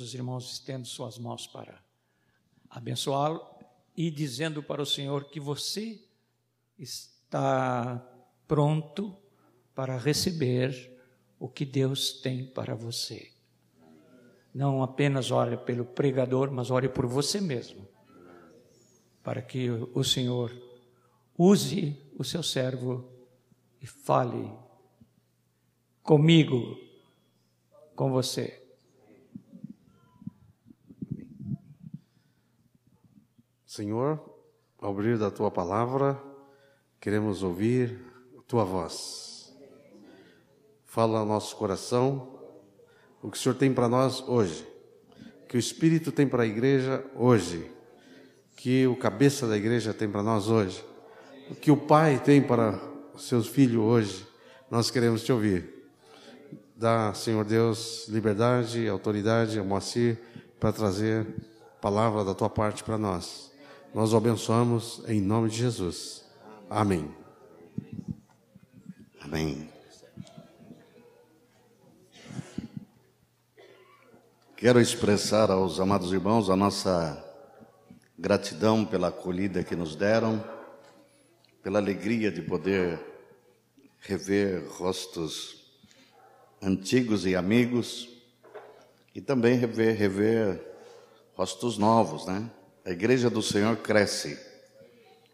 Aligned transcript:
Os 0.00 0.14
irmãos 0.14 0.52
estendem 0.52 0.84
suas 0.84 1.18
mãos 1.18 1.46
para 1.46 1.82
abençoá-lo 2.70 3.44
e 3.96 4.10
dizendo 4.10 4.62
para 4.62 4.80
o 4.80 4.86
Senhor 4.86 5.24
que 5.24 5.40
você 5.40 6.00
está 6.78 8.06
pronto 8.46 9.16
para 9.74 9.98
receber 9.98 10.96
o 11.38 11.48
que 11.48 11.64
Deus 11.64 12.12
tem 12.20 12.46
para 12.46 12.74
você. 12.74 13.32
Não 14.54 14.82
apenas 14.82 15.30
ore 15.30 15.56
pelo 15.56 15.84
pregador, 15.84 16.50
mas 16.50 16.70
ore 16.70 16.88
por 16.88 17.06
você 17.06 17.40
mesmo, 17.40 17.86
para 19.22 19.42
que 19.42 19.68
o 19.70 20.04
Senhor 20.04 20.52
use 21.36 21.96
o 22.16 22.24
seu 22.24 22.42
servo 22.42 23.08
e 23.80 23.86
fale 23.86 24.50
comigo, 26.02 26.78
com 27.94 28.10
você. 28.10 28.57
Senhor, 33.78 34.18
ao 34.80 34.90
abrir 34.90 35.16
da 35.16 35.30
tua 35.30 35.52
palavra, 35.52 36.20
queremos 37.00 37.44
ouvir 37.44 37.96
a 38.36 38.42
tua 38.42 38.64
voz. 38.64 39.54
Fala 40.84 41.20
ao 41.20 41.24
nosso 41.24 41.54
coração 41.54 42.40
o 43.22 43.30
que 43.30 43.38
o 43.38 43.40
Senhor 43.40 43.54
tem 43.54 43.72
para 43.72 43.88
nós 43.88 44.20
hoje, 44.26 44.66
que 45.48 45.56
o 45.56 45.60
Espírito 45.60 46.10
tem 46.10 46.26
para 46.26 46.42
a 46.42 46.46
igreja 46.46 47.04
hoje, 47.14 47.70
que 48.56 48.84
o 48.88 48.96
cabeça 48.96 49.46
da 49.46 49.56
igreja 49.56 49.94
tem 49.94 50.10
para 50.10 50.24
nós 50.24 50.48
hoje, 50.48 50.84
o 51.48 51.54
que 51.54 51.70
o 51.70 51.76
Pai 51.76 52.20
tem 52.20 52.42
para 52.42 52.80
os 53.14 53.28
seus 53.28 53.46
filhos 53.46 53.84
hoje. 53.84 54.26
Nós 54.68 54.90
queremos 54.90 55.22
te 55.22 55.30
ouvir. 55.30 55.88
Dá, 56.74 57.14
Senhor 57.14 57.44
Deus, 57.44 58.08
liberdade, 58.08 58.88
autoridade 58.88 59.56
ao 59.56 59.64
Moacir 59.64 60.18
para 60.58 60.72
trazer 60.72 61.24
palavra 61.80 62.24
da 62.24 62.34
tua 62.34 62.50
parte 62.50 62.82
para 62.82 62.98
nós. 62.98 63.56
Nós 63.94 64.12
o 64.12 64.18
abençoamos 64.18 65.02
em 65.08 65.18
nome 65.18 65.48
de 65.48 65.56
Jesus. 65.56 66.22
Amém. 66.68 67.10
Amém. 69.18 69.68
Quero 74.56 74.78
expressar 74.78 75.50
aos 75.50 75.80
amados 75.80 76.12
irmãos 76.12 76.50
a 76.50 76.56
nossa 76.56 77.24
gratidão 78.18 78.84
pela 78.84 79.08
acolhida 79.08 79.64
que 79.64 79.74
nos 79.74 79.96
deram, 79.96 80.44
pela 81.62 81.78
alegria 81.78 82.30
de 82.30 82.42
poder 82.42 83.00
rever 84.00 84.68
rostos 84.68 85.72
antigos 86.60 87.24
e 87.24 87.34
amigos 87.34 88.06
e 89.14 89.20
também 89.22 89.56
rever, 89.56 89.96
rever 89.96 90.76
rostos 91.34 91.78
novos, 91.78 92.26
né? 92.26 92.50
A 92.88 92.90
igreja 92.90 93.28
do 93.28 93.42
Senhor 93.42 93.76
cresce. 93.76 94.38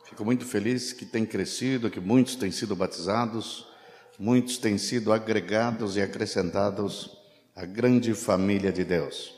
Fico 0.06 0.24
muito 0.24 0.44
feliz 0.44 0.92
que 0.92 1.06
tem 1.06 1.24
crescido, 1.24 1.88
que 1.88 2.00
muitos 2.00 2.34
têm 2.34 2.50
sido 2.50 2.74
batizados, 2.74 3.64
muitos 4.18 4.58
têm 4.58 4.76
sido 4.76 5.12
agregados 5.12 5.96
e 5.96 6.02
acrescentados 6.02 7.16
à 7.54 7.64
grande 7.64 8.12
família 8.12 8.72
de 8.72 8.82
Deus. 8.82 9.36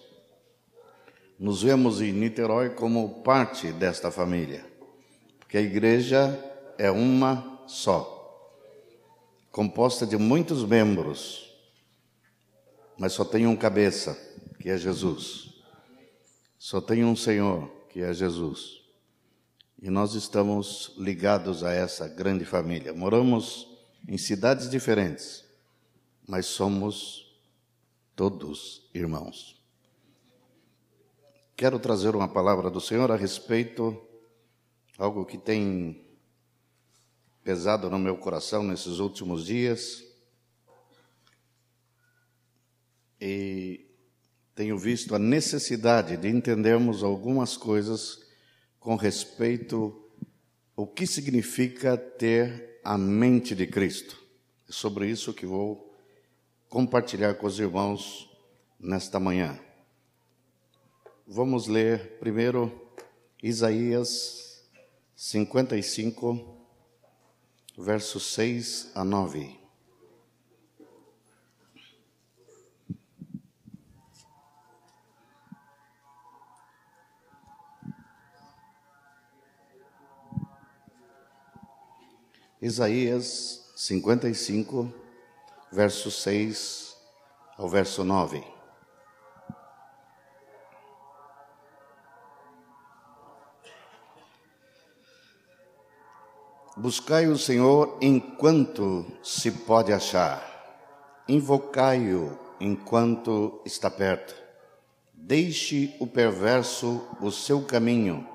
Nos 1.38 1.62
vemos 1.62 2.00
em 2.00 2.10
Niterói 2.10 2.70
como 2.70 3.22
parte 3.22 3.70
desta 3.70 4.10
família, 4.10 4.64
porque 5.38 5.58
a 5.58 5.60
igreja 5.62 6.42
é 6.78 6.90
uma 6.90 7.62
só, 7.66 8.50
composta 9.52 10.06
de 10.06 10.16
muitos 10.16 10.64
membros, 10.64 11.54
mas 12.96 13.12
só 13.12 13.26
tem 13.26 13.46
um 13.46 13.54
cabeça, 13.54 14.18
que 14.58 14.70
é 14.70 14.78
Jesus. 14.78 15.54
Só 16.58 16.80
tem 16.80 17.04
um 17.04 17.14
Senhor, 17.14 17.75
que 17.96 18.02
é 18.02 18.12
Jesus. 18.12 18.82
E 19.80 19.88
nós 19.88 20.12
estamos 20.12 20.92
ligados 20.98 21.64
a 21.64 21.72
essa 21.72 22.06
grande 22.06 22.44
família. 22.44 22.92
Moramos 22.92 23.74
em 24.06 24.18
cidades 24.18 24.68
diferentes, 24.68 25.46
mas 26.28 26.44
somos 26.44 27.34
todos 28.14 28.86
irmãos. 28.92 29.58
Quero 31.56 31.78
trazer 31.78 32.14
uma 32.14 32.28
palavra 32.28 32.68
do 32.68 32.82
Senhor 32.82 33.10
a 33.10 33.16
respeito 33.16 33.98
algo 34.98 35.24
que 35.24 35.38
tem 35.38 36.06
pesado 37.42 37.88
no 37.88 37.98
meu 37.98 38.18
coração 38.18 38.62
nesses 38.62 38.98
últimos 38.98 39.46
dias. 39.46 40.04
E 43.18 43.85
tenho 44.56 44.78
visto 44.78 45.14
a 45.14 45.18
necessidade 45.18 46.16
de 46.16 46.28
entendermos 46.28 47.04
algumas 47.04 47.58
coisas 47.58 48.20
com 48.80 48.96
respeito 48.96 50.02
ao 50.74 50.86
que 50.86 51.06
significa 51.06 51.94
ter 51.94 52.80
a 52.82 52.96
mente 52.96 53.54
de 53.54 53.66
Cristo. 53.66 54.18
É 54.66 54.72
sobre 54.72 55.10
isso 55.10 55.34
que 55.34 55.44
vou 55.44 55.94
compartilhar 56.70 57.34
com 57.34 57.46
os 57.46 57.60
irmãos 57.60 58.30
nesta 58.80 59.20
manhã. 59.20 59.60
Vamos 61.26 61.66
ler 61.66 62.18
primeiro 62.18 62.72
Isaías 63.42 64.64
55, 65.14 66.66
versos 67.76 68.32
6 68.32 68.92
a 68.94 69.04
9. 69.04 69.65
Isaías 82.66 83.62
55, 83.76 84.92
verso 85.70 86.10
6 86.10 86.96
ao 87.56 87.68
verso 87.68 88.02
9. 88.02 88.42
Buscai 96.76 97.28
o 97.28 97.38
Senhor 97.38 97.98
enquanto 98.00 99.06
se 99.22 99.52
pode 99.52 99.92
achar, 99.92 100.42
invocai-o 101.28 102.36
enquanto 102.58 103.62
está 103.64 103.88
perto. 103.88 104.34
Deixe 105.14 105.94
o 106.00 106.06
perverso 106.08 107.00
o 107.20 107.30
seu 107.30 107.64
caminho, 107.64 108.28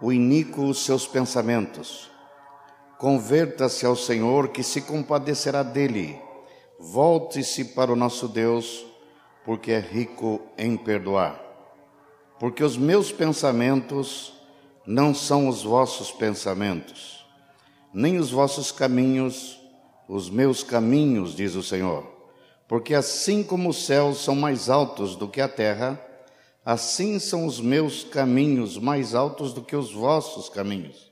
o 0.00 0.10
iníquo 0.10 0.62
os 0.62 0.86
seus 0.86 1.06
pensamentos 1.06 2.15
Converta-se 2.98 3.84
ao 3.84 3.94
Senhor, 3.94 4.48
que 4.48 4.62
se 4.62 4.80
compadecerá 4.80 5.62
dele. 5.62 6.18
Volte-se 6.80 7.62
para 7.66 7.92
o 7.92 7.96
nosso 7.96 8.26
Deus, 8.26 8.86
porque 9.44 9.70
é 9.72 9.80
rico 9.80 10.40
em 10.56 10.78
perdoar. 10.78 11.38
Porque 12.40 12.64
os 12.64 12.74
meus 12.78 13.12
pensamentos 13.12 14.32
não 14.86 15.14
são 15.14 15.46
os 15.46 15.62
vossos 15.62 16.10
pensamentos, 16.10 17.26
nem 17.92 18.16
os 18.16 18.30
vossos 18.30 18.72
caminhos, 18.72 19.60
os 20.08 20.30
meus 20.30 20.62
caminhos, 20.62 21.36
diz 21.36 21.54
o 21.54 21.62
Senhor. 21.62 22.06
Porque 22.66 22.94
assim 22.94 23.42
como 23.42 23.68
os 23.68 23.84
céus 23.84 24.24
são 24.24 24.34
mais 24.34 24.70
altos 24.70 25.16
do 25.16 25.28
que 25.28 25.42
a 25.42 25.48
terra, 25.48 26.00
assim 26.64 27.18
são 27.18 27.44
os 27.44 27.60
meus 27.60 28.04
caminhos 28.04 28.78
mais 28.78 29.14
altos 29.14 29.52
do 29.52 29.60
que 29.60 29.76
os 29.76 29.92
vossos 29.92 30.48
caminhos 30.48 31.06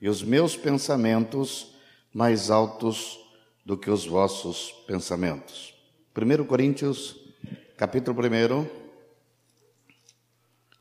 e 0.00 0.08
os 0.08 0.22
meus 0.22 0.56
pensamentos 0.56 1.74
mais 2.12 2.50
altos 2.50 3.20
do 3.64 3.76
que 3.76 3.90
os 3.90 4.06
vossos 4.06 4.72
pensamentos. 4.86 5.74
1 6.16 6.44
Coríntios, 6.44 7.16
capítulo 7.76 8.16
1, 8.18 8.66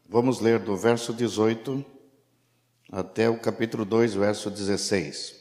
vamos 0.08 0.40
ler 0.40 0.60
do 0.60 0.76
verso 0.76 1.14
18 1.14 1.86
até 2.92 3.30
o 3.30 3.38
capítulo 3.38 3.86
2, 3.86 4.16
verso 4.16 4.50
16. 4.50 5.36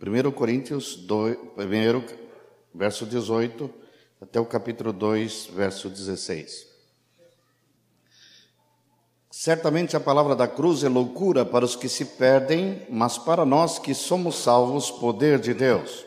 1 0.00 0.32
Coríntios 0.32 0.96
2, 0.96 1.36
1, 1.36 2.18
verso 2.74 3.06
18 3.06 3.72
até 4.20 4.40
o 4.40 4.46
capítulo 4.46 4.92
2, 4.92 5.46
verso 5.54 5.88
16. 5.88 6.71
Certamente 9.34 9.96
a 9.96 10.00
palavra 10.00 10.36
da 10.36 10.46
cruz 10.46 10.84
é 10.84 10.90
loucura 10.90 11.42
para 11.42 11.64
os 11.64 11.74
que 11.74 11.88
se 11.88 12.04
perdem, 12.04 12.82
mas 12.90 13.16
para 13.16 13.46
nós 13.46 13.78
que 13.78 13.94
somos 13.94 14.36
salvos, 14.36 14.90
poder 14.90 15.38
de 15.38 15.54
Deus. 15.54 16.04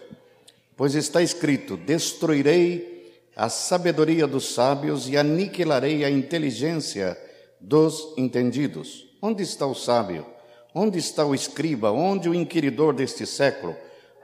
Pois 0.77 0.93
está 0.93 1.23
escrito: 1.23 1.75
Destruirei 1.75 3.19
a 3.35 3.49
sabedoria 3.49 4.27
dos 4.27 4.53
sábios 4.53 5.09
e 5.09 5.17
aniquilarei 5.17 6.05
a 6.05 6.09
inteligência 6.09 7.19
dos 7.59 8.13
entendidos. 8.15 9.07
Onde 9.19 9.41
está 9.41 9.65
o 9.65 9.73
sábio? 9.73 10.23
Onde 10.71 10.99
está 10.99 11.25
o 11.25 11.33
escriba? 11.33 11.89
Onde 11.91 12.29
o 12.29 12.35
inquiridor 12.35 12.93
deste 12.93 13.25
século? 13.25 13.75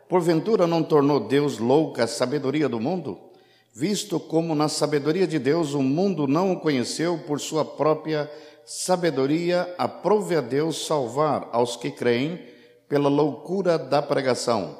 Porventura 0.08 0.68
não 0.68 0.84
tornou 0.84 1.22
Deus 1.22 1.58
louca 1.58 2.04
a 2.04 2.08
sabedoria 2.08 2.70
do 2.70 2.80
mundo? 2.80 3.32
visto 3.74 4.20
como 4.20 4.54
na 4.54 4.68
sabedoria 4.68 5.26
de 5.26 5.40
Deus 5.40 5.74
o 5.74 5.82
mundo 5.82 6.28
não 6.28 6.52
o 6.52 6.60
conheceu 6.60 7.18
por 7.20 7.40
sua 7.40 7.64
própria 7.64 8.26
sabedoria, 8.26 8.51
aprove 9.78 10.36
a 10.36 10.42
Deus 10.42 10.86
salvar 10.86 11.50
aos 11.52 11.76
que 11.76 11.92
creem 11.92 12.40
pela 12.88 13.10
loucura 13.10 13.78
da 13.78 14.02
pregação. 14.02 14.80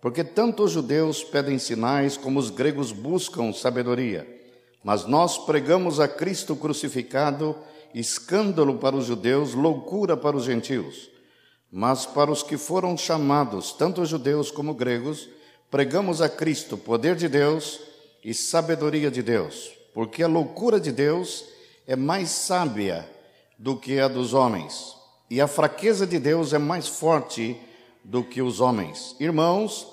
Porque 0.00 0.24
tanto 0.24 0.64
os 0.64 0.72
judeus 0.72 1.22
pedem 1.22 1.58
sinais 1.58 2.16
como 2.16 2.40
os 2.40 2.50
gregos 2.50 2.90
buscam 2.90 3.52
sabedoria. 3.52 4.26
Mas 4.82 5.06
nós 5.06 5.38
pregamos 5.38 6.00
a 6.00 6.08
Cristo 6.08 6.56
crucificado, 6.56 7.56
escândalo 7.94 8.78
para 8.78 8.96
os 8.96 9.04
judeus, 9.04 9.54
loucura 9.54 10.16
para 10.16 10.36
os 10.36 10.44
gentios. 10.44 11.08
Mas 11.70 12.06
para 12.06 12.32
os 12.32 12.42
que 12.42 12.56
foram 12.56 12.96
chamados, 12.96 13.72
tanto 13.72 14.04
judeus 14.04 14.50
como 14.50 14.74
gregos, 14.74 15.28
pregamos 15.70 16.20
a 16.20 16.28
Cristo, 16.28 16.76
poder 16.76 17.14
de 17.14 17.28
Deus 17.28 17.80
e 18.24 18.34
sabedoria 18.34 19.10
de 19.10 19.22
Deus, 19.22 19.70
porque 19.94 20.22
a 20.22 20.28
loucura 20.28 20.80
de 20.80 20.90
Deus 20.90 21.44
é 21.86 21.94
mais 21.94 22.30
sábia 22.30 23.17
do 23.58 23.76
que 23.76 23.98
a 23.98 24.06
dos 24.06 24.32
homens, 24.32 24.94
e 25.28 25.40
a 25.40 25.48
fraqueza 25.48 26.06
de 26.06 26.18
Deus 26.18 26.52
é 26.52 26.58
mais 26.58 26.86
forte 26.86 27.60
do 28.04 28.22
que 28.22 28.40
os 28.40 28.60
homens. 28.60 29.16
Irmãos, 29.18 29.86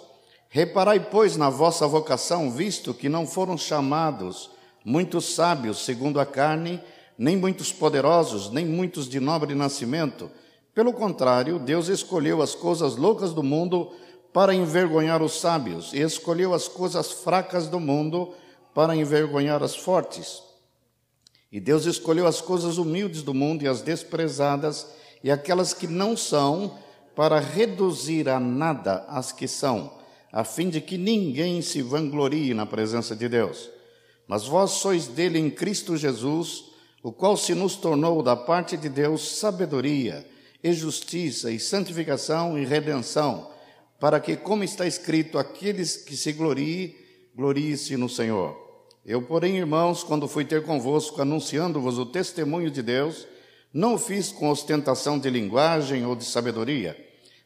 reparai, 0.50 1.00
pois, 1.00 1.36
na 1.36 1.50
vossa 1.50 1.88
vocação, 1.88 2.52
visto 2.52 2.94
que 2.94 3.10
não 3.10 3.26
foram 3.26 3.58
chamados 3.58 4.52
muitos 4.86 5.34
sábios 5.34 5.84
segundo 5.84 6.20
a 6.20 6.26
carne, 6.26 6.80
nem 7.18 7.36
muitos 7.36 7.74
poderosos, 7.74 8.52
nem 8.52 8.66
muitos 8.66 9.10
de 9.10 9.20
nobre 9.20 9.56
nascimento, 9.56 10.30
pelo 10.76 10.92
contrário, 10.92 11.58
Deus 11.58 11.88
escolheu 11.88 12.42
as 12.42 12.54
coisas 12.54 12.98
loucas 12.98 13.34
do 13.34 13.42
mundo 13.42 13.94
para 14.34 14.54
envergonhar 14.54 15.24
os 15.24 15.40
sábios, 15.40 15.94
e 15.94 16.02
escolheu 16.02 16.54
as 16.54 16.68
coisas 16.68 17.10
fracas 17.10 17.70
do 17.70 17.80
mundo 17.80 18.34
para 18.74 18.94
envergonhar 18.94 19.64
as 19.64 19.74
fortes. 19.74 20.44
E 21.56 21.60
Deus 21.62 21.86
escolheu 21.86 22.28
as 22.28 22.42
coisas 22.42 22.78
humildes 22.78 23.24
do 23.24 23.34
mundo 23.34 23.64
e 23.64 23.68
as 23.70 23.82
desprezadas 23.82 24.88
e 25.24 25.32
aquelas 25.32 25.74
que 25.74 25.88
não 25.88 26.18
são, 26.18 26.78
para 27.16 27.40
reduzir 27.40 28.28
a 28.28 28.42
nada 28.42 29.06
as 29.08 29.32
que 29.32 29.48
são, 29.48 29.90
a 30.34 30.44
fim 30.44 30.70
de 30.70 30.82
que 30.82 30.98
ninguém 30.98 31.62
se 31.62 31.82
vanglorie 31.82 32.54
na 32.54 32.66
presença 32.66 33.16
de 33.16 33.30
Deus. 33.30 33.70
Mas 34.28 34.46
vós 34.46 34.72
sois 34.72 35.08
dele 35.08 35.40
em 35.40 35.50
Cristo 35.50 35.96
Jesus, 35.96 36.66
o 37.02 37.10
qual 37.14 37.38
se 37.38 37.56
nos 37.56 37.78
tornou 37.78 38.22
da 38.22 38.36
parte 38.36 38.76
de 38.76 38.90
Deus 38.90 39.38
sabedoria 39.38 40.28
e 40.62 40.74
justiça, 40.74 41.50
e 41.50 41.58
santificação 41.58 42.60
e 42.60 42.66
redenção, 42.66 43.50
para 43.98 44.20
que, 44.20 44.36
como 44.36 44.66
está 44.66 44.86
escrito, 44.86 45.40
aqueles 45.40 45.96
que 45.96 46.18
se 46.18 46.34
gloriem, 46.34 46.94
gloriem-se 47.34 47.96
no 47.96 48.10
Senhor. 48.10 48.65
Eu, 49.06 49.22
porém, 49.22 49.58
irmãos, 49.58 50.04
quando 50.04 50.28
fui 50.28 50.44
ter 50.44 50.64
convosco, 50.64 51.22
anunciando-vos 51.22 52.00
o 52.00 52.08
testemunho 52.08 52.72
de 52.72 52.82
Deus, 52.82 53.28
não 53.72 53.94
o 53.94 54.00
fiz 54.00 54.32
com 54.32 54.50
ostentação 54.50 55.20
de 55.20 55.30
linguagem 55.30 56.06
ou 56.06 56.16
de 56.16 56.26
sabedoria, 56.26 56.98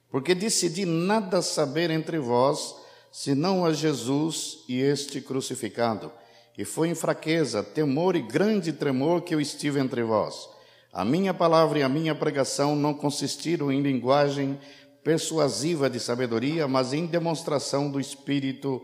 porque 0.10 0.34
decidi 0.34 0.86
nada 0.86 1.42
saber 1.42 1.92
entre 1.92 2.18
vós, 2.18 2.76
senão 3.12 3.66
a 3.66 3.74
Jesus 3.74 4.60
e 4.70 4.80
este 4.80 5.20
crucificado. 5.20 6.12
E 6.58 6.64
foi 6.64 6.90
em 6.90 6.96
fraqueza, 6.96 7.62
temor 7.62 8.16
e 8.16 8.22
grande 8.22 8.72
tremor 8.72 9.22
que 9.22 9.36
eu 9.36 9.42
estive 9.42 9.80
entre 9.80 10.04
vós. 10.04 10.48
A 10.94 11.04
minha 11.04 11.34
palavra 11.34 11.80
e 11.80 11.84
a 11.84 11.90
minha 11.90 12.16
pregação 12.16 12.76
não 12.76 12.94
consistiram 12.94 13.72
em 13.72 13.82
linguagem 13.82 14.58
persuasiva 15.04 15.90
de 15.90 16.00
sabedoria, 16.00 16.68
mas 16.68 16.94
em 16.94 17.06
demonstração 17.06 17.90
do 17.90 18.00
Espírito 18.00 18.82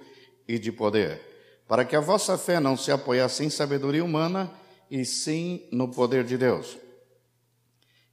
e 0.47 0.57
de 0.59 0.71
poder, 0.71 1.34
para 1.67 1.85
que 1.85 1.95
a 1.95 1.99
vossa 1.99 2.37
fé 2.37 2.59
não 2.59 2.77
se 2.77 2.91
apoiasse 2.91 3.43
em 3.43 3.49
sabedoria 3.49 4.03
humana, 4.03 4.51
e 4.89 5.03
sim 5.03 5.67
no 5.71 5.87
poder 5.87 6.23
de 6.23 6.37
Deus. 6.37 6.77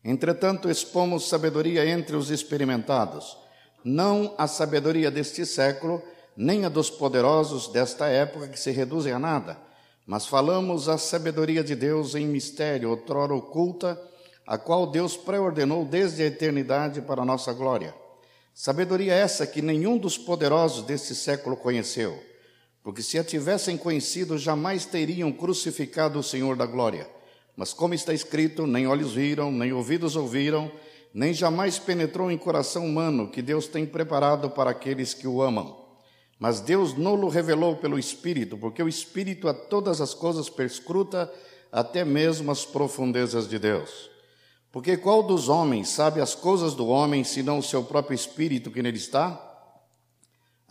Entretanto, 0.03 0.71
expomos 0.71 1.29
sabedoria 1.29 1.87
entre 1.87 2.17
os 2.17 2.31
experimentados, 2.31 3.37
não 3.85 4.35
a 4.39 4.47
sabedoria 4.47 5.11
deste 5.11 5.45
século, 5.45 6.03
nem 6.37 6.65
a 6.65 6.69
dos 6.69 6.89
poderosos 6.89 7.69
desta 7.69 8.07
época 8.09 8.49
que 8.49 8.59
se 8.59 8.71
reduzem 8.71 9.13
a 9.13 9.19
nada 9.19 9.73
mas 10.07 10.27
falamos 10.27 10.89
a 10.89 10.99
sabedoria 10.99 11.63
de 11.63 11.75
Deus 11.75 12.15
em 12.15 12.27
mistério, 12.27 12.91
outrora 12.91 13.35
oculta, 13.35 14.01
a 14.47 14.59
qual 14.59 14.87
Deus 14.87 15.17
preordenou 15.17 15.85
desde 15.85 16.23
a 16.23 16.27
eternidade 16.27 17.01
para 17.01 17.23
a 17.23 17.25
nossa 17.25 17.53
glória. 17.53 17.95
Sabedoria 18.53 19.15
essa 19.15 19.47
que 19.47 19.63
nenhum 19.63 19.97
dos 19.97 20.19
poderosos 20.19 20.85
deste 20.85 21.15
século 21.15 21.57
conheceu, 21.57 22.21
porque 22.82 23.02
se 23.02 23.19
a 23.19 23.25
tivessem 23.25 23.76
conhecido, 23.76 24.37
jamais 24.37 24.84
teriam 24.84 25.31
crucificado 25.31 26.19
o 26.19 26.23
Senhor 26.23 26.56
da 26.56 26.67
glória. 26.67 27.08
Mas 27.56 27.73
como 27.73 27.94
está 27.94 28.12
escrito, 28.12 28.67
nem 28.67 28.87
olhos 28.87 29.12
viram, 29.12 29.52
nem 29.52 29.73
ouvidos 29.73 30.17
ouviram, 30.17 30.70
nem 31.14 31.32
jamais 31.32 31.79
penetrou 31.79 32.31
em 32.31 32.38
coração 32.38 32.84
humano 32.84 33.29
que 33.29 33.43
Deus 33.43 33.67
tem 33.67 33.87
preparado 33.87 34.50
para 34.50 34.70
aqueles 34.70 35.14
que 35.14 35.29
o 35.29 35.43
amam. 35.43 35.81
Mas 36.38 36.61
Deus 36.61 36.96
não 36.96 37.14
lo 37.14 37.29
revelou 37.29 37.76
pelo 37.76 37.99
Espírito, 37.99 38.56
porque 38.58 38.82
o 38.82 38.88
Espírito 38.88 39.46
a 39.49 39.55
todas 39.55 40.00
as 40.00 40.12
coisas 40.12 40.49
perscruta, 40.49 41.32
até 41.70 42.05
mesmo 42.05 42.50
as 42.50 42.64
profundezas 42.64 43.49
de 43.49 43.58
Deus. 43.58 44.11
Porque 44.73 44.96
qual 44.96 45.23
dos 45.23 45.49
homens 45.49 45.90
sabe 45.90 46.20
as 46.20 46.34
coisas 46.34 46.75
do 46.75 46.88
homem, 46.88 47.23
senão 47.23 47.58
o 47.58 47.62
seu 47.62 47.84
próprio 47.84 48.14
Espírito 48.14 48.70
que 48.70 48.82
nele 48.82 48.96
está? 48.96 49.52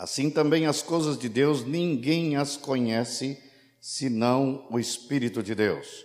Assim 0.01 0.31
também 0.31 0.65
as 0.65 0.81
coisas 0.81 1.15
de 1.15 1.29
Deus, 1.29 1.63
ninguém 1.63 2.35
as 2.35 2.57
conhece, 2.57 3.37
senão 3.79 4.65
o 4.71 4.79
Espírito 4.79 5.43
de 5.43 5.53
Deus. 5.53 6.03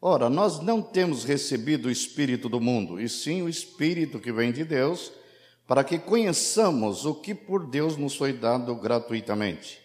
Ora, 0.00 0.30
nós 0.30 0.60
não 0.60 0.80
temos 0.80 1.24
recebido 1.24 1.88
o 1.88 1.90
Espírito 1.90 2.48
do 2.48 2.58
mundo, 2.58 2.98
e 2.98 3.06
sim 3.06 3.42
o 3.42 3.48
Espírito 3.48 4.18
que 4.18 4.32
vem 4.32 4.50
de 4.50 4.64
Deus, 4.64 5.12
para 5.68 5.84
que 5.84 5.98
conheçamos 5.98 7.04
o 7.04 7.16
que 7.16 7.34
por 7.34 7.66
Deus 7.66 7.98
nos 7.98 8.16
foi 8.16 8.32
dado 8.32 8.74
gratuitamente. 8.76 9.78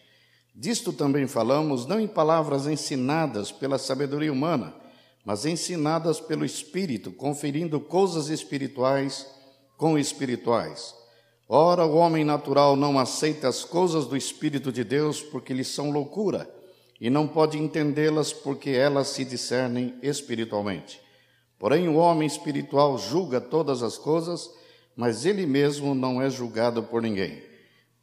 Disto 0.55 0.93
também 0.93 1.27
falamos, 1.27 1.85
não 1.85 1.99
em 1.99 2.07
palavras 2.07 2.65
ensinadas 2.65 3.51
pela 3.51 3.77
sabedoria 3.77 4.31
humana, 4.31 4.73
mas 5.25 5.45
ensinadas 5.45 6.21
pelo 6.21 6.45
Espírito, 6.45 7.11
conferindo 7.11 7.77
coisas 7.81 8.29
espirituais 8.29 9.27
com 9.75 9.97
espirituais. 9.97 10.97
Ora, 11.51 11.83
o 11.83 11.95
homem 11.95 12.23
natural 12.23 12.75
não 12.75 12.99
aceita 12.99 13.47
as 13.47 13.65
coisas 13.65 14.05
do 14.05 14.15
Espírito 14.15 14.71
de 14.71 14.83
Deus 14.83 15.19
porque 15.19 15.51
lhes 15.51 15.69
são 15.69 15.89
loucura, 15.89 16.47
e 17.01 17.09
não 17.09 17.27
pode 17.27 17.57
entendê-las 17.57 18.31
porque 18.31 18.69
elas 18.69 19.07
se 19.07 19.25
discernem 19.25 19.95
espiritualmente. 20.03 21.01
Porém, 21.57 21.87
o 21.89 21.95
homem 21.95 22.27
espiritual 22.27 22.99
julga 22.99 23.41
todas 23.41 23.81
as 23.81 23.97
coisas, 23.97 24.47
mas 24.95 25.25
ele 25.25 25.47
mesmo 25.47 25.95
não 25.95 26.21
é 26.21 26.29
julgado 26.29 26.83
por 26.83 27.01
ninguém. 27.01 27.41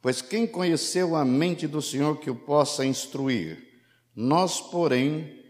Pois 0.01 0.21
quem 0.21 0.45
conheceu 0.45 1.15
a 1.15 1.23
mente 1.23 1.67
do 1.67 1.81
Senhor 1.81 2.19
que 2.19 2.29
o 2.29 2.35
possa 2.35 2.85
instruir? 2.85 3.65
Nós, 4.13 4.59
porém, 4.59 5.41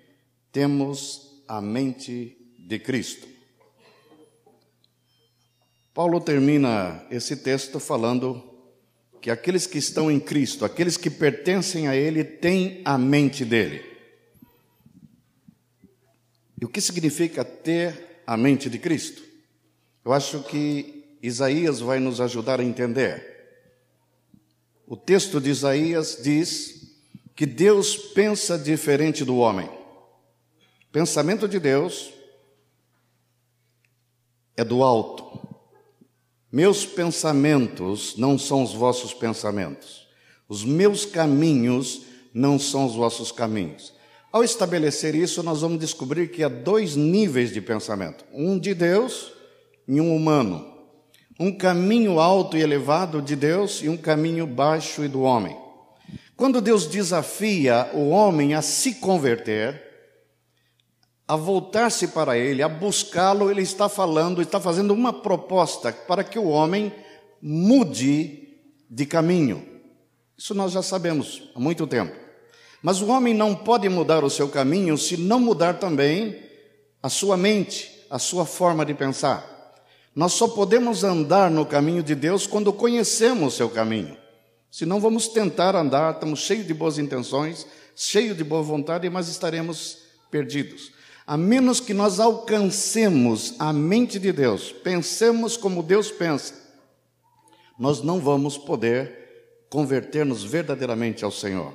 temos 0.51 1.43
a 1.48 1.60
mente 1.60 2.38
de 2.60 2.77
Cristo. 2.77 3.37
Paulo 5.98 6.22
termina 6.22 7.04
esse 7.10 7.36
texto 7.36 7.80
falando 7.80 8.44
que 9.20 9.32
aqueles 9.32 9.66
que 9.66 9.80
estão 9.80 10.12
em 10.12 10.20
Cristo, 10.20 10.63
aqueles 10.63 10.96
que 10.96 11.10
pertencem 11.10 11.88
a 11.88 11.96
Ele, 11.96 12.24
têm 12.24 12.84
a 12.86 13.00
mente 13.00 13.44
dele. 13.44 13.84
E 16.62 16.63
o 16.63 16.70
que 16.70 16.80
significa 16.82 17.44
ter 17.44 18.22
a 18.27 18.38
mente 18.38 18.70
de 18.70 18.77
Cristo? 18.77 19.24
Eu 20.06 20.13
acho 20.13 20.44
que 20.44 21.18
Isaías 21.20 21.80
vai 21.80 22.00
nos 22.00 22.22
ajudar 22.22 22.60
a 22.60 22.63
entender. 22.63 23.66
O 24.86 24.96
texto 24.96 25.42
de 25.42 25.50
Isaías 25.50 26.20
diz 26.22 26.96
que 27.36 27.48
Deus 27.48 27.98
pensa 27.98 28.56
diferente 28.56 29.25
do 29.25 29.38
homem. 29.38 29.68
Pensamento 30.92 31.48
de 31.48 31.60
Deus 31.60 32.13
é 34.56 34.63
do 34.63 34.84
alto. 34.84 35.37
Meus 36.51 36.86
pensamentos 36.86 38.16
não 38.18 38.38
são 38.38 38.63
os 38.63 38.74
vossos 38.74 39.13
pensamentos. 39.13 40.08
Os 40.48 40.63
meus 40.63 41.06
caminhos 41.06 42.04
não 42.34 42.58
são 42.58 42.86
os 42.86 42.96
vossos 42.96 43.32
caminhos. 43.32 43.94
Ao 44.32 44.44
estabelecer 44.44 45.16
isso, 45.16 45.44
nós 45.44 45.62
vamos 45.62 45.80
descobrir 45.80 46.30
que 46.30 46.44
há 46.44 46.48
dois 46.48 46.96
níveis 46.96 47.51
de 47.51 47.62
pensamento: 47.62 48.24
um 48.34 48.58
de 48.58 48.74
Deus 48.74 49.32
e 49.88 50.00
um 50.00 50.16
humano 50.16 50.77
um 51.39 51.51
caminho 51.51 52.20
alto 52.20 52.58
e 52.58 52.62
elevado 52.62 53.22
de 53.22 53.36
Deus 53.36 53.82
e 53.84 53.89
um 53.89 53.98
caminho 53.98 54.48
baixo 54.48 55.04
e 55.04 55.08
do 55.08 55.22
homem. 55.22 55.56
Quando 56.36 56.62
Deus 56.62 56.88
desafia 56.88 57.89
o 57.94 58.10
homem 58.10 58.54
a 58.54 58.62
se 58.62 58.96
converter, 58.96 59.87
a 61.27 61.36
voltar-se 61.36 62.07
para 62.07 62.38
Ele, 62.38 62.63
a 62.63 62.69
buscá-lo, 62.69 63.51
Ele 63.51 63.62
está 63.62 63.89
falando, 63.89 64.41
está 64.41 64.60
fazendo 64.60 64.93
uma 64.93 65.12
proposta 65.12 65.91
para 65.91 66.24
que 66.24 66.39
o 66.39 66.48
homem 66.48 66.93
mude 67.41 68.48
de 68.89 69.05
caminho. 69.05 69.67
Isso 70.38 70.53
nós 70.53 70.72
já 70.72 70.81
sabemos 70.81 71.50
há 71.53 71.60
muito 71.60 71.86
tempo. 71.86 72.15
Mas 72.81 73.01
o 73.01 73.07
homem 73.07 73.34
não 73.34 73.53
pode 73.53 73.89
mudar 73.89 74.24
o 74.24 74.29
seu 74.29 74.48
caminho 74.48 74.98
se 74.98 75.17
não 75.17 75.39
mudar 75.39 75.79
também 75.79 76.41
a 77.03 77.10
sua 77.10 77.36
mente, 77.36 78.05
a 78.10 78.17
sua 78.17 78.46
forma 78.46 78.86
de 78.86 78.93
pensar. 78.93 79.46
Nós 80.15 80.34
só 80.34 80.48
podemos 80.48 81.03
andar 81.03 81.51
no 81.51 81.65
caminho 81.65 82.01
de 82.01 82.15
Deus 82.15 82.48
quando 82.48 82.72
conhecemos 82.72 83.53
o 83.53 83.57
seu 83.57 83.69
caminho. 83.69 84.17
Senão 84.72 85.00
vamos 85.00 85.27
tentar 85.27 85.75
andar, 85.75 86.13
estamos 86.13 86.39
cheios 86.39 86.65
de 86.65 86.74
boas 86.74 86.98
intenções, 86.98 87.67
cheios 87.96 88.38
de 88.38 88.43
boa 88.43 88.62
vontade, 88.62 89.10
mas 89.10 89.27
estaremos 89.27 89.98
perdidos. 90.29 90.91
A 91.27 91.36
menos 91.36 91.81
que 91.81 91.93
nós 91.93 92.22
alcancemos 92.22 93.53
a 93.60 93.74
mente 93.74 94.17
de 94.17 94.31
Deus, 94.31 94.72
pensemos 94.72 95.57
como 95.57 95.84
Deus 95.84 96.10
pensa, 96.10 96.53
nós 97.77 98.01
não 98.01 98.22
vamos 98.22 98.57
poder 98.57 99.65
converter-nos 99.69 100.46
verdadeiramente 100.46 101.25
ao 101.25 101.31
Senhor. 101.31 101.74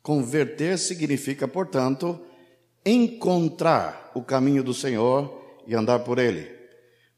Converter 0.00 0.78
significa, 0.78 1.48
portanto, 1.48 2.20
encontrar 2.84 4.12
o 4.14 4.22
caminho 4.22 4.62
do 4.62 4.72
Senhor 4.72 5.60
e 5.66 5.74
andar 5.74 5.98
por 6.04 6.20
ele. 6.20 6.48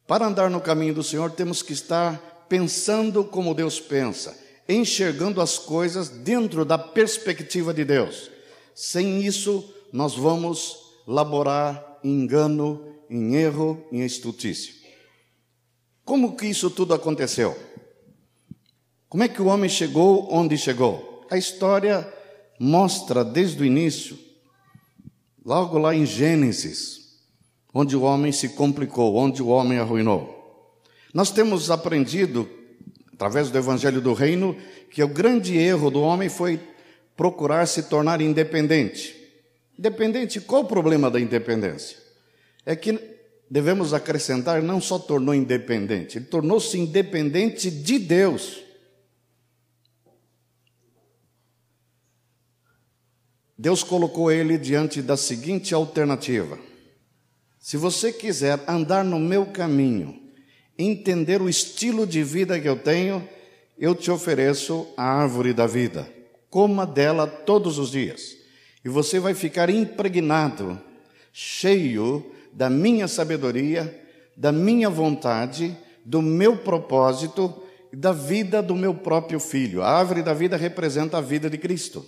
Para 0.06 0.26
andar 0.26 0.49
no 0.49 0.62
caminho 0.62 0.94
do 0.94 1.02
Senhor, 1.02 1.30
temos 1.32 1.61
que 1.61 1.75
estar 1.75 2.47
pensando 2.49 3.23
como 3.23 3.54
Deus 3.54 3.78
pensa, 3.78 4.35
enxergando 4.66 5.42
as 5.42 5.58
coisas 5.58 6.08
dentro 6.08 6.64
da 6.64 6.78
perspectiva 6.78 7.75
de 7.75 7.85
Deus. 7.85 8.30
Sem 8.75 9.20
isso, 9.20 9.75
nós 9.92 10.14
vamos 10.14 10.88
laborar 11.08 11.98
em 12.04 12.10
engano, 12.10 12.84
em 13.08 13.34
erro, 13.34 13.82
em 13.90 14.04
estutício. 14.04 14.74
Como 16.04 16.36
que 16.36 16.46
isso 16.46 16.70
tudo 16.70 16.92
aconteceu? 16.92 17.56
Como 19.08 19.22
é 19.22 19.28
que 19.28 19.40
o 19.40 19.46
homem 19.46 19.70
chegou 19.70 20.28
onde 20.30 20.58
chegou? 20.58 21.26
A 21.30 21.38
história 21.38 22.06
mostra 22.60 23.24
desde 23.24 23.62
o 23.62 23.64
início, 23.64 24.18
logo 25.42 25.78
lá 25.78 25.94
em 25.94 26.04
Gênesis, 26.04 27.16
onde 27.72 27.96
o 27.96 28.02
homem 28.02 28.30
se 28.30 28.50
complicou, 28.50 29.16
onde 29.16 29.42
o 29.42 29.48
homem 29.48 29.78
arruinou. 29.78 30.82
Nós 31.14 31.30
temos 31.30 31.70
aprendido, 31.70 32.46
através 33.14 33.50
do 33.50 33.56
Evangelho 33.56 34.02
do 34.02 34.12
Reino, 34.12 34.54
que 34.90 35.02
o 35.02 35.08
grande 35.08 35.56
erro 35.56 35.90
do 35.90 36.02
homem 36.02 36.28
foi 36.28 36.60
procurar 37.16 37.66
se 37.66 37.84
tornar 37.84 38.20
independente. 38.20 39.17
Independente, 39.78 40.40
qual 40.40 40.62
o 40.62 40.66
problema 40.66 41.08
da 41.08 41.20
independência? 41.20 41.97
É 42.66 42.75
que 42.75 42.99
devemos 43.49 43.94
acrescentar, 43.94 44.61
não 44.61 44.80
só 44.80 44.99
tornou 44.99 45.32
independente, 45.32 46.18
ele 46.18 46.25
tornou-se 46.25 46.76
independente 46.76 47.70
de 47.70 47.99
Deus. 48.00 48.64
Deus 53.56 53.85
colocou 53.85 54.30
ele 54.32 54.58
diante 54.58 55.00
da 55.00 55.16
seguinte 55.16 55.73
alternativa: 55.73 56.58
se 57.61 57.76
você 57.76 58.12
quiser 58.12 58.61
andar 58.66 59.04
no 59.04 59.20
meu 59.20 59.47
caminho, 59.47 60.20
entender 60.76 61.40
o 61.40 61.49
estilo 61.49 62.04
de 62.04 62.25
vida 62.25 62.61
que 62.61 62.68
eu 62.68 62.76
tenho, 62.76 63.26
eu 63.78 63.94
te 63.94 64.11
ofereço 64.11 64.88
a 64.97 65.04
árvore 65.04 65.52
da 65.52 65.68
vida. 65.68 66.12
Coma 66.50 66.85
dela 66.85 67.26
todos 67.26 67.78
os 67.78 67.92
dias 67.92 68.38
e 68.85 68.88
você 68.88 69.18
vai 69.18 69.35
ficar 69.35 69.70
impregnado, 69.70 70.78
cheio 71.32 72.32
da 72.52 72.70
minha 72.70 73.08
sabedoria, 73.08 74.06
da 74.37 74.52
minha 74.52 74.88
vontade, 74.88 75.76
do 76.04 76.23
meu 76.23 76.56
propósito 76.56 77.62
e 77.92 77.97
da 77.97 78.12
vida 78.12 78.62
do 78.62 78.75
meu 78.75 78.94
próprio 78.94 79.40
filho. 79.40 79.82
A 79.82 79.90
árvore 79.90 80.23
da 80.23 80.32
vida 80.32 80.56
representa 80.56 81.18
a 81.18 81.20
vida 81.20 81.50
de 81.50 81.58
Cristo. 81.58 82.04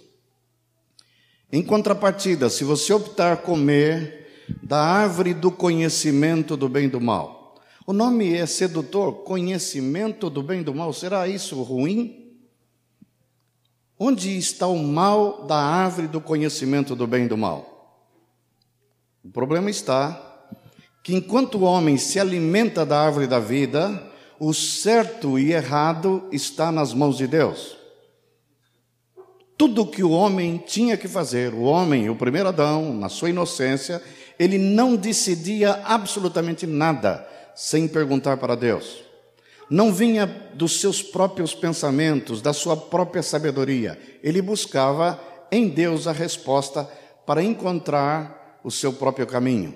Em 1.53 1.63
contrapartida, 1.63 2.49
se 2.49 2.63
você 2.63 2.93
optar 2.93 3.39
comer 3.39 4.29
da 4.63 4.81
árvore 4.81 5.35
do 5.35 5.51
conhecimento 5.51 6.57
do 6.57 6.69
bem 6.69 6.85
e 6.85 6.89
do 6.89 7.01
mal, 7.01 7.57
o 7.87 7.93
nome 7.93 8.35
é 8.35 8.47
sedutor, 8.47 9.25
conhecimento 9.25 10.31
do 10.31 10.43
bem 10.43 10.61
e 10.61 10.65
do 10.65 10.75
mal, 10.75 10.93
será 10.93 11.27
isso 11.27 11.61
ruim? 11.63 12.20
Onde 14.03 14.39
está 14.39 14.67
o 14.67 14.79
mal 14.79 15.45
da 15.45 15.59
árvore 15.59 16.09
do 16.09 16.23
conhecimento 16.23 16.97
do 16.97 17.07
bem 17.07 17.27
e 17.27 17.29
do 17.29 17.37
mal? 17.37 18.09
O 19.23 19.29
problema 19.29 19.69
está 19.69 20.19
que 21.05 21.15
enquanto 21.15 21.59
o 21.59 21.63
homem 21.65 21.99
se 21.99 22.19
alimenta 22.19 22.87
da 22.87 22.99
árvore 22.99 23.27
da 23.27 23.39
vida, 23.39 24.03
o 24.39 24.55
certo 24.55 25.39
e 25.39 25.53
errado 25.53 26.27
está 26.33 26.73
nas 26.73 26.95
mãos 26.95 27.19
de 27.19 27.27
Deus. 27.27 27.77
Tudo 29.59 29.87
que 29.87 30.03
o 30.03 30.13
homem 30.13 30.57
tinha 30.57 30.97
que 30.97 31.07
fazer, 31.07 31.53
o 31.53 31.65
homem, 31.65 32.09
o 32.09 32.17
primeiro 32.17 32.49
Adão, 32.49 32.95
na 32.95 33.11
sua 33.11 33.29
inocência, 33.29 34.03
ele 34.39 34.57
não 34.57 34.97
decidia 34.97 35.73
absolutamente 35.85 36.67
nada 36.67 37.29
sem 37.55 37.87
perguntar 37.87 38.39
para 38.39 38.55
Deus 38.55 39.10
não 39.71 39.93
vinha 39.93 40.27
dos 40.53 40.81
seus 40.81 41.01
próprios 41.01 41.55
pensamentos, 41.55 42.43
da 42.43 42.53
sua 42.53 42.77
própria 42.77 43.23
sabedoria. 43.23 43.97
Ele 44.21 44.43
buscava 44.43 45.21
em 45.53 45.69
Deus 45.69 46.09
a 46.09 46.13
resposta 46.13 46.91
para 47.25 47.43
encontrar 47.43 48.61
o 48.65 48.71
seu 48.71 48.93
próprio 48.93 49.29
caminho. 49.29 49.75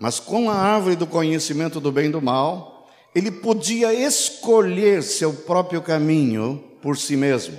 Mas 0.00 0.18
com 0.18 0.50
a 0.50 0.54
árvore 0.54 0.96
do 0.96 1.06
conhecimento 1.06 1.78
do 1.78 1.92
bem 1.92 2.06
e 2.06 2.12
do 2.12 2.20
mal, 2.20 2.88
ele 3.14 3.30
podia 3.30 3.94
escolher 3.94 5.02
seu 5.02 5.32
próprio 5.32 5.80
caminho 5.80 6.64
por 6.82 6.96
si 6.96 7.16
mesmo. 7.16 7.56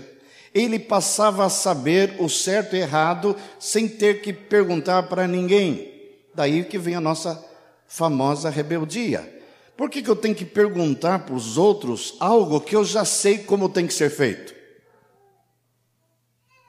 Ele 0.53 0.77
passava 0.77 1.45
a 1.45 1.49
saber 1.49 2.15
o 2.19 2.27
certo 2.27 2.75
e 2.75 2.79
errado 2.79 3.37
sem 3.57 3.87
ter 3.87 4.21
que 4.21 4.33
perguntar 4.33 5.03
para 5.03 5.27
ninguém. 5.27 5.89
Daí 6.35 6.65
que 6.65 6.77
vem 6.77 6.95
a 6.95 7.01
nossa 7.01 7.41
famosa 7.87 8.49
rebeldia. 8.49 9.40
Por 9.77 9.89
que, 9.89 10.01
que 10.01 10.09
eu 10.09 10.15
tenho 10.15 10.35
que 10.35 10.45
perguntar 10.45 11.19
para 11.19 11.35
os 11.35 11.57
outros 11.57 12.15
algo 12.19 12.61
que 12.61 12.75
eu 12.75 12.83
já 12.85 13.03
sei 13.05 13.39
como 13.39 13.69
tem 13.69 13.87
que 13.87 13.93
ser 13.93 14.09
feito? 14.09 14.53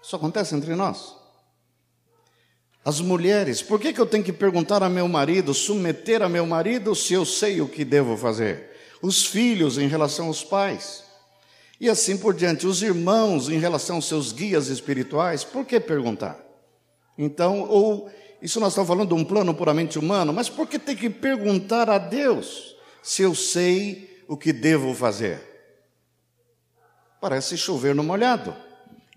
Isso 0.03 0.17
acontece 0.17 0.55
entre 0.55 0.75
nós. 0.75 1.15
As 2.85 3.01
mulheres, 3.01 3.63
por 3.63 3.79
que, 3.79 3.93
que 3.93 4.01
eu 4.01 4.07
tenho 4.07 4.25
que 4.25 4.33
perguntar 4.33 4.83
a 4.83 4.89
meu 4.89 5.07
marido, 5.07 5.55
submeter 5.55 6.21
a 6.21 6.29
meu 6.29 6.45
marido, 6.45 6.95
se 6.95 7.15
eu 7.15 7.25
sei 7.25 7.61
o 7.61 7.69
que 7.69 7.85
devo 7.85 8.17
fazer? 8.17 8.71
Os 9.01 9.25
filhos 9.25 9.79
em 9.79 9.87
relação 9.87 10.27
aos 10.27 10.43
pais. 10.43 11.05
E 11.81 11.89
assim 11.89 12.17
por 12.17 12.35
diante, 12.35 12.67
os 12.67 12.83
irmãos 12.83 13.49
em 13.49 13.59
relação 13.59 13.97
aos 13.97 14.09
seus 14.09 14.33
guias 14.33 14.69
espirituais, 14.69 15.45
por 15.45 15.65
que 15.65 15.79
perguntar? 15.79 16.39
Então, 17.17 17.69
ou 17.69 18.11
isso 18.41 18.59
nós 18.59 18.73
estamos 18.73 18.89
falando 18.89 19.09
de 19.09 19.15
um 19.15 19.25
plano 19.25 19.55
puramente 19.55 19.99
humano, 19.99 20.33
mas 20.33 20.49
por 20.49 20.67
que 20.67 20.79
tem 20.79 20.97
que 20.97 21.09
perguntar 21.09 21.89
a 21.89 21.99
Deus? 21.99 22.72
Se 23.03 23.23
eu 23.23 23.35
sei 23.35 24.23
o 24.29 24.37
que 24.37 24.53
devo 24.53 24.95
fazer? 24.95 25.41
Parece 27.21 27.57
chover 27.57 27.95
no 27.95 28.03
molhado. 28.03 28.55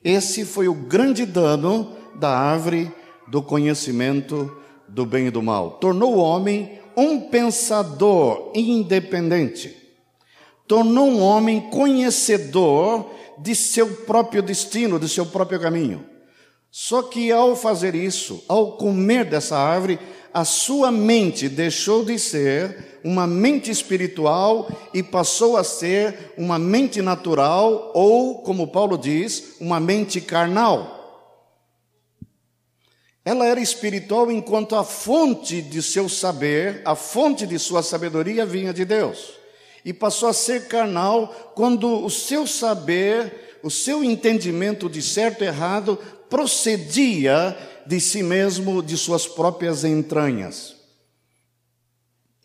Esse 0.04 0.46
foi 0.46 0.68
o 0.68 0.74
grande 0.74 1.25
dano 1.25 1.96
da 2.15 2.30
árvore 2.30 2.92
do 3.27 3.42
conhecimento 3.42 4.56
do 4.88 5.06
bem 5.06 5.27
e 5.27 5.32
do 5.32 5.42
mal. 5.42 5.72
Tornou 5.72 6.15
o 6.15 6.20
homem 6.20 6.80
um 6.96 7.30
pensador 7.30 8.51
independente. 8.56 9.75
Tornou 10.68 11.08
um 11.08 11.22
homem 11.22 11.70
conhecedor 11.70 13.10
de 13.38 13.54
seu 13.56 13.88
próprio 14.04 14.42
destino, 14.42 15.00
de 15.00 15.10
seu 15.10 15.25
próprio 15.25 15.60
caminho. 15.60 16.06
Só 16.72 17.04
que 17.04 17.32
ao 17.32 17.56
fazer 17.56 17.96
isso, 17.96 18.44
ao 18.48 18.77
comer 18.77 19.25
dessa 19.25 19.58
árvore, 19.58 20.00
a 20.34 20.44
sua 20.44 20.92
mente 20.92 21.48
deixou 21.48 22.04
de 22.04 22.20
ser 22.20 22.94
uma 23.05 23.27
mente 23.27 23.69
espiritual 23.69 24.67
e 24.91 25.03
passou 25.03 25.57
a 25.57 25.63
ser 25.63 26.33
uma 26.35 26.57
mente 26.57 27.03
natural, 27.03 27.91
ou, 27.93 28.39
como 28.39 28.69
Paulo 28.69 28.97
diz, 28.97 29.57
uma 29.59 29.79
mente 29.79 30.19
carnal. 30.19 30.95
Ela 33.24 33.45
era 33.45 33.59
espiritual 33.59 34.31
enquanto 34.31 34.75
a 34.75 34.83
fonte 34.83 35.62
de 35.62 35.83
seu 35.83 36.09
saber, 36.09 36.81
a 36.83 36.95
fonte 36.95 37.45
de 37.45 37.59
sua 37.59 37.83
sabedoria 37.83 38.43
vinha 38.43 38.74
de 38.74 38.83
Deus. 38.83 39.33
E 39.85 39.93
passou 39.93 40.27
a 40.27 40.33
ser 40.33 40.67
carnal 40.67 41.27
quando 41.53 42.03
o 42.03 42.09
seu 42.09 42.47
saber, 42.47 43.59
o 43.62 43.69
seu 43.69 44.03
entendimento 44.03 44.89
de 44.89 45.03
certo 45.03 45.43
e 45.43 45.47
errado 45.47 46.00
procedia 46.27 47.55
de 47.85 48.01
si 48.01 48.24
mesmo, 48.24 48.81
de 48.81 48.97
suas 48.97 49.27
próprias 49.27 49.83
entranhas. 49.83 50.75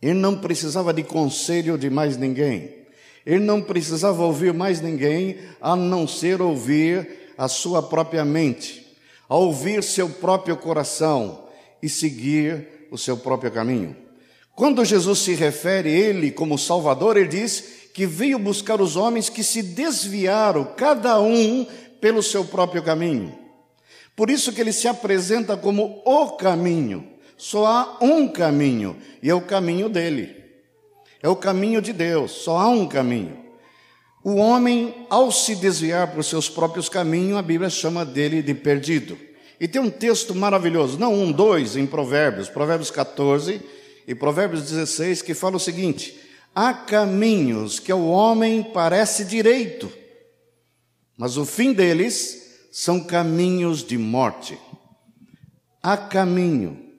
Ele 0.02 0.14
não 0.14 0.36
precisava 0.36 0.92
de 0.92 1.02
conselho 1.02 1.76
de 1.76 1.90
mais 1.90 2.16
ninguém. 2.16 2.80
Ele 3.24 3.44
não 3.44 3.60
precisava 3.60 4.24
ouvir 4.24 4.52
mais 4.52 4.80
ninguém 4.80 5.38
a 5.60 5.76
não 5.76 6.08
ser 6.08 6.40
ouvir 6.40 7.32
a 7.36 7.48
sua 7.48 7.82
própria 7.82 8.24
mente, 8.24 8.86
a 9.28 9.36
ouvir 9.36 9.82
seu 9.82 10.08
próprio 10.08 10.56
coração 10.56 11.44
e 11.82 11.88
seguir 11.88 12.88
o 12.90 12.98
seu 12.98 13.16
próprio 13.16 13.50
caminho. 13.50 13.96
Quando 14.54 14.84
Jesus 14.84 15.20
se 15.20 15.34
refere 15.34 15.88
a 15.88 15.92
ele 15.92 16.30
como 16.30 16.58
Salvador, 16.58 17.16
ele 17.16 17.28
diz 17.28 17.64
que 17.94 18.06
veio 18.06 18.38
buscar 18.38 18.80
os 18.80 18.96
homens 18.96 19.28
que 19.28 19.42
se 19.42 19.62
desviaram, 19.62 20.64
cada 20.76 21.20
um 21.20 21.66
pelo 22.00 22.22
seu 22.22 22.44
próprio 22.44 22.82
caminho. 22.82 23.36
Por 24.14 24.28
isso 24.28 24.52
que 24.52 24.60
ele 24.60 24.72
se 24.72 24.86
apresenta 24.86 25.56
como 25.56 26.02
o 26.04 26.30
caminho. 26.32 27.06
Só 27.40 27.66
há 27.66 27.96
um 28.02 28.28
caminho, 28.28 28.94
e 29.22 29.30
é 29.30 29.34
o 29.34 29.40
caminho 29.40 29.88
dele. 29.88 30.36
É 31.22 31.28
o 31.30 31.34
caminho 31.34 31.80
de 31.80 31.90
Deus, 31.90 32.32
só 32.32 32.58
há 32.58 32.68
um 32.68 32.86
caminho. 32.86 33.34
O 34.22 34.34
homem, 34.34 35.06
ao 35.08 35.32
se 35.32 35.56
desviar 35.56 36.08
para 36.08 36.20
os 36.20 36.26
seus 36.26 36.50
próprios 36.50 36.90
caminhos, 36.90 37.38
a 37.38 37.42
Bíblia 37.42 37.70
chama 37.70 38.04
dele 38.04 38.42
de 38.42 38.52
perdido. 38.52 39.16
E 39.58 39.66
tem 39.66 39.80
um 39.80 39.88
texto 39.88 40.34
maravilhoso, 40.34 40.98
não 40.98 41.14
um, 41.14 41.32
dois, 41.32 41.76
em 41.76 41.86
Provérbios, 41.86 42.50
Provérbios 42.50 42.90
14 42.90 43.62
e 44.06 44.14
Provérbios 44.14 44.64
16, 44.64 45.22
que 45.22 45.32
fala 45.32 45.56
o 45.56 45.60
seguinte: 45.60 46.20
Há 46.54 46.74
caminhos 46.74 47.80
que 47.80 47.90
ao 47.90 48.04
homem 48.06 48.62
parece 48.62 49.24
direito, 49.24 49.90
mas 51.16 51.38
o 51.38 51.46
fim 51.46 51.72
deles 51.72 52.68
são 52.70 53.00
caminhos 53.00 53.82
de 53.82 53.96
morte. 53.96 54.58
Há 55.82 55.96
caminho 55.96 56.89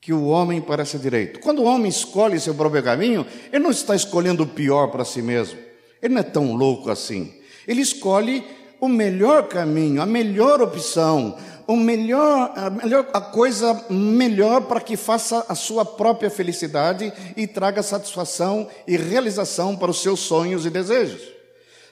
que 0.00 0.12
o 0.12 0.26
homem 0.26 0.60
parece 0.60 0.98
direito. 0.98 1.40
Quando 1.40 1.60
o 1.60 1.64
homem 1.64 1.88
escolhe 1.88 2.40
seu 2.40 2.54
próprio 2.54 2.82
caminho, 2.82 3.26
ele 3.52 3.62
não 3.62 3.70
está 3.70 3.94
escolhendo 3.94 4.44
o 4.44 4.48
pior 4.48 4.88
para 4.88 5.04
si 5.04 5.20
mesmo. 5.20 5.58
Ele 6.02 6.14
não 6.14 6.20
é 6.20 6.24
tão 6.24 6.54
louco 6.54 6.90
assim. 6.90 7.34
Ele 7.68 7.82
escolhe 7.82 8.44
o 8.80 8.88
melhor 8.88 9.46
caminho, 9.48 10.00
a 10.00 10.06
melhor 10.06 10.62
opção, 10.62 11.36
o 11.66 11.76
melhor, 11.76 12.52
a, 12.56 12.70
melhor, 12.70 13.06
a 13.12 13.20
coisa 13.20 13.84
melhor 13.90 14.62
para 14.62 14.80
que 14.80 14.96
faça 14.96 15.44
a 15.48 15.54
sua 15.54 15.84
própria 15.84 16.30
felicidade 16.30 17.12
e 17.36 17.46
traga 17.46 17.82
satisfação 17.82 18.66
e 18.86 18.96
realização 18.96 19.76
para 19.76 19.90
os 19.90 20.00
seus 20.00 20.20
sonhos 20.20 20.64
e 20.64 20.70
desejos. 20.70 21.20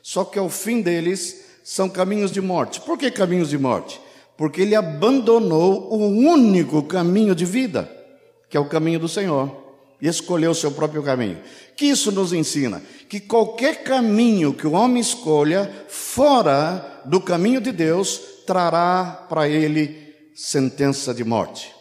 Só 0.03 0.25
que 0.25 0.39
ao 0.39 0.49
fim 0.49 0.81
deles 0.81 1.45
são 1.63 1.89
caminhos 1.89 2.33
de 2.33 2.41
morte. 2.41 2.81
Por 2.81 2.97
que 2.97 3.11
caminhos 3.11 3.51
de 3.51 3.59
morte? 3.59 4.01
Porque 4.37 4.63
ele 4.63 4.75
abandonou 4.75 5.93
o 5.93 6.07
único 6.07 6.83
caminho 6.83 7.35
de 7.35 7.45
vida, 7.45 7.98
que 8.49 8.57
é 8.57 8.61
o 8.61 8.69
caminho 8.69 8.99
do 8.99 9.09
Senhor, 9.09 9.69
e 10.01 10.07
escolheu 10.07 10.53
o 10.53 10.55
seu 10.55 10.71
próprio 10.71 11.03
caminho. 11.03 11.39
Que 11.77 11.87
isso 11.87 12.13
nos 12.13 12.33
ensina? 12.33 12.83
Que 13.09 13.21
qualquer 13.21 13.83
caminho 13.83 14.55
que 14.55 14.67
o 14.67 14.73
homem 14.73 15.01
escolha 15.01 15.87
fora 15.89 17.03
do 17.05 17.21
caminho 17.21 17.61
de 17.61 17.73
Deus 17.73 18.21
trará 18.47 19.27
para 19.29 19.49
ele 19.49 20.15
sentença 20.35 21.13
de 21.13 21.25
morte. 21.25 21.75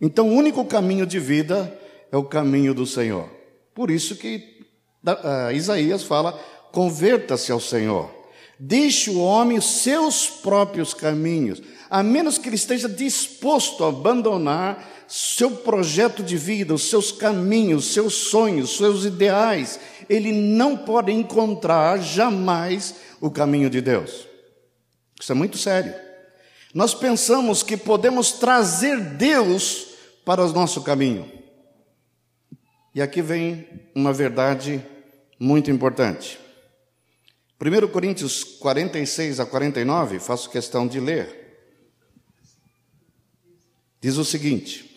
Então, 0.00 0.28
o 0.28 0.32
único 0.32 0.64
caminho 0.64 1.06
de 1.06 1.18
vida 1.20 1.78
é 2.10 2.16
o 2.16 2.24
caminho 2.24 2.74
do 2.74 2.86
Senhor. 2.86 3.28
Por 3.74 3.90
isso 3.90 4.16
que 4.16 4.60
uh, 5.06 5.52
Isaías 5.52 6.02
fala: 6.02 6.32
converta-se 6.72 7.52
ao 7.52 7.60
Senhor. 7.60 8.10
Deixe 8.58 9.08
o 9.10 9.20
homem 9.20 9.60
seus 9.60 10.26
próprios 10.28 10.92
caminhos, 10.92 11.62
a 11.88 12.02
menos 12.02 12.36
que 12.36 12.48
ele 12.48 12.56
esteja 12.56 12.88
disposto 12.88 13.84
a 13.84 13.88
abandonar 13.88 14.99
seu 15.10 15.50
projeto 15.50 16.22
de 16.22 16.36
vida, 16.36 16.72
os 16.72 16.88
seus 16.88 17.10
caminhos, 17.10 17.92
seus 17.92 18.14
sonhos, 18.14 18.76
seus 18.76 19.04
ideais, 19.04 19.80
ele 20.08 20.30
não 20.30 20.76
pode 20.76 21.10
encontrar 21.10 21.98
jamais 22.00 22.94
o 23.20 23.28
caminho 23.28 23.68
de 23.68 23.80
Deus. 23.80 24.28
Isso 25.20 25.32
é 25.32 25.34
muito 25.34 25.58
sério. 25.58 25.92
Nós 26.72 26.94
pensamos 26.94 27.60
que 27.64 27.76
podemos 27.76 28.30
trazer 28.30 29.00
Deus 29.00 29.88
para 30.24 30.44
o 30.44 30.52
nosso 30.52 30.80
caminho. 30.82 31.28
E 32.94 33.02
aqui 33.02 33.20
vem 33.20 33.66
uma 33.92 34.12
verdade 34.12 34.80
muito 35.40 35.72
importante. 35.72 36.38
1 37.60 37.88
Coríntios 37.88 38.44
46 38.44 39.40
a 39.40 39.44
49, 39.44 40.20
faço 40.20 40.48
questão 40.48 40.86
de 40.86 41.00
ler. 41.00 41.58
Diz 44.00 44.16
o 44.16 44.24
seguinte: 44.24 44.89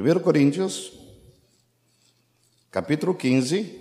1 0.00 0.20
Coríntios, 0.20 0.94
capítulo 2.70 3.14
15, 3.14 3.78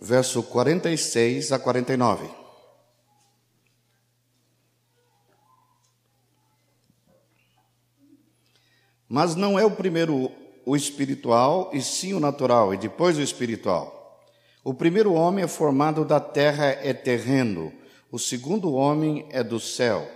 verso 0.00 0.42
46 0.42 1.52
a 1.52 1.58
49. 1.58 2.30
Mas 9.06 9.34
não 9.34 9.58
é 9.58 9.66
o 9.66 9.70
primeiro 9.70 10.32
o 10.64 10.74
espiritual, 10.74 11.70
e 11.74 11.82
sim 11.82 12.14
o 12.14 12.20
natural, 12.20 12.72
e 12.72 12.78
depois 12.78 13.18
o 13.18 13.22
espiritual. 13.22 14.26
O 14.64 14.72
primeiro 14.72 15.12
homem 15.12 15.44
é 15.44 15.48
formado 15.48 16.06
da 16.06 16.20
terra, 16.20 16.64
é 16.64 16.94
terreno, 16.94 17.70
o 18.10 18.18
segundo 18.18 18.72
homem 18.72 19.26
é 19.30 19.44
do 19.44 19.60
céu. 19.60 20.10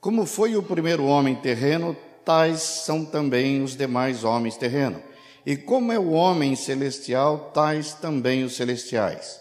Como 0.00 0.24
foi 0.24 0.56
o 0.56 0.62
primeiro 0.62 1.04
homem 1.04 1.34
terreno, 1.34 1.96
tais 2.24 2.60
são 2.60 3.04
também 3.04 3.62
os 3.62 3.76
demais 3.76 4.24
homens 4.24 4.56
terrenos. 4.56 5.02
E 5.44 5.56
como 5.56 5.92
é 5.92 5.98
o 5.98 6.10
homem 6.10 6.54
celestial, 6.54 7.50
tais 7.52 7.94
também 7.94 8.44
os 8.44 8.54
celestiais. 8.54 9.40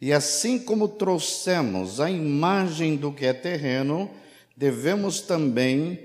E 0.00 0.12
assim 0.12 0.58
como 0.58 0.88
trouxemos 0.88 2.00
a 2.00 2.10
imagem 2.10 2.96
do 2.96 3.12
que 3.12 3.24
é 3.24 3.32
terreno, 3.32 4.10
devemos 4.56 5.20
também 5.20 6.00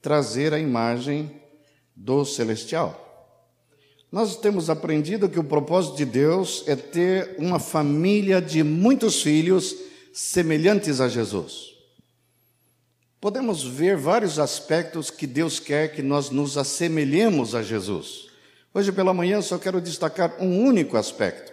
trazer 0.00 0.54
a 0.54 0.58
imagem 0.58 1.30
do 1.94 2.24
celestial. 2.24 3.02
Nós 4.10 4.36
temos 4.36 4.70
aprendido 4.70 5.28
que 5.28 5.38
o 5.38 5.44
propósito 5.44 5.96
de 5.96 6.04
Deus 6.04 6.64
é 6.66 6.74
ter 6.74 7.34
uma 7.38 7.58
família 7.58 8.40
de 8.40 8.62
muitos 8.62 9.22
filhos 9.22 9.76
semelhantes 10.12 11.00
a 11.00 11.08
Jesus. 11.08 11.75
Podemos 13.26 13.64
ver 13.64 13.96
vários 13.96 14.38
aspectos 14.38 15.10
que 15.10 15.26
Deus 15.26 15.58
quer 15.58 15.92
que 15.92 16.00
nós 16.00 16.30
nos 16.30 16.56
assemelhemos 16.56 17.56
a 17.56 17.62
Jesus. 17.64 18.28
Hoje 18.72 18.92
pela 18.92 19.12
manhã 19.12 19.42
só 19.42 19.58
quero 19.58 19.80
destacar 19.80 20.36
um 20.40 20.64
único 20.64 20.96
aspecto. 20.96 21.52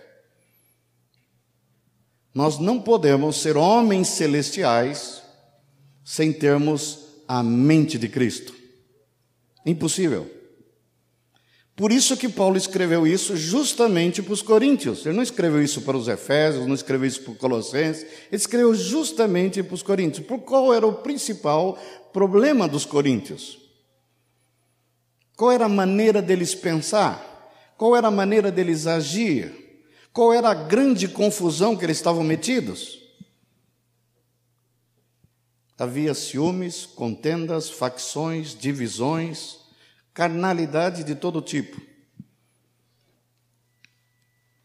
Nós 2.32 2.60
não 2.60 2.80
podemos 2.80 3.38
ser 3.38 3.58
homens 3.58 4.10
celestiais 4.10 5.24
sem 6.06 6.32
termos 6.32 7.08
a 7.28 7.42
mente 7.42 7.98
de 7.98 8.08
Cristo. 8.08 8.54
Impossível. 9.66 10.30
Por 11.76 11.92
isso 11.92 12.16
que 12.16 12.30
Paulo 12.30 12.56
escreveu 12.56 13.08
isso 13.08 13.36
justamente 13.36 14.22
para 14.22 14.34
os 14.34 14.44
coríntios. 14.44 15.06
Ele 15.06 15.16
não 15.16 15.24
escreveu 15.24 15.64
isso 15.64 15.82
para 15.82 15.98
os 15.98 16.08
efésios, 16.08 16.68
não 16.68 16.76
escreveu 16.76 17.08
isso 17.08 17.24
para 17.24 17.32
os 17.32 17.38
colossenses, 17.40 18.04
ele 18.04 18.36
escreveu 18.36 18.76
justamente 18.76 19.64
para 19.64 19.74
os 19.74 19.82
coríntios. 19.82 20.26
Por 20.26 20.40
qual 20.40 20.72
era 20.72 20.86
o 20.86 20.94
principal 20.94 21.78
problema 22.12 22.68
dos 22.68 22.86
coríntios? 22.86 23.58
Qual 25.36 25.52
era 25.52 25.66
a 25.66 25.70
maneira 25.70 26.22
deles 26.22 26.54
pensar? 26.54 27.32
Qual 27.76 27.96
era 27.96 28.08
a 28.08 28.12
maneira 28.12 28.52
deles 28.52 28.86
agir? 28.86 29.52
Qual 30.14 30.32
era 30.32 30.50
a 30.50 30.54
grande 30.54 31.08
confusão 31.08 31.76
que 31.76 31.84
eles 31.84 31.98
estavam 31.98 32.24
metidos? 32.24 33.00
Havia 35.76 36.14
ciúmes, 36.14 36.86
contendas, 36.86 37.68
facções, 37.68 38.56
divisões, 38.56 39.62
carnalidade 40.13 41.04
de 41.04 41.15
todo 41.15 41.41
tipo. 41.41 41.82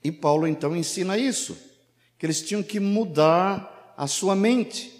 E 0.02 0.12
Paulo 0.12 0.46
então 0.46 0.76
ensina 0.76 1.18
isso, 1.18 1.56
que 2.18 2.26
eles 2.26 2.42
tinham 2.42 2.62
que 2.62 2.78
mudar 2.78 3.94
a 3.96 4.06
sua 4.06 4.37
mente, 4.37 4.92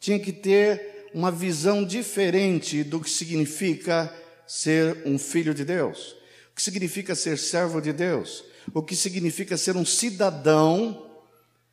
tinham 0.00 0.18
que 0.18 0.32
ter 0.32 1.10
uma 1.14 1.30
visão 1.30 1.84
diferente 1.84 2.82
do 2.82 3.00
que 3.00 3.08
significa 3.08 4.12
ser 4.46 5.02
um 5.06 5.18
filho 5.18 5.54
de 5.54 5.64
Deus, 5.64 6.16
o 6.50 6.54
que 6.56 6.62
significa 6.62 7.14
ser 7.14 7.38
servo 7.38 7.80
de 7.80 7.92
Deus, 7.92 8.44
o 8.72 8.82
que 8.82 8.96
significa 8.96 9.56
ser 9.56 9.76
um 9.76 9.84
cidadão 9.84 11.10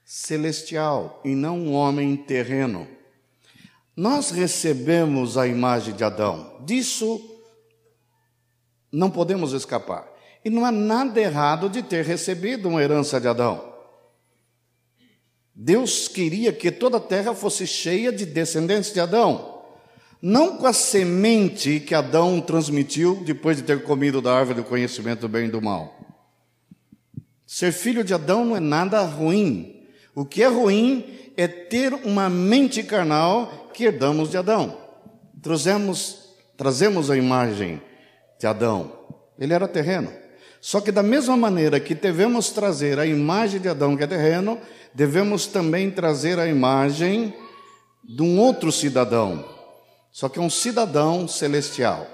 celestial 0.06 1.22
e 1.26 1.34
não 1.34 1.60
um 1.60 1.74
homem 1.74 2.16
terreno. 2.16 2.88
Nós 3.96 4.30
recebemos 4.32 5.38
a 5.38 5.48
imagem 5.48 5.96
de 5.96 6.04
Adão, 6.04 6.64
disso 6.66 7.31
não 8.92 9.10
podemos 9.10 9.54
escapar. 9.54 10.08
E 10.44 10.50
não 10.50 10.66
há 10.66 10.72
nada 10.72 11.20
errado 11.20 11.70
de 11.70 11.84
ter 11.84 12.04
recebido 12.04 12.68
uma 12.68 12.82
herança 12.82 13.22
de 13.22 13.28
Adão. 13.28 13.72
Deus 15.54 16.08
queria 16.08 16.52
que 16.52 16.72
toda 16.72 16.98
a 16.98 17.02
terra 17.02 17.34
fosse 17.34 17.68
cheia 17.68 18.12
de 18.12 18.26
descendentes 18.26 18.92
de 18.92 19.00
Adão 19.00 19.52
não 20.22 20.58
com 20.58 20.68
a 20.68 20.74
semente 20.74 21.80
que 21.80 21.96
Adão 21.96 22.40
transmitiu 22.40 23.24
depois 23.26 23.58
de 23.58 23.64
ter 23.64 23.84
comido 23.84 24.22
da 24.22 24.38
árvore 24.38 24.62
do 24.62 24.64
conhecimento 24.64 25.22
do 25.22 25.30
bem 25.30 25.48
e 25.48 25.52
do 25.52 25.62
mal. 25.62 25.98
Ser 27.48 27.72
filho 27.72 28.04
de 28.04 28.14
Adão 28.14 28.46
não 28.46 28.56
é 28.56 28.60
nada 28.60 29.02
ruim. 29.02 29.84
O 30.14 30.24
que 30.24 30.44
é 30.44 30.48
ruim 30.48 31.06
é 31.36 31.48
ter 31.48 31.94
uma 31.94 32.30
mente 32.30 32.84
carnal 32.84 33.72
que 33.74 33.86
herdamos 33.86 34.30
de 34.30 34.38
Adão. 34.38 34.78
Trazemos, 35.42 36.36
trazemos 36.56 37.10
a 37.10 37.18
imagem 37.18 37.82
de 38.42 38.48
Adão. 38.48 38.92
Ele 39.40 39.54
era 39.54 39.68
terreno. 39.68 40.12
Só 40.60 40.82
que, 40.82 40.92
da 40.92 41.04
mesma 41.04 41.38
maneira 41.38 41.80
que 41.80 41.94
devemos 41.94 42.50
trazer 42.50 43.00
a 43.00 43.06
imagem 43.06 43.62
de 43.62 43.70
Adão, 43.70 43.96
que 43.96 44.04
é 44.04 44.08
terreno, 44.08 44.60
devemos 44.94 45.46
também 45.46 45.90
trazer 45.92 46.40
a 46.40 46.48
imagem 46.48 47.34
de 48.04 48.22
um 48.24 48.40
outro 48.40 48.72
cidadão, 48.72 49.46
só 50.12 50.28
que 50.28 50.40
é 50.40 50.42
um 50.42 50.50
cidadão 50.50 51.28
celestial. 51.28 52.08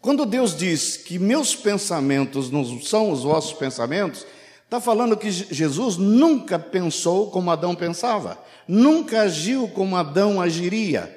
Quando 0.00 0.26
Deus 0.26 0.56
diz 0.56 0.96
que 0.96 1.18
meus 1.18 1.54
pensamentos 1.54 2.50
não 2.50 2.64
são 2.80 3.10
os 3.10 3.22
vossos 3.22 3.52
pensamentos, 3.52 4.26
está 4.64 4.80
falando 4.80 5.16
que 5.16 5.30
Jesus 5.30 5.96
nunca 5.96 6.58
pensou 6.58 7.30
como 7.30 7.50
Adão 7.50 7.74
pensava, 7.74 8.36
nunca 8.66 9.22
agiu 9.22 9.68
como 9.68 9.96
Adão 9.96 10.40
agiria 10.40 11.14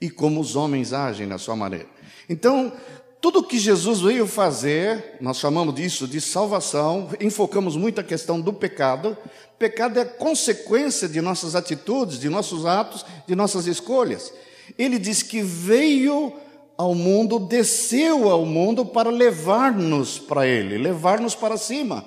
e 0.00 0.10
como 0.10 0.40
os 0.40 0.56
homens 0.56 0.92
agem 0.92 1.26
na 1.26 1.38
sua 1.38 1.54
maneira. 1.54 1.86
Então, 2.28 2.72
tudo 3.20 3.42
que 3.42 3.58
Jesus 3.58 4.00
veio 4.00 4.26
fazer, 4.26 5.16
nós 5.20 5.38
chamamos 5.38 5.74
disso 5.74 6.08
de 6.08 6.20
salvação, 6.22 7.10
enfocamos 7.20 7.76
muito 7.76 8.00
a 8.00 8.04
questão 8.04 8.40
do 8.40 8.50
pecado. 8.50 9.16
Pecado 9.58 10.00
é 10.00 10.06
consequência 10.06 11.06
de 11.06 11.20
nossas 11.20 11.54
atitudes, 11.54 12.18
de 12.18 12.30
nossos 12.30 12.64
atos, 12.64 13.04
de 13.26 13.34
nossas 13.34 13.66
escolhas. 13.66 14.32
Ele 14.78 14.98
diz 14.98 15.22
que 15.22 15.42
veio 15.42 16.32
ao 16.78 16.94
mundo, 16.94 17.38
desceu 17.38 18.30
ao 18.30 18.46
mundo 18.46 18.86
para 18.86 19.10
levar-nos 19.10 20.18
para 20.18 20.46
Ele, 20.46 20.78
levar-nos 20.78 21.34
para 21.34 21.58
cima. 21.58 22.02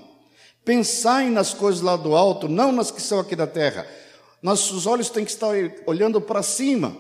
Pensai 0.66 1.30
nas 1.30 1.54
coisas 1.54 1.82
lá 1.82 1.96
do 1.96 2.16
alto, 2.16 2.48
não 2.50 2.72
nas 2.72 2.90
que 2.90 3.02
são 3.02 3.20
aqui 3.20 3.36
da 3.36 3.46
terra. 3.46 3.86
Nossos 4.42 4.88
olhos 4.88 5.12
têm 5.12 5.24
que 5.24 5.32
estar 5.32 5.52
olhando 5.86 6.20
para 6.20 6.42
cima. 6.42 6.98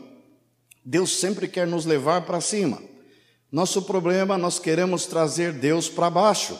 Deus 0.85 1.17
sempre 1.17 1.47
quer 1.47 1.65
nos 1.65 1.83
levar 1.83 2.27
para 2.27 2.39
cima. 2.39 2.92
Nosso 3.53 3.83
problema, 3.83 4.35
nós 4.35 4.57
queremos 4.57 5.05
trazer 5.05 5.53
Deus 5.53 5.87
para 5.87 6.09
baixo. 6.09 6.59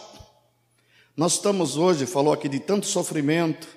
Nós 1.18 1.34
estamos 1.34 1.76
hoje, 1.76 2.06
falou 2.06 2.32
aqui 2.32 2.48
de 2.48 2.60
tanto 2.60 2.86
sofrimento, 2.86 3.68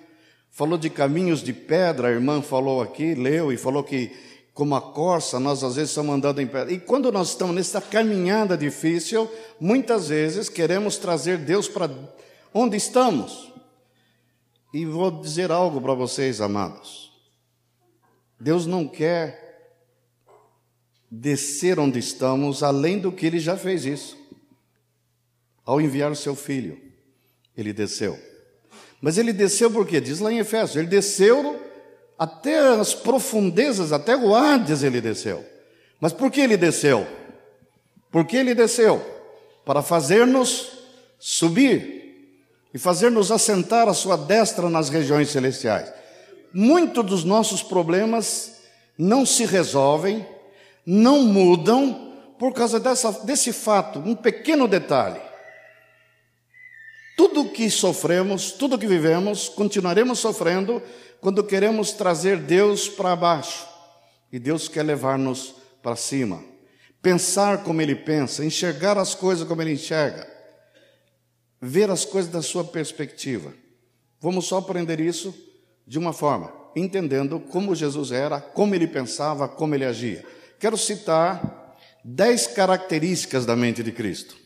falou 0.50 0.76
de 0.76 0.90
caminhos 0.90 1.42
de 1.42 1.54
pedra, 1.54 2.08
a 2.08 2.10
irmã 2.10 2.42
falou 2.42 2.82
aqui, 2.82 3.14
leu 3.14 3.50
e 3.50 3.56
falou 3.56 3.82
que 3.82 4.14
como 4.52 4.74
a 4.74 4.82
corça, 4.82 5.40
nós 5.40 5.64
às 5.64 5.76
vezes 5.76 5.92
estamos 5.92 6.14
andando 6.14 6.42
em 6.42 6.46
pedra. 6.46 6.70
E 6.70 6.78
quando 6.78 7.10
nós 7.10 7.30
estamos 7.30 7.54
nessa 7.54 7.80
caminhada 7.80 8.54
difícil, 8.54 9.30
muitas 9.58 10.08
vezes 10.08 10.50
queremos 10.50 10.98
trazer 10.98 11.38
Deus 11.38 11.66
para 11.68 11.88
onde 12.52 12.76
estamos. 12.76 13.50
E 14.74 14.84
vou 14.84 15.10
dizer 15.10 15.50
algo 15.50 15.80
para 15.80 15.94
vocês, 15.94 16.38
amados. 16.42 17.10
Deus 18.38 18.66
não 18.66 18.86
quer 18.86 19.45
descer 21.20 21.78
onde 21.78 21.98
estamos 21.98 22.62
além 22.62 22.98
do 22.98 23.10
que 23.10 23.26
ele 23.26 23.38
já 23.38 23.56
fez 23.56 23.84
isso. 23.84 24.16
Ao 25.64 25.80
enviar 25.80 26.10
o 26.10 26.16
seu 26.16 26.36
filho, 26.36 26.78
ele 27.56 27.72
desceu. 27.72 28.18
Mas 29.00 29.18
ele 29.18 29.32
desceu 29.32 29.70
por 29.70 29.86
quê? 29.86 30.00
Diz 30.00 30.20
lá 30.20 30.32
em 30.32 30.38
Efésios, 30.38 30.76
ele 30.76 30.86
desceu 30.86 31.60
até 32.18 32.58
as 32.58 32.94
profundezas, 32.94 33.92
até 33.92 34.16
o 34.16 34.34
Hades 34.34 34.82
ele 34.82 35.00
desceu. 35.00 35.44
Mas 36.00 36.12
por 36.12 36.30
que 36.30 36.40
ele 36.40 36.56
desceu? 36.56 37.06
Por 38.10 38.24
que 38.24 38.36
ele 38.36 38.54
desceu? 38.54 39.04
Para 39.64 39.82
fazer-nos 39.82 40.72
subir 41.18 41.96
e 42.72 42.78
fazer-nos 42.78 43.32
assentar 43.32 43.88
a 43.88 43.94
sua 43.94 44.16
destra 44.16 44.68
nas 44.68 44.88
regiões 44.88 45.30
celestiais. 45.30 45.92
Muitos 46.52 47.04
dos 47.04 47.24
nossos 47.24 47.62
problemas 47.62 48.60
não 48.96 49.26
se 49.26 49.44
resolvem, 49.44 50.24
não 50.86 51.22
mudam 51.24 52.14
por 52.38 52.52
causa 52.52 52.78
dessa, 52.78 53.10
desse 53.24 53.52
fato, 53.52 53.98
um 53.98 54.14
pequeno 54.14 54.68
detalhe. 54.68 55.20
Tudo 57.16 57.50
que 57.50 57.68
sofremos, 57.70 58.52
tudo 58.52 58.78
que 58.78 58.86
vivemos, 58.86 59.48
continuaremos 59.48 60.18
sofrendo 60.18 60.82
quando 61.20 61.42
queremos 61.42 61.92
trazer 61.92 62.36
Deus 62.36 62.88
para 62.88 63.16
baixo 63.16 63.66
e 64.30 64.38
Deus 64.38 64.68
quer 64.68 64.84
levar-nos 64.84 65.54
para 65.82 65.96
cima. 65.96 66.44
Pensar 67.02 67.64
como 67.64 67.80
Ele 67.80 67.94
pensa, 67.94 68.44
enxergar 68.44 68.98
as 68.98 69.14
coisas 69.14 69.48
como 69.48 69.62
Ele 69.62 69.72
enxerga, 69.72 70.30
ver 71.60 71.90
as 71.90 72.04
coisas 72.04 72.30
da 72.30 72.42
sua 72.42 72.64
perspectiva. 72.64 73.52
Vamos 74.20 74.46
só 74.46 74.58
aprender 74.58 75.00
isso 75.00 75.34
de 75.86 75.98
uma 75.98 76.12
forma, 76.12 76.52
entendendo 76.74 77.40
como 77.40 77.74
Jesus 77.74 78.10
era, 78.10 78.40
como 78.40 78.74
ele 78.74 78.86
pensava, 78.86 79.48
como 79.48 79.74
ele 79.74 79.84
agia. 79.84 80.24
Quero 80.58 80.76
citar 80.76 81.76
dez 82.04 82.46
características 82.46 83.44
da 83.44 83.56
mente 83.56 83.82
de 83.82 83.92
Cristo. 83.92 84.36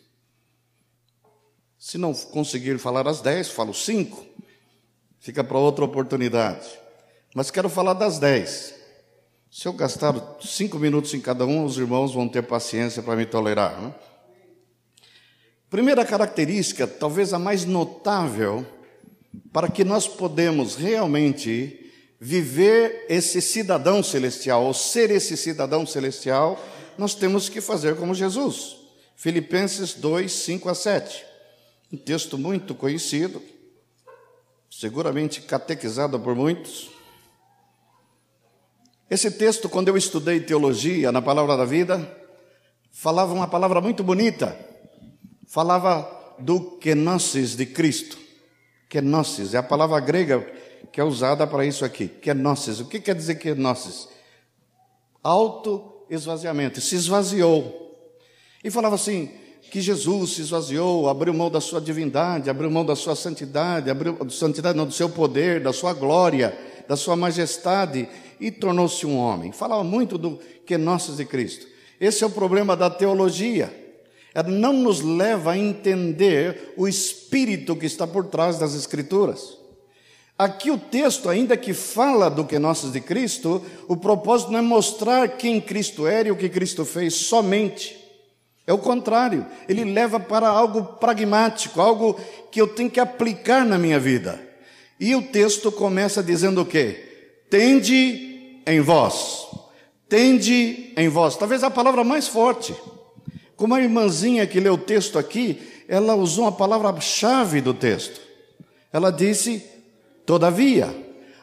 Se 1.78 1.96
não 1.96 2.12
conseguir 2.12 2.78
falar 2.78 3.08
as 3.08 3.20
dez, 3.20 3.48
falo 3.48 3.72
cinco 3.72 4.30
fica 5.20 5.44
para 5.44 5.58
outra 5.58 5.84
oportunidade. 5.84 6.66
Mas 7.34 7.50
quero 7.50 7.68
falar 7.68 7.92
das 7.92 8.18
dez. 8.18 8.74
Se 9.50 9.68
eu 9.68 9.72
gastar 9.72 10.14
cinco 10.40 10.78
minutos 10.78 11.12
em 11.14 11.20
cada 11.20 11.44
um, 11.44 11.64
os 11.64 11.76
irmãos 11.76 12.14
vão 12.14 12.28
ter 12.28 12.42
paciência 12.42 13.02
para 13.02 13.14
me 13.16 13.26
tolerar. 13.26 13.80
Né? 13.80 13.94
Primeira 15.68 16.04
característica, 16.04 16.86
talvez 16.86 17.32
a 17.32 17.38
mais 17.38 17.64
notável, 17.64 18.66
para 19.52 19.68
que 19.68 19.84
nós 19.84 20.08
podemos 20.08 20.74
realmente 20.74 21.79
viver 22.20 23.06
esse 23.08 23.40
cidadão 23.40 24.02
celestial, 24.02 24.64
ou 24.64 24.74
ser 24.74 25.10
esse 25.10 25.38
cidadão 25.38 25.86
celestial, 25.86 26.62
nós 26.98 27.14
temos 27.14 27.48
que 27.48 27.62
fazer 27.62 27.96
como 27.96 28.14
Jesus. 28.14 28.76
Filipenses 29.16 29.94
2, 29.94 30.30
5 30.30 30.68
a 30.68 30.74
7. 30.74 31.24
Um 31.90 31.96
texto 31.96 32.36
muito 32.36 32.74
conhecido, 32.74 33.42
seguramente 34.70 35.40
catequizada 35.40 36.18
por 36.18 36.34
muitos. 36.34 36.90
Esse 39.08 39.30
texto, 39.30 39.68
quando 39.68 39.88
eu 39.88 39.96
estudei 39.96 40.40
teologia 40.40 41.10
na 41.10 41.22
Palavra 41.22 41.56
da 41.56 41.64
Vida, 41.64 42.16
falava 42.92 43.32
uma 43.32 43.48
palavra 43.48 43.80
muito 43.80 44.04
bonita. 44.04 44.56
Falava 45.48 46.36
do 46.38 46.76
kenosis 46.78 47.56
de 47.56 47.66
Cristo. 47.66 48.16
Kenosis 48.88 49.54
é 49.54 49.58
a 49.58 49.62
palavra 49.62 49.98
grega 50.00 50.59
que 50.92 51.00
é 51.00 51.04
usada 51.04 51.46
para 51.46 51.64
isso 51.64 51.84
aqui. 51.84 52.08
Kenosis. 52.08 52.80
O 52.80 52.86
que 52.86 53.00
quer 53.00 53.14
dizer 53.14 53.36
kenosis? 53.36 54.08
Auto-esvaziamento. 55.22 56.80
Se 56.80 56.96
esvaziou. 56.96 57.88
E 58.62 58.70
falava 58.70 58.94
assim: 58.94 59.30
que 59.70 59.80
Jesus 59.80 60.32
se 60.32 60.42
esvaziou, 60.42 61.08
abriu 61.08 61.32
mão 61.32 61.50
da 61.50 61.60
sua 61.60 61.80
divindade, 61.80 62.50
abriu 62.50 62.70
mão 62.70 62.84
da 62.84 62.96
sua 62.96 63.14
santidade, 63.14 63.90
abriu 63.90 64.18
santidade 64.28 64.76
não, 64.76 64.84
do 64.84 64.92
seu 64.92 65.08
poder, 65.08 65.62
da 65.62 65.72
sua 65.72 65.92
glória, 65.92 66.58
da 66.88 66.96
sua 66.96 67.14
majestade 67.14 68.08
e 68.40 68.50
tornou-se 68.50 69.06
um 69.06 69.16
homem. 69.16 69.52
Falava 69.52 69.84
muito 69.84 70.18
do 70.18 70.38
que 70.66 70.76
nós 70.76 71.16
de 71.16 71.24
Cristo. 71.24 71.66
Esse 72.00 72.24
é 72.24 72.26
o 72.26 72.30
problema 72.30 72.76
da 72.76 72.90
teologia. 72.90 73.72
Ela 74.34 74.48
não 74.48 74.72
nos 74.72 75.00
leva 75.00 75.52
a 75.52 75.58
entender 75.58 76.72
o 76.76 76.88
espírito 76.88 77.76
que 77.76 77.86
está 77.86 78.06
por 78.06 78.26
trás 78.26 78.58
das 78.58 78.74
escrituras. 78.74 79.59
Aqui 80.40 80.70
o 80.70 80.78
texto, 80.78 81.28
ainda 81.28 81.54
que 81.54 81.74
fala 81.74 82.30
do 82.30 82.46
que 82.46 82.58
nós 82.58 82.90
de 82.90 82.98
Cristo, 82.98 83.62
o 83.86 83.94
propósito 83.94 84.50
não 84.50 84.58
é 84.58 84.62
mostrar 84.62 85.28
quem 85.36 85.60
Cristo 85.60 86.06
era 86.06 86.28
e 86.28 86.30
o 86.30 86.36
que 86.36 86.48
Cristo 86.48 86.82
fez 86.82 87.12
somente. 87.12 87.94
É 88.66 88.72
o 88.72 88.78
contrário, 88.78 89.44
ele 89.68 89.84
leva 89.84 90.18
para 90.18 90.48
algo 90.48 90.82
pragmático, 90.94 91.78
algo 91.78 92.18
que 92.50 92.58
eu 92.58 92.66
tenho 92.66 92.88
que 92.88 92.98
aplicar 92.98 93.66
na 93.66 93.76
minha 93.76 94.00
vida. 94.00 94.40
E 94.98 95.14
o 95.14 95.20
texto 95.20 95.70
começa 95.70 96.22
dizendo 96.22 96.62
o 96.62 96.66
quê? 96.66 97.44
Tende 97.50 98.62
em 98.66 98.80
vós. 98.80 99.46
Tende 100.08 100.94
em 100.96 101.08
vós. 101.10 101.36
Talvez 101.36 101.62
a 101.62 101.68
palavra 101.68 102.02
mais 102.02 102.28
forte. 102.28 102.74
Como 103.56 103.74
a 103.74 103.82
irmãzinha 103.82 104.46
que 104.46 104.58
leu 104.58 104.72
o 104.72 104.78
texto 104.78 105.18
aqui, 105.18 105.60
ela 105.86 106.14
usou 106.14 106.46
a 106.46 106.52
palavra-chave 106.52 107.60
do 107.60 107.74
texto. 107.74 108.22
Ela 108.90 109.12
disse, 109.12 109.69
todavia. 110.30 110.94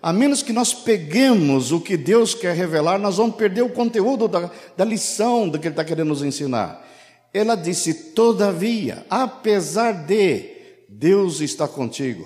A 0.02 0.14
menos 0.14 0.42
que 0.42 0.54
nós 0.54 0.74
peguemos 0.74 1.74
o 1.74 1.82
que 1.82 1.98
Deus 1.98 2.34
quer 2.34 2.56
revelar, 2.56 2.98
nós 2.98 3.18
vamos 3.18 3.36
perder 3.36 3.62
o 3.64 3.70
conteúdo 3.70 4.30
da, 4.30 4.50
da 4.78 4.86
lição 4.86 5.50
do 5.50 5.60
que 5.60 5.68
Ele 5.68 5.74
está 5.74 5.84
querendo 5.84 6.08
nos 6.08 6.24
ensinar. 6.24 6.88
Ela 7.34 7.56
disse: 7.56 7.94
Todavia, 7.94 9.06
apesar 9.10 9.92
de, 9.92 10.52
Deus 10.88 11.42
está 11.42 11.68
contigo. 11.68 12.26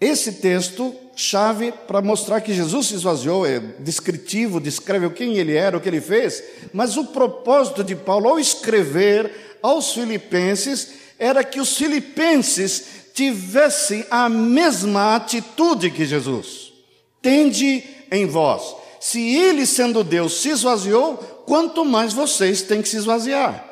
Esse 0.00 0.32
texto, 0.32 0.92
chave 1.14 1.70
para 1.86 2.02
mostrar 2.02 2.40
que 2.40 2.52
Jesus 2.52 2.88
se 2.88 2.94
esvaziou, 2.96 3.46
é 3.46 3.60
descritivo, 3.78 4.60
descreve 4.60 5.08
quem 5.10 5.36
ele 5.36 5.54
era, 5.54 5.76
o 5.76 5.80
que 5.80 5.88
ele 5.88 6.00
fez, 6.00 6.42
mas 6.72 6.96
o 6.96 7.06
propósito 7.06 7.84
de 7.84 7.94
Paulo 7.94 8.28
ao 8.28 8.40
escrever 8.40 9.58
aos 9.62 9.92
Filipenses 9.92 10.94
era 11.16 11.42
que 11.44 11.60
os 11.60 11.76
Filipenses 11.76 12.97
tivessem 13.18 14.06
a 14.12 14.28
mesma 14.28 15.16
atitude 15.16 15.90
que 15.90 16.06
Jesus. 16.06 16.72
Tende 17.20 17.82
em 18.12 18.26
vós. 18.26 18.76
Se 19.00 19.34
ele, 19.36 19.66
sendo 19.66 20.04
Deus, 20.04 20.40
se 20.40 20.50
esvaziou, 20.50 21.16
quanto 21.44 21.84
mais 21.84 22.12
vocês 22.12 22.62
têm 22.62 22.80
que 22.80 22.88
se 22.88 22.96
esvaziar. 22.96 23.64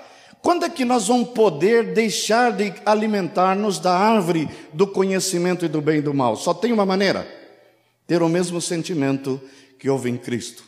Quando 0.43 0.65
é 0.65 0.69
que 0.69 0.85
nós 0.85 1.07
vamos 1.07 1.29
poder 1.29 1.95
deixar 1.95 2.51
de 2.51 2.75
alimentar-nos 2.85 3.79
da 3.79 3.97
árvore 3.97 4.49
do 4.73 4.85
conhecimento 4.85 5.65
e 5.65 5.69
do 5.69 5.81
bem 5.81 5.99
e 5.99 6.03
do 6.03 6.13
mal? 6.13 6.35
Só 6.35 6.53
tem 6.53 6.73
uma 6.73 6.85
maneira: 6.85 7.25
ter 8.05 8.23
o 8.23 8.29
mesmo 8.29 8.61
sentimento 8.61 9.41
que 9.79 9.89
houve 9.89 10.11
em 10.11 10.17
Cristo. 10.17 10.65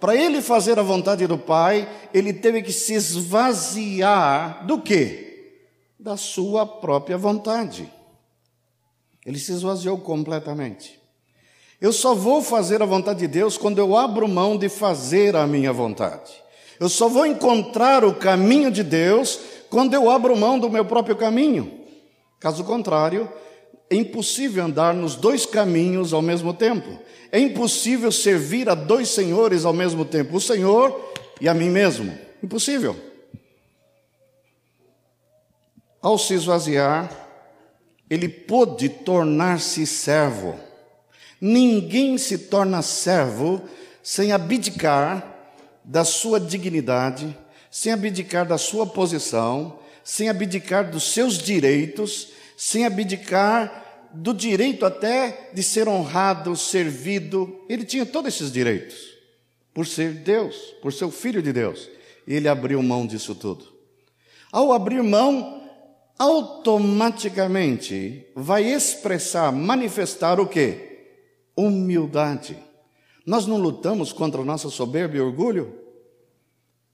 Para 0.00 0.16
ele 0.16 0.40
fazer 0.40 0.78
a 0.78 0.82
vontade 0.82 1.26
do 1.26 1.36
Pai, 1.36 1.86
ele 2.12 2.32
teve 2.32 2.62
que 2.62 2.72
se 2.72 2.94
esvaziar 2.94 4.66
do 4.66 4.80
quê? 4.80 5.60
Da 6.00 6.16
sua 6.16 6.64
própria 6.64 7.18
vontade. 7.18 7.92
Ele 9.24 9.38
se 9.38 9.52
esvaziou 9.52 9.98
completamente. 9.98 11.00
Eu 11.80 11.92
só 11.92 12.14
vou 12.14 12.42
fazer 12.42 12.82
a 12.82 12.86
vontade 12.86 13.20
de 13.20 13.28
Deus 13.28 13.56
quando 13.58 13.78
eu 13.78 13.96
abro 13.96 14.28
mão 14.28 14.56
de 14.56 14.68
fazer 14.68 15.36
a 15.36 15.46
minha 15.46 15.72
vontade. 15.72 16.32
Eu 16.78 16.88
só 16.88 17.08
vou 17.08 17.26
encontrar 17.26 18.04
o 18.04 18.14
caminho 18.14 18.70
de 18.70 18.82
Deus 18.82 19.38
quando 19.70 19.94
eu 19.94 20.10
abro 20.10 20.36
mão 20.36 20.58
do 20.58 20.70
meu 20.70 20.84
próprio 20.84 21.16
caminho. 21.16 21.80
Caso 22.40 22.64
contrário, 22.64 23.28
é 23.90 23.96
impossível 23.96 24.64
andar 24.64 24.94
nos 24.94 25.14
dois 25.14 25.46
caminhos 25.46 26.12
ao 26.12 26.22
mesmo 26.22 26.52
tempo. 26.52 26.98
É 27.30 27.38
impossível 27.38 28.12
servir 28.12 28.68
a 28.68 28.74
dois 28.74 29.08
senhores 29.08 29.64
ao 29.64 29.72
mesmo 29.72 30.04
tempo, 30.04 30.36
o 30.36 30.40
Senhor 30.40 31.12
e 31.40 31.48
a 31.48 31.54
mim 31.54 31.70
mesmo. 31.70 32.16
Impossível. 32.42 32.96
Ao 36.00 36.18
se 36.18 36.34
esvaziar, 36.34 37.23
ele 38.08 38.28
pôde 38.28 38.88
tornar-se 38.88 39.86
servo. 39.86 40.58
Ninguém 41.40 42.18
se 42.18 42.38
torna 42.38 42.82
servo 42.82 43.62
sem 44.02 44.32
abdicar 44.32 45.32
da 45.84 46.04
sua 46.04 46.38
dignidade, 46.38 47.36
sem 47.70 47.92
abdicar 47.92 48.46
da 48.46 48.58
sua 48.58 48.86
posição, 48.86 49.78
sem 50.02 50.28
abdicar 50.28 50.90
dos 50.90 51.12
seus 51.12 51.38
direitos, 51.38 52.28
sem 52.56 52.84
abdicar 52.84 54.10
do 54.12 54.32
direito 54.32 54.86
até 54.86 55.50
de 55.52 55.62
ser 55.62 55.88
honrado, 55.88 56.56
servido. 56.56 57.64
Ele 57.68 57.84
tinha 57.84 58.06
todos 58.06 58.34
esses 58.34 58.52
direitos, 58.52 58.96
por 59.72 59.86
ser 59.86 60.12
Deus, 60.12 60.54
por 60.80 60.92
ser 60.92 61.06
o 61.06 61.10
filho 61.10 61.42
de 61.42 61.52
Deus. 61.52 61.88
E 62.26 62.34
ele 62.34 62.48
abriu 62.48 62.82
mão 62.82 63.06
disso 63.06 63.34
tudo. 63.34 63.66
Ao 64.52 64.72
abrir 64.72 65.02
mão, 65.02 65.63
automaticamente 66.18 68.26
vai 68.34 68.64
expressar, 68.64 69.52
manifestar 69.52 70.40
o 70.40 70.46
quê? 70.46 71.18
Humildade. 71.56 72.58
Nós 73.26 73.46
não 73.46 73.56
lutamos 73.56 74.12
contra 74.12 74.40
a 74.40 74.44
nossa 74.44 74.68
soberba 74.68 75.16
e 75.16 75.20
orgulho? 75.20 75.80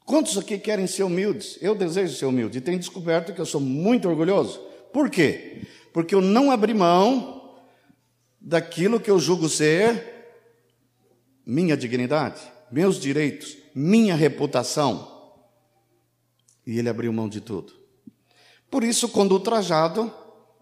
Quantos 0.04 0.38
aqui 0.38 0.59
querem 0.59 0.87
ser 0.87 1.02
humildes? 1.02 1.59
Eu 1.61 1.74
desejo 1.74 2.16
ser 2.16 2.26
humilde 2.26 2.59
e 2.59 2.61
tenho 2.61 2.78
descoberto 2.78 3.33
que 3.33 3.40
eu 3.40 3.46
sou 3.46 3.61
muito 3.61 4.09
orgulhoso. 4.09 4.61
Por 4.92 5.09
quê? 5.09 5.62
Porque 5.92 6.14
eu 6.14 6.20
não 6.20 6.50
abri 6.50 6.74
mão 6.74 7.59
daquilo 8.40 9.00
que 9.00 9.11
eu 9.11 9.18
julgo 9.18 9.48
ser 9.48 10.18
minha 11.44 11.76
dignidade, 11.76 12.40
meus 12.70 12.98
direitos, 12.98 13.56
minha 13.74 14.14
reputação. 14.14 15.09
E 16.66 16.78
ele 16.78 16.88
abriu 16.88 17.12
mão 17.12 17.28
de 17.28 17.40
tudo. 17.40 17.79
Por 18.70 18.85
isso, 18.85 19.09
quando 19.09 19.33
ultrajado, 19.33 20.12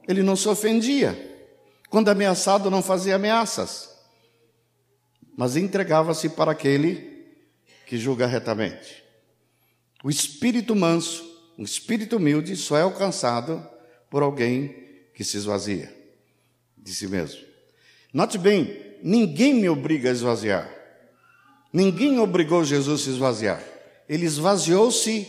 ele 0.06 0.22
não 0.22 0.34
se 0.34 0.48
ofendia. 0.48 1.26
Quando 1.90 2.08
ameaçado, 2.08 2.70
não 2.70 2.82
fazia 2.82 3.16
ameaças. 3.16 3.90
Mas 5.36 5.56
entregava-se 5.56 6.30
para 6.30 6.52
aquele 6.52 7.26
que 7.86 7.98
julga 7.98 8.26
retamente. 8.26 9.04
O 10.02 10.10
espírito 10.10 10.74
manso, 10.74 11.24
o 11.56 11.62
espírito 11.62 12.16
humilde, 12.16 12.56
só 12.56 12.76
é 12.76 12.82
alcançado 12.82 13.64
por 14.10 14.22
alguém 14.22 14.74
que 15.14 15.24
se 15.24 15.36
esvazia 15.36 15.92
de 16.76 16.94
si 16.94 17.06
mesmo. 17.06 17.40
Note 18.12 18.38
bem, 18.38 18.96
ninguém 19.02 19.54
me 19.54 19.68
obriga 19.68 20.08
a 20.08 20.12
esvaziar. 20.12 20.70
Ninguém 21.72 22.18
obrigou 22.18 22.64
Jesus 22.64 23.02
a 23.02 23.04
se 23.04 23.10
esvaziar. 23.10 23.62
Ele 24.08 24.24
esvaziou-se 24.24 25.28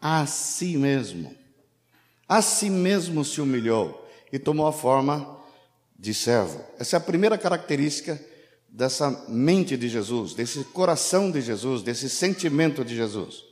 a 0.00 0.24
si 0.26 0.76
mesmo. 0.76 1.34
A 2.32 2.40
si 2.40 2.70
mesmo 2.70 3.26
se 3.26 3.42
humilhou 3.42 4.08
e 4.32 4.38
tomou 4.38 4.66
a 4.66 4.72
forma 4.72 5.38
de 5.98 6.14
servo. 6.14 6.64
Essa 6.78 6.96
é 6.96 6.98
a 6.98 7.00
primeira 7.00 7.36
característica 7.36 8.18
dessa 8.70 9.26
mente 9.28 9.76
de 9.76 9.86
Jesus, 9.86 10.32
desse 10.32 10.64
coração 10.64 11.30
de 11.30 11.42
Jesus, 11.42 11.82
desse 11.82 12.08
sentimento 12.08 12.82
de 12.86 12.96
Jesus. 12.96 13.44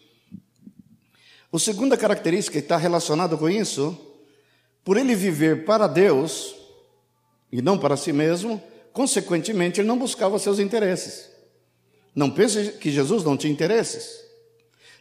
A 1.52 1.58
segunda 1.58 1.94
característica 1.94 2.58
está 2.58 2.78
relacionada 2.78 3.36
com 3.36 3.50
isso 3.50 3.94
por 4.82 4.96
ele 4.96 5.14
viver 5.14 5.66
para 5.66 5.86
Deus 5.86 6.54
e 7.52 7.60
não 7.60 7.76
para 7.76 7.98
si 7.98 8.14
mesmo, 8.14 8.62
consequentemente, 8.94 9.78
ele 9.78 9.88
não 9.88 9.98
buscava 9.98 10.38
seus 10.38 10.58
interesses. 10.58 11.28
Não 12.14 12.30
pense 12.30 12.72
que 12.78 12.90
Jesus 12.90 13.24
não 13.24 13.36
tinha 13.36 13.52
interesses. 13.52 14.24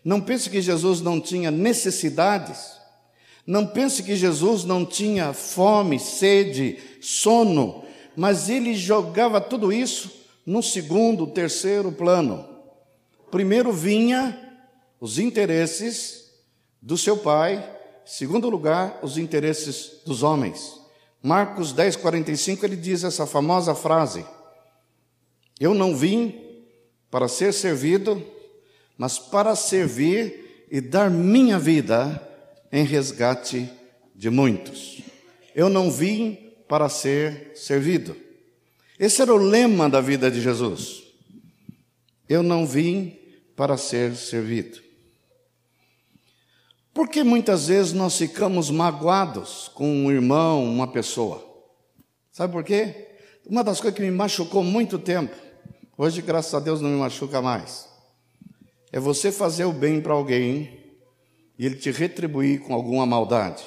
Não 0.03 0.19
pense 0.19 0.49
que 0.49 0.61
Jesus 0.61 0.99
não 0.99 1.21
tinha 1.21 1.49
necessidades. 1.49 2.77
Não 3.49 3.65
pense 3.65 4.03
que 4.03 4.15
Jesus 4.15 4.63
não 4.63 4.85
tinha 4.85 5.33
fome, 5.33 5.99
sede, 5.99 6.77
sono, 7.01 7.83
mas 8.15 8.49
ele 8.49 8.75
jogava 8.75 9.41
tudo 9.41 9.73
isso 9.73 10.11
no 10.45 10.61
segundo, 10.61 11.25
terceiro 11.27 11.91
plano. 11.91 12.47
Primeiro 13.31 13.73
vinha 13.73 14.37
os 15.01 15.17
interesses 15.17 16.31
do 16.81 16.97
seu 16.97 17.17
pai 17.17 17.77
Segundo 18.09 18.49
lugar, 18.49 18.97
os 19.03 19.19
interesses 19.19 20.01
dos 20.03 20.23
homens. 20.23 20.81
Marcos 21.21 21.71
10, 21.71 21.95
45, 21.97 22.65
ele 22.65 22.75
diz 22.75 23.03
essa 23.03 23.27
famosa 23.27 23.75
frase: 23.75 24.25
Eu 25.59 25.75
não 25.75 25.95
vim 25.95 26.33
para 27.11 27.27
ser 27.27 27.53
servido, 27.53 28.19
mas 28.97 29.19
para 29.19 29.55
servir 29.55 30.65
e 30.71 30.81
dar 30.81 31.11
minha 31.11 31.59
vida 31.59 32.19
em 32.71 32.83
resgate 32.83 33.69
de 34.15 34.29
muitos. 34.29 35.01
Eu 35.55 35.69
não 35.69 35.91
vim 35.91 36.53
para 36.67 36.87
ser 36.89 37.51
servido. 37.55 38.15
Esse 38.99 39.21
era 39.21 39.33
o 39.33 39.37
lema 39.37 39.89
da 39.89 40.01
vida 40.01 40.29
de 40.29 40.41
Jesus. 40.41 41.03
Eu 42.27 42.43
não 42.43 42.65
vim 42.65 43.17
para 43.55 43.77
ser 43.77 44.15
servido. 44.15 44.79
Porque 46.93 47.23
muitas 47.23 47.67
vezes 47.67 47.93
nós 47.93 48.17
ficamos 48.17 48.69
magoados 48.69 49.69
com 49.73 49.87
um 49.87 50.11
irmão, 50.11 50.63
uma 50.63 50.87
pessoa. 50.91 51.45
Sabe 52.31 52.53
por 52.53 52.63
quê? 52.63 53.07
Uma 53.45 53.63
das 53.63 53.81
coisas 53.81 53.97
que 53.97 54.03
me 54.03 54.11
machucou 54.11 54.63
muito 54.63 54.99
tempo, 54.99 55.35
hoje, 55.97 56.21
graças 56.21 56.53
a 56.53 56.59
Deus, 56.59 56.81
não 56.81 56.89
me 56.89 56.97
machuca 56.97 57.41
mais, 57.41 57.87
é 58.91 58.99
você 58.99 59.31
fazer 59.31 59.65
o 59.65 59.73
bem 59.73 60.01
para 60.01 60.13
alguém 60.13 60.78
e 61.59 61.65
ele 61.65 61.75
te 61.75 61.91
retribuir 61.91 62.61
com 62.61 62.73
alguma 62.73 63.05
maldade. 63.05 63.61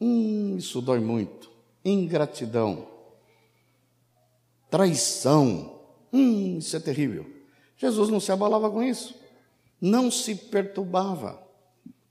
Hum, 0.00 0.56
isso 0.56 0.80
dói 0.80 0.98
muito. 0.98 1.52
Ingratidão, 1.84 2.88
traição. 4.70 5.78
Hum, 6.10 6.56
isso 6.56 6.74
é 6.74 6.80
terrível. 6.80 7.26
Jesus 7.76 8.08
não 8.08 8.18
se 8.18 8.32
abalava 8.32 8.70
com 8.70 8.82
isso, 8.82 9.14
não 9.78 10.10
se 10.10 10.34
perturbava. 10.34 11.38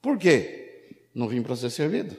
Por 0.01 0.19
quê? 0.19 0.97
Não 1.15 1.27
vim 1.27 1.41
para 1.41 1.55
ser 1.55 1.71
servido. 1.71 2.15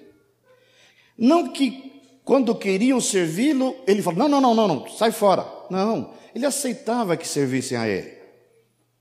Não 1.16 1.52
que 1.52 1.92
quando 2.24 2.54
queriam 2.54 3.00
servi-lo, 3.00 3.76
ele 3.86 4.02
falou: 4.02 4.18
não, 4.18 4.28
não, 4.28 4.40
não, 4.40 4.54
não, 4.54 4.68
não, 4.68 4.88
sai 4.88 5.12
fora. 5.12 5.46
Não, 5.70 6.14
ele 6.34 6.46
aceitava 6.46 7.16
que 7.16 7.28
servissem 7.28 7.76
a 7.76 7.86
ele. 7.86 8.12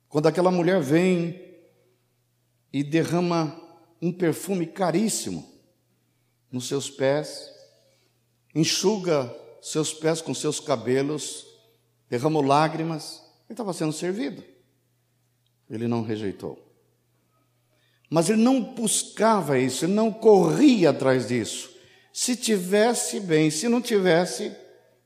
Quando 0.07 0.27
aquela 0.27 0.51
mulher 0.51 0.81
vem 0.81 1.41
e 2.71 2.83
derrama 2.83 3.60
um 4.01 4.11
perfume 4.11 4.65
caríssimo 4.65 5.47
nos 6.51 6.67
seus 6.67 6.89
pés, 6.89 7.49
enxuga 8.53 9.33
seus 9.61 9.93
pés 9.93 10.21
com 10.21 10.33
seus 10.33 10.59
cabelos, 10.59 11.45
derramou 12.09 12.41
lágrimas, 12.41 13.21
ele 13.47 13.53
estava 13.53 13.73
sendo 13.73 13.93
servido. 13.93 14.43
Ele 15.69 15.87
não 15.87 16.01
rejeitou. 16.01 16.67
Mas 18.09 18.29
ele 18.29 18.41
não 18.41 18.61
buscava 18.61 19.57
isso, 19.57 19.85
ele 19.85 19.93
não 19.93 20.11
corria 20.11 20.89
atrás 20.89 21.27
disso. 21.27 21.71
Se 22.11 22.35
tivesse 22.35 23.21
bem, 23.21 23.49
se 23.49 23.69
não 23.69 23.81
tivesse, 23.81 24.53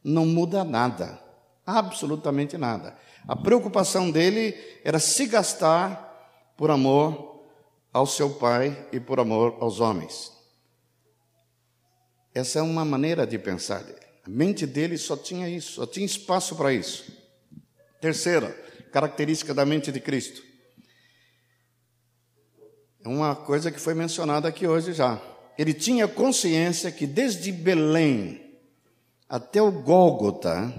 não 0.03 0.25
muda 0.25 0.63
nada, 0.63 1.21
absolutamente 1.65 2.57
nada. 2.57 2.97
A 3.27 3.35
preocupação 3.35 4.09
dele 4.09 4.55
era 4.83 4.97
se 4.97 5.27
gastar 5.27 6.53
por 6.57 6.71
amor 6.71 7.34
ao 7.95 8.05
seu 8.05 8.29
pai 8.29 8.89
e 8.91 8.99
por 8.99 9.21
amor 9.21 9.55
aos 9.61 9.79
homens. 9.79 10.29
Essa 12.33 12.59
é 12.59 12.61
uma 12.61 12.83
maneira 12.83 13.25
de 13.25 13.39
pensar 13.39 13.83
dele. 13.83 14.05
A 14.25 14.29
mente 14.29 14.67
dele 14.67 14.97
só 14.97 15.15
tinha 15.15 15.47
isso, 15.47 15.75
só 15.75 15.85
tinha 15.85 16.05
espaço 16.05 16.57
para 16.57 16.73
isso. 16.73 17.09
Terceira 18.01 18.49
característica 18.91 19.53
da 19.53 19.65
mente 19.65 19.93
de 19.93 20.01
Cristo 20.01 20.43
É 23.01 23.07
uma 23.07 23.33
coisa 23.33 23.71
que 23.71 23.79
foi 23.79 23.93
mencionada 23.93 24.49
aqui 24.49 24.67
hoje 24.67 24.91
já. 24.91 25.21
Ele 25.57 25.73
tinha 25.73 26.05
consciência 26.05 26.91
que 26.91 27.07
desde 27.07 27.49
Belém 27.49 28.59
até 29.29 29.61
o 29.61 29.71
Gólgota, 29.71 30.69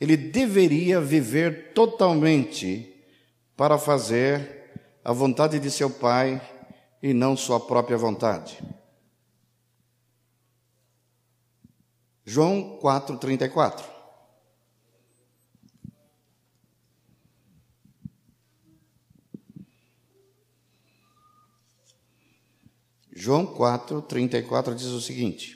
ele 0.00 0.16
deveria 0.16 1.02
viver 1.02 1.74
totalmente 1.74 2.96
para 3.54 3.76
fazer 3.76 4.55
a 5.06 5.12
vontade 5.12 5.60
de 5.60 5.70
seu 5.70 5.88
pai 5.88 6.42
e 7.00 7.14
não 7.14 7.36
sua 7.36 7.60
própria 7.60 7.96
vontade. 7.96 8.60
João 12.24 12.80
4:34 12.82 13.84
João 23.12 23.46
4, 23.46 24.02
34 24.02 24.74
diz 24.74 24.88
o 24.88 25.00
seguinte: 25.00 25.55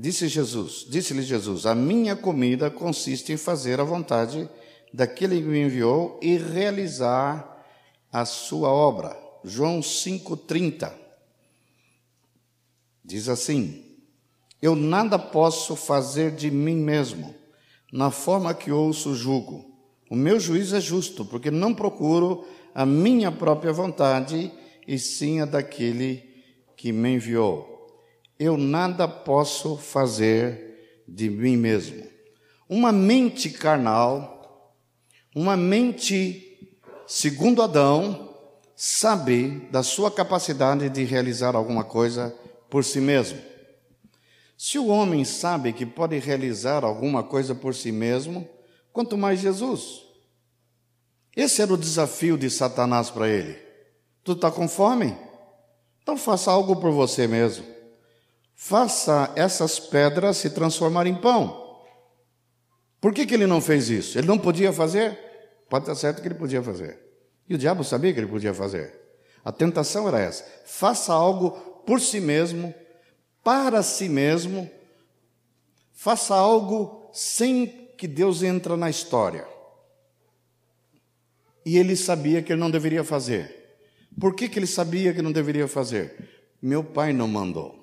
Disse 0.00 0.28
Jesus, 0.28 0.86
disse-lhe 0.88 1.22
Jesus: 1.22 1.66
A 1.66 1.74
minha 1.74 2.14
comida 2.14 2.70
consiste 2.70 3.32
em 3.32 3.36
fazer 3.36 3.80
a 3.80 3.84
vontade 3.84 4.48
daquele 4.94 5.42
que 5.42 5.48
me 5.48 5.58
enviou 5.58 6.20
e 6.22 6.36
realizar 6.36 7.66
a 8.12 8.24
sua 8.24 8.68
obra. 8.68 9.18
João 9.42 9.80
5:30 9.80 10.92
diz 13.04 13.28
assim: 13.28 13.96
Eu 14.62 14.76
nada 14.76 15.18
posso 15.18 15.74
fazer 15.74 16.30
de 16.30 16.48
mim 16.48 16.76
mesmo, 16.76 17.34
na 17.92 18.12
forma 18.12 18.54
que 18.54 18.70
ouço 18.70 19.16
julgo. 19.16 19.68
O 20.08 20.14
meu 20.14 20.38
juízo 20.38 20.76
é 20.76 20.80
justo, 20.80 21.24
porque 21.24 21.50
não 21.50 21.74
procuro 21.74 22.46
a 22.72 22.86
minha 22.86 23.32
própria 23.32 23.72
vontade, 23.72 24.52
e 24.86 24.96
sim 24.96 25.40
a 25.40 25.44
daquele 25.44 26.22
que 26.76 26.92
me 26.92 27.16
enviou. 27.16 27.77
Eu 28.38 28.56
nada 28.56 29.08
posso 29.08 29.76
fazer 29.76 31.02
de 31.08 31.28
mim 31.28 31.56
mesmo. 31.56 32.06
Uma 32.68 32.92
mente 32.92 33.50
carnal, 33.50 34.76
uma 35.34 35.56
mente 35.56 36.72
segundo 37.06 37.62
Adão, 37.62 38.32
sabe 38.76 39.68
da 39.72 39.82
sua 39.82 40.10
capacidade 40.10 40.88
de 40.88 41.02
realizar 41.02 41.56
alguma 41.56 41.82
coisa 41.82 42.32
por 42.70 42.84
si 42.84 43.00
mesmo. 43.00 43.40
Se 44.56 44.78
o 44.78 44.86
homem 44.86 45.24
sabe 45.24 45.72
que 45.72 45.86
pode 45.86 46.18
realizar 46.18 46.84
alguma 46.84 47.24
coisa 47.24 47.54
por 47.54 47.74
si 47.74 47.90
mesmo, 47.90 48.48
quanto 48.92 49.16
mais 49.16 49.40
Jesus. 49.40 50.02
Esse 51.34 51.62
era 51.62 51.72
o 51.72 51.78
desafio 51.78 52.36
de 52.36 52.50
Satanás 52.50 53.10
para 53.10 53.28
ele. 53.28 53.56
Tu 54.22 54.32
está 54.32 54.50
com 54.50 54.68
fome? 54.68 55.16
Então 56.02 56.16
faça 56.16 56.50
algo 56.50 56.76
por 56.76 56.92
você 56.92 57.26
mesmo. 57.26 57.77
Faça 58.60 59.32
essas 59.36 59.78
pedras 59.78 60.36
se 60.38 60.50
transformar 60.50 61.06
em 61.06 61.14
pão. 61.14 61.78
Por 63.00 63.14
que, 63.14 63.24
que 63.24 63.32
ele 63.32 63.46
não 63.46 63.60
fez 63.60 63.88
isso? 63.88 64.18
Ele 64.18 64.26
não 64.26 64.36
podia 64.36 64.72
fazer? 64.72 65.16
Pode 65.70 65.84
estar 65.84 65.94
certo 65.94 66.20
que 66.20 66.26
ele 66.26 66.34
podia 66.34 66.60
fazer. 66.60 66.98
E 67.48 67.54
o 67.54 67.58
diabo 67.58 67.84
sabia 67.84 68.12
que 68.12 68.18
ele 68.18 68.26
podia 68.26 68.52
fazer. 68.52 68.92
A 69.44 69.52
tentação 69.52 70.08
era 70.08 70.18
essa: 70.18 70.44
faça 70.66 71.12
algo 71.12 71.52
por 71.86 72.00
si 72.00 72.18
mesmo, 72.18 72.74
para 73.44 73.80
si 73.80 74.08
mesmo, 74.08 74.68
faça 75.92 76.34
algo 76.34 77.08
sem 77.12 77.92
que 77.96 78.08
Deus 78.08 78.42
entra 78.42 78.76
na 78.76 78.90
história. 78.90 79.46
E 81.64 81.78
ele 81.78 81.94
sabia 81.94 82.42
que 82.42 82.52
ele 82.52 82.60
não 82.60 82.72
deveria 82.72 83.04
fazer. 83.04 83.78
Por 84.18 84.34
que, 84.34 84.48
que 84.48 84.58
ele 84.58 84.66
sabia 84.66 85.14
que 85.14 85.22
não 85.22 85.30
deveria 85.30 85.68
fazer? 85.68 86.28
Meu 86.60 86.82
pai 86.82 87.12
não 87.12 87.28
mandou. 87.28 87.77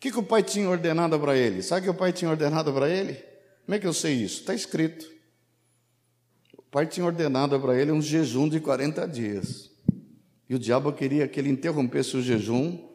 Que, 0.00 0.10
que 0.10 0.18
o 0.18 0.22
pai 0.22 0.42
tinha 0.42 0.68
ordenado 0.68 1.20
para 1.20 1.36
ele? 1.36 1.62
Sabe 1.62 1.82
o 1.82 1.84
que 1.84 1.90
o 1.90 1.94
pai 1.94 2.12
tinha 2.12 2.30
ordenado 2.30 2.72
para 2.72 2.88
ele? 2.88 3.22
Como 3.64 3.76
é 3.76 3.78
que 3.78 3.86
eu 3.86 3.92
sei 3.92 4.14
isso? 4.14 4.40
Está 4.40 4.54
escrito. 4.54 5.06
O 6.56 6.62
pai 6.62 6.86
tinha 6.86 7.04
ordenado 7.04 7.60
para 7.60 7.80
ele 7.80 7.92
um 7.92 8.00
jejum 8.00 8.48
de 8.48 8.58
40 8.58 9.06
dias. 9.06 9.70
E 10.48 10.54
o 10.54 10.58
diabo 10.58 10.92
queria 10.92 11.28
que 11.28 11.38
ele 11.38 11.50
interrompesse 11.50 12.16
o 12.16 12.22
jejum, 12.22 12.88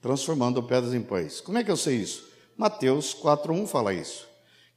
transformando 0.00 0.62
pedras 0.62 0.94
em 0.94 1.00
pães. 1.00 1.40
Como 1.40 1.58
é 1.58 1.64
que 1.64 1.70
eu 1.70 1.76
sei 1.76 1.96
isso? 1.96 2.28
Mateus 2.56 3.14
4:1 3.14 3.66
fala 3.66 3.92
isso 3.92 4.30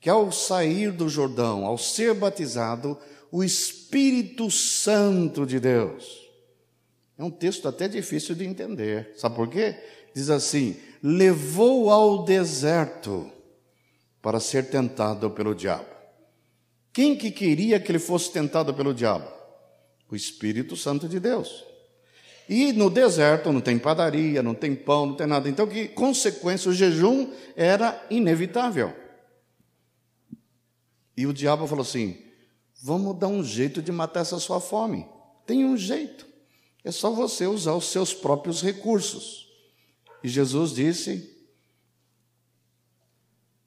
que 0.04 0.10
ao 0.10 0.34
sair 0.34 0.92
do 0.92 1.08
Jordão, 1.08 1.66
ao 1.66 1.78
ser 1.78 2.14
batizado, 2.14 3.00
o 3.32 3.42
Espírito 3.42 4.52
Santo 4.52 5.46
de 5.46 5.62
Deus. 5.62 6.30
É 7.18 7.24
um 7.24 7.32
texto 7.32 7.70
até 7.70 7.88
difícil 7.88 8.36
de 8.36 8.44
entender. 8.44 9.14
Sabe 9.16 9.34
por 9.34 9.48
quê? 9.48 9.78
Diz 10.14 10.30
assim: 10.30 10.76
levou 11.06 11.90
ao 11.90 12.24
deserto 12.24 13.30
para 14.22 14.40
ser 14.40 14.70
tentado 14.70 15.30
pelo 15.30 15.54
diabo. 15.54 15.94
Quem 16.94 17.18
que 17.18 17.30
queria 17.30 17.78
que 17.78 17.92
ele 17.92 18.00
fosse 18.00 18.32
tentado 18.32 18.74
pelo 18.74 18.94
diabo? 18.94 19.30
O 20.10 20.16
Espírito 20.16 20.78
Santo 20.78 21.10
de 21.10 21.20
Deus. 21.20 21.66
E 22.48 22.72
no 22.72 22.90
deserto 22.90 23.52
não 23.52 23.60
tem 23.60 23.78
padaria, 23.78 24.42
não 24.42 24.54
tem 24.54 24.74
pão, 24.74 25.08
não 25.08 25.16
tem 25.16 25.28
nada. 25.28 25.50
Então, 25.50 25.68
que 25.68 25.90
consequência? 25.90 26.70
O 26.70 26.74
jejum 26.74 27.32
era 27.56 28.02
inevitável. 28.10 28.94
E 31.18 31.26
o 31.26 31.34
diabo 31.34 31.68
falou 31.68 31.84
assim: 31.84 32.18
vamos 32.82 33.18
dar 33.18 33.28
um 33.28 33.44
jeito 33.44 33.82
de 33.82 33.92
matar 33.92 34.22
essa 34.22 34.40
sua 34.40 34.62
fome. 34.62 35.06
Tem 35.46 35.66
um 35.66 35.76
jeito. 35.76 36.26
É 36.84 36.92
só 36.92 37.12
você 37.12 37.48
usar 37.48 37.74
os 37.74 37.86
seus 37.86 38.14
próprios 38.14 38.62
recursos. 38.62 39.53
E 40.24 40.30
Jesus 40.30 40.74
disse: 40.74 41.38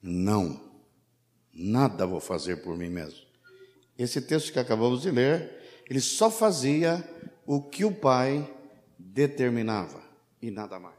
Não, 0.01 0.59
nada 1.53 2.05
vou 2.05 2.19
fazer 2.19 2.57
por 2.57 2.75
mim 2.75 2.89
mesmo. 2.89 3.25
Esse 3.97 4.21
texto 4.21 4.51
que 4.51 4.59
acabamos 4.59 5.01
de 5.01 5.11
ler, 5.11 5.83
ele 5.89 6.01
só 6.01 6.29
fazia 6.29 7.07
o 7.45 7.61
que 7.61 7.85
o 7.85 7.93
Pai 7.93 8.51
determinava 8.97 10.01
e 10.41 10.51
nada 10.51 10.79
mais. 10.79 10.95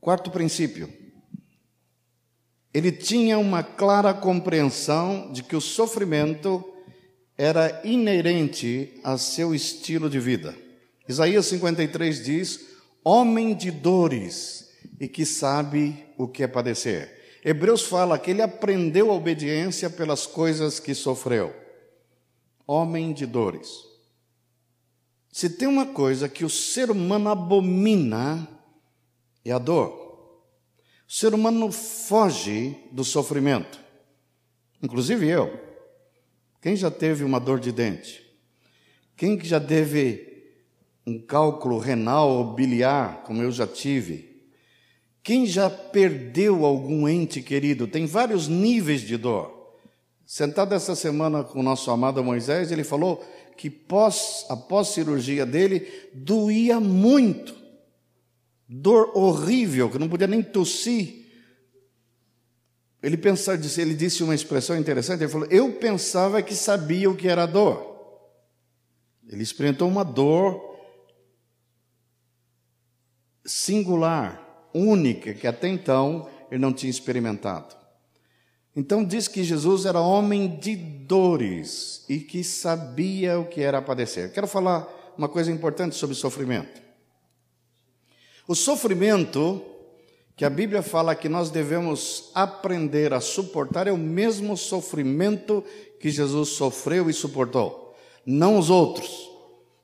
Quarto 0.00 0.30
princípio 0.30 1.06
ele 2.76 2.92
tinha 2.92 3.38
uma 3.38 3.62
clara 3.62 4.12
compreensão 4.12 5.32
de 5.32 5.42
que 5.42 5.56
o 5.56 5.62
sofrimento 5.62 6.62
era 7.34 7.80
inerente 7.82 9.00
a 9.02 9.16
seu 9.16 9.54
estilo 9.54 10.10
de 10.10 10.20
vida. 10.20 10.54
Isaías 11.08 11.46
53 11.46 12.24
diz: 12.24 12.66
Homem 13.04 13.54
de 13.54 13.70
dores 13.70 14.70
e 14.98 15.06
que 15.08 15.24
sabe 15.24 16.06
o 16.16 16.26
que 16.26 16.42
é 16.42 16.48
padecer. 16.48 17.40
Hebreus 17.44 17.82
fala 17.82 18.18
que 18.18 18.32
ele 18.32 18.42
aprendeu 18.42 19.10
a 19.10 19.14
obediência 19.14 19.88
pelas 19.88 20.26
coisas 20.26 20.80
que 20.80 20.94
sofreu. 20.94 21.54
Homem 22.66 23.12
de 23.12 23.24
dores. 23.24 23.68
Se 25.30 25.50
tem 25.50 25.68
uma 25.68 25.86
coisa 25.86 26.28
que 26.28 26.44
o 26.44 26.50
ser 26.50 26.90
humano 26.90 27.28
abomina, 27.28 28.48
é 29.44 29.52
a 29.52 29.58
dor. 29.58 29.90
O 31.08 31.12
ser 31.12 31.34
humano 31.34 31.70
foge 31.70 32.76
do 32.90 33.04
sofrimento, 33.04 33.78
inclusive 34.82 35.28
eu. 35.28 35.56
Quem 36.60 36.74
já 36.74 36.90
teve 36.90 37.22
uma 37.22 37.38
dor 37.38 37.60
de 37.60 37.70
dente? 37.70 38.26
Quem 39.16 39.38
que 39.38 39.46
já 39.46 39.60
teve 39.60 40.35
um 41.06 41.18
cálculo 41.18 41.78
renal 41.78 42.28
ou 42.28 42.54
biliar, 42.54 43.22
como 43.22 43.40
eu 43.40 43.52
já 43.52 43.66
tive? 43.66 44.36
Quem 45.22 45.46
já 45.46 45.70
perdeu 45.70 46.64
algum 46.64 47.08
ente 47.08 47.40
querido? 47.40 47.86
Tem 47.86 48.06
vários 48.06 48.48
níveis 48.48 49.00
de 49.00 49.16
dor. 49.16 49.54
Sentado 50.24 50.74
essa 50.74 50.96
semana 50.96 51.44
com 51.44 51.60
o 51.60 51.62
nosso 51.62 51.90
amado 51.90 52.22
Moisés, 52.22 52.72
ele 52.72 52.82
falou 52.82 53.24
que 53.56 53.70
pós, 53.70 54.44
após 54.48 54.88
cirurgia 54.88 55.46
dele 55.46 55.86
doía 56.12 56.80
muito 56.80 57.54
dor 58.68 59.16
horrível, 59.16 59.88
que 59.88 59.98
não 59.98 60.08
podia 60.08 60.26
nem 60.26 60.42
tossir. 60.42 61.24
Ele 63.00 63.16
pensava, 63.16 63.60
ele 63.78 63.94
disse 63.94 64.24
uma 64.24 64.34
expressão 64.34 64.76
interessante, 64.76 65.22
ele 65.22 65.30
falou: 65.30 65.46
"Eu 65.48 65.74
pensava 65.74 66.42
que 66.42 66.54
sabia 66.54 67.08
o 67.08 67.16
que 67.16 67.28
era 67.28 67.46
dor". 67.46 67.94
Ele 69.28 69.42
experimentou 69.42 69.88
uma 69.88 70.04
dor 70.04 70.75
singular, 73.46 74.68
única, 74.74 75.32
que 75.32 75.46
até 75.46 75.68
então 75.68 76.28
ele 76.50 76.60
não 76.60 76.72
tinha 76.72 76.90
experimentado. 76.90 77.74
Então 78.74 79.02
diz 79.02 79.26
que 79.26 79.42
Jesus 79.42 79.86
era 79.86 80.00
homem 80.00 80.58
de 80.58 80.76
dores 80.76 82.04
e 82.08 82.18
que 82.18 82.44
sabia 82.44 83.38
o 83.38 83.46
que 83.46 83.62
era 83.62 83.80
padecer. 83.80 84.32
Quero 84.32 84.46
falar 84.46 84.86
uma 85.16 85.28
coisa 85.28 85.50
importante 85.50 85.96
sobre 85.96 86.14
sofrimento. 86.14 86.82
O 88.46 88.54
sofrimento 88.54 89.62
que 90.36 90.44
a 90.44 90.50
Bíblia 90.50 90.82
fala 90.82 91.14
que 91.14 91.28
nós 91.28 91.48
devemos 91.48 92.30
aprender 92.34 93.14
a 93.14 93.20
suportar 93.20 93.86
é 93.86 93.92
o 93.92 93.96
mesmo 93.96 94.54
sofrimento 94.56 95.64
que 95.98 96.10
Jesus 96.10 96.50
sofreu 96.50 97.08
e 97.08 97.14
suportou, 97.14 97.96
não 98.26 98.58
os 98.58 98.68
outros. 98.68 99.35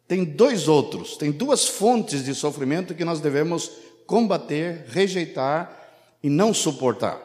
Tem 0.07 0.25
dois 0.25 0.69
outros, 0.69 1.17
tem 1.17 1.31
duas 1.31 1.67
fontes 1.67 2.25
de 2.25 2.35
sofrimento 2.35 2.95
que 2.95 3.05
nós 3.05 3.21
devemos 3.21 3.71
combater, 4.07 4.85
rejeitar 4.89 5.81
e 6.23 6.29
não 6.29 6.53
suportar. 6.53 7.21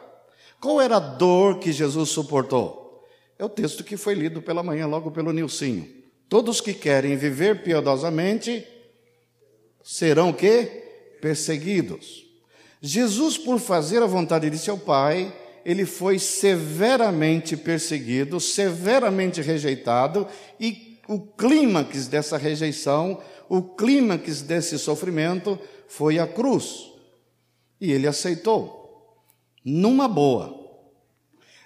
Qual 0.60 0.80
era 0.80 0.96
a 0.96 1.00
dor 1.00 1.58
que 1.58 1.72
Jesus 1.72 2.10
suportou? 2.10 3.06
É 3.38 3.44
o 3.44 3.48
texto 3.48 3.84
que 3.84 3.96
foi 3.96 4.14
lido 4.14 4.42
pela 4.42 4.62
manhã, 4.62 4.86
logo 4.86 5.10
pelo 5.10 5.32
Nilcinho. 5.32 5.88
Todos 6.28 6.60
que 6.60 6.74
querem 6.74 7.16
viver 7.16 7.62
piedosamente 7.62 8.66
serão 9.82 10.32
que? 10.32 10.64
Perseguidos. 11.20 12.26
Jesus, 12.80 13.38
por 13.38 13.58
fazer 13.58 14.02
a 14.02 14.06
vontade 14.06 14.50
de 14.50 14.58
seu 14.58 14.76
Pai, 14.76 15.32
ele 15.64 15.84
foi 15.84 16.18
severamente 16.18 17.56
perseguido, 17.56 18.40
severamente 18.40 19.40
rejeitado, 19.40 20.26
e 20.58 20.87
o 21.08 21.18
clímax 21.18 22.06
dessa 22.06 22.36
rejeição, 22.36 23.20
o 23.48 23.62
clímax 23.62 24.42
desse 24.42 24.78
sofrimento 24.78 25.58
foi 25.88 26.18
a 26.18 26.26
cruz. 26.26 26.92
E 27.80 27.90
ele 27.90 28.06
aceitou, 28.06 29.16
numa 29.64 30.06
boa. 30.06 30.54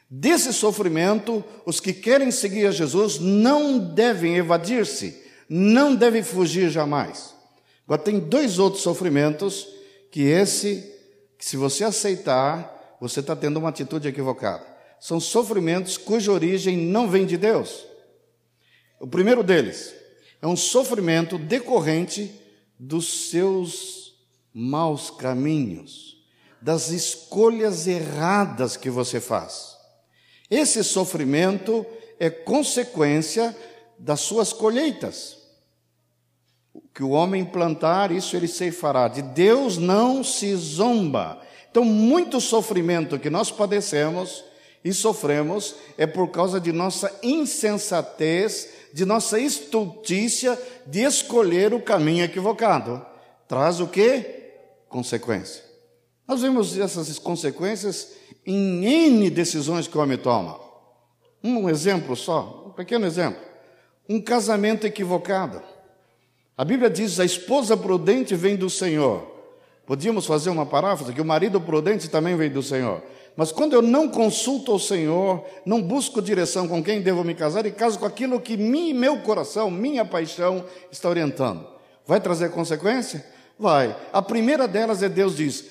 Desse 0.09 0.53
sofrimento, 0.53 1.43
os 1.67 1.81
que 1.81 1.93
querem 1.93 2.31
seguir 2.31 2.67
a 2.67 2.71
Jesus 2.71 3.19
não 3.19 3.79
devem 3.79 4.37
evadir-se, 4.37 5.21
não 5.49 5.95
devem 5.95 6.23
fugir 6.23 6.71
jamais. 6.71 7.35
Agora, 7.85 8.01
tem 8.01 8.21
dois 8.21 8.59
outros 8.59 8.83
sofrimentos 8.83 9.67
que 10.11 10.23
esse 10.23 10.91
que 11.37 11.45
se 11.45 11.57
você 11.57 11.83
aceitar, 11.83 12.97
você 13.01 13.19
está 13.19 13.35
tendo 13.35 13.57
uma 13.57 13.71
atitude 13.71 14.07
equivocada. 14.07 14.65
São 15.01 15.19
sofrimentos 15.19 15.99
cuja 15.99 16.31
origem 16.31 16.77
não 16.77 17.11
vem 17.11 17.27
de 17.27 17.37
Deus. 17.37 17.92
O 19.03 19.07
primeiro 19.09 19.43
deles 19.43 19.93
é 20.41 20.47
um 20.47 20.55
sofrimento 20.55 21.37
decorrente 21.37 22.33
dos 22.79 23.31
seus 23.31 24.15
maus 24.55 25.11
caminhos, 25.11 26.25
das 26.61 26.91
escolhas 26.91 27.89
erradas 27.89 28.77
que 28.77 28.89
você 28.89 29.21
faz. 29.21 29.77
Esse 30.49 30.85
sofrimento 30.85 31.85
é 32.17 32.31
consequência 32.31 33.57
das 33.99 34.21
suas 34.21 34.53
colheitas 34.53 35.43
que 36.95 37.03
o 37.03 37.11
homem 37.11 37.45
plantar, 37.45 38.13
isso 38.13 38.37
ele 38.37 38.47
ceifará. 38.47 39.09
De 39.09 39.23
Deus 39.23 39.79
não 39.79 40.23
se 40.23 40.55
zomba. 40.55 41.41
Então, 41.69 41.85
muito 41.85 42.41
sofrimento 42.41 43.19
que 43.19 43.31
nós 43.31 43.51
padecemos 43.51 44.45
e 44.85 44.93
sofremos 44.93 45.75
é 45.97 46.07
por 46.07 46.29
causa 46.29 46.61
de 46.61 46.71
nossa 46.73 47.19
insensatez, 47.23 48.69
de 48.93 49.05
nossa 49.05 49.39
estultícia 49.39 50.59
de 50.87 51.01
escolher 51.01 51.73
o 51.73 51.81
caminho 51.81 52.25
equivocado. 52.25 53.05
Traz 53.49 53.81
o 53.81 53.87
que? 53.87 54.43
Consequência. 54.89 55.63
Nós 56.27 56.43
vemos 56.43 56.79
essas 56.79 57.19
consequências 57.19 58.13
em 58.47 58.85
N 58.85 59.31
decisões 59.31 59.87
que 59.87 59.97
o 59.97 60.01
homem 60.01 60.19
toma. 60.19 60.59
Um 61.43 61.69
exemplo 61.69 62.15
só, 62.15 62.65
um 62.67 62.71
pequeno 62.71 63.07
exemplo. 63.07 63.41
Um 64.09 64.21
casamento 64.21 64.87
equivocado. 64.87 65.63
A 66.57 66.65
Bíblia 66.65 66.91
diz: 66.91 67.19
a 67.19 67.25
esposa 67.25 67.77
prudente 67.77 68.35
vem 68.35 68.57
do 68.57 68.71
Senhor. 68.71 69.31
Podíamos 69.87 70.27
fazer 70.27 70.51
uma 70.51 70.65
paráfrase 70.65 71.13
que 71.13 71.21
o 71.21 71.25
marido 71.25 71.61
prudente 71.61 72.09
também 72.09 72.37
vem 72.37 72.51
do 72.51 72.63
Senhor. 72.63 73.03
Mas 73.37 73.51
quando 73.51 73.73
eu 73.73 73.81
não 73.81 74.09
consulto 74.09 74.75
o 74.75 74.79
Senhor, 74.79 75.45
não 75.65 75.81
busco 75.81 76.21
direção 76.21 76.69
com 76.69 76.83
quem 76.83 77.01
devo 77.01 77.25
me 77.25 77.35
casar 77.35 77.65
e 77.65 77.71
caso 77.71 77.99
com 77.99 78.05
aquilo 78.05 78.41
que 78.41 78.57
mim, 78.57 78.93
meu 78.93 79.21
coração, 79.21 79.71
minha 79.71 80.05
paixão 80.05 80.65
está 80.91 81.09
orientando, 81.09 81.67
vai 82.07 82.21
trazer 82.21 82.51
consequência? 82.51 83.25
Vai. 83.59 83.97
A 84.13 84.21
primeira 84.21 84.69
delas 84.69 85.03
é 85.03 85.09
Deus 85.09 85.37
diz: 85.37 85.67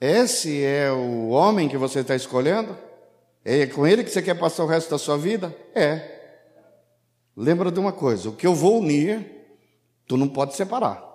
Esse 0.00 0.62
é 0.62 0.90
o 0.92 1.28
homem 1.28 1.68
que 1.68 1.78
você 1.78 2.00
está 2.00 2.14
escolhendo? 2.14 2.76
É 3.44 3.66
com 3.66 3.86
ele 3.86 4.04
que 4.04 4.10
você 4.10 4.20
quer 4.20 4.38
passar 4.38 4.64
o 4.64 4.66
resto 4.66 4.90
da 4.90 4.98
sua 4.98 5.16
vida? 5.16 5.54
É. 5.74 6.18
Lembra 7.36 7.70
de 7.70 7.80
uma 7.80 7.92
coisa: 7.92 8.28
o 8.28 8.36
que 8.36 8.46
eu 8.46 8.54
vou 8.54 8.80
unir, 8.80 9.24
tu 10.06 10.16
não 10.16 10.28
pode 10.28 10.54
separar. 10.54 11.08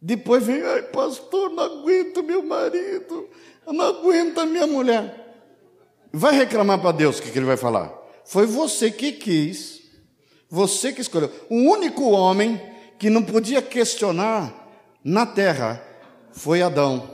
Depois 0.00 0.44
vem, 0.44 0.60
ai, 0.62 0.82
pastor, 0.82 1.50
não 1.50 1.62
aguento 1.62 2.24
meu 2.24 2.42
marido, 2.42 3.28
não 3.66 3.84
aguento 3.86 4.38
a 4.38 4.46
minha 4.46 4.66
mulher. 4.66 5.22
Vai 6.12 6.34
reclamar 6.34 6.78
para 6.78 6.92
Deus 6.92 7.18
o 7.18 7.22
que, 7.22 7.30
que 7.30 7.38
ele 7.38 7.46
vai 7.46 7.56
falar? 7.56 7.92
Foi 8.24 8.46
você 8.46 8.90
que 8.90 9.12
quis, 9.12 9.80
você 10.48 10.92
que 10.92 11.00
escolheu. 11.00 11.30
O 11.48 11.56
único 11.56 12.10
homem 12.10 12.60
que 12.98 13.10
não 13.10 13.22
podia 13.22 13.62
questionar 13.62 14.52
na 15.04 15.26
terra 15.26 15.82
foi 16.32 16.62
Adão. 16.62 17.08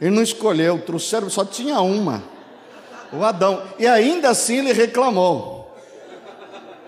Ele 0.00 0.10
não 0.10 0.22
escolheu, 0.22 0.80
trouxeram, 0.82 1.30
só 1.30 1.44
tinha 1.44 1.80
uma, 1.80 2.22
o 3.12 3.24
Adão. 3.24 3.62
E 3.78 3.86
ainda 3.86 4.30
assim 4.30 4.58
ele 4.58 4.72
reclamou. 4.72 5.54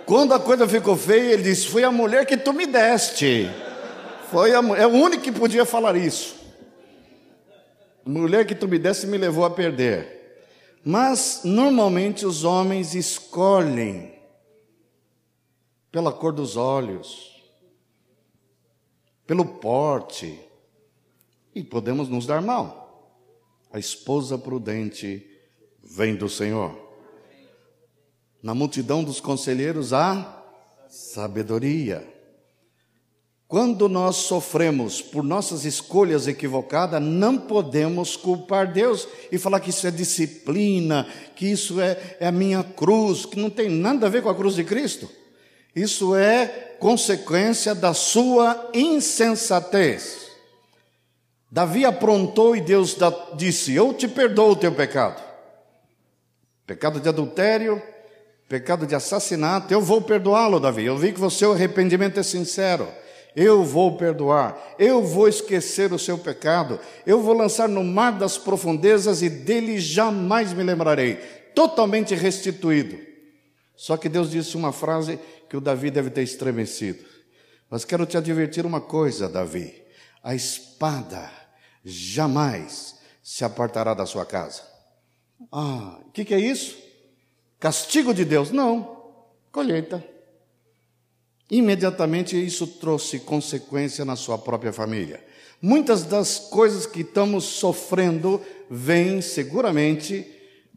Quando 0.04 0.34
a 0.34 0.40
coisa 0.40 0.68
ficou 0.68 0.96
feia, 0.96 1.32
ele 1.32 1.42
disse: 1.42 1.68
Foi 1.68 1.82
a 1.84 1.90
mulher 1.90 2.24
que 2.26 2.36
tu 2.36 2.52
me 2.52 2.66
deste. 2.66 3.50
Foi 4.30 4.52
a, 4.52 4.58
é 4.76 4.86
o 4.86 4.90
único 4.90 5.22
que 5.22 5.32
podia 5.32 5.64
falar 5.64 5.96
isso. 5.96 6.36
A 8.06 8.08
mulher 8.08 8.46
que 8.46 8.54
tu 8.54 8.68
me 8.68 8.78
deste 8.78 9.04
me 9.04 9.18
levou 9.18 9.44
a 9.44 9.50
perder. 9.50 10.14
Mas, 10.84 11.40
normalmente, 11.42 12.24
os 12.24 12.44
homens 12.44 12.94
escolhem 12.94 14.14
pela 15.90 16.12
cor 16.12 16.32
dos 16.32 16.56
olhos, 16.56 17.42
pelo 19.26 19.44
porte, 19.44 20.38
e 21.52 21.64
podemos 21.64 22.08
nos 22.08 22.26
dar 22.26 22.40
mal. 22.40 23.20
A 23.72 23.78
esposa 23.80 24.38
prudente 24.38 25.28
vem 25.82 26.14
do 26.14 26.28
Senhor. 26.28 26.78
Na 28.40 28.54
multidão 28.54 29.02
dos 29.02 29.18
conselheiros 29.18 29.92
há 29.92 30.44
sabedoria. 30.88 32.15
Quando 33.48 33.88
nós 33.88 34.16
sofremos 34.16 35.00
por 35.00 35.22
nossas 35.22 35.64
escolhas 35.64 36.26
equivocadas, 36.26 37.00
não 37.00 37.38
podemos 37.38 38.16
culpar 38.16 38.72
Deus 38.72 39.06
e 39.30 39.38
falar 39.38 39.60
que 39.60 39.70
isso 39.70 39.86
é 39.86 39.90
disciplina, 39.92 41.06
que 41.36 41.46
isso 41.46 41.80
é, 41.80 42.16
é 42.18 42.26
a 42.26 42.32
minha 42.32 42.64
cruz, 42.64 43.24
que 43.24 43.38
não 43.38 43.48
tem 43.48 43.68
nada 43.68 44.06
a 44.06 44.10
ver 44.10 44.22
com 44.22 44.28
a 44.28 44.34
cruz 44.34 44.56
de 44.56 44.64
Cristo. 44.64 45.08
Isso 45.76 46.16
é 46.16 46.74
consequência 46.80 47.72
da 47.72 47.94
sua 47.94 48.70
insensatez. 48.74 50.26
Davi 51.48 51.84
aprontou 51.84 52.56
e 52.56 52.60
Deus 52.60 52.96
disse: 53.36 53.74
Eu 53.74 53.94
te 53.94 54.08
perdoo 54.08 54.50
o 54.52 54.56
teu 54.56 54.72
pecado. 54.72 55.22
Pecado 56.66 56.98
de 56.98 57.08
adultério, 57.08 57.80
pecado 58.48 58.86
de 58.88 58.94
assassinato, 58.96 59.72
eu 59.72 59.80
vou 59.80 60.02
perdoá-lo, 60.02 60.58
Davi. 60.58 60.84
Eu 60.84 60.98
vi 60.98 61.12
que 61.12 61.22
o 61.22 61.30
seu 61.30 61.52
arrependimento 61.52 62.18
é 62.18 62.24
sincero. 62.24 62.88
Eu 63.36 63.62
vou 63.62 63.98
perdoar, 63.98 64.58
eu 64.78 65.04
vou 65.04 65.28
esquecer 65.28 65.92
o 65.92 65.98
seu 65.98 66.16
pecado, 66.16 66.80
eu 67.06 67.20
vou 67.20 67.34
lançar 67.34 67.68
no 67.68 67.84
mar 67.84 68.12
das 68.12 68.38
profundezas 68.38 69.20
e 69.20 69.28
dele 69.28 69.78
jamais 69.78 70.54
me 70.54 70.62
lembrarei. 70.62 71.16
Totalmente 71.54 72.14
restituído. 72.14 72.98
Só 73.76 73.98
que 73.98 74.08
Deus 74.08 74.30
disse 74.30 74.56
uma 74.56 74.72
frase 74.72 75.20
que 75.50 75.56
o 75.56 75.60
Davi 75.60 75.90
deve 75.90 76.08
ter 76.08 76.22
estremecido. 76.22 77.04
Mas 77.68 77.84
quero 77.84 78.06
te 78.06 78.16
advertir 78.16 78.64
uma 78.64 78.80
coisa, 78.80 79.28
Davi: 79.28 79.82
a 80.22 80.34
espada 80.34 81.30
jamais 81.84 82.96
se 83.22 83.44
apartará 83.44 83.92
da 83.92 84.06
sua 84.06 84.24
casa. 84.24 84.62
Ah, 85.52 86.00
o 86.06 86.10
que, 86.10 86.24
que 86.24 86.32
é 86.32 86.40
isso? 86.40 86.78
Castigo 87.60 88.14
de 88.14 88.24
Deus? 88.24 88.50
Não, 88.50 89.20
colheita. 89.52 90.15
Imediatamente 91.50 92.36
isso 92.36 92.66
trouxe 92.66 93.20
consequência 93.20 94.04
na 94.04 94.16
sua 94.16 94.36
própria 94.36 94.72
família. 94.72 95.24
Muitas 95.62 96.02
das 96.02 96.38
coisas 96.38 96.86
que 96.86 97.00
estamos 97.00 97.44
sofrendo 97.44 98.40
vêm 98.68 99.20
seguramente 99.20 100.26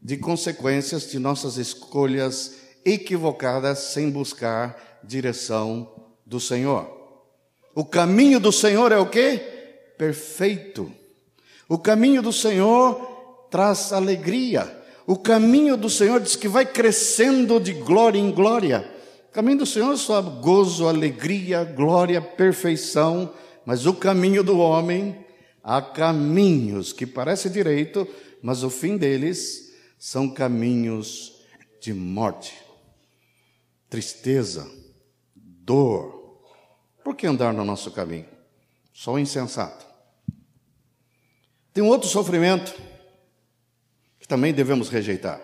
de 0.01 0.17
consequências 0.17 1.09
de 1.09 1.19
nossas 1.19 1.57
escolhas 1.57 2.57
equivocadas 2.85 3.79
sem 3.79 4.09
buscar 4.09 5.01
direção 5.03 5.91
do 6.25 6.39
Senhor. 6.39 6.97
O 7.75 7.83
caminho 7.83 8.39
do 8.39 8.51
Senhor 8.51 8.91
é 8.91 8.97
o 8.97 9.09
que? 9.09 9.37
Perfeito. 9.97 10.91
O 11.67 11.77
caminho 11.77 12.21
do 12.21 12.31
Senhor 12.31 13.47
traz 13.49 13.91
alegria. 13.91 14.77
O 15.05 15.17
caminho 15.17 15.75
do 15.75 15.89
Senhor 15.89 16.19
diz 16.19 16.35
que 16.35 16.47
vai 16.47 16.65
crescendo 16.65 17.59
de 17.59 17.73
glória 17.73 18.19
em 18.19 18.31
glória. 18.31 18.98
Caminho 19.31 19.59
do 19.59 19.65
Senhor 19.65 19.95
só 19.97 20.21
gozo, 20.21 20.87
alegria, 20.87 21.63
glória, 21.63 22.21
perfeição, 22.21 23.33
mas 23.65 23.85
o 23.85 23.93
caminho 23.93 24.43
do 24.43 24.57
homem 24.59 25.25
Há 25.63 25.81
caminhos 25.81 26.93
que 26.93 27.05
parecem 27.05 27.51
direito, 27.51 28.07
mas 28.41 28.63
o 28.63 28.69
fim 28.69 28.97
deles 28.97 29.73
são 29.97 30.29
caminhos 30.29 31.43
de 31.81 31.93
morte, 31.93 32.55
tristeza, 33.89 34.69
dor. 35.35 36.41
Por 37.03 37.15
que 37.15 37.27
andar 37.27 37.53
no 37.53 37.65
nosso 37.65 37.91
caminho? 37.91 38.27
Só 38.93 39.13
o 39.13 39.19
insensato. 39.19 39.85
Tem 41.73 41.83
um 41.83 41.87
outro 41.87 42.09
sofrimento 42.09 42.73
que 44.19 44.27
também 44.27 44.53
devemos 44.53 44.89
rejeitar. 44.89 45.39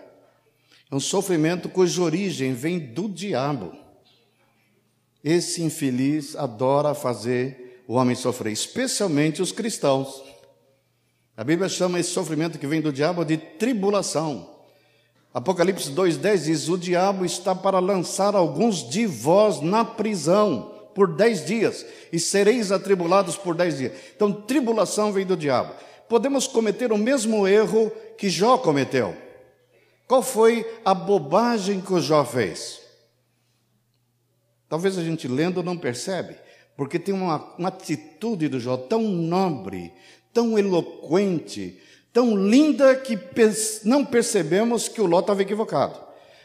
É 0.92 0.96
um 0.96 1.00
sofrimento 1.00 1.68
cuja 1.68 2.02
origem 2.02 2.54
vem 2.54 2.80
do 2.80 3.10
diabo. 3.10 3.74
Esse 5.24 5.64
infeliz 5.64 6.36
adora 6.36 6.94
fazer 6.94 7.84
o 7.88 7.96
homem 7.96 8.16
sofrer, 8.16 8.54
especialmente 8.54 9.42
os 9.42 9.52
cristãos. 9.52 10.24
A 11.36 11.44
Bíblia 11.44 11.68
chama 11.68 12.00
esse 12.00 12.12
sofrimento 12.12 12.60
que 12.60 12.68
vem 12.68 12.82
do 12.82 12.94
diabo 12.94 13.26
de 13.26 13.38
tribulação. 13.38 14.56
Apocalipse 15.34 15.92
2,10 15.92 16.44
diz: 16.46 16.70
O 16.70 16.78
diabo 16.78 17.26
está 17.26 17.54
para 17.54 17.80
lançar 17.80 18.36
alguns 18.36 18.88
de 18.88 19.06
vós 19.06 19.60
na 19.60 19.84
prisão 19.84 20.72
por 20.94 21.14
dez 21.14 21.46
dias, 21.46 21.86
e 22.12 22.18
sereis 22.18 22.72
atribulados 22.72 23.36
por 23.36 23.54
dez 23.54 23.78
dias. 23.78 23.92
Então, 24.16 24.32
tribulação 24.32 25.12
vem 25.12 25.26
do 25.26 25.36
diabo. 25.36 25.74
Podemos 26.08 26.48
cometer 26.48 26.94
o 26.94 26.98
mesmo 26.98 27.46
erro 27.46 27.92
que 28.18 28.30
Jó 28.30 28.58
cometeu. 28.58 29.25
Qual 30.08 30.22
foi 30.22 30.80
a 30.84 30.94
bobagem 30.94 31.82
que 31.82 31.94
o 31.94 32.00
Jó 32.00 32.24
fez? 32.24 32.82
Talvez 34.70 34.98
a 34.98 35.04
gente 35.04 35.28
lendo 35.28 35.64
não 35.64 35.78
percebe, 35.78 36.38
porque 36.76 37.00
tem 37.00 37.14
uma, 37.14 37.56
uma 37.58 37.70
atitude 37.70 38.48
do 38.48 38.60
Jó 38.60 38.78
tão 38.78 39.02
nobre, 39.02 39.94
tão 40.34 40.58
eloquente, 40.60 41.82
tão 42.12 42.36
linda 42.36 42.96
que 42.96 43.18
não 43.84 44.06
percebemos 44.06 44.88
que 44.88 45.02
o 45.02 45.06
Ló 45.06 45.20
estava 45.20 45.42
equivocado. 45.42 46.00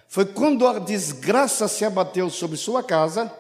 Foi 0.09 0.25
quando 0.25 0.67
a 0.67 0.79
desgraça 0.79 1.69
se 1.69 1.85
abateu 1.85 2.29
sobre 2.31 2.57
sua 2.57 2.83
casa, 2.83 3.33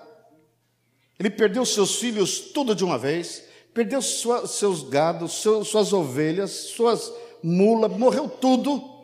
ele 1.18 1.30
perdeu 1.30 1.66
seus 1.66 1.96
filhos 1.96 2.38
tudo 2.38 2.74
de 2.74 2.84
uma 2.84 2.96
vez, 2.96 3.42
perdeu 3.74 4.00
sua, 4.00 4.46
seus 4.46 4.82
gados, 4.82 5.42
seu, 5.42 5.64
suas 5.64 5.92
ovelhas, 5.92 6.50
suas 6.50 7.12
mulas, 7.42 7.90
morreu 7.96 8.28
tudo. 8.28 8.99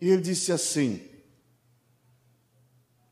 E 0.00 0.08
ele 0.10 0.22
disse 0.22 0.52
assim: 0.52 1.00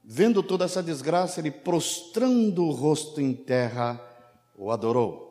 Vendo 0.03 0.43
toda 0.43 0.67
essa 0.67 0.83
desgraça, 0.83 1.41
ele 1.41 1.51
prostrando 1.51 2.65
o 2.65 2.71
rosto 2.71 3.21
em 3.21 3.33
terra, 3.33 4.01
o 4.57 4.71
adorou. 4.71 5.25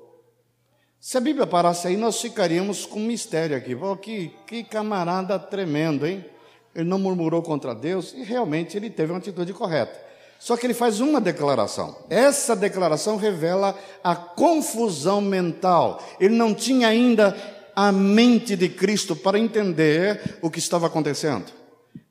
Se 0.99 1.17
a 1.17 1.21
Bíblia 1.21 1.45
parasse 1.45 1.87
aí, 1.87 1.97
nós 1.97 2.19
ficaríamos 2.19 2.85
com 2.85 2.99
um 2.99 3.05
mistério 3.05 3.55
aqui. 3.55 3.75
Oh, 3.75 3.95
que, 3.97 4.31
que 4.47 4.63
camarada 4.63 5.37
tremendo, 5.37 6.07
hein? 6.07 6.25
Ele 6.73 6.89
não 6.89 6.97
murmurou 6.97 7.43
contra 7.43 7.75
Deus 7.75 8.13
e 8.13 8.23
realmente 8.23 8.77
ele 8.77 8.89
teve 8.89 9.11
uma 9.11 9.19
atitude 9.19 9.53
correta. 9.53 10.01
Só 10.39 10.57
que 10.57 10.65
ele 10.65 10.73
faz 10.73 10.99
uma 10.99 11.21
declaração. 11.21 11.95
Essa 12.09 12.55
declaração 12.55 13.15
revela 13.15 13.77
a 14.03 14.15
confusão 14.15 15.21
mental. 15.21 16.03
Ele 16.19 16.35
não 16.35 16.53
tinha 16.53 16.87
ainda 16.87 17.31
a 17.75 17.91
mente 17.91 18.55
de 18.55 18.69
Cristo 18.69 19.15
para 19.15 19.39
entender 19.39 20.37
o 20.41 20.49
que 20.49 20.59
estava 20.59 20.87
acontecendo. 20.87 21.51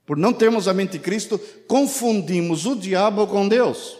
Por 0.04 0.16
não 0.16 0.32
termos 0.32 0.66
a 0.68 0.74
mente 0.74 0.92
de 0.92 0.98
Cristo, 0.98 1.40
confundimos 1.66 2.66
o 2.66 2.74
diabo 2.74 3.26
com 3.26 3.48
Deus. 3.48 3.96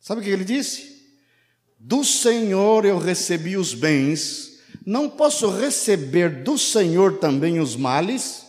Sabe 0.00 0.20
o 0.20 0.24
que 0.24 0.30
ele 0.30 0.44
disse? 0.44 0.98
Do 1.78 2.04
Senhor 2.04 2.84
eu 2.84 2.98
recebi 2.98 3.56
os 3.56 3.74
bens, 3.74 4.58
não 4.84 5.08
posso 5.08 5.50
receber 5.50 6.42
do 6.42 6.56
Senhor 6.56 7.18
também 7.18 7.60
os 7.60 7.76
males? 7.76 8.46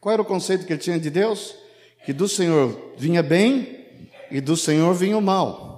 Qual 0.00 0.12
era 0.12 0.22
o 0.22 0.24
conceito 0.24 0.64
que 0.64 0.72
ele 0.72 0.80
tinha 0.80 0.98
de 0.98 1.10
Deus? 1.10 1.54
Que 2.04 2.12
do 2.12 2.28
Senhor 2.28 2.94
vinha 2.96 3.22
bem 3.22 3.86
e 4.30 4.40
do 4.40 4.56
Senhor 4.56 4.94
vinha 4.94 5.18
o 5.18 5.22
mal. 5.22 5.76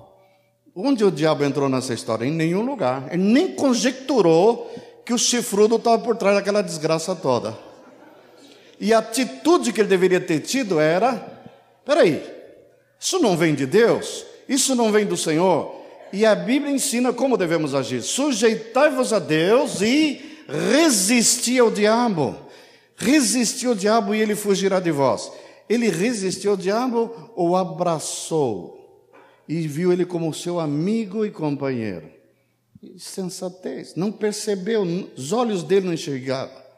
Onde 0.74 1.02
o 1.02 1.10
diabo 1.10 1.44
entrou 1.44 1.68
nessa 1.68 1.92
história? 1.92 2.24
Em 2.24 2.30
nenhum 2.30 2.64
lugar. 2.64 3.12
Ele 3.12 3.24
nem 3.24 3.54
conjecturou 3.54 4.70
que 5.08 5.14
o 5.14 5.16
chifrudo 5.16 5.76
estava 5.76 5.98
por 6.02 6.18
trás 6.18 6.36
daquela 6.36 6.60
desgraça 6.60 7.16
toda. 7.16 7.58
E 8.78 8.92
a 8.92 8.98
atitude 8.98 9.72
que 9.72 9.80
ele 9.80 9.88
deveria 9.88 10.20
ter 10.20 10.40
tido 10.40 10.78
era: 10.78 11.14
peraí, 11.82 12.22
isso 13.00 13.18
não 13.18 13.34
vem 13.34 13.54
de 13.54 13.64
Deus, 13.64 14.26
isso 14.46 14.74
não 14.74 14.92
vem 14.92 15.06
do 15.06 15.16
Senhor. 15.16 15.74
E 16.12 16.26
a 16.26 16.34
Bíblia 16.34 16.70
ensina 16.70 17.10
como 17.10 17.38
devemos 17.38 17.74
agir: 17.74 18.02
sujeitai-vos 18.02 19.14
a 19.14 19.18
Deus 19.18 19.80
e 19.80 20.42
resisti 20.46 21.58
ao 21.58 21.70
diabo. 21.70 22.36
Resisti 22.94 23.66
ao 23.66 23.74
diabo 23.74 24.14
e 24.14 24.20
ele 24.20 24.36
fugirá 24.36 24.78
de 24.78 24.90
vós. 24.90 25.32
Ele 25.70 25.88
resistiu 25.88 26.50
ao 26.50 26.56
diabo 26.58 27.32
ou 27.34 27.56
abraçou 27.56 29.08
e 29.48 29.66
viu 29.66 29.90
ele 29.90 30.04
como 30.04 30.34
seu 30.34 30.60
amigo 30.60 31.24
e 31.24 31.30
companheiro. 31.30 32.17
Sensatez, 32.96 33.94
não 33.96 34.12
percebeu, 34.12 34.82
os 35.16 35.32
olhos 35.32 35.62
dele 35.62 35.86
não 35.86 35.92
enxergavam. 35.92 36.68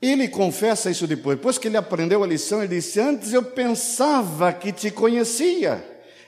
Ele 0.00 0.28
confessa 0.28 0.90
isso 0.90 1.06
depois. 1.06 1.38
Depois 1.38 1.56
que 1.56 1.68
ele 1.68 1.76
aprendeu 1.76 2.22
a 2.22 2.26
lição, 2.26 2.62
ele 2.62 2.76
disse: 2.76 3.00
Antes 3.00 3.32
eu 3.32 3.42
pensava 3.42 4.52
que 4.52 4.70
te 4.72 4.90
conhecia, 4.90 5.82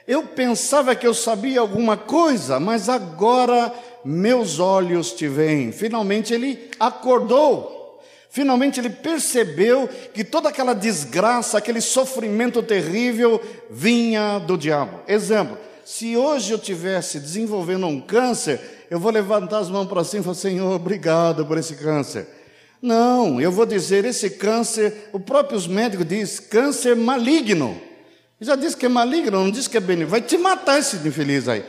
eu 0.06 0.22
pensava 0.22 0.96
que 0.96 1.06
eu 1.06 1.12
sabia 1.12 1.60
alguma 1.60 1.96
coisa, 1.96 2.58
mas 2.58 2.88
agora 2.88 3.72
meus 4.02 4.58
olhos 4.58 5.12
te 5.12 5.28
veem. 5.28 5.70
Finalmente 5.70 6.32
ele 6.32 6.70
acordou. 6.80 8.00
Finalmente 8.30 8.80
ele 8.80 8.90
percebeu 8.90 9.88
que 10.14 10.24
toda 10.24 10.48
aquela 10.48 10.74
desgraça, 10.74 11.58
aquele 11.58 11.80
sofrimento 11.80 12.62
terrível 12.62 13.40
vinha 13.70 14.38
do 14.38 14.56
diabo. 14.56 15.00
Exemplo: 15.06 15.58
se 15.88 16.18
hoje 16.18 16.52
eu 16.52 16.58
tivesse 16.58 17.18
desenvolvendo 17.18 17.86
um 17.86 17.98
câncer, 17.98 18.60
eu 18.90 19.00
vou 19.00 19.10
levantar 19.10 19.60
as 19.60 19.70
mãos 19.70 19.86
para 19.86 20.04
cima 20.04 20.20
e 20.20 20.22
falar: 20.22 20.34
Senhor, 20.34 20.74
obrigado 20.74 21.46
por 21.46 21.56
esse 21.56 21.76
câncer. 21.76 22.28
Não, 22.82 23.40
eu 23.40 23.50
vou 23.50 23.64
dizer, 23.64 24.04
esse 24.04 24.28
câncer, 24.28 25.08
o 25.14 25.18
próprio 25.18 25.58
médico 25.70 26.04
diz, 26.04 26.40
câncer 26.40 26.94
maligno. 26.94 27.80
Já 28.38 28.54
disse 28.54 28.76
que 28.76 28.84
é 28.84 28.88
maligno, 28.88 29.42
não 29.42 29.50
diz 29.50 29.66
que 29.66 29.78
é 29.78 29.80
benigno. 29.80 30.10
Vai 30.10 30.20
te 30.20 30.36
matar 30.36 30.78
esse 30.78 30.96
infeliz 30.96 31.48
aí. 31.48 31.64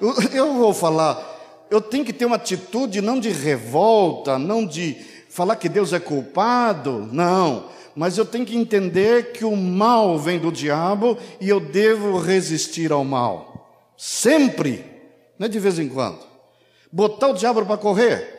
Eu, 0.00 0.14
eu 0.32 0.54
vou 0.54 0.72
falar, 0.72 1.66
eu 1.70 1.82
tenho 1.82 2.06
que 2.06 2.12
ter 2.14 2.24
uma 2.24 2.36
atitude 2.36 3.02
não 3.02 3.20
de 3.20 3.28
revolta, 3.28 4.38
não 4.38 4.64
de 4.64 4.96
falar 5.28 5.56
que 5.56 5.68
Deus 5.68 5.92
é 5.92 6.00
culpado, 6.00 7.06
não. 7.12 7.66
Mas 7.94 8.16
eu 8.16 8.24
tenho 8.24 8.46
que 8.46 8.56
entender 8.56 9.32
que 9.32 9.44
o 9.44 9.54
mal 9.54 10.18
vem 10.18 10.38
do 10.38 10.50
diabo 10.50 11.18
e 11.38 11.50
eu 11.50 11.60
devo 11.60 12.18
resistir 12.18 12.92
ao 12.92 13.04
mal. 13.04 13.47
Sempre, 13.98 14.82
não 15.38 15.46
é 15.46 15.48
de 15.50 15.58
vez 15.58 15.78
em 15.78 15.90
quando. 15.90 16.26
Botar 16.90 17.28
o 17.28 17.34
diabo 17.34 17.66
para 17.66 17.76
correr, 17.76 18.38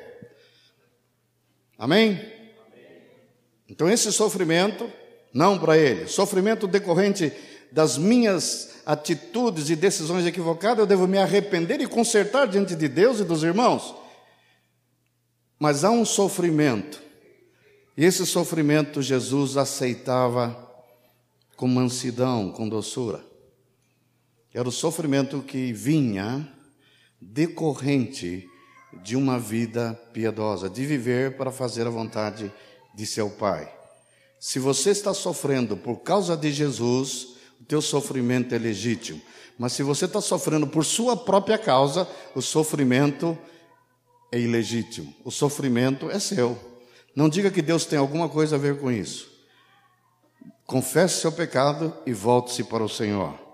Amém? 1.80 2.20
Então, 3.70 3.90
esse 3.90 4.12
sofrimento, 4.12 4.92
não 5.34 5.58
para 5.58 5.78
ele, 5.78 6.08
sofrimento 6.08 6.68
decorrente 6.68 7.32
das 7.72 7.98
minhas 7.98 8.82
atitudes 8.86 9.70
e 9.70 9.78
decisões 9.78 10.26
equivocadas, 10.26 10.80
eu 10.80 10.86
devo 10.86 11.08
me 11.08 11.18
arrepender 11.18 11.80
e 11.80 11.88
consertar 11.88 12.48
diante 12.48 12.76
de 12.76 12.90
Deus 12.90 13.22
e 13.22 13.24
dos 13.24 13.44
irmãos. 13.44 13.96
Mas 15.58 15.86
há 15.86 15.90
um 15.90 16.04
sofrimento, 16.04 17.02
e 17.96 18.04
esse 18.04 18.26
sofrimento 18.26 19.02
Jesus 19.02 19.56
aceitava 19.56 20.68
com 21.56 21.68
mansidão, 21.68 22.52
com 22.52 22.68
doçura. 22.68 23.29
Era 24.54 24.68
o 24.68 24.72
sofrimento 24.72 25.42
que 25.42 25.72
vinha 25.72 26.48
decorrente 27.22 28.50
de 29.04 29.16
uma 29.16 29.38
vida 29.38 29.94
piedosa, 30.14 30.70
de 30.70 30.86
viver 30.86 31.38
para 31.38 31.52
fazer 31.52 31.86
a 31.86 31.92
vontade 31.92 32.52
de 32.96 33.06
seu 33.06 33.30
Pai. 33.30 33.72
Se 34.40 34.58
você 34.58 34.90
está 34.90 35.14
sofrendo 35.14 35.78
por 35.78 35.98
causa 35.98 36.36
de 36.36 36.52
Jesus, 36.52 37.36
o 37.62 37.66
teu 37.66 37.82
sofrimento 37.82 38.56
é 38.56 38.58
legítimo. 38.58 39.22
Mas 39.58 39.74
se 39.74 39.84
você 39.84 40.06
está 40.06 40.22
sofrendo 40.22 40.66
por 40.66 40.86
sua 40.86 41.16
própria 41.16 41.58
causa, 41.58 42.08
o 42.34 42.42
sofrimento 42.42 43.38
é 44.32 44.40
ilegítimo. 44.40 45.14
O 45.24 45.30
sofrimento 45.30 46.10
é 46.10 46.18
seu. 46.20 46.58
Não 47.16 47.28
diga 47.28 47.52
que 47.52 47.62
Deus 47.62 47.86
tem 47.86 48.00
alguma 48.00 48.30
coisa 48.30 48.56
a 48.56 48.60
ver 48.60 48.80
com 48.80 48.90
isso. 48.90 49.30
Confesse 50.66 51.22
seu 51.22 51.32
pecado 51.32 51.94
e 52.06 52.14
volte-se 52.14 52.64
para 52.64 52.84
o 52.84 52.90
Senhor. 52.90 53.49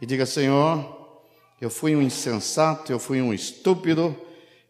E 0.00 0.06
diga: 0.06 0.24
Senhor, 0.26 0.98
eu 1.60 1.70
fui 1.70 1.96
um 1.96 2.02
insensato, 2.02 2.92
eu 2.92 2.98
fui 2.98 3.20
um 3.20 3.34
estúpido, 3.34 4.16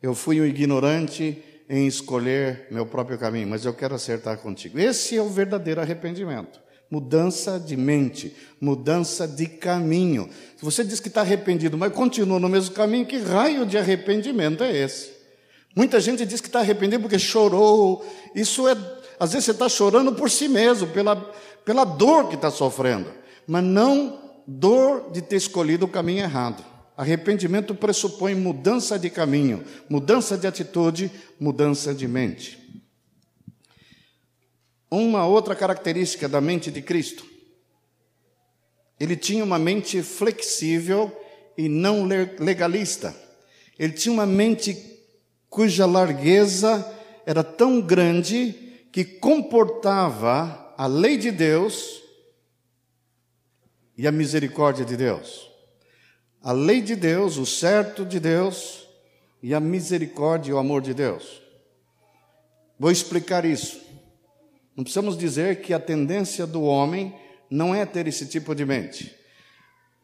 eu 0.03 0.15
fui 0.15 0.41
um 0.41 0.45
ignorante 0.45 1.43
em 1.69 1.87
escolher 1.87 2.67
meu 2.71 2.87
próprio 2.87 3.19
caminho, 3.19 3.47
mas 3.47 3.65
eu 3.65 3.75
quero 3.75 3.95
acertar 3.95 4.39
contigo. 4.39 4.79
Esse 4.79 5.17
é 5.17 5.23
o 5.23 5.29
verdadeiro 5.29 5.81
arrependimento. 5.81 6.61
Mudança 6.91 7.61
de 7.61 7.77
mente, 7.77 8.35
mudança 8.59 9.29
de 9.29 9.47
caminho. 9.47 10.31
Se 10.57 10.65
você 10.65 10.83
diz 10.83 10.99
que 10.99 11.09
está 11.09 11.21
arrependido, 11.21 11.77
mas 11.77 11.93
continua 11.93 12.41
no 12.41 12.49
mesmo 12.49 12.75
caminho, 12.75 13.05
que 13.05 13.19
raio 13.19 13.67
de 13.67 13.77
arrependimento 13.77 14.65
é 14.65 14.75
esse? 14.75 15.13
Muita 15.77 16.01
gente 16.01 16.25
diz 16.25 16.41
que 16.41 16.49
está 16.49 16.61
arrependido 16.61 17.03
porque 17.03 17.19
chorou. 17.19 18.05
Isso 18.35 18.67
é, 18.67 18.73
às 19.21 19.33
vezes 19.33 19.45
você 19.45 19.51
está 19.51 19.69
chorando 19.69 20.15
por 20.15 20.31
si 20.31 20.49
mesmo, 20.49 20.87
pela, 20.89 21.15
pela 21.63 21.85
dor 21.85 22.29
que 22.29 22.37
está 22.37 22.51
sofrendo, 22.51 23.13
mas 23.47 23.63
não 23.63 24.28
dor 24.51 25.11
de 25.13 25.21
ter 25.21 25.37
escolhido 25.37 25.85
o 25.85 25.89
caminho 25.89 26.23
errado. 26.23 26.65
Arrependimento 26.97 27.75
pressupõe 27.75 28.35
mudança 28.35 28.99
de 28.99 29.11
caminho, 29.11 29.63
mudança 29.91 30.39
de 30.39 30.47
atitude, 30.47 31.13
mudança 31.39 31.95
de 31.95 32.09
mente. 32.09 32.59
Uma 34.91 35.27
outra 35.27 35.55
característica 35.55 36.27
da 36.27 36.41
mente 36.41 36.71
de 36.71 36.81
Cristo. 36.81 37.27
Ele 38.99 39.15
tinha 39.15 39.45
uma 39.45 39.59
mente 39.59 40.03
flexível 40.03 41.15
e 41.57 41.69
não 41.69 42.05
legalista. 42.41 43.15
Ele 43.79 43.93
tinha 43.93 44.13
uma 44.13 44.27
mente 44.27 44.77
cuja 45.51 45.85
largueza 45.85 46.85
era 47.27 47.45
tão 47.45 47.83
grande 47.83 48.55
que 48.91 49.05
comportava 49.05 50.75
a 50.77 50.87
lei 50.87 51.19
de 51.19 51.31
Deus 51.31 52.08
e 53.99 54.07
a 54.07 54.13
misericórdia 54.13 54.85
de 54.85 54.97
Deus. 54.97 55.51
A 56.41 56.53
lei 56.53 56.81
de 56.81 56.95
Deus, 56.95 57.37
o 57.37 57.45
certo 57.45 58.07
de 58.07 58.21
Deus 58.21 58.87
e 59.43 59.53
a 59.53 59.59
misericórdia 59.59 60.53
e 60.53 60.55
o 60.55 60.59
amor 60.59 60.81
de 60.81 60.95
Deus. 60.95 61.43
Vou 62.79 62.93
explicar 62.93 63.45
isso. 63.45 63.81
Não 64.77 64.85
precisamos 64.85 65.19
dizer 65.19 65.61
que 65.63 65.75
a 65.75 65.81
tendência 65.81 66.47
do 66.47 66.63
homem 66.63 67.13
não 67.51 67.75
é 67.75 67.85
ter 67.85 68.07
esse 68.07 68.25
tipo 68.27 68.55
de 68.55 68.65
mente. 68.65 69.13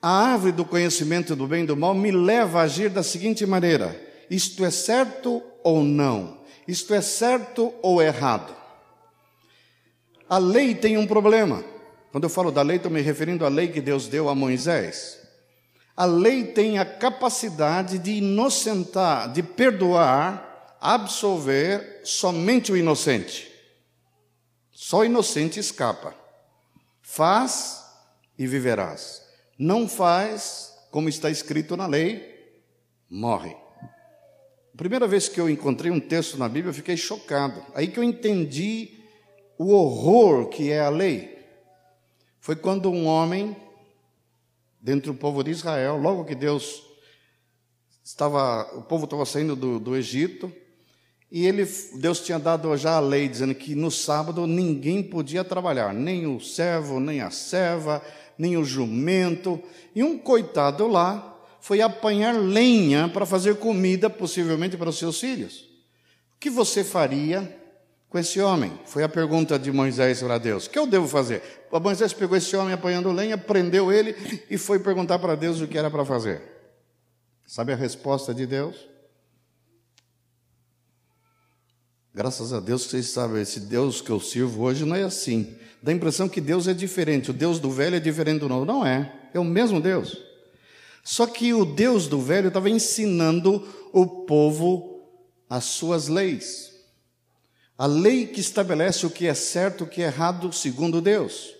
A 0.03 0.33
árvore 0.33 0.51
do 0.51 0.65
conhecimento 0.65 1.37
do 1.37 1.47
bem 1.47 1.63
e 1.63 1.67
do 1.67 1.77
mal 1.77 1.95
me 1.95 2.11
leva 2.11 2.59
a 2.59 2.63
agir 2.65 2.91
da 2.91 3.03
seguinte 3.05 3.47
maneira: 3.47 3.99
isto 4.29 4.65
é 4.65 4.73
certo 4.73 5.41
ou 5.63 5.85
não? 5.85 6.43
Isto 6.67 6.95
é 6.95 7.01
certo 7.01 7.73
ou 7.81 8.03
errado? 8.03 8.55
A 10.29 10.39
lei 10.39 10.75
tem 10.75 10.99
um 10.99 11.07
problema. 11.07 11.74
Quando 12.15 12.23
eu 12.23 12.31
falo 12.31 12.53
da 12.53 12.63
lei, 12.63 12.77
estou 12.77 12.93
me 12.93 13.01
referindo 13.01 13.45
à 13.45 13.49
lei 13.49 13.67
que 13.67 13.81
Deus 13.81 14.07
deu 14.07 14.29
a 14.29 14.37
Moisés. 14.37 15.19
A 15.97 16.05
lei 16.05 16.45
tem 16.45 16.79
a 16.79 16.85
capacidade 16.85 17.99
de 17.99 18.13
inocentar, 18.13 19.33
de 19.33 19.43
perdoar, 19.43 20.77
absolver 20.81 22.03
somente 22.05 22.71
o 22.71 22.77
inocente. 22.77 23.51
Só 24.71 24.99
o 24.99 25.05
inocente 25.05 25.59
escapa. 25.59 26.15
Faz 27.03 27.85
e 28.39 28.47
viverás. 28.47 29.21
Não 29.59 29.89
faz, 29.89 30.73
como 30.93 31.09
está 31.09 31.29
escrito 31.31 31.77
na 31.77 31.89
lei, 31.89 32.33
morre. 33.11 33.57
A 34.73 34.77
primeira 34.77 35.09
vez 35.09 35.29
que 35.29 35.41
eu 35.41 35.51
encontrei 35.51 35.91
um 35.91 35.99
texto 35.99 36.39
na 36.39 36.49
Bíblia, 36.49 36.71
eu 36.71 36.75
fiquei 36.75 36.97
chocado. 36.97 37.61
Aí 37.75 37.89
que 37.89 37.99
eu 37.99 38.05
entendi 38.05 39.01
o 39.59 39.73
horror 39.73 40.47
que 40.49 40.71
é 40.71 40.79
a 40.79 40.89
lei 40.89 41.34
foi 42.45 42.55
quando 42.55 42.91
um 42.91 43.07
homem, 43.07 43.57
dentro 44.79 45.15
do 45.15 45.19
povo 45.19 45.43
de 45.43 45.51
Israel, 45.51 45.97
logo 45.97 46.27
que 46.27 46.35
Deus 46.35 46.83
estava, 48.05 48.71
o 48.77 48.83
povo 48.83 49.05
estava 49.05 49.25
saindo 49.25 49.57
do, 49.57 49.81
do 49.81 49.97
Egito, 49.97 50.53
e 51.33 51.47
ele, 51.47 51.65
Deus 51.95 52.21
tinha 52.21 52.39
dado 52.39 52.77
já 52.77 52.97
a 52.97 53.01
lei 53.01 53.31
dizendo 53.31 53.55
que 53.55 53.75
no 53.75 53.91
sábado 53.91 54.47
ninguém 54.47 55.03
podia 55.03 55.43
trabalhar, 55.43 55.95
nem 55.95 56.27
o 56.27 56.39
servo, 56.39 57.01
nem 57.01 57.23
a 57.23 57.31
serva, 57.31 58.03
nem 58.37 58.59
o 58.59 58.65
jumento. 58.65 59.59
E 59.95 60.05
um 60.05 60.19
coitado 60.19 60.87
lá 60.87 61.43
foi 61.63 61.81
apanhar 61.81 62.35
lenha 62.35 63.09
para 63.09 63.25
fazer 63.25 63.57
comida, 63.57 64.11
possivelmente 64.11 64.77
para 64.77 64.91
os 64.91 64.99
seus 64.99 65.19
filhos. 65.19 65.61
O 66.37 66.41
que 66.41 66.51
você 66.51 66.85
faria 66.85 67.64
com 68.15 68.19
esse 68.21 68.41
homem? 68.41 68.79
Foi 68.87 69.03
a 69.03 69.09
pergunta 69.09 69.59
de 69.59 69.73
Moisés 69.73 70.23
para 70.23 70.39
Deus. 70.39 70.67
O 70.67 70.71
que 70.71 70.79
eu 70.79 70.87
devo 70.87 71.09
fazer? 71.09 71.43
O 71.69 71.81
Moisés 71.81 72.13
pegou 72.13 72.37
esse 72.37 72.55
homem 72.55 72.73
apanhando 72.73 73.11
lenha, 73.11 73.37
prendeu 73.37 73.91
ele 73.91 74.15
e 74.49 74.57
foi 74.57 74.79
perguntar 74.79 75.19
para 75.19 75.35
Deus 75.35 75.61
o 75.61 75.67
que 75.67 75.77
era 75.77 75.91
para 75.91 76.05
fazer. 76.05 76.41
Sabe 77.45 77.73
a 77.73 77.77
resposta 77.77 78.33
de 78.33 78.47
Deus? 78.47 78.77
Graças 82.15 82.53
a 82.53 82.61
Deus 82.61 82.85
que 82.85 82.91
vocês 82.91 83.09
sabem, 83.09 83.43
esse 83.43 83.59
Deus 83.59 84.01
que 84.01 84.11
eu 84.11 84.21
sirvo 84.21 84.63
hoje 84.63 84.85
não 84.85 84.95
é 84.95 85.03
assim. 85.03 85.53
Dá 85.83 85.91
a 85.91 85.95
impressão 85.97 86.29
que 86.29 86.41
Deus 86.41 86.69
é 86.69 86.73
diferente. 86.73 87.33
O 87.33 87.35
Deus 87.35 87.59
do 87.59 87.69
velho 87.69 87.97
é 87.97 88.01
diferente 88.01 88.39
do 88.39 88.49
novo. 88.49 88.65
Não 88.65 88.87
é. 88.87 89.13
É 89.35 89.41
o 89.41 89.45
mesmo 89.45 89.81
Deus. 89.81 90.17
Só 91.03 91.27
que 91.27 91.53
o 91.53 91.65
Deus 91.65 92.07
do 92.07 92.21
velho 92.21 92.47
estava 92.47 92.71
ensinando 92.71 93.67
o 93.93 94.07
povo 94.25 95.03
as 95.51 95.65
suas 95.65 96.07
leis. 96.07 96.74
A 97.77 97.87
lei 97.87 98.27
que 98.27 98.41
estabelece 98.41 99.05
o 99.05 99.11
que 99.11 99.27
é 99.27 99.35
certo, 99.35 99.85
o 99.85 99.87
que 99.87 100.01
é 100.01 100.07
errado, 100.07 100.53
segundo 100.53 101.01
Deus. 101.01 101.55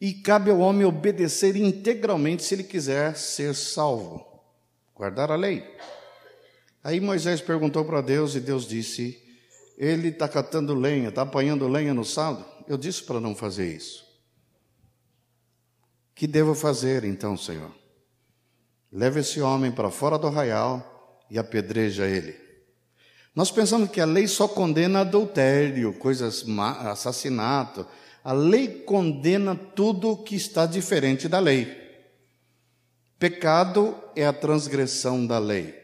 E 0.00 0.12
cabe 0.12 0.50
ao 0.50 0.58
homem 0.58 0.84
obedecer 0.84 1.56
integralmente 1.56 2.42
se 2.42 2.54
ele 2.54 2.64
quiser 2.64 3.16
ser 3.16 3.54
salvo. 3.54 4.26
Guardar 4.94 5.30
a 5.30 5.36
lei. 5.36 5.64
Aí 6.82 7.00
Moisés 7.00 7.40
perguntou 7.40 7.84
para 7.84 8.00
Deus 8.00 8.34
e 8.34 8.40
Deus 8.40 8.66
disse: 8.66 9.22
Ele 9.78 10.08
está 10.08 10.28
catando 10.28 10.74
lenha, 10.74 11.08
está 11.08 11.22
apanhando 11.22 11.68
lenha 11.68 11.94
no 11.94 12.04
sábado. 12.04 12.44
Eu 12.68 12.76
disse 12.76 13.02
para 13.04 13.20
não 13.20 13.34
fazer 13.34 13.74
isso. 13.74 14.04
Que 16.14 16.26
devo 16.26 16.54
fazer 16.54 17.04
então, 17.04 17.36
Senhor? 17.36 17.72
Leve 18.90 19.20
esse 19.20 19.40
homem 19.40 19.70
para 19.70 19.90
fora 19.90 20.18
do 20.18 20.26
arraial 20.26 21.24
e 21.30 21.38
apedreja 21.38 22.06
ele. 22.06 22.45
Nós 23.36 23.50
pensamos 23.50 23.90
que 23.90 24.00
a 24.00 24.06
lei 24.06 24.26
só 24.26 24.48
condena 24.48 25.00
adultério, 25.00 25.92
coisas, 25.92 26.42
assassinato. 26.86 27.86
A 28.24 28.32
lei 28.32 28.66
condena 28.66 29.54
tudo 29.54 30.16
que 30.16 30.34
está 30.34 30.64
diferente 30.64 31.28
da 31.28 31.38
lei. 31.38 31.84
Pecado 33.18 33.94
é 34.16 34.26
a 34.26 34.32
transgressão 34.32 35.26
da 35.26 35.38
lei. 35.38 35.74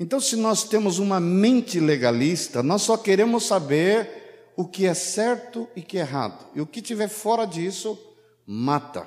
Então, 0.00 0.18
se 0.18 0.36
nós 0.36 0.64
temos 0.64 0.98
uma 0.98 1.20
mente 1.20 1.78
legalista, 1.78 2.62
nós 2.62 2.80
só 2.80 2.96
queremos 2.96 3.44
saber 3.44 4.52
o 4.56 4.64
que 4.66 4.86
é 4.86 4.94
certo 4.94 5.68
e 5.76 5.80
o 5.80 5.84
que 5.84 5.98
é 5.98 6.00
errado. 6.00 6.46
E 6.54 6.62
o 6.62 6.66
que 6.66 6.80
tiver 6.80 7.08
fora 7.08 7.44
disso, 7.44 7.98
mata. 8.46 9.06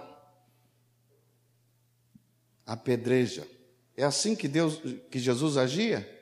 Apedreja. 2.67 3.47
É 3.97 4.03
assim 4.03 4.35
que 4.35 4.47
Deus, 4.47 4.79
que 5.09 5.17
Jesus 5.17 5.57
agia? 5.57 6.14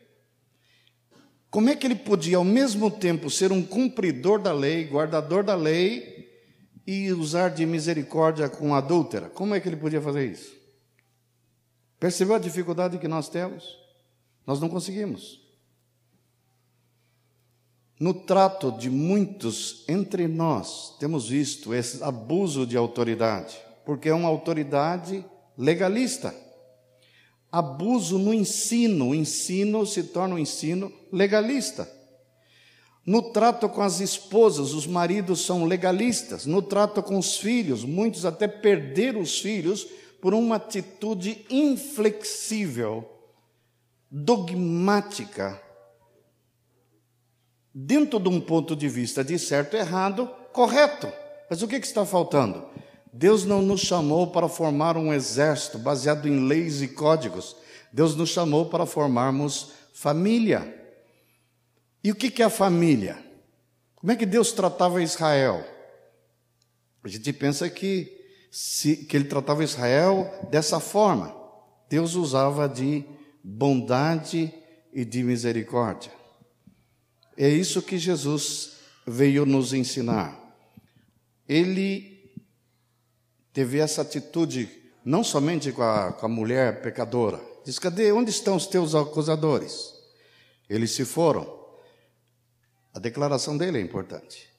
Como 1.54 1.70
é 1.70 1.76
que 1.76 1.86
ele 1.86 1.94
podia 1.94 2.38
ao 2.38 2.44
mesmo 2.44 2.90
tempo 2.90 3.30
ser 3.30 3.52
um 3.52 3.62
cumpridor 3.62 4.42
da 4.42 4.52
lei, 4.52 4.88
guardador 4.88 5.44
da 5.44 5.54
lei 5.54 6.28
e 6.88 7.12
usar 7.12 7.50
de 7.50 7.64
misericórdia 7.64 8.50
com 8.50 8.74
a 8.74 8.80
adúltera? 8.80 9.30
Como 9.30 9.54
é 9.54 9.60
que 9.60 9.70
ele 9.70 9.76
podia 9.76 10.02
fazer 10.02 10.32
isso? 10.32 10.52
Percebeu 12.00 12.34
a 12.38 12.40
dificuldade 12.40 12.98
que 12.98 13.08
nós 13.08 13.30
temos? 13.30 13.78
Nós 14.48 14.60
não 14.60 14.68
conseguimos. 14.68 15.42
No 18.00 18.16
trato 18.16 18.72
de 18.72 18.90
muitos 18.90 19.86
entre 19.88 20.28
nós, 20.28 20.98
temos 21.00 21.30
visto 21.30 21.72
esse 21.72 22.04
abuso 22.04 22.66
de 22.66 22.76
autoridade, 22.76 23.56
porque 23.86 24.10
é 24.10 24.14
uma 24.16 24.28
autoridade 24.28 25.24
legalista 25.56 26.34
abuso 27.54 28.18
no 28.18 28.34
ensino. 28.34 29.10
O 29.10 29.16
ensino 29.16 29.86
se 29.86 30.06
torna 30.06 30.34
um 30.34 30.40
ensino 30.40 30.92
legalista. 31.12 31.88
No 33.06 33.32
trato 33.32 33.70
com 33.70 33.82
as 33.84 34.00
esposas, 34.00 34.74
os 34.74 34.88
maridos 34.88 35.42
são 35.42 35.66
legalistas. 35.66 36.48
No 36.48 36.64
trato 36.64 37.04
com 37.04 37.20
os 37.20 37.38
filhos, 37.38 37.86
muitos 37.86 38.26
até 38.26 38.48
perderam 38.48 39.22
os 39.22 39.40
filhos 39.40 39.86
por 40.20 40.34
uma 40.34 40.56
atitude 40.56 41.46
inflexível, 41.48 43.08
dogmática. 44.10 45.62
Dentro 47.76 48.20
de 48.20 48.30
um 48.30 48.42
ponto 48.42 48.76
de 48.76 48.88
vista 48.88 49.24
de 49.24 49.38
certo 49.38 49.76
e 49.76 49.80
errado, 49.80 50.28
correto. 50.52 51.12
Mas 51.50 51.62
o 51.62 51.68
que, 51.68 51.76
está 51.76 52.06
faltando? 52.06 52.66
Deus 53.14 53.46
não 53.46 53.62
nos 53.62 53.82
chamou 53.82 54.28
para 54.28 54.50
formar 54.50 54.98
um 54.98 55.14
exército 55.14 55.78
baseado 55.78 56.28
em 56.28 56.48
leis 56.48 56.82
e 56.82 56.88
códigos. 56.88 57.56
Deus 57.92 58.16
nos 58.16 58.30
chamou 58.30 58.66
para 58.66 58.88
formarmos 58.88 59.72
família. 59.94 60.82
E 62.04 62.10
o 62.10 62.16
que 62.16 62.42
é 62.42 62.46
a 62.46 62.50
família? 62.50 63.24
Como 63.96 64.12
é 64.12 64.16
que 64.16 64.26
Deus 64.26 64.52
tratava 64.52 65.04
Israel? 65.04 65.64
A 67.04 67.08
gente 67.08 67.32
pensa 67.32 67.70
que, 67.70 68.12
se, 68.50 68.98
que 68.98 69.16
ele 69.16 69.26
tratava 69.26 69.64
Israel 69.64 70.48
dessa 70.50 70.80
forma. 70.80 71.36
Deus 71.88 72.16
usava 72.16 72.68
de 72.68 73.06
bondade 73.44 74.52
e 74.92 75.06
de 75.06 75.22
misericórdia. 75.22 76.12
É 77.38 77.48
isso 77.48 77.82
que 77.82 77.98
Jesus 77.98 78.78
veio 79.06 79.46
nos 79.46 79.72
ensinar. 79.72 80.40
Ele 81.48 82.13
teve 83.54 83.78
essa 83.78 84.02
atitude 84.02 84.70
não 85.06 85.24
somente 85.24 85.72
com 85.72 85.84
a, 85.84 86.12
com 86.12 86.26
a 86.26 86.30
mulher 86.30 86.82
pecadora. 86.82 87.40
Diz: 87.64 87.80
cadê? 87.80 88.12
Onde 88.12 88.32
estão 88.32 88.56
os 88.56 88.68
teus 88.68 88.96
acusadores? 88.96 89.94
Eles 90.70 90.92
se 90.92 91.06
foram. 91.06 91.62
declaração 93.00 93.58
dele 93.58 93.78
é 93.78 93.82
importante. 93.82 94.50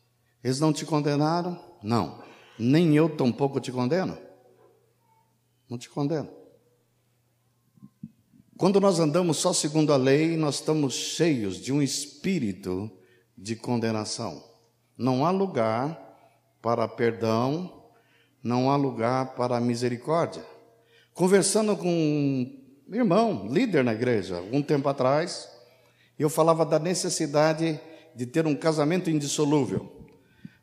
Eles 0.42 0.60
não 0.60 0.72
te 0.72 0.86
condenaram? 0.86 1.58
Não. 1.82 2.22
Nem 2.58 2.94
eu 2.96 3.14
tampouco 3.16 3.60
te 3.60 3.72
condeno. 3.72 4.16
Não 5.68 5.76
te 5.76 5.88
condeno. 5.88 6.28
Quando 8.56 8.80
nós 8.80 9.00
andamos 9.00 9.38
só 9.38 9.52
segundo 9.52 9.92
a 9.92 9.96
lei, 9.96 10.36
nós 10.36 10.56
estamos 10.56 10.94
cheios 10.94 11.56
de 11.56 11.72
um 11.72 11.82
espírito 11.82 12.90
de 13.36 13.56
condenação. 13.56 14.44
Não 14.96 15.26
há 15.26 15.30
lugar 15.30 16.00
para 16.62 16.86
perdão, 16.86 17.83
não 18.44 18.70
há 18.70 18.76
lugar 18.76 19.34
para 19.34 19.58
misericórdia. 19.58 20.44
Conversando 21.14 21.74
com 21.76 21.88
um 21.88 22.94
irmão, 22.94 23.48
líder 23.50 23.82
na 23.82 23.94
igreja, 23.94 24.36
algum 24.36 24.60
tempo 24.60 24.86
atrás, 24.86 25.48
eu 26.18 26.28
falava 26.28 26.66
da 26.66 26.78
necessidade 26.78 27.80
de 28.14 28.26
ter 28.26 28.46
um 28.46 28.54
casamento 28.54 29.08
indissolúvel. 29.08 29.90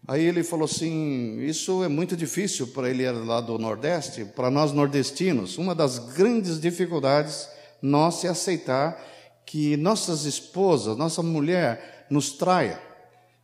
Aí 0.07 0.23
ele 0.23 0.43
falou 0.43 0.65
assim: 0.65 1.39
Isso 1.41 1.83
é 1.83 1.87
muito 1.87 2.15
difícil 2.15 2.67
para 2.67 2.89
ele 2.89 3.09
lá 3.09 3.41
do 3.41 3.57
Nordeste, 3.57 4.25
para 4.25 4.51
nós 4.51 4.71
nordestinos. 4.71 5.57
Uma 5.57 5.73
das 5.73 5.97
grandes 5.99 6.59
dificuldades 6.59 7.49
nossa 7.81 8.27
é 8.27 8.29
aceitar 8.29 9.01
que 9.45 9.75
nossas 9.75 10.25
esposas, 10.25 10.95
nossa 10.95 11.23
mulher, 11.23 12.05
nos 12.09 12.31
traia. 12.31 12.79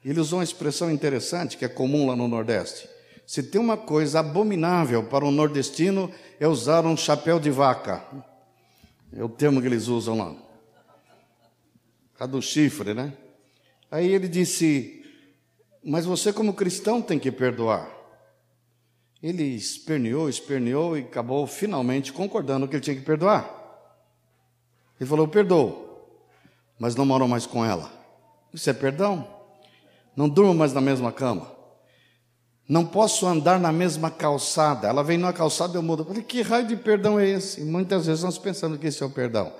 Ele 0.06 0.20
usou 0.20 0.40
uma 0.40 0.44
expressão 0.44 0.92
interessante 0.92 1.58
que 1.58 1.66
é 1.66 1.68
comum 1.68 2.08
lá 2.08 2.16
no 2.16 2.28
Nordeste. 2.28 2.88
Se 3.28 3.44
tem 3.44 3.60
uma 3.60 3.76
coisa 3.76 4.22
abominável 4.22 5.04
para 5.04 5.26
um 5.26 5.32
nordestino 5.32 6.10
é 6.40 6.48
usar 6.48 6.86
um 6.86 6.96
chapéu 6.96 7.42
de 7.42 7.52
vaca. 7.52 8.02
É 9.12 9.22
o 9.22 9.28
termo 9.28 9.60
que 9.60 9.68
eles 9.68 9.90
usam 9.90 10.18
lá. 10.18 10.34
A 12.18 12.26
do 12.26 12.42
chifre, 12.42 12.94
né? 12.94 13.12
Aí 13.92 14.14
ele 14.14 14.30
disse: 14.30 15.04
Mas 15.84 16.06
você, 16.06 16.32
como 16.32 16.54
cristão, 16.54 17.02
tem 17.02 17.20
que 17.20 17.30
perdoar. 17.30 17.92
Ele 19.22 19.44
esperneou, 19.44 20.30
esperneou 20.30 20.98
e 20.98 21.02
acabou 21.02 21.46
finalmente 21.46 22.14
concordando 22.14 22.66
que 22.66 22.78
ele 22.78 22.84
tinha 22.84 22.96
que 22.96 23.02
perdoar. 23.02 23.46
Ele 24.98 25.10
falou: 25.10 25.28
Perdoo, 25.28 26.16
mas 26.80 26.96
não 26.96 27.06
moro 27.06 27.28
mais 27.28 27.46
com 27.46 27.66
ela. 27.66 27.92
Isso 28.54 28.70
é 28.70 28.74
perdão? 28.74 29.28
Não 30.16 30.30
durmo 30.30 30.54
mais 30.54 30.72
na 30.72 30.80
mesma 30.80 31.12
cama. 31.12 31.57
Não 32.68 32.86
posso 32.86 33.26
andar 33.26 33.60
na 33.60 33.72
mesma 33.72 34.12
calçada. 34.12 34.88
Ela 34.88 35.04
vem 35.04 35.18
numa 35.18 35.32
calçada, 35.32 35.78
eu 35.78 35.82
mudo. 35.82 36.04
Falei, 36.04 36.22
que 36.22 36.42
raio 36.42 36.68
de 36.68 36.76
perdão 36.76 37.20
é 37.20 37.28
esse? 37.28 37.62
E 37.62 37.64
muitas 37.64 38.06
vezes 38.06 38.24
nós 38.24 38.38
pensamos 38.38 38.78
que 38.78 38.88
esse 38.88 39.02
é 39.02 39.06
o 39.06 39.10
perdão. 39.10 39.54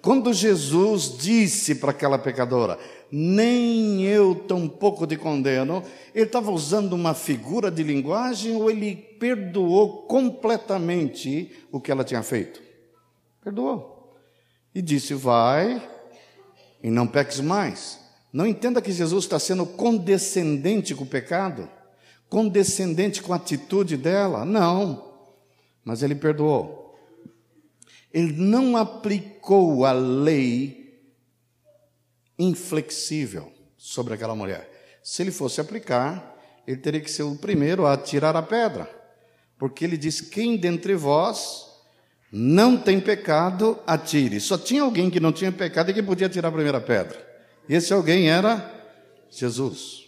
Quando 0.00 0.32
Jesus 0.32 1.16
disse 1.16 1.76
para 1.76 1.92
aquela 1.92 2.18
pecadora, 2.18 2.78
nem 3.10 4.02
eu 4.02 4.34
tampouco 4.34 5.06
te 5.06 5.16
condeno, 5.16 5.82
ele 6.12 6.26
estava 6.26 6.50
usando 6.50 6.94
uma 6.94 7.14
figura 7.14 7.70
de 7.70 7.84
linguagem 7.84 8.56
ou 8.56 8.68
ele 8.68 8.96
perdoou 8.96 10.02
completamente 10.02 11.52
o 11.70 11.80
que 11.80 11.92
ela 11.92 12.02
tinha 12.02 12.22
feito? 12.22 12.60
Perdoou. 13.44 14.16
E 14.74 14.82
disse: 14.82 15.14
Vai 15.14 15.80
e 16.82 16.90
não 16.90 17.06
peques 17.06 17.38
mais. 17.38 18.00
Não 18.32 18.46
entenda 18.46 18.82
que 18.82 18.90
Jesus 18.90 19.24
está 19.24 19.38
sendo 19.38 19.66
condescendente 19.66 20.94
com 20.94 21.04
o 21.04 21.06
pecado, 21.06 21.68
condescendente 22.32 23.20
com 23.20 23.34
a 23.34 23.36
atitude 23.36 23.94
dela. 23.94 24.42
Não. 24.42 25.12
Mas 25.84 26.02
ele 26.02 26.14
perdoou. 26.14 26.98
Ele 28.10 28.32
não 28.32 28.74
aplicou 28.74 29.84
a 29.84 29.92
lei 29.92 30.98
inflexível 32.38 33.52
sobre 33.76 34.14
aquela 34.14 34.34
mulher. 34.34 34.66
Se 35.04 35.22
ele 35.22 35.30
fosse 35.30 35.60
aplicar, 35.60 36.34
ele 36.66 36.78
teria 36.78 37.02
que 37.02 37.10
ser 37.10 37.22
o 37.22 37.36
primeiro 37.36 37.86
a 37.86 37.98
tirar 37.98 38.34
a 38.34 38.42
pedra. 38.42 38.88
Porque 39.58 39.84
ele 39.84 39.98
diz: 39.98 40.22
Quem 40.22 40.56
dentre 40.56 40.94
vós 40.94 41.66
não 42.32 42.78
tem 42.78 42.98
pecado, 42.98 43.78
atire. 43.86 44.40
Só 44.40 44.56
tinha 44.56 44.80
alguém 44.80 45.10
que 45.10 45.20
não 45.20 45.32
tinha 45.32 45.52
pecado 45.52 45.90
e 45.90 45.94
que 45.94 46.02
podia 46.02 46.30
tirar 46.30 46.48
a 46.48 46.52
primeira 46.52 46.80
pedra. 46.80 47.30
Esse 47.68 47.92
alguém 47.92 48.30
era 48.30 48.72
Jesus. 49.28 50.01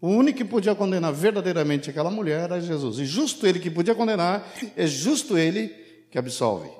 O 0.00 0.08
único 0.08 0.38
que 0.38 0.44
podia 0.44 0.74
condenar 0.74 1.12
verdadeiramente 1.12 1.90
aquela 1.90 2.10
mulher 2.10 2.44
era 2.44 2.60
Jesus. 2.60 2.98
E 2.98 3.04
justo 3.04 3.46
ele 3.46 3.58
que 3.58 3.70
podia 3.70 3.94
condenar, 3.94 4.48
é 4.76 4.86
justo 4.86 5.36
ele 5.36 5.68
que 6.10 6.18
absolve. 6.18 6.70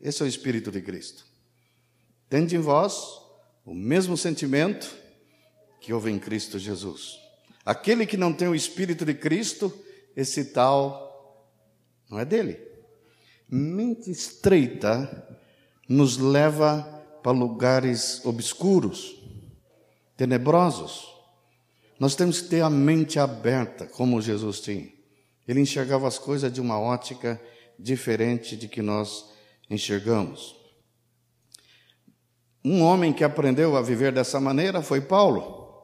Esse 0.00 0.22
é 0.22 0.26
o 0.26 0.28
Espírito 0.28 0.70
de 0.70 0.82
Cristo. 0.82 1.24
Tende 2.28 2.56
em 2.56 2.60
vós 2.60 3.20
o 3.64 3.74
mesmo 3.74 4.16
sentimento 4.16 4.94
que 5.80 5.92
houve 5.92 6.10
em 6.10 6.18
Cristo 6.18 6.58
Jesus. 6.58 7.18
Aquele 7.64 8.04
que 8.04 8.16
não 8.16 8.32
tem 8.32 8.48
o 8.48 8.54
Espírito 8.54 9.04
de 9.04 9.14
Cristo, 9.14 9.72
esse 10.16 10.46
tal 10.46 11.48
não 12.10 12.18
é 12.18 12.24
dele. 12.24 12.60
Mente 13.48 14.10
estreita 14.10 15.38
nos 15.88 16.16
leva 16.18 16.82
para 17.22 17.32
lugares 17.32 18.24
obscuros, 18.24 19.14
tenebrosos. 20.16 21.06
Nós 22.02 22.16
temos 22.16 22.40
que 22.40 22.48
ter 22.48 22.62
a 22.62 22.68
mente 22.68 23.20
aberta, 23.20 23.86
como 23.86 24.20
Jesus 24.20 24.58
tinha. 24.58 24.88
Ele 25.46 25.60
enxergava 25.60 26.08
as 26.08 26.18
coisas 26.18 26.52
de 26.52 26.60
uma 26.60 26.76
ótica 26.76 27.40
diferente 27.78 28.56
de 28.56 28.66
que 28.66 28.82
nós 28.82 29.26
enxergamos. 29.70 30.56
Um 32.64 32.82
homem 32.82 33.12
que 33.12 33.22
aprendeu 33.22 33.76
a 33.76 33.82
viver 33.82 34.10
dessa 34.10 34.40
maneira 34.40 34.82
foi 34.82 35.00
Paulo. 35.00 35.80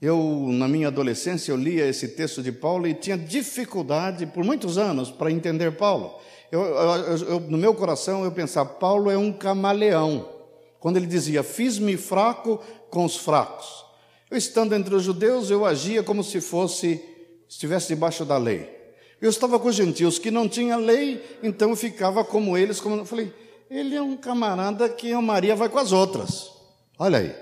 Eu, 0.00 0.18
na 0.48 0.66
minha 0.66 0.88
adolescência, 0.88 1.52
eu 1.52 1.56
lia 1.56 1.86
esse 1.86 2.16
texto 2.16 2.42
de 2.42 2.50
Paulo 2.50 2.88
e 2.88 2.92
tinha 2.92 3.16
dificuldade 3.16 4.26
por 4.26 4.42
muitos 4.42 4.76
anos 4.76 5.08
para 5.08 5.30
entender 5.30 5.76
Paulo. 5.76 6.18
Eu, 6.50 6.62
eu, 6.62 7.16
eu, 7.28 7.40
no 7.42 7.58
meu 7.58 7.76
coração, 7.76 8.24
eu 8.24 8.32
pensava, 8.32 8.70
Paulo 8.70 9.08
é 9.08 9.16
um 9.16 9.32
camaleão. 9.32 10.28
Quando 10.80 10.96
ele 10.96 11.06
dizia, 11.06 11.44
fiz-me 11.44 11.96
fraco 11.96 12.60
com 12.90 13.04
os 13.04 13.16
fracos. 13.16 13.81
Eu, 14.32 14.38
estando 14.38 14.74
entre 14.74 14.94
os 14.94 15.02
judeus, 15.02 15.50
eu 15.50 15.66
agia 15.66 16.02
como 16.02 16.24
se 16.24 16.40
fosse, 16.40 17.04
estivesse 17.46 17.88
debaixo 17.88 18.24
da 18.24 18.38
lei. 18.38 18.66
Eu 19.20 19.28
estava 19.28 19.58
com 19.58 19.68
os 19.68 19.76
gentios 19.76 20.18
que 20.18 20.30
não 20.30 20.48
tinha 20.48 20.74
lei, 20.78 21.22
então 21.42 21.68
eu 21.68 21.76
ficava 21.76 22.24
como 22.24 22.56
eles. 22.56 22.80
Como 22.80 22.96
eu 22.96 23.04
falei, 23.04 23.30
ele 23.70 23.94
é 23.94 24.00
um 24.00 24.16
camarada 24.16 24.88
que 24.88 25.12
a 25.12 25.20
Maria 25.20 25.54
vai 25.54 25.68
com 25.68 25.78
as 25.78 25.92
outras. 25.92 26.50
Olha 26.98 27.18
aí. 27.18 27.34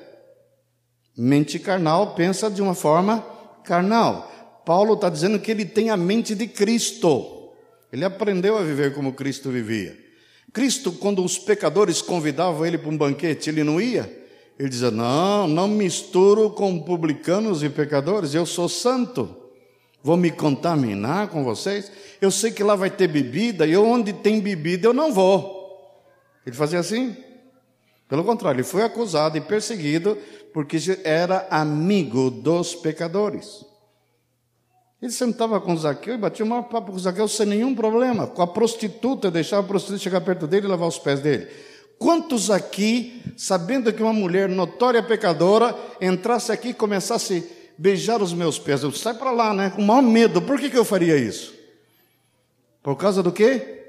Mente 1.17 1.61
carnal 1.61 2.17
pensa 2.17 2.51
de 2.51 2.61
uma 2.61 2.75
forma 2.75 3.25
carnal. 3.63 4.29
Paulo 4.67 4.95
está 4.95 5.09
dizendo 5.09 5.39
que 5.39 5.53
ele 5.53 5.65
tem 5.65 5.91
a 5.91 5.97
mente 5.97 6.35
de 6.35 6.49
Cristo. 6.49 7.53
Ele 7.93 8.05
aprendeu 8.05 8.59
a 8.59 8.63
viver 8.63 8.95
como 8.95 9.13
Cristo 9.13 9.49
vivia. 9.49 9.97
Cristo, 10.53 10.91
quando 10.91 11.25
os 11.25 11.39
pecadores 11.39 12.03
convidavam 12.03 12.67
ele 12.67 12.79
para 12.79 12.91
um 12.91 12.99
banquete, 12.99 13.49
ele 13.49 13.63
não 13.63 13.81
ia. 13.81 14.20
Ele 14.61 14.69
dizia: 14.69 14.91
Não, 14.91 15.49
não 15.49 15.67
misturo 15.67 16.51
com 16.51 16.79
publicanos 16.79 17.63
e 17.63 17.71
pecadores, 17.71 18.35
eu 18.35 18.45
sou 18.45 18.69
santo. 18.69 19.35
Vou 20.03 20.19
me 20.19 20.31
contaminar 20.31 21.29
com 21.29 21.43
vocês? 21.43 21.91
Eu 22.21 22.31
sei 22.31 22.51
que 22.51 22.63
lá 22.63 22.77
vai 22.77 22.91
ter 22.91 23.09
bebida 23.09 23.67
e 23.67 23.75
onde 23.75 24.13
tem 24.13 24.39
bebida 24.39 24.87
eu 24.87 24.93
não 24.93 25.15
vou. 25.15 26.05
Ele 26.45 26.55
fazia 26.55 26.79
assim? 26.79 27.17
Pelo 28.07 28.23
contrário, 28.23 28.59
ele 28.59 28.67
foi 28.67 28.83
acusado 28.83 29.39
e 29.39 29.41
perseguido 29.41 30.19
porque 30.53 30.77
era 31.05 31.47
amigo 31.51 32.31
dos 32.31 32.75
pecadores. 32.75 33.65
Ele 35.01 35.13
sentava 35.13 35.59
com 35.59 35.75
Zaqueu 35.75 36.15
e 36.15 36.19
batia 36.19 36.45
maior 36.45 36.65
papo 36.65 36.93
com 36.93 36.99
Zaqueu 36.99 37.27
sem 37.29 37.47
nenhum 37.47 37.75
problema. 37.75 38.27
Com 38.27 38.43
a 38.43 38.47
prostituta, 38.47 39.31
deixava 39.31 39.63
a 39.63 39.69
prostituta 39.69 40.03
chegar 40.03 40.21
perto 40.21 40.47
dele 40.47 40.67
e 40.67 40.69
lavar 40.69 40.89
os 40.89 40.99
pés 40.99 41.21
dele. 41.21 41.49
Quantos 42.01 42.51
aqui, 42.51 43.23
sabendo 43.37 43.93
que 43.93 44.03
uma 44.03 44.15
mulher 44.15 44.49
notória 44.49 45.03
pecadora 45.03 45.79
entrasse 46.01 46.51
aqui 46.51 46.69
e 46.69 46.75
começasse 46.75 47.47
beijar 47.77 48.23
os 48.23 48.33
meus 48.33 48.59
pés. 48.59 48.83
Eu 48.83 48.91
sai 48.91 49.13
para 49.13 49.31
lá, 49.31 49.53
né? 49.53 49.69
Com 49.69 49.83
o 49.83 49.87
maior 49.87 50.01
medo. 50.01 50.41
Por 50.41 50.59
que, 50.59 50.71
que 50.71 50.79
eu 50.79 50.85
faria 50.85 51.19
isso? 51.19 51.55
Por 52.83 52.97
causa 52.97 53.23
do 53.23 53.31
quê? 53.31 53.85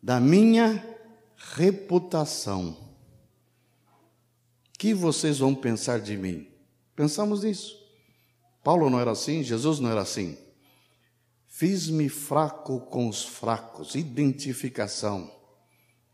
Da 0.00 0.20
minha 0.20 0.80
reputação. 1.56 2.76
O 4.68 4.78
que 4.78 4.94
vocês 4.94 5.40
vão 5.40 5.56
pensar 5.56 5.98
de 5.98 6.16
mim? 6.16 6.46
Pensamos 6.94 7.42
nisso. 7.42 7.76
Paulo 8.62 8.88
não 8.88 9.00
era 9.00 9.10
assim, 9.10 9.42
Jesus 9.42 9.80
não 9.80 9.90
era 9.90 10.02
assim. 10.02 10.38
Fiz-me 11.48 12.08
fraco 12.08 12.78
com 12.78 13.08
os 13.08 13.24
fracos, 13.24 13.96
identificação, 13.96 15.33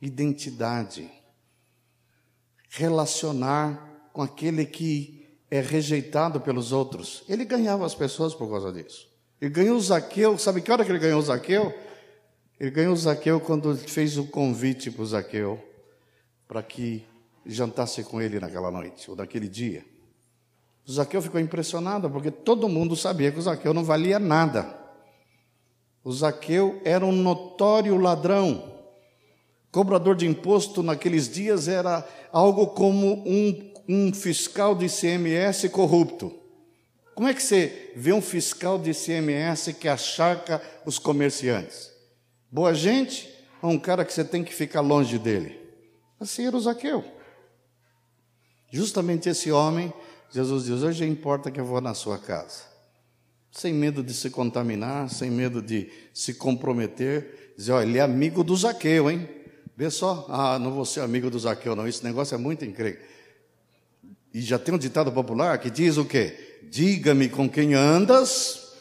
identidade, 0.01 1.11
relacionar 2.68 4.11
com 4.12 4.22
aquele 4.22 4.64
que 4.64 5.26
é 5.51 5.61
rejeitado 5.61 6.40
pelos 6.40 6.72
outros. 6.72 7.22
Ele 7.28 7.44
ganhava 7.44 7.84
as 7.84 7.94
pessoas 7.94 8.34
por 8.34 8.48
causa 8.48 8.72
disso. 8.72 9.09
Ele 9.40 9.51
ganhou 9.51 9.76
o 9.76 9.80
Zaqueu, 9.80 10.38
sabe 10.38 10.61
que 10.61 10.70
hora 10.70 10.84
que 10.84 10.90
ele 10.92 10.98
ganhou 10.98 11.18
o 11.18 11.22
Zaqueu? 11.22 11.74
Ele 12.59 12.70
ganhou 12.70 12.92
o 12.92 12.96
Zaqueu 12.96 13.40
quando 13.40 13.74
fez 13.76 14.18
o 14.18 14.26
convite 14.26 14.90
para 14.90 15.03
o 15.03 15.07
Zaqueu 15.07 15.70
para 16.46 16.62
que 16.62 17.07
jantasse 17.46 18.03
com 18.03 18.20
ele 18.20 18.40
naquela 18.40 18.70
noite, 18.70 19.09
ou 19.11 19.16
naquele 19.16 19.48
dia. 19.48 19.84
O 20.86 20.92
Zaqueu 20.92 21.22
ficou 21.22 21.40
impressionado, 21.40 22.11
porque 22.11 22.30
todo 22.30 22.68
mundo 22.68 22.96
sabia 22.96 23.30
que 23.30 23.38
o 23.38 23.42
Zaqueu 23.42 23.72
não 23.72 23.84
valia 23.84 24.18
nada. 24.18 24.76
O 26.03 26.12
Zaqueu 26.12 26.80
era 26.84 27.07
um 27.07 27.12
notório 27.12 27.96
ladrão. 27.96 28.69
Cobrador 29.70 30.16
de 30.16 30.26
imposto 30.26 30.82
naqueles 30.82 31.28
dias 31.28 31.68
era 31.68 32.06
algo 32.32 32.68
como 32.68 33.22
um, 33.26 33.72
um 33.88 34.12
fiscal 34.12 34.74
de 34.74 34.86
ICMS 34.86 35.68
corrupto. 35.68 36.36
Como 37.14 37.28
é 37.28 37.34
que 37.34 37.42
você 37.42 37.92
vê 37.94 38.12
um 38.12 38.22
fiscal 38.22 38.78
de 38.78 38.90
ICMS 38.90 39.74
que 39.74 39.88
acharca 39.88 40.60
os 40.84 40.98
comerciantes? 40.98 41.90
Boa 42.50 42.74
gente 42.74 43.28
ou 43.62 43.70
um 43.70 43.78
cara 43.78 44.04
que 44.04 44.12
você 44.12 44.24
tem 44.24 44.42
que 44.42 44.52
ficar 44.52 44.80
longe 44.80 45.18
dele? 45.18 45.60
Assim 46.18 46.46
era 46.46 46.56
o 46.56 46.60
Zaqueu. 46.60 47.04
Justamente 48.72 49.28
esse 49.28 49.52
homem, 49.52 49.92
Jesus 50.30 50.64
diz: 50.64 50.82
Hoje 50.82 51.06
importa 51.06 51.50
que 51.50 51.60
eu 51.60 51.64
vou 51.64 51.80
na 51.80 51.94
sua 51.94 52.18
casa. 52.18 52.64
Sem 53.52 53.72
medo 53.72 54.02
de 54.02 54.14
se 54.14 54.30
contaminar, 54.30 55.10
sem 55.10 55.30
medo 55.30 55.62
de 55.62 55.90
se 56.12 56.34
comprometer. 56.34 57.54
Dizer: 57.56 57.72
Olha, 57.72 57.84
ele 57.84 57.98
é 57.98 58.00
amigo 58.00 58.42
do 58.42 58.56
Zaqueu, 58.56 59.10
hein? 59.10 59.28
Vê 59.81 59.91
só, 59.91 60.26
ah, 60.28 60.59
não 60.59 60.72
vou 60.72 60.85
ser 60.85 61.01
amigo 61.01 61.31
do 61.31 61.39
Zaqueu, 61.39 61.74
não. 61.74 61.89
Esse 61.89 62.05
negócio 62.05 62.35
é 62.35 62.37
muito 62.37 62.66
incrível. 62.66 63.01
E 64.35 64.43
já 64.43 64.59
tem 64.59 64.74
um 64.74 64.78
ditado 64.78 65.11
popular 65.11 65.57
que 65.57 65.70
diz 65.70 65.97
o 65.97 66.05
quê? 66.05 66.59
Diga-me 66.64 67.31
com 67.31 67.49
quem 67.49 67.72
andas, 67.72 68.74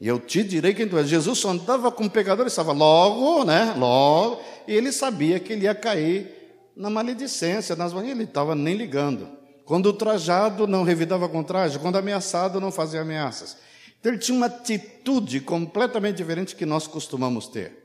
e 0.00 0.08
eu 0.08 0.18
te 0.18 0.42
direi 0.42 0.74
quem 0.74 0.88
tu 0.88 0.98
és. 0.98 1.06
Jesus 1.06 1.38
só 1.38 1.50
andava 1.50 1.92
com 1.92 2.08
pecadores, 2.08 2.52
estava 2.52 2.72
logo, 2.72 3.44
né? 3.44 3.76
Logo, 3.78 4.42
e 4.66 4.74
ele 4.74 4.90
sabia 4.90 5.38
que 5.38 5.52
ele 5.52 5.66
ia 5.66 5.74
cair 5.74 6.26
na 6.74 6.90
maledicência, 6.90 7.76
nas 7.76 7.92
ele 7.92 8.24
estava 8.24 8.56
nem 8.56 8.74
ligando. 8.74 9.28
Quando 9.64 9.92
trajado, 9.92 10.66
não 10.66 10.82
revidava 10.82 11.28
com 11.28 11.44
traje, 11.44 11.78
quando 11.78 11.94
ameaçado, 11.94 12.60
não 12.60 12.72
fazia 12.72 13.02
ameaças. 13.02 13.56
Então 14.00 14.10
ele 14.10 14.20
tinha 14.20 14.36
uma 14.36 14.46
atitude 14.46 15.38
completamente 15.38 16.16
diferente 16.16 16.56
que 16.56 16.66
nós 16.66 16.88
costumamos 16.88 17.46
ter. 17.46 17.79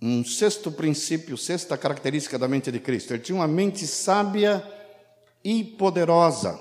Um 0.00 0.24
sexto 0.24 0.72
princípio, 0.72 1.36
sexta 1.36 1.76
característica 1.76 2.38
da 2.38 2.48
mente 2.48 2.72
de 2.72 2.80
Cristo. 2.80 3.12
Ele 3.12 3.22
tinha 3.22 3.36
uma 3.36 3.48
mente 3.48 3.86
sábia 3.86 4.64
e 5.44 5.62
poderosa. 5.62 6.58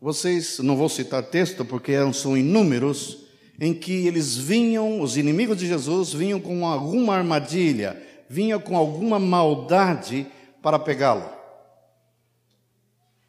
Vocês, 0.00 0.58
não 0.58 0.76
vou 0.76 0.88
citar 0.88 1.22
texto 1.22 1.64
porque 1.64 1.92
são 2.12 2.36
inúmeros, 2.36 3.26
em 3.60 3.72
que 3.72 4.06
eles 4.06 4.36
vinham, 4.36 5.00
os 5.00 5.16
inimigos 5.16 5.58
de 5.58 5.66
Jesus 5.66 6.12
vinham 6.12 6.40
com 6.40 6.66
alguma 6.66 7.14
armadilha, 7.14 8.00
vinham 8.28 8.58
com 8.60 8.76
alguma 8.76 9.18
maldade 9.18 10.26
para 10.60 10.78
pegá-lo. 10.78 11.30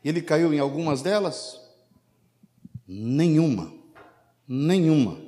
Ele 0.03 0.21
caiu 0.21 0.53
em 0.53 0.59
algumas 0.59 1.01
delas? 1.01 1.59
Nenhuma. 2.87 3.71
Nenhuma. 4.47 5.22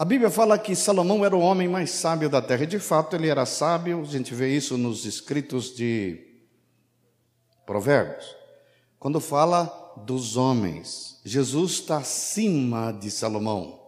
A 0.00 0.04
Bíblia 0.06 0.30
fala 0.30 0.58
que 0.58 0.74
Salomão 0.74 1.26
era 1.26 1.36
o 1.36 1.40
homem 1.40 1.68
mais 1.68 1.90
sábio 1.90 2.30
da 2.30 2.40
terra, 2.40 2.64
e 2.64 2.66
de 2.66 2.78
fato 2.78 3.14
ele 3.14 3.28
era 3.28 3.44
sábio, 3.44 4.00
a 4.00 4.04
gente 4.06 4.34
vê 4.34 4.48
isso 4.48 4.78
nos 4.78 5.04
escritos 5.04 5.76
de 5.76 6.18
Provérbios. 7.66 8.34
Quando 8.98 9.20
fala 9.20 9.70
dos 10.06 10.38
homens, 10.38 11.20
Jesus 11.22 11.72
está 11.72 11.98
acima 11.98 12.92
de 12.92 13.10
Salomão. 13.10 13.78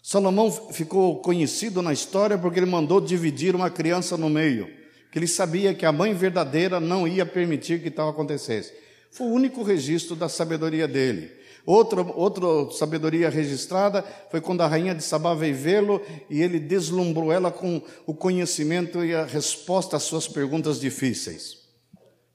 Salomão 0.00 0.52
ficou 0.52 1.20
conhecido 1.20 1.82
na 1.82 1.92
história 1.92 2.38
porque 2.38 2.60
ele 2.60 2.70
mandou 2.70 3.00
dividir 3.00 3.56
uma 3.56 3.70
criança 3.70 4.16
no 4.16 4.30
meio, 4.30 4.68
que 5.10 5.18
ele 5.18 5.26
sabia 5.26 5.74
que 5.74 5.84
a 5.84 5.90
mãe 5.90 6.14
verdadeira 6.14 6.78
não 6.78 7.08
ia 7.08 7.26
permitir 7.26 7.82
que 7.82 7.90
tal 7.90 8.08
acontecesse. 8.08 8.72
Foi 9.10 9.26
o 9.26 9.32
único 9.32 9.64
registro 9.64 10.14
da 10.14 10.28
sabedoria 10.28 10.86
dele. 10.86 11.42
Outra, 11.66 12.02
outra 12.02 12.70
sabedoria 12.72 13.30
registrada 13.30 14.04
foi 14.30 14.40
quando 14.40 14.60
a 14.60 14.66
rainha 14.66 14.94
de 14.94 15.02
Sabá 15.02 15.32
veio 15.32 15.56
vê-lo 15.56 16.00
e 16.28 16.42
ele 16.42 16.60
deslumbrou 16.60 17.32
ela 17.32 17.50
com 17.50 17.80
o 18.06 18.12
conhecimento 18.12 19.02
e 19.02 19.14
a 19.14 19.24
resposta 19.24 19.96
às 19.96 20.02
suas 20.02 20.28
perguntas 20.28 20.78
difíceis. 20.78 21.56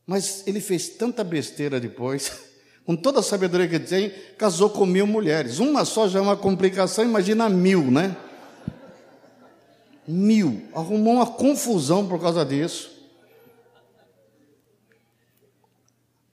Mas 0.06 0.44
ele 0.48 0.60
fez 0.60 0.90
tanta 0.90 1.24
besteira 1.24 1.80
depois, 1.80 2.32
com 2.84 2.96
toda 2.96 3.20
a 3.20 3.24
sabedoria 3.24 3.68
que 3.68 3.80
tem, 3.80 4.12
casou 4.36 4.72
com 4.72 4.84
mil 4.84 5.06
mulheres. 5.06 5.60
Uma 5.60 5.86
só 5.86 6.08
já 6.08 6.18
é 6.18 6.22
uma 6.22 6.36
complicação, 6.36 7.06
imagina 7.06 7.48
mil, 7.48 7.92
né? 7.92 8.18
Mil. 10.08 10.64
Arrumou 10.74 11.14
uma 11.14 11.28
confusão 11.28 12.08
por 12.08 12.20
causa 12.20 12.44
disso. 12.44 12.99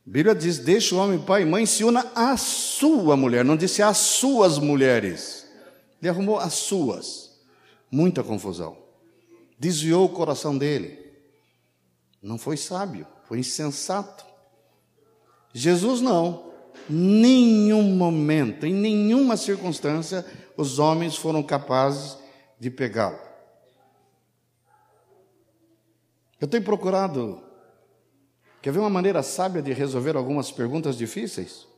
A 0.07 0.11
Bíblia 0.11 0.35
diz: 0.35 0.59
deixa 0.59 0.95
o 0.95 0.99
homem, 0.99 1.19
pai 1.19 1.43
e 1.43 1.45
mãe, 1.45 1.67
se 1.67 1.83
una 1.83 2.13
à 2.15 2.37
sua 2.37 3.17
mulher, 3.17 3.45
não 3.45 3.57
disse 3.57 3.83
às 3.83 3.97
suas 3.97 4.59
mulheres. 4.59 5.47
Ele 6.01 6.09
arrumou 6.09 6.39
as 6.39 6.55
suas. 6.55 7.41
Muita 7.91 8.23
confusão. 8.23 8.77
Desviou 9.59 10.05
o 10.05 10.09
coração 10.09 10.57
dele. 10.57 11.05
Não 12.23 12.39
foi 12.39 12.57
sábio, 12.57 13.07
foi 13.25 13.41
insensato. 13.41 14.25
Jesus 15.53 16.01
não. 16.01 16.53
Nenhum 16.89 17.83
momento, 17.83 18.65
em 18.65 18.75
nenhuma 18.75 19.37
circunstância, 19.37 20.25
os 20.57 20.79
homens 20.79 21.17
foram 21.17 21.43
capazes 21.43 22.17
de 22.61 22.71
pegá-lo. 22.71 23.19
Eu 26.41 26.47
tenho 26.47 26.63
procurado 26.63 27.43
Quer 28.67 28.73
ver 28.73 28.81
uma 28.81 28.91
maneira 28.91 29.23
sábia 29.23 29.63
de 29.63 29.73
resolver 29.73 30.17
algumas 30.17 30.51
perguntas 30.51 30.97
difíceis? 30.99 31.69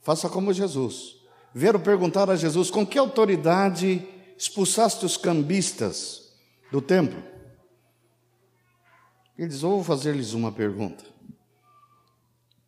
Faça 0.00 0.26
como 0.26 0.54
Jesus. 0.54 1.18
Vieram 1.52 1.78
perguntar 1.78 2.30
a 2.30 2.34
Jesus: 2.34 2.70
com 2.70 2.86
que 2.86 2.98
autoridade 2.98 4.08
expulsaste 4.38 5.04
os 5.04 5.18
cambistas 5.18 6.32
do 6.72 6.80
templo? 6.80 7.22
Ele 9.36 9.48
diz: 9.48 9.60
vou 9.60 9.84
fazer-lhes 9.84 10.32
uma 10.32 10.50
pergunta. 10.50 11.04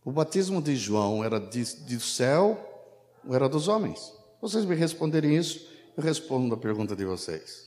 O 0.04 0.12
batismo 0.12 0.60
de 0.60 0.76
João 0.76 1.24
era 1.24 1.40
de, 1.40 1.64
do 1.64 1.98
céu 1.98 2.92
ou 3.26 3.34
era 3.34 3.48
dos 3.48 3.68
homens? 3.68 4.12
Vocês 4.42 4.66
me 4.66 4.74
responderem 4.74 5.34
isso, 5.34 5.66
eu 5.96 6.02
respondo 6.02 6.54
a 6.54 6.58
pergunta 6.58 6.94
de 6.94 7.06
vocês. 7.06 7.65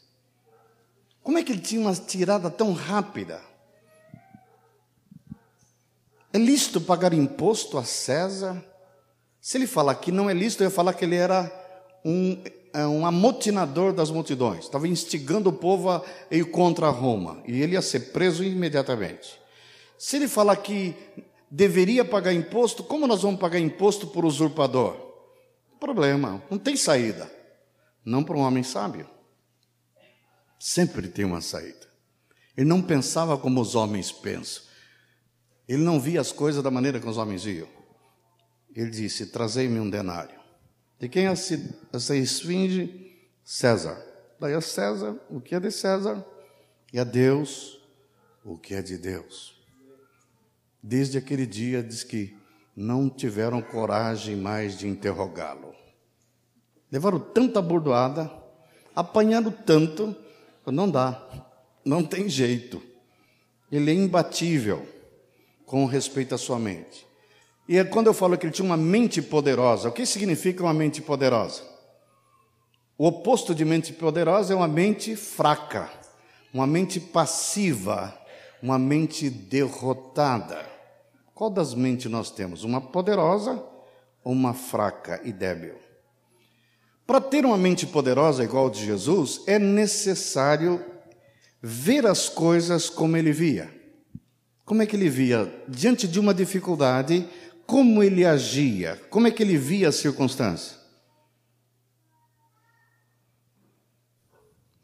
Como 1.29 1.37
é 1.37 1.43
que 1.43 1.51
ele 1.51 1.61
tinha 1.61 1.79
uma 1.79 1.93
tirada 1.93 2.49
tão 2.49 2.73
rápida? 2.73 3.39
É 6.33 6.39
lícito 6.39 6.81
pagar 6.81 7.13
imposto 7.13 7.77
a 7.77 7.83
César? 7.83 8.59
Se 9.39 9.55
ele 9.55 9.67
falar 9.67 9.93
que 9.93 10.11
não 10.11 10.27
é 10.27 10.33
lícito, 10.33 10.63
eu 10.63 10.69
ia 10.69 10.71
falar 10.71 10.91
que 10.93 11.05
ele 11.05 11.15
era 11.15 11.43
um, 12.03 12.35
é, 12.73 12.83
um 12.87 13.05
amotinador 13.05 13.93
das 13.93 14.09
multidões, 14.09 14.63
estava 14.65 14.87
instigando 14.87 15.51
o 15.51 15.53
povo 15.53 15.91
a 15.91 16.03
ir 16.31 16.45
contra 16.45 16.89
Roma, 16.89 17.43
e 17.45 17.61
ele 17.61 17.73
ia 17.73 17.81
ser 17.83 18.11
preso 18.11 18.43
imediatamente. 18.43 19.39
Se 19.99 20.15
ele 20.15 20.27
falar 20.27 20.55
que 20.55 20.95
deveria 21.47 22.03
pagar 22.03 22.33
imposto, 22.33 22.83
como 22.83 23.05
nós 23.05 23.21
vamos 23.21 23.39
pagar 23.39 23.59
imposto 23.59 24.07
por 24.07 24.25
usurpador? 24.25 24.95
Problema, 25.79 26.41
não 26.49 26.57
tem 26.57 26.75
saída. 26.75 27.31
Não 28.03 28.23
para 28.23 28.35
um 28.35 28.41
homem 28.41 28.63
sábio. 28.63 29.18
Sempre 30.59 31.07
tem 31.07 31.23
uma 31.23 31.39
saída. 31.39 31.87
Ele 32.55 32.67
não 32.67 32.81
pensava 32.81 33.37
como 33.37 33.61
os 33.61 33.73
homens 33.73 34.11
pensam. 34.11 34.63
Ele 35.67 35.81
não 35.81 35.99
via 35.99 36.19
as 36.19 36.31
coisas 36.31 36.61
da 36.61 36.69
maneira 36.69 36.99
que 36.99 37.07
os 37.07 37.17
homens 37.17 37.45
viam. 37.45 37.67
Ele 38.75 38.89
disse: 38.89 39.27
Trazei-me 39.27 39.79
um 39.79 39.89
denário. 39.89 40.37
De 40.99 41.07
quem 41.07 41.27
é 41.27 41.31
essa 41.31 42.15
esfinge? 42.15 43.17
César. 43.43 43.97
Daí 44.39 44.53
a 44.53 44.61
César 44.61 45.17
o 45.29 45.39
que 45.39 45.55
é 45.55 45.59
de 45.59 45.71
César 45.71 46.23
e 46.93 46.99
a 46.99 47.03
Deus 47.03 47.79
o 48.43 48.57
que 48.57 48.73
é 48.73 48.81
de 48.81 48.97
Deus. 48.97 49.59
Desde 50.81 51.17
aquele 51.17 51.45
dia 51.45 51.81
diz 51.83 52.03
que 52.03 52.37
não 52.75 53.09
tiveram 53.09 53.61
coragem 53.61 54.35
mais 54.35 54.77
de 54.77 54.87
interrogá-lo. 54.87 55.75
Levaram 56.91 57.19
tanta 57.19 57.61
bordoada, 57.61 58.31
apanharam 58.95 59.51
tanto, 59.51 60.15
não 60.71 60.89
dá, 60.89 61.21
não 61.83 62.03
tem 62.03 62.29
jeito. 62.29 62.81
Ele 63.71 63.91
é 63.91 63.93
imbatível 63.93 64.85
com 65.65 65.85
respeito 65.85 66.33
à 66.33 66.37
sua 66.37 66.57
mente. 66.57 67.05
E 67.67 67.77
é 67.77 67.83
quando 67.83 68.07
eu 68.07 68.13
falo 68.13 68.37
que 68.37 68.45
ele 68.45 68.53
tinha 68.53 68.65
uma 68.65 68.75
mente 68.75 69.21
poderosa, 69.21 69.89
o 69.89 69.91
que 69.91 70.05
significa 70.05 70.63
uma 70.63 70.73
mente 70.73 71.01
poderosa? 71.01 71.61
O 72.97 73.05
oposto 73.05 73.53
de 73.53 73.63
mente 73.63 73.93
poderosa 73.93 74.53
é 74.53 74.55
uma 74.55 74.67
mente 74.67 75.15
fraca, 75.15 75.89
uma 76.53 76.65
mente 76.65 76.99
passiva, 76.99 78.13
uma 78.61 78.79
mente 78.79 79.29
derrotada. 79.29 80.67
Qual 81.33 81.49
das 81.49 81.73
mentes 81.73 82.11
nós 82.11 82.31
temos? 82.31 82.63
Uma 82.63 82.81
poderosa 82.81 83.63
ou 84.23 84.33
uma 84.33 84.53
fraca 84.53 85.21
e 85.23 85.31
débil? 85.31 85.75
Para 87.09 87.19
ter 87.19 87.43
uma 87.43 87.57
mente 87.57 87.87
poderosa 87.87 88.43
igual 88.43 88.67
a 88.67 88.69
de 88.69 88.85
Jesus, 88.85 89.41
é 89.47 89.57
necessário 89.57 90.85
ver 91.59 92.05
as 92.05 92.29
coisas 92.29 92.87
como 92.87 93.17
ele 93.17 93.31
via. 93.31 93.73
Como 94.63 94.83
é 94.83 94.85
que 94.85 94.95
ele 94.95 95.09
via? 95.09 95.51
Diante 95.67 96.07
de 96.07 96.19
uma 96.19 96.35
dificuldade, 96.35 97.27
como 97.65 98.03
ele 98.03 98.23
agia? 98.23 98.95
Como 99.09 99.25
é 99.25 99.31
que 99.31 99.41
ele 99.41 99.57
via 99.57 99.89
a 99.89 99.91
circunstância? 99.91 100.77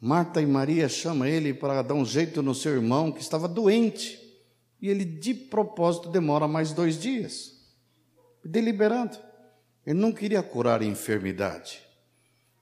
Marta 0.02 0.42
e 0.42 0.48
Maria 0.48 0.90
chamam 0.90 1.28
ele 1.28 1.54
para 1.54 1.84
dar 1.84 1.94
um 1.94 2.04
jeito 2.04 2.42
no 2.42 2.56
seu 2.56 2.74
irmão 2.74 3.12
que 3.12 3.22
estava 3.22 3.48
doente. 3.48 4.20
E 4.82 4.90
ele, 4.90 5.06
de 5.06 5.36
propósito, 5.36 6.10
demora 6.10 6.48
mais 6.48 6.74
dois 6.74 7.00
dias. 7.00 7.52
Deliberado. 8.44 9.16
Ele 9.86 10.00
não 10.00 10.12
queria 10.12 10.42
curar 10.42 10.82
a 10.82 10.86
enfermidade. 10.86 11.85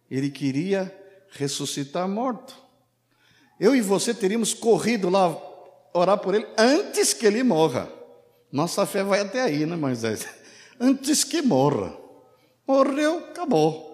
Ele 0.10 0.30
queria 0.30 0.94
ressuscitar 1.32 2.08
morto. 2.08 2.56
Eu 3.60 3.76
e 3.76 3.82
você 3.82 4.14
teríamos 4.14 4.54
corrido 4.54 5.10
lá 5.10 5.36
orar 5.94 6.18
por 6.18 6.36
ele 6.36 6.48
antes 6.58 7.14
que 7.14 7.26
ele 7.26 7.44
morra. 7.44 7.92
Nossa 8.52 8.86
fé 8.86 9.04
vai 9.04 9.22
até 9.22 9.42
aí, 9.42 9.66
né, 9.66 9.76
Moisés? 9.76 10.28
Antes 10.80 11.24
que 11.24 11.42
morra. 11.42 11.98
Morreu, 12.68 13.20
acabou. 13.20 13.94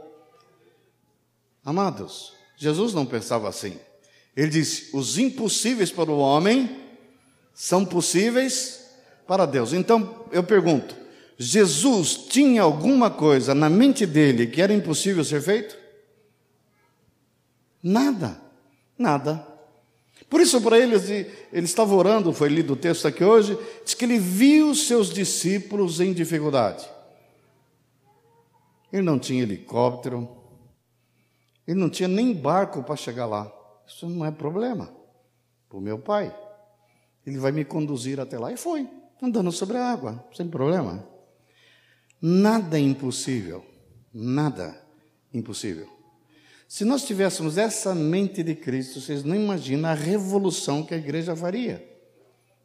Amados, 1.64 2.34
Jesus 2.58 2.94
não 2.94 3.06
pensava 3.06 3.48
assim. 3.48 3.78
Ele 4.36 4.50
disse: 4.50 4.90
os 4.94 5.18
impossíveis 5.18 5.92
para 5.92 6.12
o 6.12 6.20
homem 6.20 6.78
são 7.54 7.86
possíveis 7.86 8.86
para 9.28 9.46
Deus. 9.46 9.72
Então, 9.72 10.26
eu 10.32 10.44
pergunto: 10.44 10.96
Jesus 11.38 12.16
tinha 12.16 12.62
alguma 12.62 13.10
coisa 13.10 13.56
na 13.56 13.70
mente 13.70 14.06
dele 14.06 14.48
que 14.48 14.62
era 14.62 14.74
impossível 14.74 15.24
ser 15.24 15.42
feito? 15.42 15.79
Nada, 17.82 18.42
nada. 18.98 19.46
Por 20.30 20.42
isso, 20.42 20.62
para 20.62 20.78
eles, 20.78 21.10
ele 21.10 21.66
estava 21.66 21.94
orando, 21.96 22.34
foi 22.34 22.50
lido 22.50 22.74
o 22.74 22.76
texto 22.76 23.08
aqui 23.08 23.24
hoje, 23.24 23.58
diz 23.84 23.94
que 23.94 24.06
ele 24.06 24.20
viu 24.20 24.76
seus 24.76 25.10
discípulos 25.10 26.00
em 26.00 26.14
dificuldade. 26.14 26.88
Ele 28.92 29.02
não 29.02 29.18
tinha 29.18 29.44
helicóptero, 29.44 30.28
ele 31.68 31.80
não 31.80 31.90
tinha 31.90 32.08
nem 32.08 32.34
barco 32.34 32.84
para 32.84 32.96
chegar 32.96 33.26
lá. 33.26 33.52
Isso 33.88 34.08
não 34.10 34.26
é 34.26 34.32
problema 34.32 34.94
para 35.68 35.78
o 35.78 35.82
meu 35.82 36.00
pai. 36.00 36.36
Ele 37.26 37.38
vai 37.38 37.52
me 37.52 37.64
conduzir 37.64 38.20
até 38.20 38.38
lá. 38.38 38.52
E 38.52 38.58
foi, 38.58 38.90
andando 39.22 39.52
sobre 39.52 39.78
a 39.78 39.92
água, 39.92 40.28
sem 40.36 40.48
problema. 40.48 41.08
Nada 42.22 42.78
é 42.78 42.82
impossível, 42.82 43.64
nada 44.14 44.80
impossível. 45.34 45.99
Se 46.70 46.86
nós 46.86 47.04
tivéssemos 47.04 47.58
essa 47.58 47.96
mente 47.96 48.44
de 48.44 48.54
Cristo, 48.54 49.02
vocês 49.02 49.24
não 49.24 49.36
imaginam 49.36 49.90
a 49.90 49.96
revolução 49.96 50.84
que 50.86 50.94
a 50.94 50.98
igreja 50.98 51.36
faria. 51.36 51.84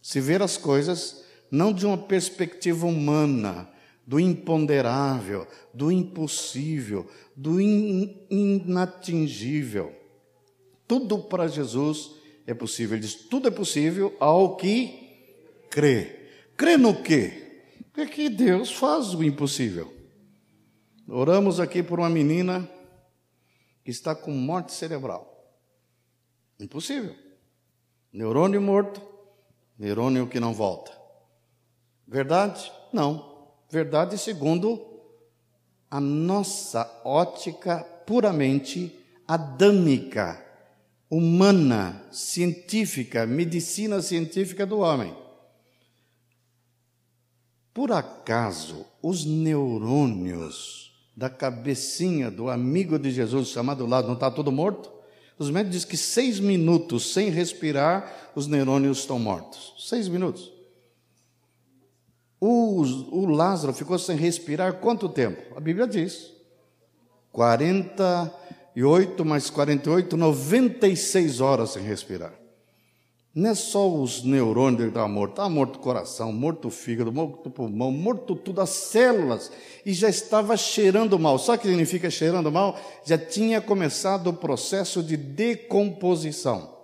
Se 0.02 0.20
ver 0.20 0.42
as 0.42 0.58
coisas 0.58 1.24
não 1.50 1.72
de 1.72 1.86
uma 1.86 1.96
perspectiva 1.96 2.86
humana, 2.86 3.66
do 4.06 4.20
imponderável, 4.20 5.46
do 5.72 5.90
impossível, 5.90 7.08
do 7.34 7.58
in 7.58 8.26
inatingível. 8.28 9.90
Tudo 10.86 11.20
para 11.20 11.48
Jesus 11.48 12.10
é 12.46 12.52
possível. 12.52 12.98
Ele 12.98 13.06
diz: 13.06 13.14
tudo 13.14 13.48
é 13.48 13.50
possível 13.50 14.14
ao 14.20 14.56
que 14.56 14.98
crê. 15.70 16.28
Crê 16.58 16.76
no 16.76 17.02
quê? 17.02 17.62
Porque 17.90 18.12
que 18.12 18.28
Deus 18.28 18.70
faz 18.70 19.14
o 19.14 19.24
impossível. 19.24 19.90
Oramos 21.08 21.58
aqui 21.58 21.82
por 21.82 22.00
uma 22.00 22.10
menina 22.10 22.68
que 23.84 23.90
está 23.90 24.14
com 24.14 24.30
morte 24.32 24.72
cerebral. 24.72 25.30
Impossível. 26.58 27.14
Neurônio 28.12 28.60
morto, 28.60 29.02
neurônio 29.78 30.26
que 30.26 30.40
não 30.40 30.54
volta. 30.54 30.92
Verdade? 32.06 32.72
Não. 32.92 33.52
Verdade 33.70 34.16
segundo 34.16 34.94
a 35.90 36.00
nossa 36.00 37.02
ótica 37.04 37.78
puramente 38.06 38.98
adâmica, 39.26 40.44
humana, 41.10 42.04
científica, 42.10 43.26
medicina 43.26 44.02
científica 44.02 44.66
do 44.66 44.78
homem. 44.78 45.16
Por 47.72 47.92
acaso, 47.92 48.86
os 49.02 49.24
neurônios 49.24 50.83
da 51.16 51.30
cabecinha 51.30 52.30
do 52.30 52.50
amigo 52.50 52.98
de 52.98 53.10
Jesus 53.10 53.48
chamado 53.48 53.86
lado 53.86 54.06
não 54.06 54.14
está 54.14 54.30
todo 54.30 54.50
morto? 54.50 54.92
Os 55.38 55.50
médicos 55.50 55.72
dizem 55.72 55.88
que 55.90 55.96
seis 55.96 56.38
minutos 56.38 57.12
sem 57.12 57.28
respirar, 57.28 58.30
os 58.34 58.46
neurônios 58.46 58.98
estão 58.98 59.18
mortos. 59.18 59.74
Seis 59.78 60.06
minutos. 60.08 60.52
O, 62.40 62.82
o 62.82 63.26
Lázaro 63.26 63.72
ficou 63.72 63.98
sem 63.98 64.16
respirar 64.16 64.74
quanto 64.74 65.08
tempo? 65.08 65.56
A 65.56 65.60
Bíblia 65.60 65.86
diz. 65.86 66.32
48 67.32 69.24
mais 69.24 69.50
48, 69.50 70.16
96 70.16 71.40
horas 71.40 71.70
sem 71.70 71.82
respirar. 71.82 72.43
Não 73.34 73.50
é 73.50 73.54
só 73.54 73.90
os 73.90 74.22
neurônios 74.22 74.82
que 74.82 74.88
estavam 74.88 75.08
mortos, 75.08 75.32
estava 75.32 75.48
morto 75.50 75.76
o 75.76 75.80
coração, 75.80 76.32
morto 76.32 76.68
o 76.68 76.70
fígado, 76.70 77.10
morto 77.10 77.48
o 77.48 77.50
pulmão, 77.50 77.90
morto 77.90 78.36
tudo, 78.36 78.60
as 78.60 78.70
células, 78.70 79.50
e 79.84 79.92
já 79.92 80.08
estava 80.08 80.56
cheirando 80.56 81.18
mal. 81.18 81.36
Sabe 81.36 81.58
o 81.58 81.60
que 81.62 81.68
significa 81.68 82.08
cheirando 82.10 82.52
mal? 82.52 82.78
Já 83.04 83.18
tinha 83.18 83.60
começado 83.60 84.28
o 84.28 84.32
processo 84.32 85.02
de 85.02 85.16
decomposição. 85.16 86.74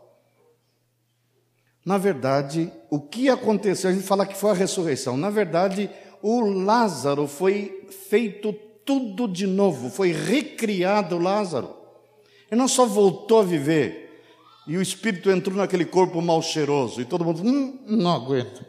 Na 1.84 1.98
verdade, 1.98 2.72
o 2.90 2.98
que 3.00 3.28
aconteceu? 3.28 3.90
A 3.90 3.92
gente 3.92 4.06
fala 4.06 4.26
que 4.26 4.36
foi 4.36 4.50
a 4.50 4.54
ressurreição. 4.54 5.16
Na 5.16 5.30
verdade, 5.30 5.88
o 6.20 6.40
Lázaro 6.40 7.28
foi 7.28 7.86
feito 8.08 8.52
tudo 8.84 9.28
de 9.28 9.46
novo, 9.46 9.88
foi 9.88 10.10
recriado 10.10 11.16
Lázaro. 11.16 11.76
Ele 12.50 12.60
não 12.60 12.66
só 12.66 12.86
voltou 12.86 13.38
a 13.38 13.44
viver, 13.44 14.09
e 14.66 14.76
o 14.76 14.82
espírito 14.82 15.30
entrou 15.30 15.56
naquele 15.56 15.84
corpo 15.84 16.20
mal 16.20 16.42
cheiroso. 16.42 17.00
E 17.00 17.04
todo 17.04 17.24
mundo, 17.24 17.42
hum, 17.42 17.78
não 17.86 18.12
aguento. 18.12 18.64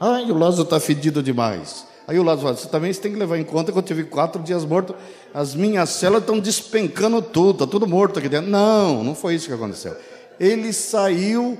Ai, 0.00 0.30
o 0.30 0.38
Lázaro 0.38 0.62
está 0.62 0.78
fedido 0.78 1.22
demais. 1.22 1.86
Aí 2.06 2.18
o 2.18 2.22
Lázaro 2.22 2.46
fala, 2.46 2.56
você 2.56 2.68
também 2.68 2.94
tem 2.94 3.12
que 3.12 3.18
levar 3.18 3.36
em 3.36 3.44
conta 3.44 3.70
que 3.70 3.76
eu 3.76 3.82
tive 3.82 4.04
quatro 4.04 4.42
dias 4.42 4.64
morto, 4.64 4.94
as 5.34 5.54
minhas 5.54 5.90
células 5.90 6.22
estão 6.22 6.38
despencando 6.38 7.20
tudo, 7.20 7.64
está 7.64 7.66
tudo 7.66 7.86
morto 7.86 8.18
aqui 8.18 8.28
dentro. 8.28 8.50
Não, 8.50 9.04
não 9.04 9.14
foi 9.14 9.34
isso 9.34 9.48
que 9.48 9.52
aconteceu. 9.52 9.94
Ele 10.40 10.72
saiu, 10.72 11.58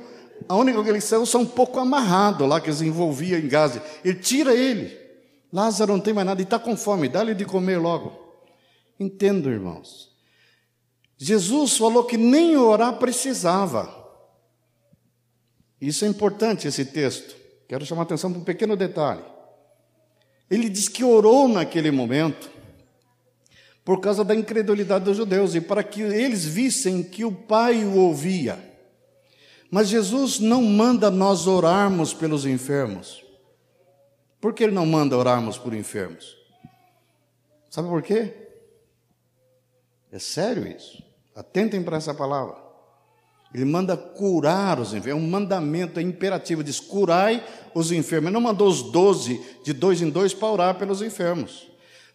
a 0.49 0.57
única 0.57 0.83
que 0.83 0.89
ele 0.89 1.01
saiu 1.01 1.27
só 1.27 1.39
um 1.39 1.45
pouco 1.45 1.79
amarrado 1.79 2.47
lá, 2.47 2.61
que 2.61 2.69
eles 2.69 2.81
envolvia 2.81 3.39
em 3.39 3.47
gás. 3.49 3.79
Ele 4.03 4.15
tira 4.15 4.55
ele. 4.55 4.97
Lázaro 5.53 5.93
não 5.93 6.01
tem 6.01 6.15
mais 6.15 6.27
nada 6.27 6.41
e 6.41 6.45
está 6.45 6.59
com 6.59 6.77
fome, 6.77 7.09
dá-lhe 7.09 7.35
de 7.35 7.45
comer 7.45 7.77
logo. 7.77 8.13
Entendo, 8.99 9.51
irmãos. 9.51 10.08
Jesus 11.19 11.77
falou 11.77 12.05
que 12.05 12.17
nem 12.17 12.57
orar 12.57 12.97
precisava. 12.97 13.93
Isso 15.81 16.05
é 16.05 16.09
importante, 16.09 16.69
esse 16.69 16.85
texto. 16.85 17.37
Quero 17.67 17.85
chamar 17.85 18.03
a 18.03 18.05
atenção 18.05 18.31
para 18.31 18.41
um 18.41 18.45
pequeno 18.45 18.77
detalhe. 18.77 19.23
Ele 20.49 20.69
diz 20.69 20.89
que 20.89 21.05
orou 21.05 21.49
naquele 21.49 21.91
momento 21.91 22.49
por 23.85 24.01
causa 24.01 24.25
da 24.25 24.35
incredulidade 24.35 25.05
dos 25.05 25.17
judeus 25.17 25.55
e 25.55 25.61
para 25.61 25.83
que 25.83 26.01
eles 26.01 26.45
vissem 26.45 27.03
que 27.03 27.25
o 27.25 27.33
Pai 27.33 27.85
o 27.85 27.97
ouvia. 27.97 28.59
Mas 29.71 29.89
Jesus 29.89 30.39
não 30.39 30.63
manda 30.63 31.11
nós 31.11 31.47
orarmos 31.47 32.15
pelos 32.15 32.47
enfermos. 32.47 33.25
Por 34.41 34.55
que 34.55 34.65
ele 34.65 34.75
não 34.75 34.87
manda 34.87 35.17
orarmos 35.17 35.59
por 35.59 35.75
enfermos? 35.75 36.37
Sabe 37.69 37.89
por 37.89 38.03
quê? 38.03 38.35
É 40.13 40.19
sério 40.19 40.67
isso. 40.67 41.08
Atentem 41.39 41.81
para 41.85 41.97
essa 41.97 42.13
palavra. 42.13 42.57
Ele 43.55 43.65
manda 43.65 43.97
curar 43.97 44.81
os 44.81 44.93
enfermos. 44.93 45.23
É 45.23 45.27
um 45.27 45.31
mandamento, 45.31 46.01
é 46.01 46.03
imperativo. 46.03 46.65
Diz: 46.65 46.81
curai 46.81 47.45
os 47.73 47.93
enfermos. 47.93 48.27
Ele 48.27 48.35
não 48.35 48.41
mandou 48.41 48.67
os 48.67 48.83
doze, 48.83 49.41
de 49.63 49.73
dois 49.73 50.03
em 50.03 50.11
dois, 50.11 50.35
para 50.35 50.49
orar 50.49 50.75
pelos 50.75 51.01
enfermos. 51.01 51.69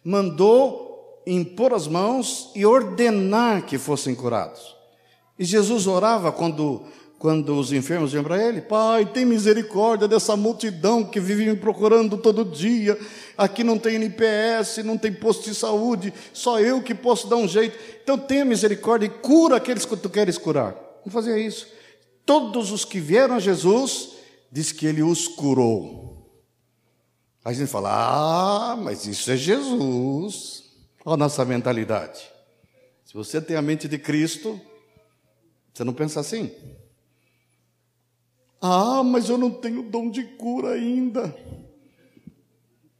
Mandou 0.04 1.22
impor 1.26 1.72
as 1.72 1.88
mãos 1.88 2.50
e 2.54 2.66
ordenar 2.66 3.64
que 3.64 3.78
fossem 3.78 4.14
curados. 4.14 4.76
E 5.38 5.44
Jesus 5.44 5.86
orava 5.86 6.30
quando, 6.30 6.84
quando 7.24 7.58
os 7.58 7.72
enfermos 7.72 8.12
iam 8.12 8.22
para 8.22 8.36
ele: 8.36 8.60
Pai, 8.60 9.06
tem 9.06 9.24
misericórdia 9.24 10.06
dessa 10.06 10.36
multidão 10.36 11.02
que 11.02 11.18
vive 11.18 11.46
me 11.46 11.56
procurando 11.56 12.18
todo 12.18 12.44
dia 12.44 12.98
aqui 13.34 13.64
não 13.64 13.78
tem 13.78 13.94
NPS, 13.94 14.84
não 14.84 14.98
tem 14.98 15.10
posto 15.10 15.44
de 15.44 15.54
saúde, 15.54 16.12
só 16.34 16.60
eu 16.60 16.82
que 16.82 16.94
posso 16.94 17.26
dar 17.26 17.36
um 17.36 17.48
jeito. 17.48 17.78
Então 18.02 18.18
tenha 18.18 18.44
misericórdia 18.44 19.06
e 19.06 19.08
cura 19.08 19.56
aqueles 19.56 19.86
que 19.86 19.96
tu 19.96 20.10
queres 20.10 20.36
curar. 20.36 20.76
Não 21.02 21.10
fazia 21.10 21.38
isso. 21.38 21.66
Todos 22.26 22.70
os 22.70 22.84
que 22.84 23.00
vieram 23.00 23.36
a 23.36 23.40
Jesus, 23.40 24.10
diz 24.52 24.70
que 24.70 24.84
ele 24.84 25.02
os 25.02 25.26
curou. 25.26 26.30
A 27.42 27.54
gente 27.54 27.70
fala, 27.70 28.72
ah, 28.72 28.76
mas 28.76 29.06
isso 29.06 29.30
é 29.30 29.36
Jesus. 29.38 30.64
Olha 31.02 31.14
a 31.14 31.16
nossa 31.16 31.42
mentalidade. 31.42 32.20
Se 33.02 33.14
você 33.14 33.40
tem 33.40 33.56
a 33.56 33.62
mente 33.62 33.88
de 33.88 33.96
Cristo, 33.96 34.60
você 35.72 35.84
não 35.84 35.94
pensa 35.94 36.20
assim. 36.20 36.52
Ah, 38.66 39.02
mas 39.04 39.28
eu 39.28 39.36
não 39.36 39.50
tenho 39.50 39.82
dom 39.82 40.08
de 40.08 40.24
cura 40.24 40.70
ainda. 40.70 41.36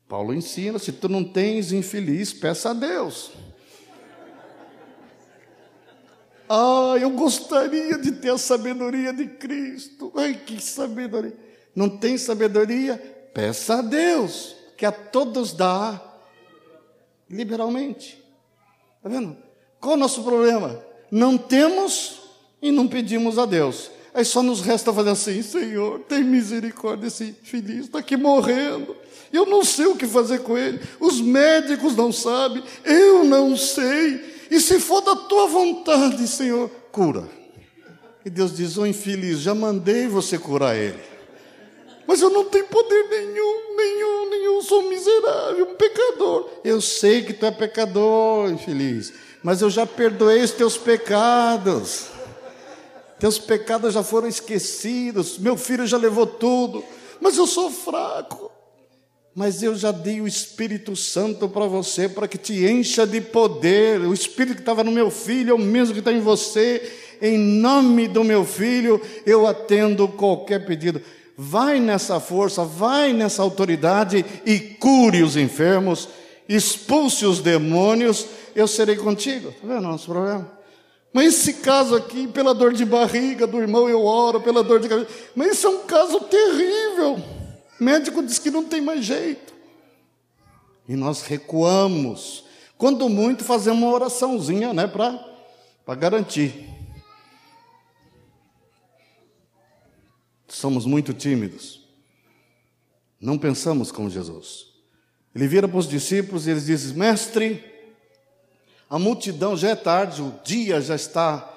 Paulo 0.06 0.34
ensina: 0.34 0.78
se 0.78 0.92
tu 0.92 1.08
não 1.08 1.24
tens 1.24 1.72
infeliz, 1.72 2.34
peça 2.34 2.68
a 2.68 2.74
Deus. 2.74 3.30
Ah, 6.46 6.96
eu 7.00 7.08
gostaria 7.08 7.96
de 7.96 8.12
ter 8.12 8.28
a 8.32 8.36
sabedoria 8.36 9.10
de 9.10 9.26
Cristo. 9.26 10.12
Ai, 10.16 10.34
que 10.34 10.62
sabedoria. 10.62 11.34
Não 11.74 11.88
tem 11.88 12.18
sabedoria? 12.18 12.98
Peça 13.32 13.76
a 13.78 13.82
Deus, 13.82 14.54
que 14.76 14.84
a 14.84 14.92
todos 14.92 15.54
dá 15.54 15.98
liberalmente. 17.30 18.22
Está 18.98 19.08
vendo? 19.08 19.34
Qual 19.80 19.94
o 19.94 19.98
nosso 19.98 20.22
problema? 20.22 20.84
Não 21.10 21.38
temos 21.38 22.20
e 22.60 22.70
não 22.70 22.86
pedimos 22.86 23.38
a 23.38 23.46
Deus. 23.46 23.90
Aí 24.14 24.24
só 24.24 24.44
nos 24.44 24.60
resta 24.60 24.92
fazer 24.92 25.10
assim: 25.10 25.42
Senhor, 25.42 25.98
tem 26.08 26.22
misericórdia 26.22 27.06
desse 27.06 27.24
infeliz, 27.24 27.86
está 27.86 27.98
aqui 27.98 28.16
morrendo. 28.16 28.96
Eu 29.32 29.44
não 29.44 29.64
sei 29.64 29.86
o 29.86 29.96
que 29.96 30.06
fazer 30.06 30.38
com 30.40 30.56
ele. 30.56 30.80
Os 31.00 31.20
médicos 31.20 31.96
não 31.96 32.12
sabem, 32.12 32.62
eu 32.84 33.24
não 33.24 33.56
sei. 33.56 34.46
E 34.48 34.60
se 34.60 34.78
for 34.78 35.00
da 35.00 35.16
tua 35.16 35.48
vontade, 35.48 36.28
Senhor, 36.28 36.70
cura. 36.92 37.28
E 38.24 38.30
Deus 38.30 38.56
diz: 38.56 38.78
Ô 38.78 38.82
oh, 38.82 38.86
infeliz, 38.86 39.40
já 39.40 39.52
mandei 39.52 40.06
você 40.06 40.38
curar 40.38 40.76
ele. 40.76 41.00
Mas 42.06 42.20
eu 42.20 42.30
não 42.30 42.44
tenho 42.44 42.66
poder 42.66 43.08
nenhum, 43.08 43.76
nenhum, 43.76 44.30
nenhum, 44.30 44.62
sou 44.62 44.88
miserável, 44.88 45.70
um 45.70 45.74
pecador. 45.74 46.48
Eu 46.62 46.80
sei 46.80 47.22
que 47.22 47.32
tu 47.32 47.46
é 47.46 47.50
pecador, 47.50 48.50
infeliz, 48.50 49.12
mas 49.42 49.60
eu 49.60 49.70
já 49.70 49.84
perdoei 49.86 50.42
os 50.42 50.52
teus 50.52 50.76
pecados. 50.76 52.13
Teus 53.24 53.38
pecados 53.38 53.94
já 53.94 54.02
foram 54.02 54.28
esquecidos, 54.28 55.38
meu 55.38 55.56
filho 55.56 55.86
já 55.86 55.96
levou 55.96 56.26
tudo, 56.26 56.84
mas 57.22 57.38
eu 57.38 57.46
sou 57.46 57.70
fraco. 57.70 58.52
Mas 59.34 59.62
eu 59.62 59.74
já 59.74 59.90
dei 59.90 60.20
o 60.20 60.28
Espírito 60.28 60.94
Santo 60.94 61.48
para 61.48 61.64
você, 61.64 62.06
para 62.06 62.28
que 62.28 62.36
te 62.36 62.66
encha 62.66 63.06
de 63.06 63.22
poder. 63.22 64.02
O 64.02 64.12
Espírito 64.12 64.56
que 64.56 64.60
estava 64.60 64.84
no 64.84 64.92
meu 64.92 65.10
filho 65.10 65.52
é 65.52 65.54
o 65.54 65.58
mesmo 65.58 65.94
que 65.94 66.00
está 66.00 66.12
em 66.12 66.20
você. 66.20 66.82
Em 67.22 67.38
nome 67.38 68.08
do 68.08 68.22
meu 68.22 68.44
filho, 68.44 69.00
eu 69.24 69.46
atendo 69.46 70.06
qualquer 70.06 70.66
pedido. 70.66 71.00
Vai 71.34 71.80
nessa 71.80 72.20
força, 72.20 72.62
vai 72.62 73.14
nessa 73.14 73.40
autoridade 73.40 74.22
e 74.44 74.60
cure 74.60 75.22
os 75.22 75.34
enfermos, 75.34 76.10
expulse 76.46 77.24
os 77.24 77.40
demônios, 77.40 78.26
eu 78.54 78.68
serei 78.68 78.96
contigo. 78.96 79.48
Está 79.48 79.66
vendo 79.66 79.78
o 79.78 79.92
nosso 79.92 80.10
problema? 80.10 80.62
Mas 81.14 81.32
esse 81.32 81.54
caso 81.54 81.94
aqui, 81.94 82.26
pela 82.26 82.52
dor 82.52 82.72
de 82.72 82.84
barriga 82.84 83.46
do 83.46 83.60
irmão, 83.60 83.88
eu 83.88 84.04
oro, 84.04 84.40
pela 84.40 84.64
dor 84.64 84.80
de 84.80 84.88
cabeça. 84.88 85.08
Mas 85.36 85.52
isso 85.52 85.68
é 85.68 85.70
um 85.70 85.86
caso 85.86 86.18
terrível. 86.22 87.14
O 87.80 87.84
médico 87.84 88.20
diz 88.20 88.40
que 88.40 88.50
não 88.50 88.64
tem 88.64 88.80
mais 88.80 89.04
jeito. 89.04 89.54
E 90.88 90.96
nós 90.96 91.22
recuamos. 91.22 92.44
Quando 92.76 93.08
muito, 93.08 93.44
fazemos 93.44 93.80
uma 93.80 93.92
oraçãozinha, 93.92 94.74
né, 94.74 94.88
para 94.88 95.94
garantir. 95.94 96.68
Somos 100.48 100.84
muito 100.84 101.14
tímidos. 101.14 101.86
Não 103.20 103.38
pensamos 103.38 103.92
como 103.92 104.10
Jesus. 104.10 104.66
Ele 105.32 105.46
vira 105.46 105.68
para 105.68 105.78
os 105.78 105.88
discípulos 105.88 106.48
e 106.48 106.50
ele 106.50 106.60
diz: 106.60 106.90
Mestre, 106.90 107.73
a 108.94 108.98
multidão 109.00 109.56
já 109.56 109.70
é 109.70 109.74
tarde, 109.74 110.22
o 110.22 110.38
dia 110.44 110.80
já 110.80 110.94
está, 110.94 111.52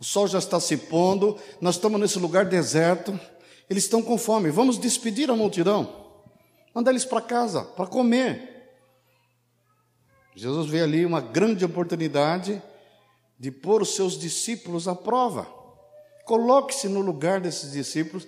o 0.00 0.04
sol 0.04 0.26
já 0.26 0.38
está 0.38 0.58
se 0.58 0.74
pondo, 0.74 1.38
nós 1.60 1.74
estamos 1.74 2.00
nesse 2.00 2.18
lugar 2.18 2.46
deserto, 2.46 3.20
eles 3.68 3.84
estão 3.84 4.00
com 4.00 4.16
fome, 4.16 4.50
vamos 4.50 4.78
despedir 4.78 5.30
a 5.30 5.36
multidão, 5.36 6.14
manda 6.74 6.88
eles 6.88 7.04
para 7.04 7.20
casa, 7.20 7.62
para 7.62 7.86
comer. 7.86 8.72
Jesus 10.34 10.70
vê 10.70 10.80
ali 10.80 11.04
uma 11.04 11.20
grande 11.20 11.62
oportunidade 11.62 12.62
de 13.38 13.50
pôr 13.50 13.82
os 13.82 13.94
seus 13.94 14.18
discípulos 14.18 14.88
à 14.88 14.94
prova. 14.94 15.46
Coloque-se 16.24 16.88
no 16.88 17.02
lugar 17.02 17.38
desses 17.38 17.72
discípulos, 17.72 18.26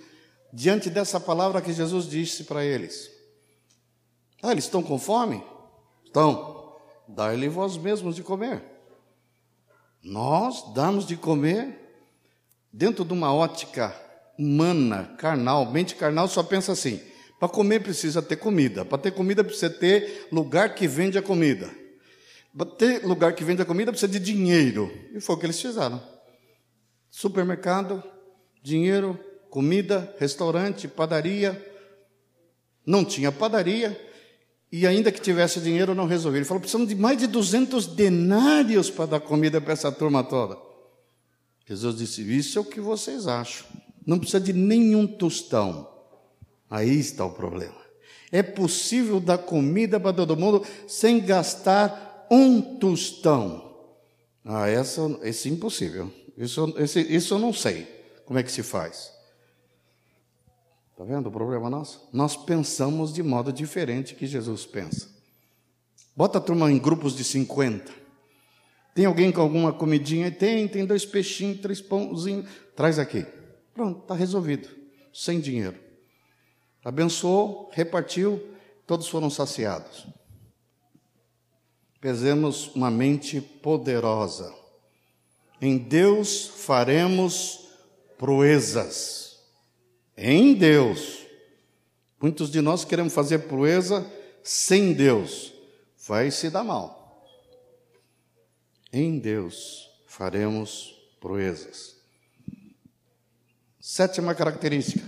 diante 0.53 0.87
dessa 0.87 1.19
palavra 1.19 1.63
que 1.63 1.73
Jesus 1.73 2.07
disse 2.07 2.43
para 2.43 2.63
eles. 2.63 3.09
Ah, 4.39 4.51
eles 4.51 4.65
estão 4.65 4.83
com 4.83 4.99
fome? 4.99 5.43
Estão. 6.05 6.60
Dai-lhe 7.15 7.49
vós 7.49 7.77
mesmos 7.77 8.15
de 8.15 8.23
comer. 8.23 8.63
Nós 10.03 10.73
damos 10.73 11.05
de 11.05 11.15
comer 11.15 11.77
dentro 12.71 13.03
de 13.03 13.13
uma 13.13 13.33
ótica 13.33 13.93
humana, 14.39 15.13
carnal, 15.17 15.69
mente 15.69 15.95
carnal 15.95 16.27
só 16.27 16.41
pensa 16.41 16.71
assim: 16.71 16.99
para 17.39 17.49
comer 17.49 17.81
precisa 17.81 18.21
ter 18.21 18.37
comida, 18.37 18.85
para 18.85 18.97
ter 18.97 19.11
comida 19.11 19.43
precisa 19.43 19.69
ter 19.69 20.27
lugar 20.31 20.73
que 20.73 20.87
vende 20.87 21.17
a 21.17 21.21
comida. 21.21 21.69
Para 22.55 22.65
ter 22.65 23.05
lugar 23.05 23.33
que 23.33 23.43
vende 23.43 23.61
a 23.61 23.65
comida 23.65 23.91
precisa 23.91 24.11
de 24.11 24.19
dinheiro. 24.19 24.91
E 25.13 25.21
foi 25.21 25.35
o 25.35 25.39
que 25.39 25.45
eles 25.45 25.61
fizeram. 25.61 26.01
Supermercado, 27.09 28.03
dinheiro, 28.61 29.17
comida, 29.49 30.13
restaurante, 30.19 30.87
padaria. 30.87 31.67
Não 32.85 33.05
tinha 33.05 33.31
padaria, 33.31 33.99
e 34.71 34.87
ainda 34.87 35.11
que 35.11 35.19
tivesse 35.19 35.59
dinheiro, 35.59 35.93
não 35.93 36.05
resolveu. 36.05 36.39
Ele 36.39 36.45
falou: 36.45 36.61
precisamos 36.61 36.87
de 36.87 36.95
mais 36.95 37.17
de 37.17 37.27
200 37.27 37.87
denários 37.87 38.89
para 38.89 39.05
dar 39.05 39.19
comida 39.19 39.59
para 39.59 39.73
essa 39.73 39.91
turma 39.91 40.23
toda. 40.23 40.57
Jesus 41.67 41.97
disse: 41.97 42.37
Isso 42.37 42.57
é 42.57 42.61
o 42.61 42.65
que 42.65 42.79
vocês 42.79 43.27
acham. 43.27 43.67
Não 44.05 44.17
precisa 44.17 44.39
de 44.39 44.53
nenhum 44.53 45.05
tostão. 45.05 45.89
Aí 46.69 46.97
está 46.97 47.25
o 47.25 47.31
problema. 47.31 47.81
É 48.31 48.41
possível 48.41 49.19
dar 49.19 49.39
comida 49.39 49.99
para 49.99 50.13
todo 50.13 50.37
mundo 50.37 50.65
sem 50.87 51.19
gastar 51.19 52.27
um 52.31 52.61
tostão. 52.61 53.69
Ah, 54.45 54.69
essa, 54.69 55.01
esse 55.21 55.49
é 55.49 55.51
impossível. 55.51 56.11
Isso, 56.37 56.73
esse, 56.77 57.01
isso 57.01 57.33
eu 57.33 57.39
não 57.39 57.51
sei 57.51 57.85
como 58.25 58.39
é 58.39 58.43
que 58.43 58.51
se 58.51 58.63
faz. 58.63 59.11
Está 61.01 61.15
vendo 61.15 61.29
o 61.29 61.31
problema 61.31 61.67
nosso? 61.67 62.07
Nós 62.13 62.37
pensamos 62.37 63.11
de 63.11 63.23
modo 63.23 63.51
diferente 63.51 64.13
que 64.13 64.27
Jesus 64.27 64.67
pensa. 64.67 65.09
Bota 66.15 66.37
a 66.37 66.41
turma 66.41 66.71
em 66.71 66.77
grupos 66.77 67.15
de 67.15 67.23
50. 67.23 67.91
Tem 68.93 69.05
alguém 69.05 69.31
com 69.31 69.41
alguma 69.41 69.73
comidinha? 69.73 70.29
Tem, 70.29 70.67
tem 70.67 70.85
dois 70.85 71.03
peixinhos, 71.03 71.59
três 71.59 71.81
pãozinhos. 71.81 72.47
Traz 72.75 72.99
aqui. 72.99 73.25
Pronto, 73.73 74.01
está 74.01 74.13
resolvido. 74.13 74.69
Sem 75.11 75.39
dinheiro. 75.39 75.75
Abençoou, 76.85 77.71
repartiu, 77.73 78.39
todos 78.85 79.07
foram 79.07 79.31
saciados. 79.31 80.05
Pesemos 81.99 82.75
uma 82.75 82.91
mente 82.91 83.41
poderosa. 83.41 84.53
Em 85.59 85.79
Deus 85.79 86.45
faremos 86.45 87.71
proezas. 88.19 89.30
Em 90.17 90.53
Deus. 90.53 91.25
Muitos 92.21 92.51
de 92.51 92.61
nós 92.61 92.85
queremos 92.85 93.13
fazer 93.13 93.39
proeza 93.39 94.05
sem 94.43 94.93
Deus. 94.93 95.53
Vai 96.07 96.31
se 96.31 96.49
dar 96.49 96.63
mal. 96.63 97.25
Em 98.93 99.17
Deus 99.17 99.89
faremos 100.05 100.95
proezas. 101.19 101.95
Sétima 103.79 104.35
característica. 104.35 105.03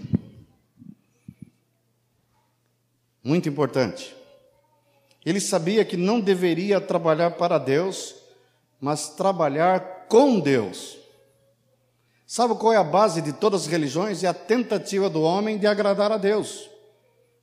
Muito 3.24 3.48
importante. 3.48 4.16
Ele 5.26 5.40
sabia 5.40 5.86
que 5.86 5.96
não 5.96 6.20
deveria 6.20 6.82
trabalhar 6.82 7.32
para 7.32 7.58
Deus, 7.58 8.16
mas 8.82 9.10
trabalhar 9.10 10.08
com 10.10 10.40
Deus. 10.40 10.98
Sabe 12.26 12.56
qual 12.56 12.74
é 12.74 12.78
a 12.78 12.84
base 12.84 13.22
de 13.22 13.34
todas 13.34 13.62
as 13.62 13.68
religiões? 13.68 14.24
É 14.24 14.28
a 14.28 14.34
tentativa 14.34 15.10
do 15.10 15.22
homem 15.22 15.58
de 15.58 15.68
agradar 15.68 16.12
a 16.12 16.18
Deus. 16.18 16.70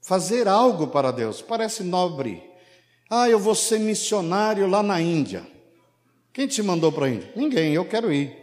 Fazer 0.01 0.48
algo 0.48 0.86
para 0.86 1.11
Deus. 1.11 1.43
Parece 1.43 1.82
nobre. 1.82 2.43
Ah, 3.09 3.28
eu 3.28 3.39
vou 3.39 3.55
ser 3.55 3.78
missionário 3.78 4.66
lá 4.66 4.82
na 4.82 5.01
Índia. 5.01 5.47
Quem 6.32 6.47
te 6.47 6.62
mandou 6.62 6.90
para 6.90 7.07
a 7.07 7.11
Índia? 7.11 7.31
Ninguém, 7.36 7.74
eu 7.74 7.85
quero 7.85 8.12
ir. 8.12 8.36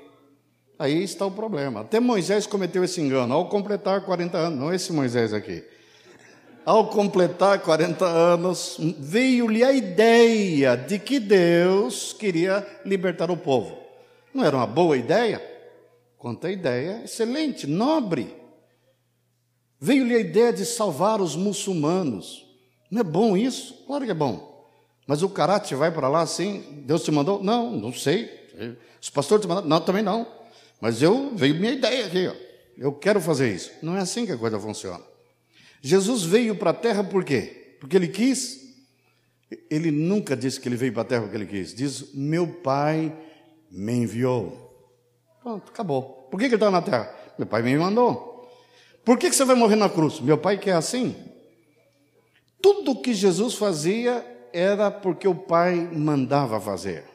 Aí 0.78 1.04
está 1.04 1.26
o 1.26 1.32
problema. 1.32 1.82
Até 1.82 2.00
Moisés 2.00 2.46
cometeu 2.46 2.84
esse 2.84 3.02
engano 3.02 3.34
ao 3.34 3.50
completar 3.50 4.02
40 4.02 4.38
anos, 4.38 4.60
não 4.60 4.74
esse 4.74 4.94
Moisés 4.94 5.34
aqui. 5.34 5.64
Ao 6.64 6.90
completar 6.90 7.60
40 7.60 8.06
anos, 8.06 8.78
veio-lhe 9.00 9.64
a 9.64 9.72
ideia 9.72 10.76
de 10.76 11.00
que 11.00 11.20
Deus 11.20 12.14
queria 12.14 12.66
libertar 12.86 13.32
o 13.32 13.38
povo. 13.38 13.78
Não 14.34 14.44
era 14.44 14.58
uma 14.58 14.68
boa 14.68 14.98
ideia? 14.98 15.57
Quanta 16.18 16.52
ideia 16.52 17.03
excelente, 17.03 17.68
nobre. 17.68 18.35
Veio-lhe 19.80 20.15
a 20.15 20.19
ideia 20.19 20.52
de 20.52 20.65
salvar 20.65 21.22
os 21.22 21.35
muçulmanos. 21.35 22.45
Não 22.89 23.02
é 23.02 23.03
bom 23.03 23.38
isso? 23.38 23.84
Claro 23.85 24.06
que 24.06 24.11
é 24.11 24.15
bom. 24.15 24.57
Mas 25.06 25.22
o 25.22 25.30
caráter 25.30 25.77
vai 25.77 25.91
para 25.91 26.10
lá 26.10 26.22
assim? 26.22 26.84
Deus 26.85 27.03
te 27.03 27.11
mandou? 27.11 27.44
Não, 27.44 27.72
não 27.72 27.94
sei. 27.94 28.30
Os 29.02 29.10
pastores 29.10 29.45
te 29.45 29.48
mandaram? 29.48 29.68
Não, 29.68 29.80
também 29.80 30.03
não. 30.03 30.27
Mas 30.81 31.02
eu 31.02 31.35
veio 31.35 31.56
minha 31.56 31.72
ideia 31.72 32.07
aqui, 32.07 32.27
ó. 32.27 32.35
Eu 32.77 32.94
quero 32.94 33.22
fazer 33.22 33.53
isso. 33.53 33.72
Não 33.81 33.95
é 33.95 33.99
assim 33.99 34.26
que 34.26 34.31
a 34.31 34.38
coisa 34.38 34.60
funciona. 34.60 35.03
Jesus 35.81 36.23
veio 36.23 36.56
para 36.56 36.72
a 36.72 36.73
terra 36.73 37.03
por 37.03 37.23
quê? 37.23 37.77
Porque 37.80 37.95
ele 37.95 38.07
quis? 38.07 38.76
Ele 39.69 39.91
nunca 39.91 40.35
disse 40.35 40.60
que 40.60 40.68
ele 40.68 40.76
veio 40.76 40.91
para 40.91 41.03
a 41.03 41.06
terra 41.06 41.22
porque 41.22 41.38
ele 41.38 41.45
quis. 41.45 41.73
Diz: 41.73 42.14
Meu 42.14 42.48
pai 42.48 43.15
me 43.72 43.94
enviou. 43.94 44.66
Pronto, 45.48 45.72
acabou. 45.72 46.28
Por 46.30 46.38
que, 46.38 46.49
que 46.49 46.56
ele 46.56 46.61
está 46.61 46.69
na 46.69 46.82
terra? 46.82 47.10
Meu 47.38 47.48
pai 47.48 47.61
me 47.61 47.74
mandou. 47.78 48.52
Por 49.06 49.18
que, 49.18 49.30
que 49.30 49.36
você 49.38 49.45
vai 49.45 49.56
morrer 49.56 49.78
na 49.78 49.90
cruz? 49.90 50.19
Meu 50.19 50.38
pai 50.38 50.57
quer 50.57 50.74
assim. 50.74 51.15
Tudo 52.61 53.02
que 53.02 53.14
Jesus 53.14 53.56
fazia 53.56 54.26
era 54.52 54.91
porque 54.91 55.26
o 55.26 55.34
pai 55.34 55.76
mandava 55.76 56.60
fazer. 56.60 57.06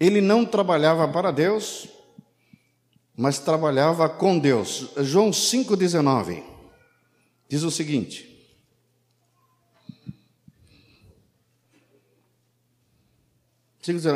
Ele 0.00 0.22
não 0.22 0.46
trabalhava 0.46 1.06
para 1.06 1.30
Deus, 1.30 1.86
mas 3.14 3.38
trabalhava 3.38 4.08
com 4.08 4.38
Deus. 4.38 4.88
João 5.00 5.28
5,19 5.28 6.42
diz 7.46 7.62
o 7.64 7.70
seguinte: 7.70 8.27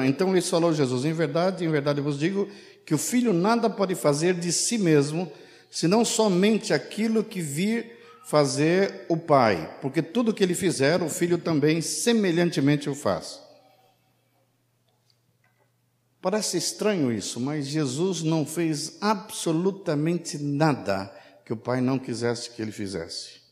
Então 0.07 0.35
lhes 0.35 0.49
falou 0.49 0.73
Jesus: 0.73 1.05
Em 1.05 1.12
verdade, 1.12 1.65
em 1.65 1.70
verdade 1.70 2.01
vos 2.01 2.19
digo 2.19 2.49
que 2.85 2.94
o 2.94 2.99
filho 2.99 3.32
nada 3.32 3.70
pode 3.70 3.94
fazer 3.94 4.35
de 4.35 4.53
si 4.53 4.78
mesmo, 4.78 5.31
senão 5.70 6.05
somente 6.05 6.73
aquilo 6.73 7.23
que 7.24 7.40
vir 7.40 7.99
fazer 8.24 9.05
o 9.09 9.16
pai, 9.16 9.78
porque 9.81 10.01
tudo 10.01 10.32
que 10.32 10.43
ele 10.43 10.55
fizer, 10.55 11.03
o 11.03 11.09
filho 11.09 11.39
também 11.39 11.81
semelhantemente 11.81 12.89
o 12.89 12.94
faz. 12.94 13.40
Parece 16.20 16.57
estranho 16.57 17.11
isso, 17.11 17.40
mas 17.40 17.66
Jesus 17.66 18.23
não 18.23 18.47
fez 18.47 18.97
absolutamente 19.01 20.39
nada 20.39 21.12
que 21.44 21.53
o 21.53 21.57
pai 21.57 21.81
não 21.81 21.99
quisesse 21.99 22.51
que 22.51 22.62
ele 22.62 22.70
fizesse. 22.70 23.43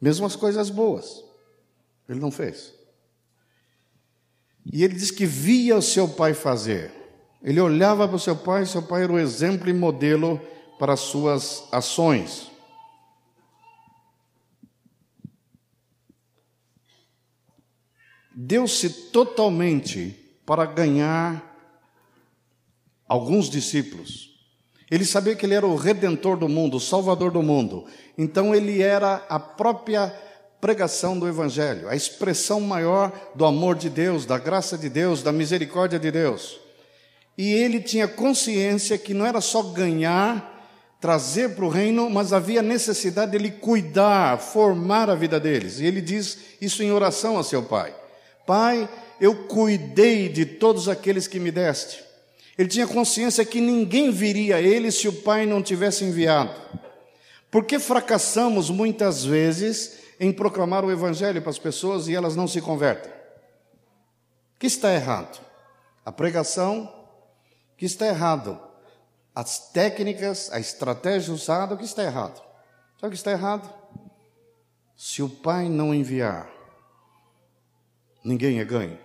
Mesmo 0.00 0.24
as 0.24 0.36
coisas 0.36 0.70
boas, 0.70 1.24
ele 2.08 2.20
não 2.20 2.30
fez. 2.30 2.72
E 4.70 4.84
ele 4.84 4.94
diz 4.94 5.10
que 5.10 5.26
via 5.26 5.76
o 5.76 5.82
seu 5.82 6.08
pai 6.08 6.34
fazer. 6.34 6.92
Ele 7.42 7.60
olhava 7.60 8.06
para 8.06 8.16
o 8.16 8.20
seu 8.20 8.36
pai, 8.36 8.64
seu 8.66 8.82
pai 8.82 9.04
era 9.04 9.12
o 9.12 9.18
exemplo 9.18 9.68
e 9.68 9.72
modelo 9.72 10.40
para 10.78 10.92
as 10.92 11.00
suas 11.00 11.64
ações. 11.72 12.50
Deu-se 18.34 18.88
totalmente 19.10 20.16
para 20.46 20.64
ganhar 20.64 21.52
alguns 23.06 23.50
discípulos. 23.50 24.32
Ele 24.90 25.04
sabia 25.04 25.34
que 25.34 25.44
ele 25.46 25.54
era 25.54 25.66
o 25.66 25.76
redentor 25.76 26.36
do 26.36 26.48
mundo, 26.48 26.76
o 26.76 26.80
salvador 26.80 27.30
do 27.30 27.42
mundo. 27.42 27.86
Então 28.16 28.54
ele 28.54 28.82
era 28.82 29.24
a 29.28 29.38
própria 29.38 30.14
pregação 30.62 31.18
do 31.18 31.26
evangelho, 31.26 31.88
a 31.88 31.96
expressão 31.96 32.60
maior 32.60 33.10
do 33.34 33.44
amor 33.44 33.74
de 33.74 33.90
Deus, 33.90 34.24
da 34.24 34.38
graça 34.38 34.78
de 34.78 34.88
Deus, 34.88 35.20
da 35.20 35.32
misericórdia 35.32 35.98
de 35.98 36.08
Deus. 36.12 36.60
E 37.36 37.52
ele 37.52 37.80
tinha 37.80 38.06
consciência 38.06 38.96
que 38.96 39.12
não 39.12 39.26
era 39.26 39.40
só 39.40 39.60
ganhar, 39.60 40.64
trazer 41.00 41.56
para 41.56 41.64
o 41.64 41.68
reino, 41.68 42.08
mas 42.08 42.32
havia 42.32 42.62
necessidade 42.62 43.32
dele 43.32 43.50
cuidar, 43.50 44.38
formar 44.38 45.10
a 45.10 45.16
vida 45.16 45.40
deles. 45.40 45.80
E 45.80 45.84
ele 45.84 46.00
diz 46.00 46.38
isso 46.60 46.80
em 46.80 46.92
oração 46.92 47.36
a 47.36 47.42
seu 47.42 47.64
pai: 47.64 47.92
Pai, 48.46 48.88
eu 49.20 49.34
cuidei 49.34 50.28
de 50.28 50.46
todos 50.46 50.88
aqueles 50.88 51.26
que 51.26 51.40
me 51.40 51.50
deste. 51.50 52.04
Ele 52.56 52.68
tinha 52.68 52.86
consciência 52.86 53.44
que 53.44 53.60
ninguém 53.60 54.12
viria 54.12 54.56
a 54.56 54.62
ele 54.62 54.92
se 54.92 55.08
o 55.08 55.12
pai 55.12 55.44
não 55.44 55.60
tivesse 55.60 56.04
enviado. 56.04 56.54
Por 57.50 57.64
que 57.64 57.80
fracassamos 57.80 58.70
muitas 58.70 59.24
vezes 59.24 60.01
em 60.22 60.32
proclamar 60.32 60.84
o 60.84 60.92
evangelho 60.92 61.42
para 61.42 61.50
as 61.50 61.58
pessoas 61.58 62.06
e 62.06 62.14
elas 62.14 62.36
não 62.36 62.46
se 62.46 62.60
convertem? 62.60 63.10
O 64.54 64.58
que 64.60 64.68
está 64.68 64.94
errado? 64.94 65.44
A 66.04 66.12
pregação, 66.12 67.08
que 67.76 67.84
está 67.84 68.06
errado. 68.06 68.56
As 69.34 69.72
técnicas, 69.72 70.48
a 70.52 70.60
estratégia 70.60 71.34
usada, 71.34 71.74
o 71.74 71.76
que 71.76 71.84
está 71.84 72.04
errado? 72.04 72.36
Sabe 73.00 73.08
o 73.08 73.10
que 73.10 73.16
está 73.16 73.32
errado? 73.32 73.68
Se 74.96 75.24
o 75.24 75.28
Pai 75.28 75.68
não 75.68 75.92
enviar, 75.92 76.48
ninguém 78.22 78.60
é 78.60 78.64
ganho. 78.64 79.00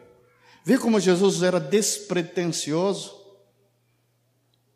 Vê 0.64 0.77
como 0.77 0.99
Jesus 0.99 1.41
era 1.41 1.60
despretensioso. 1.60 3.19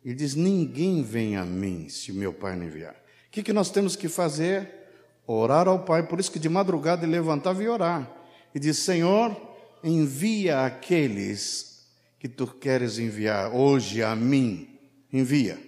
Ele 0.04 0.16
diz: 0.16 0.34
Ninguém 0.34 1.04
vem 1.04 1.36
a 1.36 1.44
mim 1.44 1.88
se 1.88 2.10
o 2.10 2.16
meu 2.16 2.34
Pai 2.34 2.56
não 2.56 2.66
enviar. 2.66 2.96
O 3.28 3.30
que, 3.30 3.44
que 3.44 3.52
nós 3.52 3.70
temos 3.70 3.94
que 3.94 4.08
fazer? 4.08 4.81
Orar 5.26 5.68
ao 5.68 5.80
Pai. 5.80 6.06
Por 6.06 6.18
isso 6.20 6.30
que 6.30 6.38
de 6.38 6.48
madrugada 6.48 7.04
ele 7.04 7.12
levantava 7.12 7.62
e 7.62 7.68
orar. 7.68 8.10
E 8.54 8.58
diz: 8.58 8.78
Senhor, 8.78 9.36
envia 9.82 10.64
aqueles 10.64 11.86
que 12.18 12.28
tu 12.28 12.46
queres 12.46 12.98
enviar 12.98 13.54
hoje 13.54 14.02
a 14.02 14.14
mim, 14.14 14.78
envia. 15.12 15.58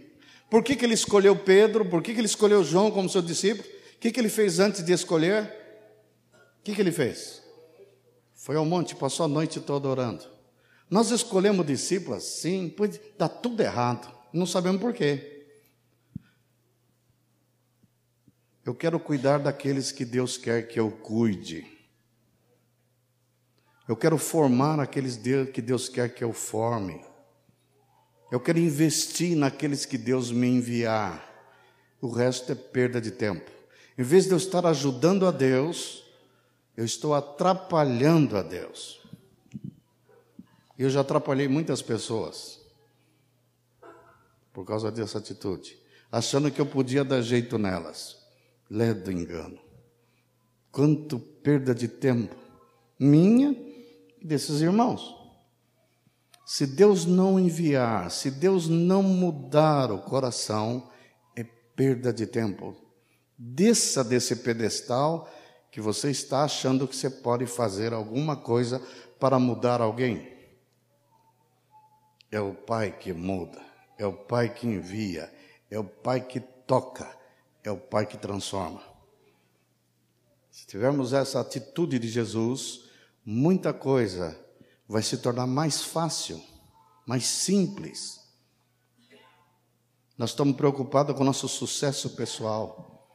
Por 0.48 0.62
que, 0.62 0.76
que 0.76 0.84
ele 0.84 0.94
escolheu 0.94 1.34
Pedro? 1.34 1.84
Por 1.84 2.00
que, 2.00 2.14
que 2.14 2.20
ele 2.20 2.26
escolheu 2.26 2.62
João 2.62 2.90
como 2.90 3.08
seu 3.08 3.20
discípulo? 3.22 3.68
O 3.96 3.98
que, 3.98 4.12
que 4.12 4.20
ele 4.20 4.28
fez 4.28 4.60
antes 4.60 4.84
de 4.84 4.92
escolher? 4.92 5.42
O 6.60 6.62
que, 6.62 6.74
que 6.74 6.80
ele 6.80 6.92
fez? 6.92 7.42
Foi 8.34 8.54
ao 8.54 8.64
monte, 8.64 8.94
passou 8.94 9.24
a 9.24 9.28
noite 9.28 9.58
toda 9.58 9.88
orando. 9.88 10.24
Nós 10.88 11.10
escolhemos 11.10 11.66
discípulos 11.66 12.18
assim, 12.18 12.72
pois 12.76 13.00
dá 13.18 13.28
tudo 13.28 13.60
errado, 13.62 14.14
não 14.32 14.46
sabemos 14.46 14.80
por 14.80 14.92
quê. 14.92 15.33
Eu 18.64 18.74
quero 18.74 18.98
cuidar 18.98 19.38
daqueles 19.38 19.92
que 19.92 20.04
Deus 20.04 20.38
quer 20.38 20.66
que 20.66 20.80
eu 20.80 20.90
cuide. 20.90 21.66
Eu 23.86 23.94
quero 23.94 24.16
formar 24.16 24.80
aqueles 24.80 25.20
que 25.52 25.60
Deus 25.60 25.88
quer 25.88 26.14
que 26.14 26.24
eu 26.24 26.32
forme. 26.32 27.04
Eu 28.32 28.40
quero 28.40 28.58
investir 28.58 29.36
naqueles 29.36 29.84
que 29.84 29.98
Deus 29.98 30.32
me 30.32 30.48
enviar. 30.48 31.22
O 32.00 32.08
resto 32.08 32.52
é 32.52 32.54
perda 32.54 33.00
de 33.00 33.10
tempo. 33.10 33.50
Em 33.98 34.02
vez 34.02 34.24
de 34.24 34.32
eu 34.32 34.38
estar 34.38 34.64
ajudando 34.64 35.26
a 35.26 35.30
Deus, 35.30 36.02
eu 36.74 36.84
estou 36.86 37.14
atrapalhando 37.14 38.36
a 38.38 38.42
Deus. 38.42 39.00
Eu 40.78 40.88
já 40.88 41.02
atrapalhei 41.02 41.46
muitas 41.46 41.82
pessoas 41.82 42.60
por 44.52 44.64
causa 44.64 44.90
dessa 44.90 45.18
atitude, 45.18 45.78
achando 46.10 46.50
que 46.50 46.60
eu 46.60 46.66
podia 46.66 47.04
dar 47.04 47.20
jeito 47.20 47.58
nelas. 47.58 48.23
Ledo 48.70 49.10
engano. 49.10 49.58
Quanto 50.70 51.18
perda 51.18 51.74
de 51.74 51.88
tempo 51.88 52.44
minha 52.98 53.54
desses 54.22 54.60
irmãos. 54.60 55.14
Se 56.46 56.66
Deus 56.66 57.04
não 57.06 57.38
enviar, 57.38 58.10
se 58.10 58.30
Deus 58.30 58.68
não 58.68 59.02
mudar 59.02 59.90
o 59.90 59.98
coração, 59.98 60.90
é 61.36 61.44
perda 61.44 62.12
de 62.12 62.26
tempo. 62.26 62.76
Desça 63.36 64.04
desse 64.04 64.36
pedestal 64.36 65.28
que 65.70 65.80
você 65.80 66.10
está 66.10 66.44
achando 66.44 66.86
que 66.86 66.94
você 66.94 67.10
pode 67.10 67.46
fazer 67.46 67.92
alguma 67.92 68.36
coisa 68.36 68.80
para 69.18 69.38
mudar 69.38 69.80
alguém. 69.80 70.32
É 72.30 72.40
o 72.40 72.54
Pai 72.54 72.92
que 72.92 73.12
muda, 73.12 73.60
é 73.98 74.06
o 74.06 74.12
Pai 74.12 74.52
que 74.52 74.66
envia, 74.66 75.32
é 75.70 75.78
o 75.78 75.84
Pai 75.84 76.20
que 76.20 76.40
toca, 76.40 77.08
é 77.64 77.70
o 77.70 77.76
Pai 77.76 78.06
que 78.06 78.18
transforma. 78.18 78.82
Se 80.50 80.66
tivermos 80.66 81.12
essa 81.12 81.40
atitude 81.40 81.98
de 81.98 82.08
Jesus, 82.08 82.82
muita 83.24 83.72
coisa 83.72 84.38
vai 84.86 85.02
se 85.02 85.16
tornar 85.16 85.46
mais 85.46 85.82
fácil, 85.82 86.40
mais 87.06 87.24
simples. 87.24 88.20
Nós 90.16 90.30
estamos 90.30 90.56
preocupados 90.56 91.16
com 91.16 91.22
o 91.22 91.26
nosso 91.26 91.48
sucesso 91.48 92.10
pessoal. 92.10 93.08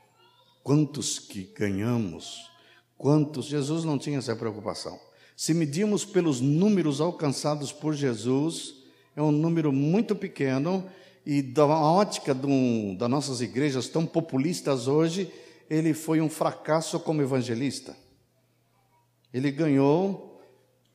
Quantos 0.63 1.17
que 1.19 1.43
ganhamos? 1.57 2.51
Quantos? 2.97 3.45
Jesus 3.45 3.85
não 3.85 3.97
tinha 3.97 4.17
essa 4.17 4.35
preocupação. 4.35 4.99
Se 5.37 5.53
medimos 5.53 6.03
pelos 6.03 6.41
números 6.41 6.99
alcançados 6.99 7.71
por 7.71 7.93
Jesus, 7.93 8.73
é 9.15 9.21
um 9.21 9.31
número 9.31 9.71
muito 9.71 10.13
pequeno 10.13 10.89
e 11.31 11.43
da 11.43 11.63
ótica 11.63 12.33
do, 12.33 12.95
das 12.97 13.07
nossas 13.07 13.39
igrejas 13.39 13.87
tão 13.87 14.03
populistas 14.03 14.87
hoje, 14.87 15.31
ele 15.69 15.93
foi 15.93 16.19
um 16.19 16.27
fracasso 16.27 16.99
como 16.99 17.21
evangelista. 17.21 17.95
Ele 19.31 19.51
ganhou, 19.51 20.41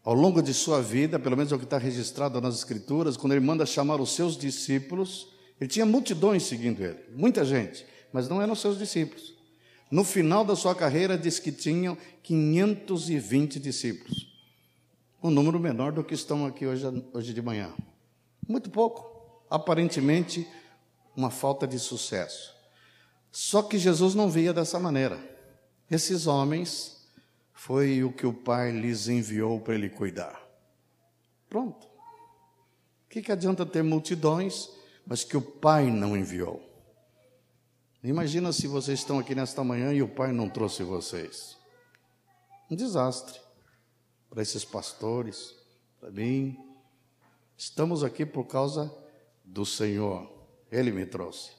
ao 0.03 0.13
longo 0.13 0.43
de 0.43 0.53
sua 0.53 0.83
vida, 0.83 1.21
pelo 1.21 1.37
menos 1.37 1.53
é 1.53 1.55
o 1.55 1.59
que 1.59 1.65
está 1.65 1.79
registrado 1.79 2.41
nas 2.41 2.57
Escrituras, 2.57 3.17
quando 3.17 3.33
ele 3.33 3.47
manda 3.47 3.65
chamar 3.65 4.01
os 4.01 4.13
seus 4.13 4.37
discípulos, 4.37 5.29
ele 5.61 5.71
tinha 5.71 5.87
multidões 5.87 6.43
seguindo 6.43 6.83
ele, 6.83 6.99
muita 7.15 7.45
gente, 7.45 7.87
mas 8.13 8.29
não 8.29 8.43
eram 8.43 8.57
seus 8.57 8.77
discípulos. 8.77 9.35
No 9.89 10.03
final 10.03 10.45
da 10.45 10.57
sua 10.57 10.75
carreira, 10.75 11.17
diz 11.17 11.39
que 11.39 11.53
tinham 11.53 11.97
520 12.25 13.61
discípulos. 13.61 14.35
um 15.23 15.31
número 15.31 15.61
menor 15.61 15.93
do 15.93 16.03
que 16.03 16.13
estão 16.13 16.45
aqui 16.45 16.67
hoje, 16.67 16.85
hoje 17.13 17.33
de 17.33 17.41
manhã. 17.41 17.73
Muito 18.49 18.69
pouco. 18.69 19.14
Aparentemente, 19.55 20.49
uma 21.15 21.31
falta 21.31 21.65
de 21.65 21.79
sucesso. 21.79 22.53
Só 23.31 23.63
que 23.63 23.79
Jesus 23.79 24.13
não 24.13 24.29
via 24.29 24.53
dessa 24.53 24.81
maneira. 24.81 25.17
Esses 25.89 26.27
homens 26.27 27.07
foi 27.53 28.03
o 28.03 28.11
que 28.11 28.27
o 28.27 28.35
Pai 28.35 28.73
lhes 28.73 29.07
enviou 29.07 29.61
para 29.61 29.77
ele 29.77 29.89
cuidar. 29.89 30.43
Pronto. 31.49 31.87
O 31.87 33.09
que, 33.09 33.23
que 33.23 33.31
adianta 33.31 33.65
ter 33.65 33.85
multidões, 33.85 34.69
mas 35.07 35.23
que 35.23 35.37
o 35.37 35.41
Pai 35.41 35.89
não 35.89 36.17
enviou? 36.17 36.61
Imagina 38.03 38.53
se 38.53 38.67
vocês 38.67 38.99
estão 38.99 39.21
aqui 39.21 39.37
nesta 39.37 39.63
manhã 39.63 39.93
e 39.93 40.03
o 40.03 40.09
Pai 40.09 40.33
não 40.33 40.49
trouxe 40.49 40.83
vocês. 40.83 41.57
Um 42.69 42.75
desastre 42.75 43.41
para 44.29 44.43
esses 44.43 44.65
pastores, 44.65 45.55
para 46.01 46.11
mim. 46.11 46.59
Estamos 47.57 48.03
aqui 48.03 48.27
por 48.27 48.49
causa 48.49 49.04
do 49.45 49.67
Senhor. 49.67 50.33
Ele 50.71 50.91
me 50.91 51.05
trouxe. 51.07 51.51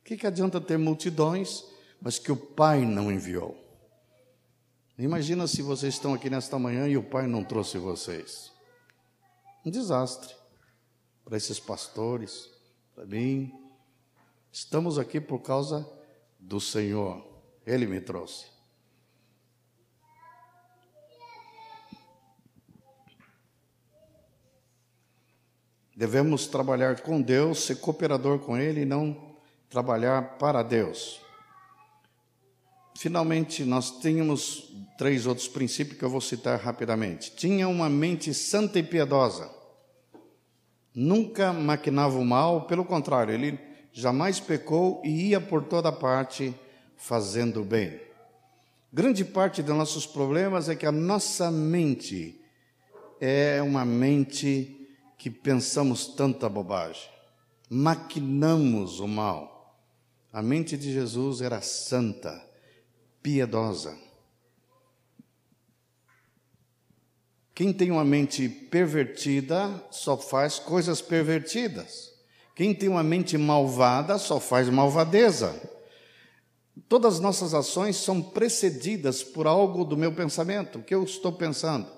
O 0.00 0.04
que, 0.04 0.16
que 0.16 0.26
adianta 0.26 0.60
ter 0.60 0.78
multidões, 0.78 1.64
mas 2.00 2.18
que 2.18 2.30
o 2.30 2.36
Pai 2.36 2.84
não 2.84 3.10
enviou? 3.10 3.56
Imagina 4.98 5.46
se 5.46 5.62
vocês 5.62 5.94
estão 5.94 6.12
aqui 6.12 6.28
nesta 6.28 6.58
manhã 6.58 6.88
e 6.88 6.96
o 6.96 7.02
Pai 7.02 7.26
não 7.26 7.44
trouxe 7.44 7.78
vocês. 7.78 8.52
Um 9.64 9.70
desastre 9.70 10.34
para 11.24 11.36
esses 11.36 11.60
pastores, 11.60 12.50
para 12.94 13.06
mim. 13.06 13.52
Estamos 14.50 14.98
aqui 14.98 15.20
por 15.20 15.40
causa 15.40 15.88
do 16.38 16.60
Senhor. 16.60 17.24
Ele 17.66 17.86
me 17.86 18.00
trouxe. 18.00 18.57
Devemos 25.98 26.46
trabalhar 26.46 27.00
com 27.00 27.20
Deus, 27.20 27.64
ser 27.64 27.80
cooperador 27.80 28.38
com 28.38 28.56
Ele 28.56 28.82
e 28.82 28.84
não 28.84 29.34
trabalhar 29.68 30.38
para 30.38 30.62
Deus. 30.62 31.20
Finalmente, 32.96 33.64
nós 33.64 33.98
tínhamos 33.98 34.72
três 34.96 35.26
outros 35.26 35.48
princípios 35.48 35.98
que 35.98 36.04
eu 36.04 36.08
vou 36.08 36.20
citar 36.20 36.56
rapidamente. 36.60 37.34
Tinha 37.34 37.66
uma 37.66 37.90
mente 37.90 38.32
santa 38.32 38.78
e 38.78 38.82
piedosa. 38.84 39.50
Nunca 40.94 41.52
maquinava 41.52 42.16
o 42.16 42.24
mal, 42.24 42.68
pelo 42.68 42.84
contrário, 42.84 43.34
ele 43.34 43.58
jamais 43.92 44.38
pecou 44.38 45.02
e 45.04 45.30
ia 45.30 45.40
por 45.40 45.64
toda 45.64 45.90
parte 45.90 46.54
fazendo 46.96 47.62
o 47.62 47.64
bem. 47.64 48.00
Grande 48.92 49.24
parte 49.24 49.64
dos 49.64 49.74
nossos 49.74 50.06
problemas 50.06 50.68
é 50.68 50.76
que 50.76 50.86
a 50.86 50.92
nossa 50.92 51.50
mente 51.50 52.40
é 53.20 53.60
uma 53.60 53.84
mente 53.84 54.77
que 55.18 55.28
pensamos 55.28 56.06
tanta 56.06 56.48
bobagem, 56.48 57.10
maquinamos 57.68 59.00
o 59.00 59.08
mal. 59.08 59.76
A 60.32 60.40
mente 60.40 60.76
de 60.76 60.92
Jesus 60.92 61.40
era 61.40 61.60
santa 61.60 62.40
piedosa. 63.20 63.98
Quem 67.54 67.72
tem 67.72 67.90
uma 67.90 68.04
mente 68.04 68.48
pervertida 68.48 69.84
só 69.90 70.16
faz 70.16 70.60
coisas 70.60 71.02
pervertidas. 71.02 72.12
Quem 72.54 72.72
tem 72.72 72.88
uma 72.88 73.02
mente 73.02 73.36
malvada 73.36 74.16
só 74.16 74.38
faz 74.38 74.68
malvadeza. 74.68 75.52
Todas 76.88 77.14
as 77.14 77.20
nossas 77.20 77.54
ações 77.54 77.96
são 77.96 78.22
precedidas 78.22 79.24
por 79.24 79.48
algo 79.48 79.84
do 79.84 79.96
meu 79.96 80.12
pensamento, 80.12 80.78
o 80.78 80.82
que 80.84 80.94
eu 80.94 81.02
estou 81.02 81.32
pensando. 81.32 81.88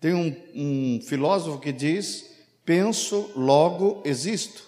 Tem 0.00 0.14
um, 0.14 0.34
um 0.54 1.00
filósofo 1.02 1.58
que 1.58 1.72
diz: 1.72 2.35
penso, 2.66 3.30
logo 3.36 4.02
existo. 4.04 4.64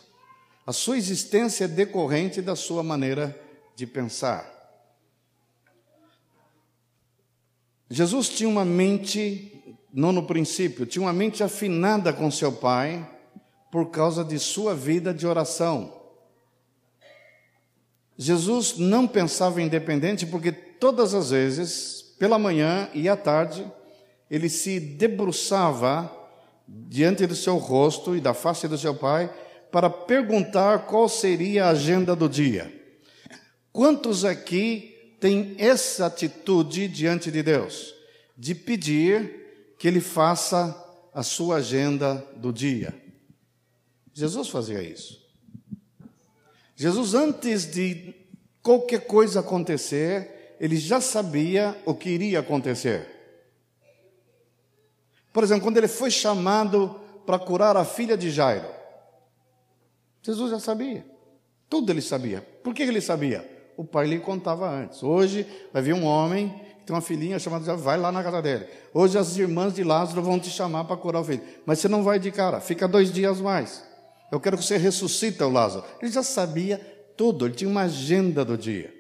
A 0.65 0.73
sua 0.73 0.97
existência 0.97 1.65
é 1.65 1.69
decorrente 1.69 2.41
da 2.41 2.55
sua 2.55 2.83
maneira 2.83 3.39
de 3.75 3.87
pensar. 3.87 4.55
Jesus 7.91 8.29
tinha 8.29 8.49
uma 8.49 8.65
mente, 8.65 9.77
não 9.93 10.13
no 10.13 10.27
princípio, 10.27 10.87
tinha 10.87 11.03
uma 11.03 11.13
mente 11.13 11.43
afinada 11.43 12.13
com 12.13 12.31
seu 12.31 12.53
Pai 12.53 13.07
por 13.73 13.91
causa 13.91 14.25
de 14.25 14.39
sua 14.39 14.75
vida 14.75 15.13
de 15.13 15.27
oração. 15.27 15.93
Jesus 18.17 18.77
não 18.77 19.07
pensava 19.07 19.63
independente 19.63 20.27
porque 20.27 20.53
todas 20.53 21.15
as 21.15 21.31
vezes, 21.31 22.03
pela 22.19 22.39
manhã 22.39 22.91
e 22.93 23.09
à 23.09 23.17
tarde, 23.17 23.67
ele 24.31 24.49
se 24.49 24.79
debruçava 24.79 26.18
diante 26.69 27.27
do 27.27 27.35
seu 27.35 27.57
rosto 27.57 28.15
e 28.15 28.21
da 28.21 28.35
face 28.35 28.69
do 28.69 28.77
seu 28.77 28.95
Pai 28.95 29.33
para 29.73 29.89
perguntar 29.89 30.87
qual 30.87 31.09
seria 31.09 31.65
a 31.65 31.71
agenda 31.71 32.15
do 32.15 32.29
dia. 32.29 32.73
Quantos 33.73 34.25
aqui 34.25 35.17
tem 35.19 35.55
essa 35.59 36.07
atitude 36.07 36.89
diante 36.89 37.31
de 37.31 37.43
Deus, 37.43 37.95
de 38.37 38.55
pedir 38.55 39.75
que 39.79 39.89
Ele 39.89 40.01
faça 40.01 40.85
a 41.13 41.23
sua 41.23 41.57
agenda 41.57 42.25
do 42.37 42.53
dia. 42.53 42.95
Jesus 44.13 44.49
fazia 44.49 44.83
isso. 44.83 45.19
Jesus, 46.77 47.15
antes 47.15 47.71
de 47.71 48.15
qualquer 48.63 49.07
coisa 49.07 49.41
acontecer, 49.41 50.57
ele 50.61 50.77
já 50.77 51.01
sabia 51.01 51.77
o 51.85 51.95
que 51.95 52.11
iria 52.11 52.41
acontecer. 52.41 53.18
Por 55.39 55.45
exemplo, 55.45 55.63
quando 55.63 55.77
ele 55.77 55.87
foi 55.87 56.11
chamado 56.11 56.99
para 57.25 57.39
curar 57.39 57.77
a 57.77 57.85
filha 57.85 58.17
de 58.17 58.29
Jairo, 58.29 58.67
Jesus 60.21 60.51
já 60.51 60.59
sabia. 60.59 61.07
Tudo 61.71 61.93
ele 61.93 62.03
sabia. 62.03 62.43
Por 62.65 62.75
que 62.75 62.83
ele 62.83 63.01
sabia? 63.01 63.49
o 63.77 63.85
pai 63.85 64.09
lhe 64.09 64.19
contava 64.19 64.69
antes. 64.69 65.01
Hoje 65.05 65.47
vai 65.73 65.81
vir 65.81 65.95
um 65.95 66.05
homem 66.05 66.49
que 66.81 66.87
tem 66.87 66.97
uma 66.97 67.01
filhinha 67.01 67.39
chamada, 67.39 67.77
vai 67.77 67.97
lá 67.97 68.11
na 68.11 68.21
casa 68.25 68.43
dele. 68.43 68.67
Hoje 68.93 69.17
as 69.17 69.37
irmãs 69.37 69.75
de 69.75 69.85
Lázaro 69.85 70.21
vão 70.21 70.41
te 70.41 70.51
chamar 70.51 70.83
para 70.83 70.97
curar 70.97 71.21
o 71.21 71.25
filho. 71.25 71.43
Mas 71.65 71.79
você 71.79 71.87
não 71.87 72.03
vai 72.03 72.19
de 72.19 72.33
cara, 72.33 72.61
fica 72.61 72.89
dois 72.89 73.13
dias 73.13 73.41
mais. 73.41 73.85
Eu 74.33 74.41
quero 74.41 74.59
que 74.59 74.65
você 74.65 74.77
ressuscita 74.77 75.47
o 75.47 75.53
Lázaro. 75.53 75.85
Ele 76.03 76.11
já 76.11 76.25
sabia 76.25 76.79
tudo, 77.17 77.47
ele 77.47 77.55
tinha 77.55 77.71
uma 77.71 77.83
agenda 77.83 78.45
do 78.45 78.59
dia. 78.59 78.93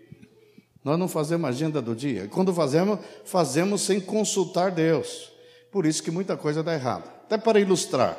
Nós 0.85 0.97
não 0.97 1.09
fazemos 1.09 1.49
agenda 1.49 1.83
do 1.83 1.97
dia. 1.97 2.27
E 2.27 2.29
quando 2.29 2.55
fazemos, 2.55 3.01
fazemos 3.25 3.81
sem 3.81 4.01
consultar 4.01 4.71
Deus. 4.71 5.37
Por 5.71 5.87
isso 5.87 6.03
que 6.03 6.11
muita 6.11 6.37
coisa 6.37 6.63
dá 6.63 6.75
errado. 6.75 7.09
Até 7.25 7.37
para 7.39 7.61
ilustrar. 7.61 8.19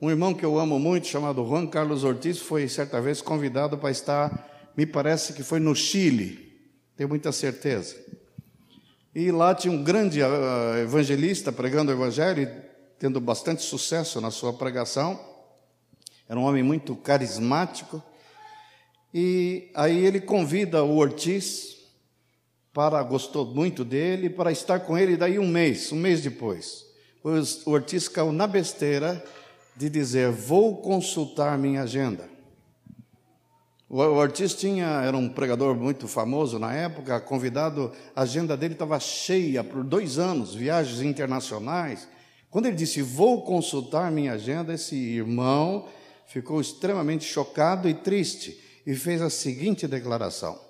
Um 0.00 0.10
irmão 0.10 0.34
que 0.34 0.44
eu 0.44 0.58
amo 0.58 0.78
muito, 0.78 1.06
chamado 1.06 1.46
Juan 1.46 1.66
Carlos 1.66 2.04
Ortiz, 2.04 2.38
foi 2.38 2.68
certa 2.68 3.00
vez 3.00 3.22
convidado 3.22 3.78
para 3.78 3.90
estar 3.90 4.56
me 4.76 4.84
parece 4.84 5.32
que 5.32 5.42
foi 5.42 5.58
no 5.58 5.74
Chile, 5.74 6.54
tenho 6.94 7.08
muita 7.08 7.32
certeza. 7.32 7.96
E 9.14 9.30
lá 9.30 9.54
tinha 9.54 9.72
um 9.72 9.82
grande 9.82 10.22
ah, 10.22 10.74
evangelista 10.82 11.50
pregando 11.50 11.90
o 11.90 11.94
evangelho, 11.94 12.50
tendo 12.98 13.18
bastante 13.18 13.62
sucesso 13.62 14.20
na 14.20 14.30
sua 14.30 14.52
pregação. 14.52 15.18
Era 16.28 16.38
um 16.38 16.42
homem 16.42 16.62
muito 16.62 16.94
carismático. 16.94 18.02
E 19.14 19.70
aí 19.74 20.04
ele 20.04 20.20
convida 20.20 20.84
o 20.84 20.96
Ortiz 20.98 21.75
para 22.76 23.02
gostou 23.02 23.46
muito 23.46 23.86
dele 23.86 24.28
para 24.28 24.52
estar 24.52 24.80
com 24.80 24.98
ele 24.98 25.16
daí 25.16 25.38
um 25.38 25.48
mês, 25.48 25.90
um 25.92 25.96
mês 25.96 26.20
depois. 26.20 26.84
O 27.64 27.70
Ortiz 27.70 28.06
caiu 28.06 28.30
na 28.30 28.46
besteira 28.46 29.24
de 29.74 29.88
dizer: 29.88 30.30
"Vou 30.30 30.76
consultar 30.82 31.56
minha 31.56 31.84
agenda". 31.84 32.28
O 33.88 33.96
Ortiz 33.98 34.52
tinha, 34.54 35.00
era 35.00 35.16
um 35.16 35.26
pregador 35.26 35.74
muito 35.74 36.06
famoso 36.06 36.58
na 36.58 36.74
época, 36.74 37.18
convidado, 37.18 37.92
a 38.14 38.22
agenda 38.22 38.54
dele 38.54 38.74
estava 38.74 39.00
cheia 39.00 39.64
por 39.64 39.82
dois 39.82 40.18
anos, 40.18 40.54
viagens 40.54 41.00
internacionais. 41.00 42.06
Quando 42.50 42.66
ele 42.66 42.76
disse, 42.76 43.00
vou 43.00 43.42
consultar 43.42 44.12
minha 44.12 44.32
agenda, 44.32 44.74
esse 44.74 44.96
irmão 44.96 45.86
ficou 46.26 46.60
extremamente 46.60 47.24
chocado 47.24 47.88
e 47.88 47.94
triste 47.94 48.60
e 48.86 48.94
fez 48.94 49.22
a 49.22 49.30
seguinte 49.30 49.86
declaração: 49.86 50.65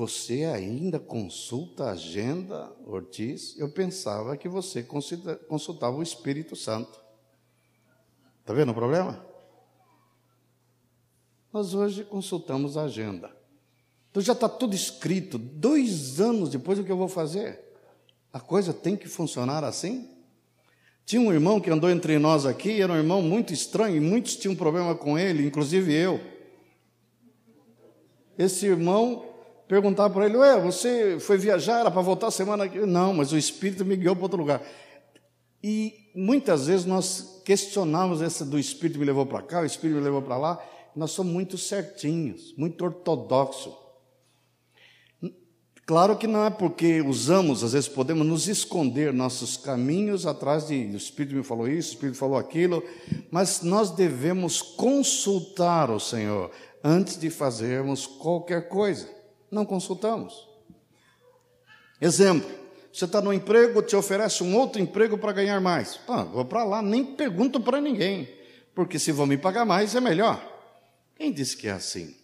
Você 0.00 0.44
ainda 0.44 0.98
consulta 0.98 1.84
a 1.84 1.90
agenda, 1.90 2.72
Ortiz? 2.86 3.54
Eu 3.58 3.68
pensava 3.68 4.34
que 4.34 4.48
você 4.48 4.82
consultava 4.82 5.94
o 5.94 6.02
Espírito 6.02 6.56
Santo. 6.56 6.98
Está 8.40 8.54
vendo 8.54 8.70
o 8.70 8.74
problema? 8.74 9.22
Nós 11.52 11.74
hoje 11.74 12.02
consultamos 12.02 12.78
a 12.78 12.84
agenda. 12.84 13.30
Então 14.10 14.22
já 14.22 14.32
está 14.32 14.48
tudo 14.48 14.74
escrito. 14.74 15.36
Dois 15.36 16.18
anos 16.18 16.48
depois, 16.48 16.78
o 16.78 16.84
que 16.84 16.90
eu 16.90 16.96
vou 16.96 17.06
fazer? 17.06 17.62
A 18.32 18.40
coisa 18.40 18.72
tem 18.72 18.96
que 18.96 19.06
funcionar 19.06 19.64
assim? 19.64 20.08
Tinha 21.04 21.20
um 21.20 21.30
irmão 21.30 21.60
que 21.60 21.68
andou 21.68 21.90
entre 21.90 22.18
nós 22.18 22.46
aqui, 22.46 22.80
era 22.80 22.90
um 22.90 22.96
irmão 22.96 23.20
muito 23.20 23.52
estranho, 23.52 23.96
e 23.98 24.00
muitos 24.00 24.34
tinham 24.34 24.56
problema 24.56 24.94
com 24.94 25.18
ele, 25.18 25.46
inclusive 25.46 25.92
eu. 25.92 26.18
Esse 28.38 28.64
irmão 28.64 29.28
perguntar 29.70 30.10
para 30.10 30.26
ele: 30.26 30.36
Ué, 30.36 30.60
você 30.60 31.20
foi 31.20 31.38
viajar, 31.38 31.78
era 31.78 31.90
para 31.92 32.02
voltar 32.02 32.32
semana 32.32 32.68
que 32.68 32.80
Não, 32.80 33.14
mas 33.14 33.32
o 33.32 33.38
Espírito 33.38 33.84
me 33.84 33.94
guiou 33.94 34.16
para 34.16 34.24
outro 34.24 34.38
lugar. 34.38 34.60
E 35.62 36.10
muitas 36.12 36.66
vezes 36.66 36.84
nós 36.84 37.40
questionamos 37.44 38.20
essa 38.20 38.44
do 38.44 38.58
Espírito 38.58 38.98
me 38.98 39.04
levou 39.04 39.24
para 39.24 39.42
cá, 39.42 39.60
o 39.60 39.64
Espírito 39.64 39.98
me 39.98 40.02
levou 40.02 40.20
para 40.20 40.36
lá. 40.36 40.60
Nós 40.96 41.12
somos 41.12 41.32
muito 41.32 41.56
certinhos, 41.56 42.52
muito 42.58 42.84
ortodoxos. 42.84 43.72
Claro 45.86 46.16
que 46.16 46.26
não 46.26 46.44
é 46.44 46.50
porque 46.50 47.00
usamos, 47.00 47.62
às 47.62 47.72
vezes 47.72 47.88
podemos 47.88 48.26
nos 48.26 48.48
esconder 48.48 49.12
nossos 49.12 49.56
caminhos 49.56 50.26
atrás 50.26 50.66
de 50.66 50.74
o 50.74 50.96
Espírito 50.96 51.36
me 51.36 51.42
falou 51.42 51.68
isso, 51.68 51.90
o 51.90 51.94
Espírito 51.94 52.18
falou 52.18 52.38
aquilo, 52.38 52.82
mas 53.30 53.62
nós 53.62 53.90
devemos 53.90 54.62
consultar 54.62 55.90
o 55.90 56.00
Senhor 56.00 56.50
antes 56.82 57.18
de 57.18 57.30
fazermos 57.30 58.06
qualquer 58.06 58.68
coisa. 58.68 59.19
Não 59.50 59.64
consultamos. 59.64 60.48
Exemplo: 62.00 62.50
você 62.92 63.04
está 63.04 63.20
no 63.20 63.32
emprego, 63.32 63.82
te 63.82 63.94
oferece 63.94 64.42
um 64.42 64.56
outro 64.56 64.80
emprego 64.80 65.16
para 65.16 65.32
ganhar 65.32 65.60
mais. 65.60 66.00
Ah, 66.08 66.24
vou 66.24 66.44
para 66.44 66.64
lá, 66.64 66.82
nem 66.82 67.04
pergunto 67.04 67.60
para 67.60 67.80
ninguém, 67.80 68.28
porque 68.74 68.98
se 68.98 69.12
vão 69.12 69.26
me 69.26 69.36
pagar 69.36 69.64
mais 69.64 69.94
é 69.94 70.00
melhor. 70.00 70.44
Quem 71.16 71.32
disse 71.32 71.56
que 71.56 71.68
é 71.68 71.72
assim? 71.72 72.16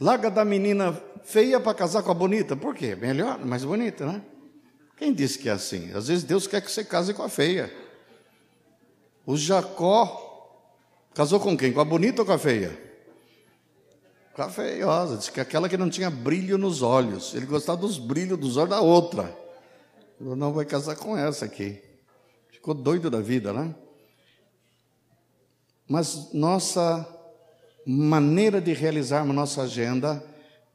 Larga 0.00 0.30
da 0.30 0.44
menina 0.44 0.92
feia 1.24 1.58
para 1.60 1.74
casar 1.74 2.02
com 2.02 2.10
a 2.10 2.14
bonita. 2.14 2.56
Por 2.56 2.74
quê? 2.74 2.94
Melhor, 2.94 3.44
mais 3.44 3.64
bonita, 3.64 4.06
né? 4.06 4.22
Quem 4.96 5.12
disse 5.12 5.38
que 5.38 5.48
é 5.48 5.52
assim? 5.52 5.92
Às 5.92 6.08
vezes 6.08 6.24
Deus 6.24 6.46
quer 6.46 6.60
que 6.60 6.70
você 6.70 6.84
case 6.84 7.12
com 7.12 7.22
a 7.22 7.28
feia. 7.28 7.72
O 9.26 9.36
Jacó 9.36 10.20
casou 11.14 11.40
com 11.40 11.56
quem? 11.56 11.72
Com 11.72 11.80
a 11.80 11.84
bonita 11.84 12.22
ou 12.22 12.26
com 12.26 12.32
a 12.32 12.38
feia? 12.38 12.78
Com 14.34 14.42
a 14.42 14.50
feiosa. 14.50 15.16
Disse 15.16 15.30
que 15.30 15.40
aquela 15.40 15.68
que 15.68 15.76
não 15.76 15.88
tinha 15.88 16.10
brilho 16.10 16.58
nos 16.58 16.82
olhos. 16.82 17.34
Ele 17.34 17.46
gostava 17.46 17.80
dos 17.80 17.98
brilhos 17.98 18.38
dos 18.38 18.56
olhos 18.56 18.70
da 18.70 18.80
outra. 18.80 19.36
Ele 20.20 20.34
não 20.34 20.52
vai 20.52 20.64
casar 20.64 20.96
com 20.96 21.16
essa 21.16 21.44
aqui. 21.44 21.80
Ficou 22.50 22.74
doido 22.74 23.10
da 23.10 23.20
vida, 23.20 23.52
né? 23.52 23.74
Mas 25.88 26.32
nossa 26.32 27.06
maneira 27.86 28.60
de 28.60 28.72
realizarmos 28.72 29.36
nossa 29.36 29.62
agenda 29.62 30.24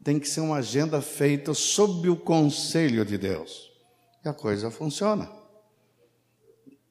tem 0.03 0.19
que 0.19 0.29
ser 0.29 0.41
uma 0.41 0.57
agenda 0.57 1.01
feita 1.01 1.53
sob 1.53 2.09
o 2.09 2.15
conselho 2.15 3.03
de 3.03 3.17
Deus. 3.17 3.69
E 4.23 4.29
a 4.29 4.33
coisa 4.33 4.71
funciona. 4.71 5.29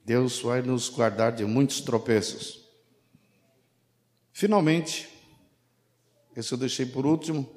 Deus 0.05 0.41
vai 0.41 0.63
nos 0.63 0.89
guardar 0.89 1.33
de 1.33 1.45
muitos 1.45 1.81
tropeços. 1.81 2.67
Finalmente, 4.33 5.09
esse 6.41 6.53
eu 6.53 6.59
deixei 6.59 6.87
por 6.87 7.05
último, 7.05 7.49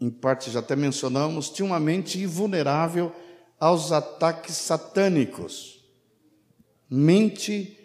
em 0.00 0.10
parte 0.10 0.50
já 0.50 0.58
até 0.58 0.74
mencionamos, 0.74 1.48
tinha 1.48 1.64
uma 1.64 1.78
mente 1.78 2.20
invulnerável 2.20 3.12
aos 3.58 3.92
ataques 3.92 4.56
satânicos. 4.56 5.80
Mente 6.90 7.78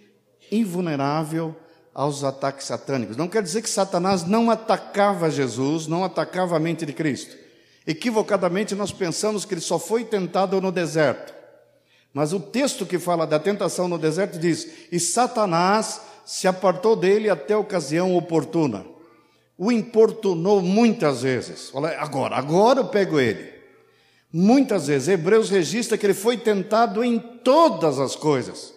invulnerável 0.51 1.55
aos 1.93 2.23
ataques 2.23 2.65
satânicos. 2.65 3.15
Não 3.15 3.27
quer 3.27 3.43
dizer 3.43 3.61
que 3.61 3.69
Satanás 3.69 4.23
não 4.23 4.49
atacava 4.49 5.29
Jesus, 5.29 5.85
não 5.85 6.03
atacava 6.03 6.55
a 6.55 6.59
mente 6.59 6.83
de 6.83 6.93
Cristo. 6.93 7.37
Equivocadamente 7.85 8.73
nós 8.73 8.91
pensamos 8.91 9.45
que 9.45 9.53
ele 9.53 9.61
só 9.61 9.77
foi 9.77 10.03
tentado 10.03 10.59
no 10.59 10.71
deserto. 10.71 11.35
Mas 12.11 12.33
o 12.33 12.39
texto 12.39 12.83
que 12.83 12.97
fala 12.97 13.27
da 13.27 13.39
tentação 13.39 13.87
no 13.87 13.99
deserto 13.99 14.39
diz: 14.39 14.87
E 14.91 14.99
Satanás 14.99 16.01
se 16.25 16.47
apartou 16.47 16.95
dele 16.95 17.29
até 17.29 17.53
a 17.53 17.59
ocasião 17.59 18.15
oportuna. 18.15 18.96
O 19.57 19.71
importunou 19.71 20.61
muitas 20.61 21.23
vezes. 21.23 21.69
Fala, 21.69 21.89
agora, 21.97 22.35
agora 22.35 22.81
eu 22.81 22.87
pego 22.87 23.19
ele. 23.19 23.57
Muitas 24.31 24.87
vezes, 24.87 25.07
Hebreus 25.07 25.49
registra 25.49 25.97
que 25.97 26.05
ele 26.05 26.13
foi 26.13 26.37
tentado 26.37 27.03
em 27.03 27.17
todas 27.17 27.97
as 27.99 28.15
coisas, 28.15 28.73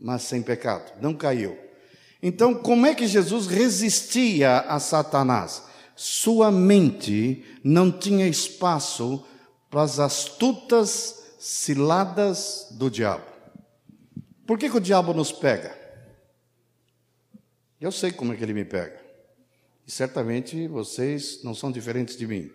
mas 0.00 0.22
sem 0.22 0.40
pecado, 0.40 0.92
não 1.00 1.12
caiu. 1.12 1.58
Então, 2.22 2.54
como 2.54 2.86
é 2.86 2.94
que 2.94 3.06
Jesus 3.06 3.46
resistia 3.46 4.60
a 4.60 4.78
Satanás? 4.78 5.64
Sua 5.94 6.50
mente 6.50 7.44
não 7.62 7.90
tinha 7.90 8.26
espaço 8.26 9.24
para 9.68 9.82
as 9.82 9.98
astutas 9.98 11.34
ciladas 11.38 12.68
do 12.70 12.90
diabo. 12.90 13.24
Por 14.46 14.58
que, 14.58 14.70
que 14.70 14.76
o 14.76 14.80
diabo 14.80 15.12
nos 15.12 15.30
pega? 15.30 15.76
Eu 17.80 17.92
sei 17.92 18.10
como 18.10 18.32
é 18.32 18.36
que 18.36 18.42
ele 18.42 18.54
me 18.54 18.64
pega. 18.64 19.07
E 19.88 19.90
certamente 19.90 20.68
vocês 20.68 21.42
não 21.42 21.54
são 21.54 21.72
diferentes 21.72 22.14
de 22.14 22.26
mim. 22.26 22.50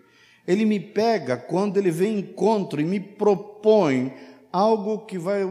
Ele 0.46 0.64
me 0.64 0.78
pega 0.78 1.36
quando 1.36 1.78
ele 1.78 1.90
vem 1.90 2.14
em 2.14 2.18
encontro 2.20 2.80
e 2.80 2.84
me 2.84 3.00
propõe 3.00 4.14
algo 4.52 5.04
que 5.04 5.18
vai 5.18 5.44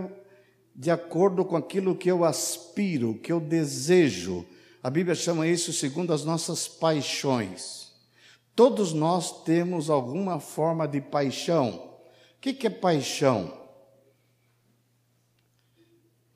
de 0.74 0.90
acordo 0.90 1.44
com 1.44 1.58
aquilo 1.58 1.94
que 1.94 2.10
eu 2.10 2.24
aspiro, 2.24 3.16
que 3.16 3.34
eu 3.34 3.42
desejo. 3.42 4.46
A 4.82 4.90
Bíblia 4.90 5.14
chama 5.14 5.46
isso 5.46 5.74
segundo 5.74 6.14
as 6.14 6.24
nossas 6.24 6.70
paixões. 6.70 7.92
Todos 8.56 8.94
nós 8.94 9.44
temos 9.44 9.90
alguma 9.90 10.40
forma 10.40 10.88
de 10.88 11.02
paixão. 11.02 11.92
O 12.38 12.40
que 12.40 12.66
é 12.66 12.70
paixão? 12.70 13.63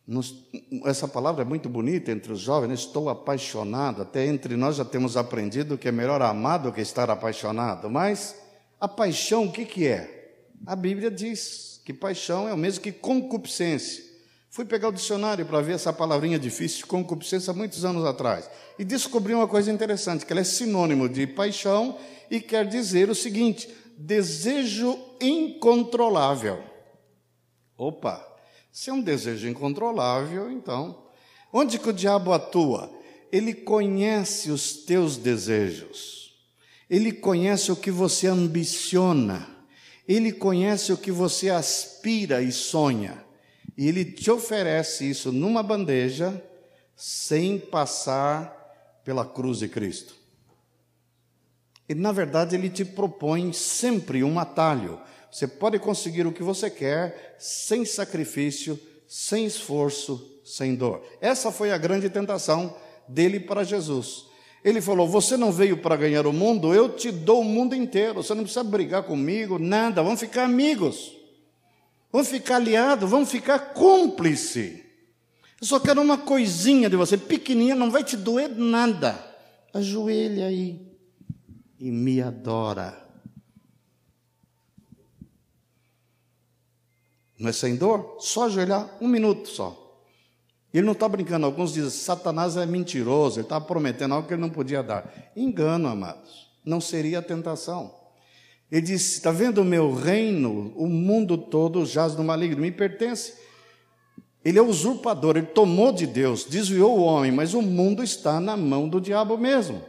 Nos, 0.07 0.33
essa 0.85 1.05
palavra 1.05 1.41
é 1.41 1.45
muito 1.45 1.67
bonita 1.67 2.11
entre 2.11 2.31
os 2.31 2.39
jovens, 2.39 2.79
estou 2.79 3.09
apaixonado. 3.09 4.01
Até 4.01 4.25
entre 4.25 4.55
nós 4.55 4.77
já 4.77 4.85
temos 4.85 5.17
aprendido 5.17 5.77
que 5.77 5.89
é 5.89 5.91
melhor 5.91 6.21
amar 6.21 6.59
do 6.59 6.71
que 6.71 6.79
estar 6.79 7.09
apaixonado. 7.09 7.89
Mas 7.89 8.35
a 8.79 8.87
paixão, 8.87 9.45
o 9.45 9.51
que, 9.51 9.65
que 9.65 9.85
é? 9.85 10.45
A 10.65 10.75
Bíblia 10.75 11.11
diz 11.11 11.81
que 11.83 11.93
paixão 11.93 12.47
é 12.47 12.53
o 12.53 12.57
mesmo 12.57 12.81
que 12.81 12.91
concupiscência. 12.91 14.07
Fui 14.49 14.65
pegar 14.65 14.87
o 14.87 14.93
dicionário 14.93 15.45
para 15.45 15.61
ver 15.61 15.73
essa 15.73 15.93
palavrinha 15.93 16.39
difícil, 16.39 16.87
concupiscência, 16.87 17.53
muitos 17.53 17.85
anos 17.85 18.05
atrás. 18.05 18.49
E 18.79 18.83
descobri 18.83 19.33
uma 19.33 19.47
coisa 19.47 19.71
interessante, 19.71 20.25
que 20.25 20.31
ela 20.31 20.41
é 20.41 20.45
sinônimo 20.45 21.07
de 21.07 21.27
paixão 21.27 21.97
e 22.31 22.39
quer 22.39 22.65
dizer 22.65 23.09
o 23.09 23.15
seguinte: 23.15 23.69
desejo 23.97 24.97
incontrolável. 25.21 26.63
Opa, 27.77 28.26
se 28.77 28.91
é 28.91 28.93
um 28.93 29.01
desejo 29.01 29.47
incontrolável, 29.47 30.51
então, 30.51 31.05
onde 31.51 31.79
que 31.79 31.89
o 31.89 31.93
diabo 31.93 32.31
atua? 32.31 32.93
Ele 33.31 33.51
conhece 33.51 34.51
os 34.51 34.71
teus 34.85 35.17
desejos. 35.17 36.37
Ele 36.87 37.11
conhece 37.11 37.71
o 37.71 37.75
que 37.75 37.89
você 37.89 38.27
ambiciona. 38.27 39.49
Ele 40.07 40.31
conhece 40.31 40.93
o 40.93 40.97
que 40.97 41.11
você 41.11 41.49
aspira 41.49 42.39
e 42.39 42.51
sonha. 42.51 43.25
E 43.75 43.87
ele 43.87 44.05
te 44.05 44.29
oferece 44.29 45.09
isso 45.09 45.31
numa 45.31 45.63
bandeja, 45.63 46.39
sem 46.95 47.57
passar 47.57 48.55
pela 49.03 49.25
cruz 49.25 49.57
de 49.57 49.67
Cristo. 49.67 50.13
E 51.89 51.95
na 51.95 52.11
verdade 52.11 52.55
ele 52.55 52.69
te 52.69 52.85
propõe 52.85 53.51
sempre 53.53 54.23
um 54.23 54.37
atalho. 54.37 55.01
Você 55.31 55.47
pode 55.47 55.79
conseguir 55.79 56.25
o 56.25 56.31
que 56.31 56.43
você 56.43 56.69
quer 56.69 57.35
sem 57.37 57.85
sacrifício, 57.85 58.79
sem 59.07 59.45
esforço, 59.45 60.39
sem 60.43 60.75
dor. 60.75 61.03
Essa 61.21 61.51
foi 61.51 61.71
a 61.71 61.77
grande 61.77 62.09
tentação 62.09 62.75
dele 63.07 63.39
para 63.39 63.63
Jesus. 63.63 64.25
Ele 64.63 64.81
falou: 64.81 65.07
Você 65.07 65.37
não 65.37 65.51
veio 65.51 65.77
para 65.77 65.95
ganhar 65.95 66.25
o 66.25 66.33
mundo, 66.33 66.73
eu 66.73 66.89
te 66.89 67.11
dou 67.11 67.41
o 67.41 67.45
mundo 67.45 67.75
inteiro. 67.75 68.15
Você 68.15 68.33
não 68.33 68.43
precisa 68.43 68.63
brigar 68.63 69.03
comigo, 69.03 69.59
nada, 69.59 70.01
vamos 70.01 70.19
ficar 70.19 70.43
amigos. 70.43 71.15
Vamos 72.11 72.29
ficar 72.29 72.55
aliado, 72.55 73.07
vamos 73.07 73.29
ficar 73.29 73.73
cúmplice. 73.73 74.83
Eu 75.59 75.67
só 75.67 75.79
quero 75.79 76.01
uma 76.01 76.17
coisinha 76.17 76.89
de 76.89 76.95
você, 76.95 77.17
pequenininha, 77.17 77.75
não 77.75 77.91
vai 77.91 78.03
te 78.03 78.15
doer 78.15 78.49
nada. 78.49 79.17
Ajoelha 79.73 80.47
aí 80.47 80.87
e 81.79 81.91
me 81.91 82.21
adora. 82.21 83.06
Não 87.39 87.49
é 87.49 87.53
sem 87.53 87.75
dor? 87.75 88.17
Só 88.19 88.45
ajoelhar 88.45 88.89
um 88.99 89.07
minuto 89.07 89.47
só. 89.47 89.83
Ele 90.73 90.85
não 90.85 90.93
está 90.93 91.07
brincando. 91.07 91.45
Alguns 91.45 91.73
dizem, 91.73 91.89
Satanás 91.89 92.57
é 92.57 92.65
mentiroso, 92.65 93.39
ele 93.39 93.45
está 93.45 93.59
prometendo 93.59 94.13
algo 94.13 94.27
que 94.27 94.33
ele 94.33 94.41
não 94.41 94.49
podia 94.49 94.83
dar. 94.83 95.31
Engano, 95.35 95.87
amados. 95.87 96.47
Não 96.65 96.81
seria 96.81 97.19
a 97.19 97.21
tentação. 97.21 97.93
Ele 98.71 98.81
disse: 98.81 99.17
Está 99.17 99.31
vendo 99.31 99.61
o 99.61 99.65
meu 99.65 99.93
reino? 99.93 100.73
O 100.75 100.87
mundo 100.87 101.37
todo 101.37 101.85
jaz 101.85 102.15
no 102.15 102.23
maligno, 102.23 102.61
me 102.61 102.71
pertence. 102.71 103.33
Ele 104.43 104.59
é 104.59 104.61
usurpador, 104.61 105.35
ele 105.35 105.47
tomou 105.47 105.91
de 105.91 106.05
Deus, 106.05 106.45
desviou 106.45 106.97
o 106.97 107.03
homem, 107.03 107.31
mas 107.31 107.53
o 107.53 107.61
mundo 107.61 108.03
está 108.03 108.39
na 108.39 108.55
mão 108.55 108.87
do 108.87 109.01
diabo 109.01 109.37
mesmo. 109.37 109.81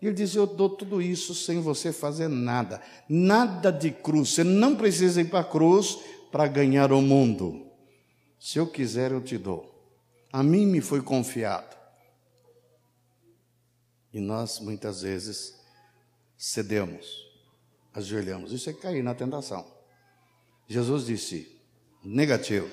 Ele 0.00 0.14
diz: 0.14 0.34
Eu 0.34 0.46
dou 0.46 0.68
tudo 0.68 1.02
isso 1.02 1.34
sem 1.34 1.60
você 1.60 1.92
fazer 1.92 2.28
nada, 2.28 2.80
nada 3.08 3.72
de 3.72 3.90
cruz. 3.90 4.30
Você 4.30 4.44
não 4.44 4.76
precisa 4.76 5.20
ir 5.20 5.26
para 5.26 5.40
a 5.40 5.44
cruz 5.44 5.98
para 6.30 6.46
ganhar 6.46 6.92
o 6.92 7.00
mundo. 7.00 7.66
Se 8.38 8.58
eu 8.58 8.66
quiser, 8.66 9.12
eu 9.12 9.20
te 9.20 9.36
dou. 9.36 9.74
A 10.32 10.42
mim 10.42 10.66
me 10.66 10.80
foi 10.80 11.02
confiado. 11.02 11.76
E 14.12 14.20
nós, 14.20 14.60
muitas 14.60 15.02
vezes, 15.02 15.58
cedemos, 16.36 17.26
ajoelhamos. 17.92 18.52
Isso 18.52 18.70
é 18.70 18.72
cair 18.72 19.02
na 19.02 19.14
tentação. 19.14 19.66
Jesus 20.66 21.06
disse: 21.06 21.60
negativo. 22.04 22.68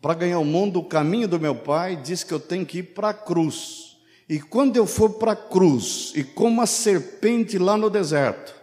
Para 0.00 0.14
ganhar 0.14 0.38
o 0.38 0.44
mundo, 0.44 0.80
o 0.80 0.84
caminho 0.84 1.26
do 1.26 1.40
meu 1.40 1.54
Pai 1.54 1.96
diz 1.96 2.22
que 2.22 2.32
eu 2.32 2.38
tenho 2.38 2.66
que 2.66 2.78
ir 2.78 2.94
para 2.94 3.10
a 3.10 3.14
cruz. 3.14 3.96
E 4.28 4.40
quando 4.40 4.76
eu 4.76 4.86
for 4.86 5.14
para 5.14 5.32
a 5.32 5.36
cruz, 5.36 6.12
e 6.14 6.22
como 6.22 6.60
a 6.60 6.66
serpente 6.66 7.58
lá 7.58 7.76
no 7.76 7.88
deserto, 7.88 8.54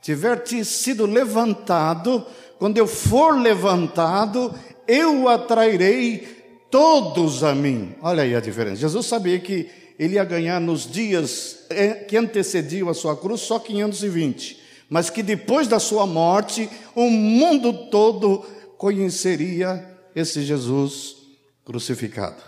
tiver 0.00 0.42
sido 0.64 1.06
levantado, 1.06 2.26
quando 2.60 2.76
eu 2.76 2.86
for 2.86 3.40
levantado, 3.40 4.54
eu 4.86 5.26
atrairei 5.30 6.28
todos 6.70 7.42
a 7.42 7.54
mim. 7.54 7.94
Olha 8.02 8.22
aí 8.22 8.34
a 8.34 8.40
diferença. 8.40 8.76
Jesus 8.76 9.06
sabia 9.06 9.40
que 9.40 9.70
ele 9.98 10.16
ia 10.16 10.24
ganhar 10.24 10.60
nos 10.60 10.86
dias 10.86 11.64
eh, 11.70 12.04
que 12.06 12.18
antecediam 12.18 12.90
a 12.90 12.92
sua 12.92 13.16
cruz 13.16 13.40
só 13.40 13.58
520, 13.58 14.60
mas 14.90 15.08
que 15.08 15.22
depois 15.22 15.68
da 15.68 15.78
sua 15.78 16.06
morte, 16.06 16.68
o 16.94 17.08
mundo 17.08 17.72
todo 17.88 18.44
conheceria 18.76 19.82
esse 20.14 20.42
Jesus 20.42 21.16
crucificado. 21.64 22.42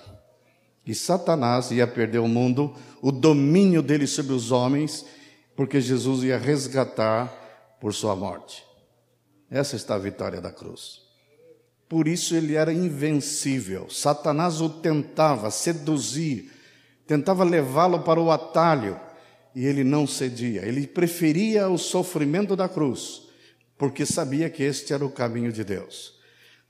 E 0.86 0.94
Satanás 0.94 1.70
ia 1.70 1.86
perder 1.86 2.18
o 2.18 2.28
mundo, 2.28 2.74
o 3.00 3.10
domínio 3.10 3.80
dele 3.80 4.06
sobre 4.06 4.34
os 4.34 4.52
homens, 4.52 5.06
porque 5.56 5.80
Jesus 5.80 6.22
ia 6.22 6.36
resgatar 6.36 7.78
por 7.80 7.94
sua 7.94 8.14
morte. 8.14 8.71
Essa 9.52 9.76
está 9.76 9.96
a 9.96 9.98
vitória 9.98 10.40
da 10.40 10.50
cruz. 10.50 11.02
Por 11.86 12.08
isso 12.08 12.34
ele 12.34 12.54
era 12.54 12.72
invencível. 12.72 13.90
Satanás 13.90 14.62
o 14.62 14.70
tentava 14.70 15.50
seduzir, 15.50 16.50
tentava 17.06 17.44
levá-lo 17.44 18.00
para 18.00 18.18
o 18.18 18.30
atalho, 18.30 18.98
e 19.54 19.66
ele 19.66 19.84
não 19.84 20.06
cedia. 20.06 20.62
Ele 20.62 20.86
preferia 20.86 21.68
o 21.68 21.76
sofrimento 21.76 22.56
da 22.56 22.66
cruz, 22.66 23.24
porque 23.76 24.06
sabia 24.06 24.48
que 24.48 24.62
este 24.62 24.94
era 24.94 25.04
o 25.04 25.10
caminho 25.10 25.52
de 25.52 25.62
Deus. 25.62 26.14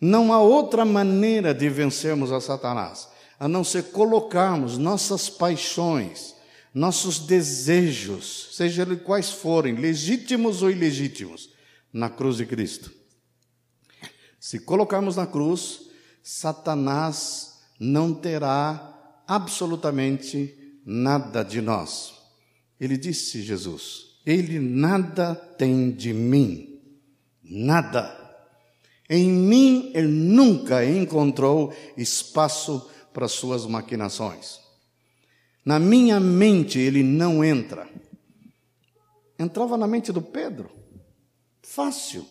Não 0.01 0.33
há 0.33 0.43
outra 0.43 0.85
maneira 0.85 1.55
de 1.55 1.69
vencermos 1.69 2.33
a 2.33 2.41
Satanás 2.41 3.09
a 3.39 3.49
não 3.49 3.65
ser 3.65 3.91
colocarmos 3.91 4.79
nossas 4.79 5.29
paixões, 5.29 6.35
nossos 6.73 7.19
desejos, 7.19 8.51
seja 8.53 8.83
eles 8.83 9.03
quais 9.03 9.31
forem, 9.31 9.75
legítimos 9.75 10.63
ou 10.63 10.71
ilegítimos, 10.71 11.52
na 11.93 12.09
cruz 12.09 12.37
de 12.37 12.47
Cristo. 12.47 12.91
Se 14.41 14.61
colocarmos 14.61 15.17
na 15.17 15.27
cruz, 15.27 15.91
Satanás 16.23 17.61
não 17.79 18.15
terá 18.15 19.23
absolutamente 19.27 20.81
nada 20.85 21.43
de 21.43 21.61
nós. 21.61 22.15
Ele 22.81 22.97
disse, 22.97 23.43
Jesus, 23.43 24.19
ele 24.27 24.59
nada 24.59 25.35
tem 25.35 25.91
de 25.91 26.13
mim, 26.13 26.81
nada. 27.43 28.19
Em 29.09 29.29
mim 29.29 29.93
ele 29.95 30.09
nunca 30.09 30.85
encontrou 30.85 31.73
espaço 31.97 32.91
para 33.13 33.29
suas 33.29 33.67
maquinações. 33.67 34.61
Na 35.65 35.79
minha 35.79 36.19
mente 36.19 36.79
ele 36.79 37.03
não 37.03 37.45
entra. 37.45 37.89
Entrava 39.39 39.77
na 39.77 39.87
mente 39.87 40.13
do 40.13 40.23
Pedro. 40.23 40.82
Fácil. 41.75 42.27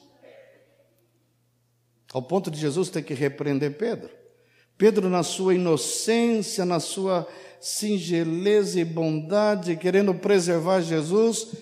Ao 2.13 2.21
ponto 2.21 2.51
de 2.51 2.59
Jesus 2.59 2.89
ter 2.89 3.01
que 3.01 3.13
repreender 3.13 3.75
Pedro. 3.75 4.09
Pedro, 4.77 5.09
na 5.09 5.23
sua 5.23 5.55
inocência, 5.55 6.63
na 6.65 6.79
sua 6.79 7.27
singeleza 7.59 8.79
e 8.79 8.85
bondade, 8.85 9.75
querendo 9.77 10.13
preservar 10.13 10.81
Jesus, 10.81 11.53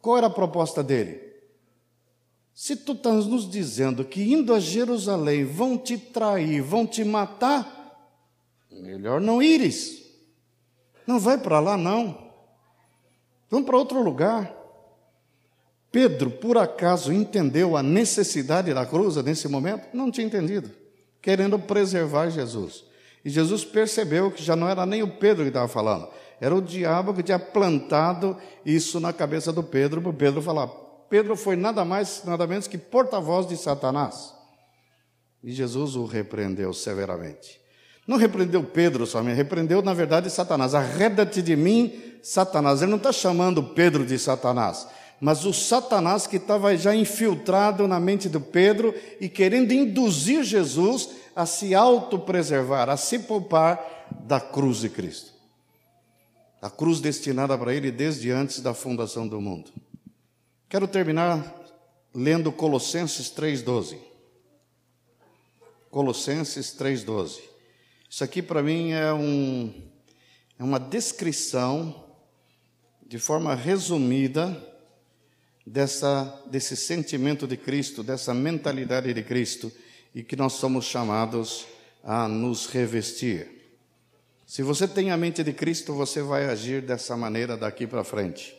qual 0.00 0.18
era 0.18 0.26
a 0.28 0.30
proposta 0.30 0.82
dele? 0.82 1.20
Se 2.54 2.76
tu 2.76 2.92
estás 2.92 3.26
nos 3.26 3.50
dizendo 3.50 4.04
que 4.04 4.32
indo 4.32 4.54
a 4.54 4.60
Jerusalém 4.60 5.44
vão 5.44 5.76
te 5.76 5.98
trair, 5.98 6.62
vão 6.62 6.86
te 6.86 7.02
matar, 7.04 7.76
Melhor 8.70 9.20
não 9.20 9.42
ires. 9.42 10.04
Não 11.06 11.18
vai 11.18 11.38
para 11.38 11.58
lá, 11.60 11.76
não. 11.76 12.30
Vamos 13.48 13.66
para 13.66 13.76
outro 13.76 14.02
lugar. 14.02 14.55
Pedro, 15.96 16.30
por 16.30 16.58
acaso, 16.58 17.10
entendeu 17.10 17.74
a 17.74 17.82
necessidade 17.82 18.74
da 18.74 18.84
cruz 18.84 19.16
nesse 19.16 19.48
momento? 19.48 19.88
Não 19.94 20.10
tinha 20.10 20.26
entendido. 20.26 20.70
Querendo 21.22 21.58
preservar 21.58 22.28
Jesus. 22.28 22.84
E 23.24 23.30
Jesus 23.30 23.64
percebeu 23.64 24.30
que 24.30 24.42
já 24.42 24.54
não 24.54 24.68
era 24.68 24.84
nem 24.84 25.02
o 25.02 25.16
Pedro 25.16 25.44
que 25.44 25.48
estava 25.48 25.66
falando, 25.66 26.06
era 26.38 26.54
o 26.54 26.60
diabo 26.60 27.14
que 27.14 27.22
tinha 27.22 27.38
plantado 27.38 28.36
isso 28.62 29.00
na 29.00 29.10
cabeça 29.10 29.50
do 29.50 29.62
Pedro, 29.62 30.02
para 30.02 30.10
o 30.10 30.12
Pedro 30.12 30.42
falar. 30.42 30.66
Pedro 31.08 31.34
foi 31.34 31.56
nada 31.56 31.82
mais, 31.82 32.20
nada 32.26 32.46
menos 32.46 32.68
que 32.68 32.76
porta-voz 32.76 33.46
de 33.46 33.56
Satanás. 33.56 34.34
E 35.42 35.50
Jesus 35.50 35.96
o 35.96 36.04
repreendeu 36.04 36.74
severamente. 36.74 37.58
Não 38.06 38.18
repreendeu 38.18 38.62
Pedro 38.62 39.06
somente, 39.06 39.36
repreendeu, 39.36 39.80
na 39.80 39.94
verdade, 39.94 40.28
Satanás. 40.28 40.74
Arreda-te 40.74 41.40
de 41.40 41.56
mim, 41.56 42.18
Satanás. 42.22 42.82
Ele 42.82 42.90
não 42.90 42.98
está 42.98 43.12
chamando 43.12 43.62
Pedro 43.62 44.04
de 44.04 44.18
Satanás, 44.18 44.86
mas 45.20 45.44
o 45.44 45.52
Satanás 45.52 46.26
que 46.26 46.36
estava 46.36 46.76
já 46.76 46.94
infiltrado 46.94 47.88
na 47.88 47.98
mente 47.98 48.28
do 48.28 48.40
Pedro 48.40 48.94
e 49.20 49.28
querendo 49.28 49.72
induzir 49.72 50.44
Jesus 50.44 51.10
a 51.34 51.46
se 51.46 51.74
autopreservar, 51.74 52.88
a 52.88 52.96
se 52.96 53.20
poupar 53.20 54.08
da 54.24 54.40
cruz 54.40 54.78
de 54.78 54.88
Cristo. 54.88 55.32
A 56.60 56.70
cruz 56.70 57.00
destinada 57.00 57.56
para 57.56 57.74
ele 57.74 57.90
desde 57.90 58.30
antes 58.30 58.60
da 58.60 58.74
fundação 58.74 59.26
do 59.26 59.40
mundo. 59.40 59.70
Quero 60.68 60.88
terminar 60.88 61.54
lendo 62.14 62.50
Colossenses 62.50 63.30
3,12. 63.30 63.98
Colossenses 65.90 66.74
3,12. 66.78 67.40
Isso 68.08 68.24
aqui 68.24 68.42
para 68.42 68.62
mim 68.62 68.92
é, 68.92 69.12
um, 69.12 69.72
é 70.58 70.64
uma 70.64 70.80
descrição, 70.80 72.04
de 73.06 73.18
forma 73.18 73.54
resumida, 73.54 74.75
dessa, 75.66 76.42
desse 76.46 76.76
sentimento 76.76 77.46
de 77.46 77.56
Cristo, 77.56 78.02
dessa 78.02 78.32
mentalidade 78.32 79.12
de 79.12 79.22
Cristo, 79.22 79.72
e 80.14 80.22
que 80.22 80.36
nós 80.36 80.54
somos 80.54 80.84
chamados 80.84 81.66
a 82.02 82.28
nos 82.28 82.66
revestir. 82.66 83.48
Se 84.46 84.62
você 84.62 84.86
tem 84.86 85.10
a 85.10 85.16
mente 85.16 85.42
de 85.42 85.52
Cristo, 85.52 85.92
você 85.92 86.22
vai 86.22 86.46
agir 86.46 86.80
dessa 86.80 87.16
maneira 87.16 87.56
daqui 87.56 87.86
para 87.86 88.04
frente. 88.04 88.56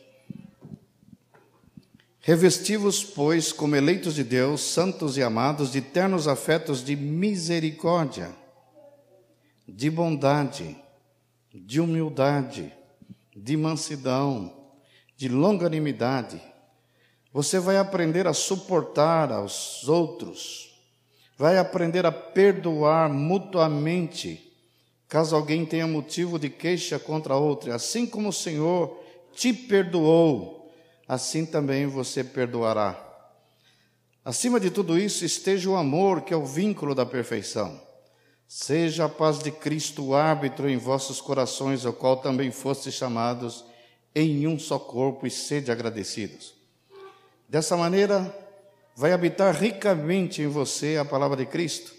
Revestivos, 2.20 3.02
pois, 3.02 3.52
como 3.52 3.74
eleitos 3.74 4.14
de 4.14 4.22
Deus, 4.22 4.60
santos 4.60 5.16
e 5.16 5.22
amados, 5.22 5.72
de 5.72 5.80
ternos 5.80 6.28
afetos 6.28 6.84
de 6.84 6.94
misericórdia 6.94 8.36
de 9.68 9.90
bondade, 9.90 10.76
de 11.52 11.78
humildade, 11.78 12.72
de 13.36 13.56
mansidão, 13.56 14.72
de 15.14 15.28
longanimidade. 15.28 16.40
Você 17.32 17.58
vai 17.58 17.76
aprender 17.76 18.26
a 18.26 18.32
suportar 18.32 19.30
aos 19.30 19.86
outros, 19.86 20.74
vai 21.36 21.58
aprender 21.58 22.06
a 22.06 22.12
perdoar 22.12 23.12
mutuamente, 23.12 24.52
caso 25.06 25.36
alguém 25.36 25.66
tenha 25.66 25.86
motivo 25.86 26.38
de 26.38 26.48
queixa 26.48 26.98
contra 26.98 27.36
outro. 27.36 27.72
Assim 27.72 28.06
como 28.06 28.30
o 28.30 28.32
Senhor 28.32 28.98
te 29.34 29.52
perdoou, 29.52 30.72
assim 31.06 31.44
também 31.44 31.86
você 31.86 32.24
perdoará. 32.24 33.04
Acima 34.24 34.58
de 34.58 34.70
tudo 34.70 34.98
isso, 34.98 35.24
esteja 35.24 35.70
o 35.70 35.76
amor, 35.76 36.22
que 36.22 36.34
é 36.34 36.36
o 36.36 36.44
vínculo 36.44 36.94
da 36.94 37.06
perfeição. 37.06 37.80
Seja 38.46 39.04
a 39.04 39.08
paz 39.08 39.38
de 39.38 39.50
Cristo 39.50 40.06
o 40.06 40.14
árbitro 40.14 40.68
em 40.68 40.76
vossos 40.76 41.20
corações, 41.20 41.86
ao 41.86 41.92
qual 41.92 42.16
também 42.16 42.50
fostes 42.50 42.94
chamados 42.94 43.64
em 44.14 44.46
um 44.46 44.58
só 44.58 44.78
corpo, 44.78 45.26
e 45.26 45.30
sede 45.30 45.70
agradecidos. 45.70 46.57
Dessa 47.48 47.76
maneira, 47.76 48.32
vai 48.94 49.12
habitar 49.12 49.54
ricamente 49.54 50.42
em 50.42 50.48
você 50.48 50.96
a 50.96 51.04
palavra 51.04 51.36
de 51.36 51.46
Cristo. 51.46 51.92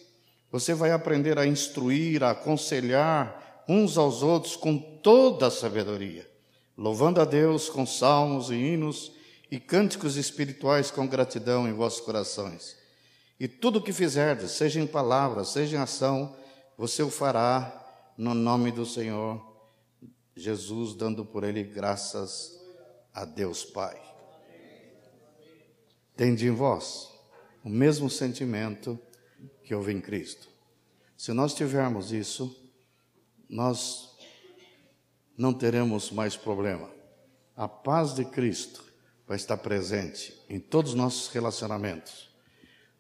Você 0.52 0.74
vai 0.74 0.92
aprender 0.92 1.40
a 1.40 1.48
instruir, 1.48 2.24
a 2.24 2.32
aconselhar 2.32 3.64
uns 3.68 3.98
aos 3.98 4.22
outros 4.22 4.56
com 4.56 4.78
toda 4.78 5.48
a 5.48 5.52
sabedoria, 5.52 6.30
louvando 6.78 7.22
a 7.22 7.26
Deus 7.26 7.70
com 7.70 7.86
salmos 7.86 8.50
e 8.50 8.56
hinos 8.56 9.12
e 9.50 9.60
cânticos 9.60 10.18
espirituais 10.18 10.92
com 10.92 11.08
gratidão 11.08 11.68
em 11.68 11.74
vossos 11.74 12.02
corações. 12.02 12.76
E 13.40 13.48
tudo 13.48 13.80
o 13.80 13.82
que 13.82 13.94
fizerdes, 13.94 14.52
seja 14.52 14.80
em 14.82 14.86
palavra, 14.86 15.44
seja 15.46 15.78
em 15.78 15.80
ação, 15.80 16.36
você 16.78 17.02
o 17.02 17.10
fará 17.10 18.12
no 18.18 18.34
nome 18.34 18.72
do 18.72 18.86
Senhor 18.86 19.42
Jesus, 20.36 20.94
dando 20.94 21.24
por 21.24 21.44
ele 21.44 21.64
graças 21.64 22.60
a 23.14 23.24
Deus 23.24 23.64
Pai. 23.64 24.09
Tende 26.20 26.46
em 26.46 26.52
vós 26.52 27.10
o 27.64 27.70
mesmo 27.70 28.10
sentimento 28.10 29.00
que 29.64 29.74
houve 29.74 29.94
em 29.94 30.02
Cristo. 30.02 30.50
Se 31.16 31.32
nós 31.32 31.54
tivermos 31.54 32.12
isso, 32.12 32.62
nós 33.50 34.18
não 35.38 35.54
teremos 35.54 36.12
mais 36.12 36.36
problema. 36.36 36.92
A 37.56 37.70
paz 37.70 38.14
de 38.14 38.26
Cristo 38.26 38.84
vai 39.26 39.38
estar 39.38 39.56
presente 39.60 40.38
em 40.50 40.60
todos 40.60 40.92
os 40.92 40.98
nossos 40.98 41.30
relacionamentos. 41.30 42.30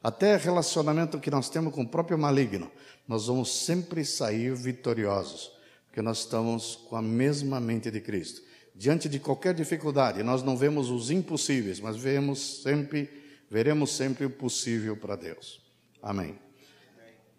Até 0.01 0.37
relacionamento 0.37 1.19
que 1.19 1.29
nós 1.29 1.49
temos 1.49 1.75
com 1.75 1.81
o 1.81 1.89
próprio 1.89 2.17
maligno, 2.17 2.71
nós 3.05 3.27
vamos 3.27 3.65
sempre 3.65 4.05
sair 4.05 4.55
vitoriosos, 4.55 5.51
porque 5.87 6.01
nós 6.01 6.19
estamos 6.19 6.77
com 6.87 6.95
a 6.95 7.01
mesma 7.01 7.59
mente 7.59 7.91
de 7.91 7.99
Cristo. 7.99 8.47
Diante 8.79 9.09
de 9.09 9.19
qualquer 9.19 9.53
dificuldade, 9.53 10.23
nós 10.23 10.41
não 10.41 10.55
vemos 10.55 10.89
os 10.89 11.11
impossíveis, 11.11 11.81
mas 11.81 11.97
vemos 11.97 12.61
sempre, 12.63 13.09
veremos 13.51 13.91
sempre 13.91 14.23
o 14.23 14.29
possível 14.29 14.95
para 14.95 15.17
Deus. 15.17 15.59
Amém. 16.01 16.39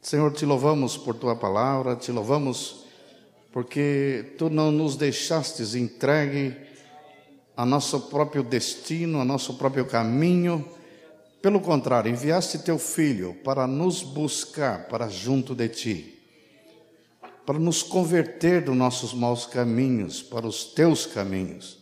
Senhor, 0.03 0.31
te 0.35 0.45
louvamos 0.45 0.99
por 0.99 1.15
tua 1.15 1.35
palavra, 1.35 1.97
te 1.97 2.12
louvamos 2.12 2.85
porque 3.53 4.35
tu 4.37 4.51
não 4.51 4.71
nos 4.71 4.97
deixastes 4.97 5.75
entregue 5.75 6.55
a 7.57 7.65
nosso 7.65 8.03
próprio 8.11 8.43
destino, 8.43 9.19
a 9.19 9.25
nosso 9.25 9.55
próprio 9.55 9.87
caminho. 9.87 10.69
Pelo 11.41 11.59
contrário, 11.62 12.11
enviaste 12.11 12.59
teu 12.59 12.79
filho 12.79 13.33
para 13.43 13.67
nos 13.67 14.03
buscar 14.03 14.89
para 14.89 15.09
junto 15.09 15.55
de 15.55 15.71
ti, 15.71 16.20
para 17.51 17.59
nos 17.59 17.82
converter 17.82 18.62
dos 18.62 18.77
nossos 18.77 19.12
maus 19.12 19.44
caminhos 19.44 20.22
para 20.22 20.47
os 20.47 20.66
teus 20.66 21.05
caminhos, 21.05 21.81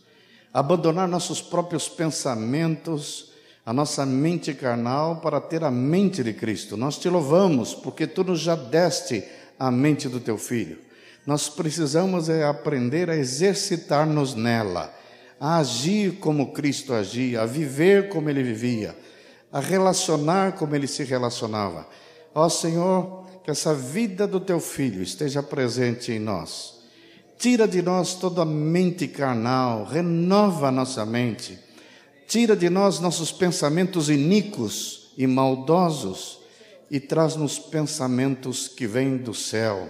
abandonar 0.51 1.07
nossos 1.07 1.43
próprios 1.43 1.87
pensamentos, 1.87 3.33
a 3.63 3.71
nossa 3.71 4.03
mente 4.03 4.51
carnal 4.55 5.17
para 5.17 5.39
ter 5.39 5.63
a 5.63 5.69
mente 5.69 6.23
de 6.23 6.33
Cristo. 6.33 6.75
Nós 6.75 6.97
te 6.97 7.07
louvamos 7.07 7.75
porque 7.75 8.07
tu 8.07 8.23
nos 8.23 8.39
já 8.39 8.55
deste 8.55 9.23
a 9.59 9.69
mente 9.69 10.09
do 10.09 10.19
teu 10.19 10.39
filho. 10.39 10.79
Nós 11.23 11.49
precisamos 11.49 12.29
é 12.29 12.43
aprender 12.43 13.07
a 13.07 13.15
exercitar-nos 13.15 14.33
nela, 14.33 14.91
a 15.39 15.57
agir 15.57 16.13
como 16.13 16.51
Cristo 16.51 16.95
agia, 16.95 17.43
a 17.43 17.45
viver 17.45 18.09
como 18.09 18.27
ele 18.27 18.41
vivia, 18.41 18.95
a 19.53 19.59
relacionar 19.59 20.53
como 20.53 20.75
ele 20.75 20.87
se 20.87 21.03
relacionava. 21.03 21.87
Ó 22.33 22.49
Senhor, 22.49 23.18
que 23.49 23.51
essa 23.51 23.73
vida 23.73 24.27
do 24.27 24.39
teu 24.39 24.59
filho 24.59 25.01
esteja 25.01 25.41
presente 25.41 26.11
em 26.11 26.19
nós. 26.19 26.75
Tira 27.35 27.67
de 27.67 27.81
nós 27.81 28.13
toda 28.13 28.43
a 28.43 28.45
mente 28.45 29.07
carnal, 29.07 29.85
renova 29.85 30.67
a 30.67 30.71
nossa 30.71 31.03
mente. 31.03 31.57
Tira 32.27 32.55
de 32.55 32.69
nós 32.69 32.99
nossos 32.99 33.31
pensamentos 33.31 34.07
iníquos 34.07 35.13
e 35.17 35.25
maldosos 35.25 36.41
e 36.91 36.99
traz-nos 36.99 37.57
pensamentos 37.57 38.67
que 38.67 38.85
vêm 38.85 39.17
do 39.17 39.33
céu 39.33 39.89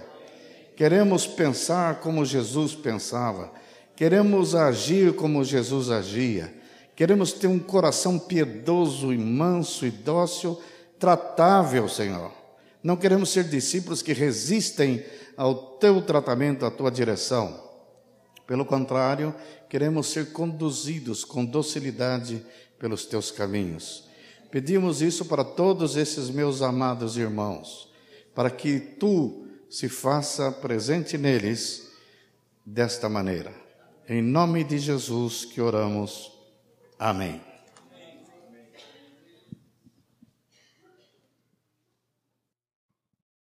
Queremos 0.74 1.26
pensar 1.26 2.00
como 2.00 2.24
Jesus 2.24 2.74
pensava, 2.74 3.52
queremos 3.94 4.54
agir 4.54 5.14
como 5.14 5.44
Jesus 5.44 5.90
agia, 5.90 6.54
queremos 6.96 7.34
ter 7.34 7.48
um 7.48 7.58
coração 7.58 8.18
piedoso 8.18 9.12
e 9.12 9.18
manso 9.18 9.84
e 9.84 9.90
dócil, 9.90 10.58
tratável, 10.98 11.86
Senhor. 11.86 12.39
Não 12.82 12.96
queremos 12.96 13.30
ser 13.30 13.44
discípulos 13.44 14.02
que 14.02 14.12
resistem 14.12 15.04
ao 15.36 15.76
teu 15.78 16.00
tratamento, 16.02 16.64
à 16.64 16.70
tua 16.70 16.90
direção. 16.90 17.68
Pelo 18.46 18.64
contrário, 18.64 19.34
queremos 19.68 20.08
ser 20.08 20.32
conduzidos 20.32 21.24
com 21.24 21.44
docilidade 21.44 22.44
pelos 22.78 23.04
teus 23.04 23.30
caminhos. 23.30 24.08
Pedimos 24.50 25.00
isso 25.00 25.24
para 25.26 25.44
todos 25.44 25.96
esses 25.96 26.28
meus 26.28 26.60
amados 26.60 27.16
irmãos, 27.16 27.92
para 28.34 28.50
que 28.50 28.80
tu 28.80 29.46
se 29.68 29.88
faça 29.88 30.50
presente 30.50 31.16
neles 31.16 31.92
desta 32.66 33.08
maneira. 33.08 33.54
Em 34.08 34.20
nome 34.20 34.64
de 34.64 34.78
Jesus 34.78 35.44
que 35.44 35.60
oramos. 35.60 36.32
Amém. 36.98 37.49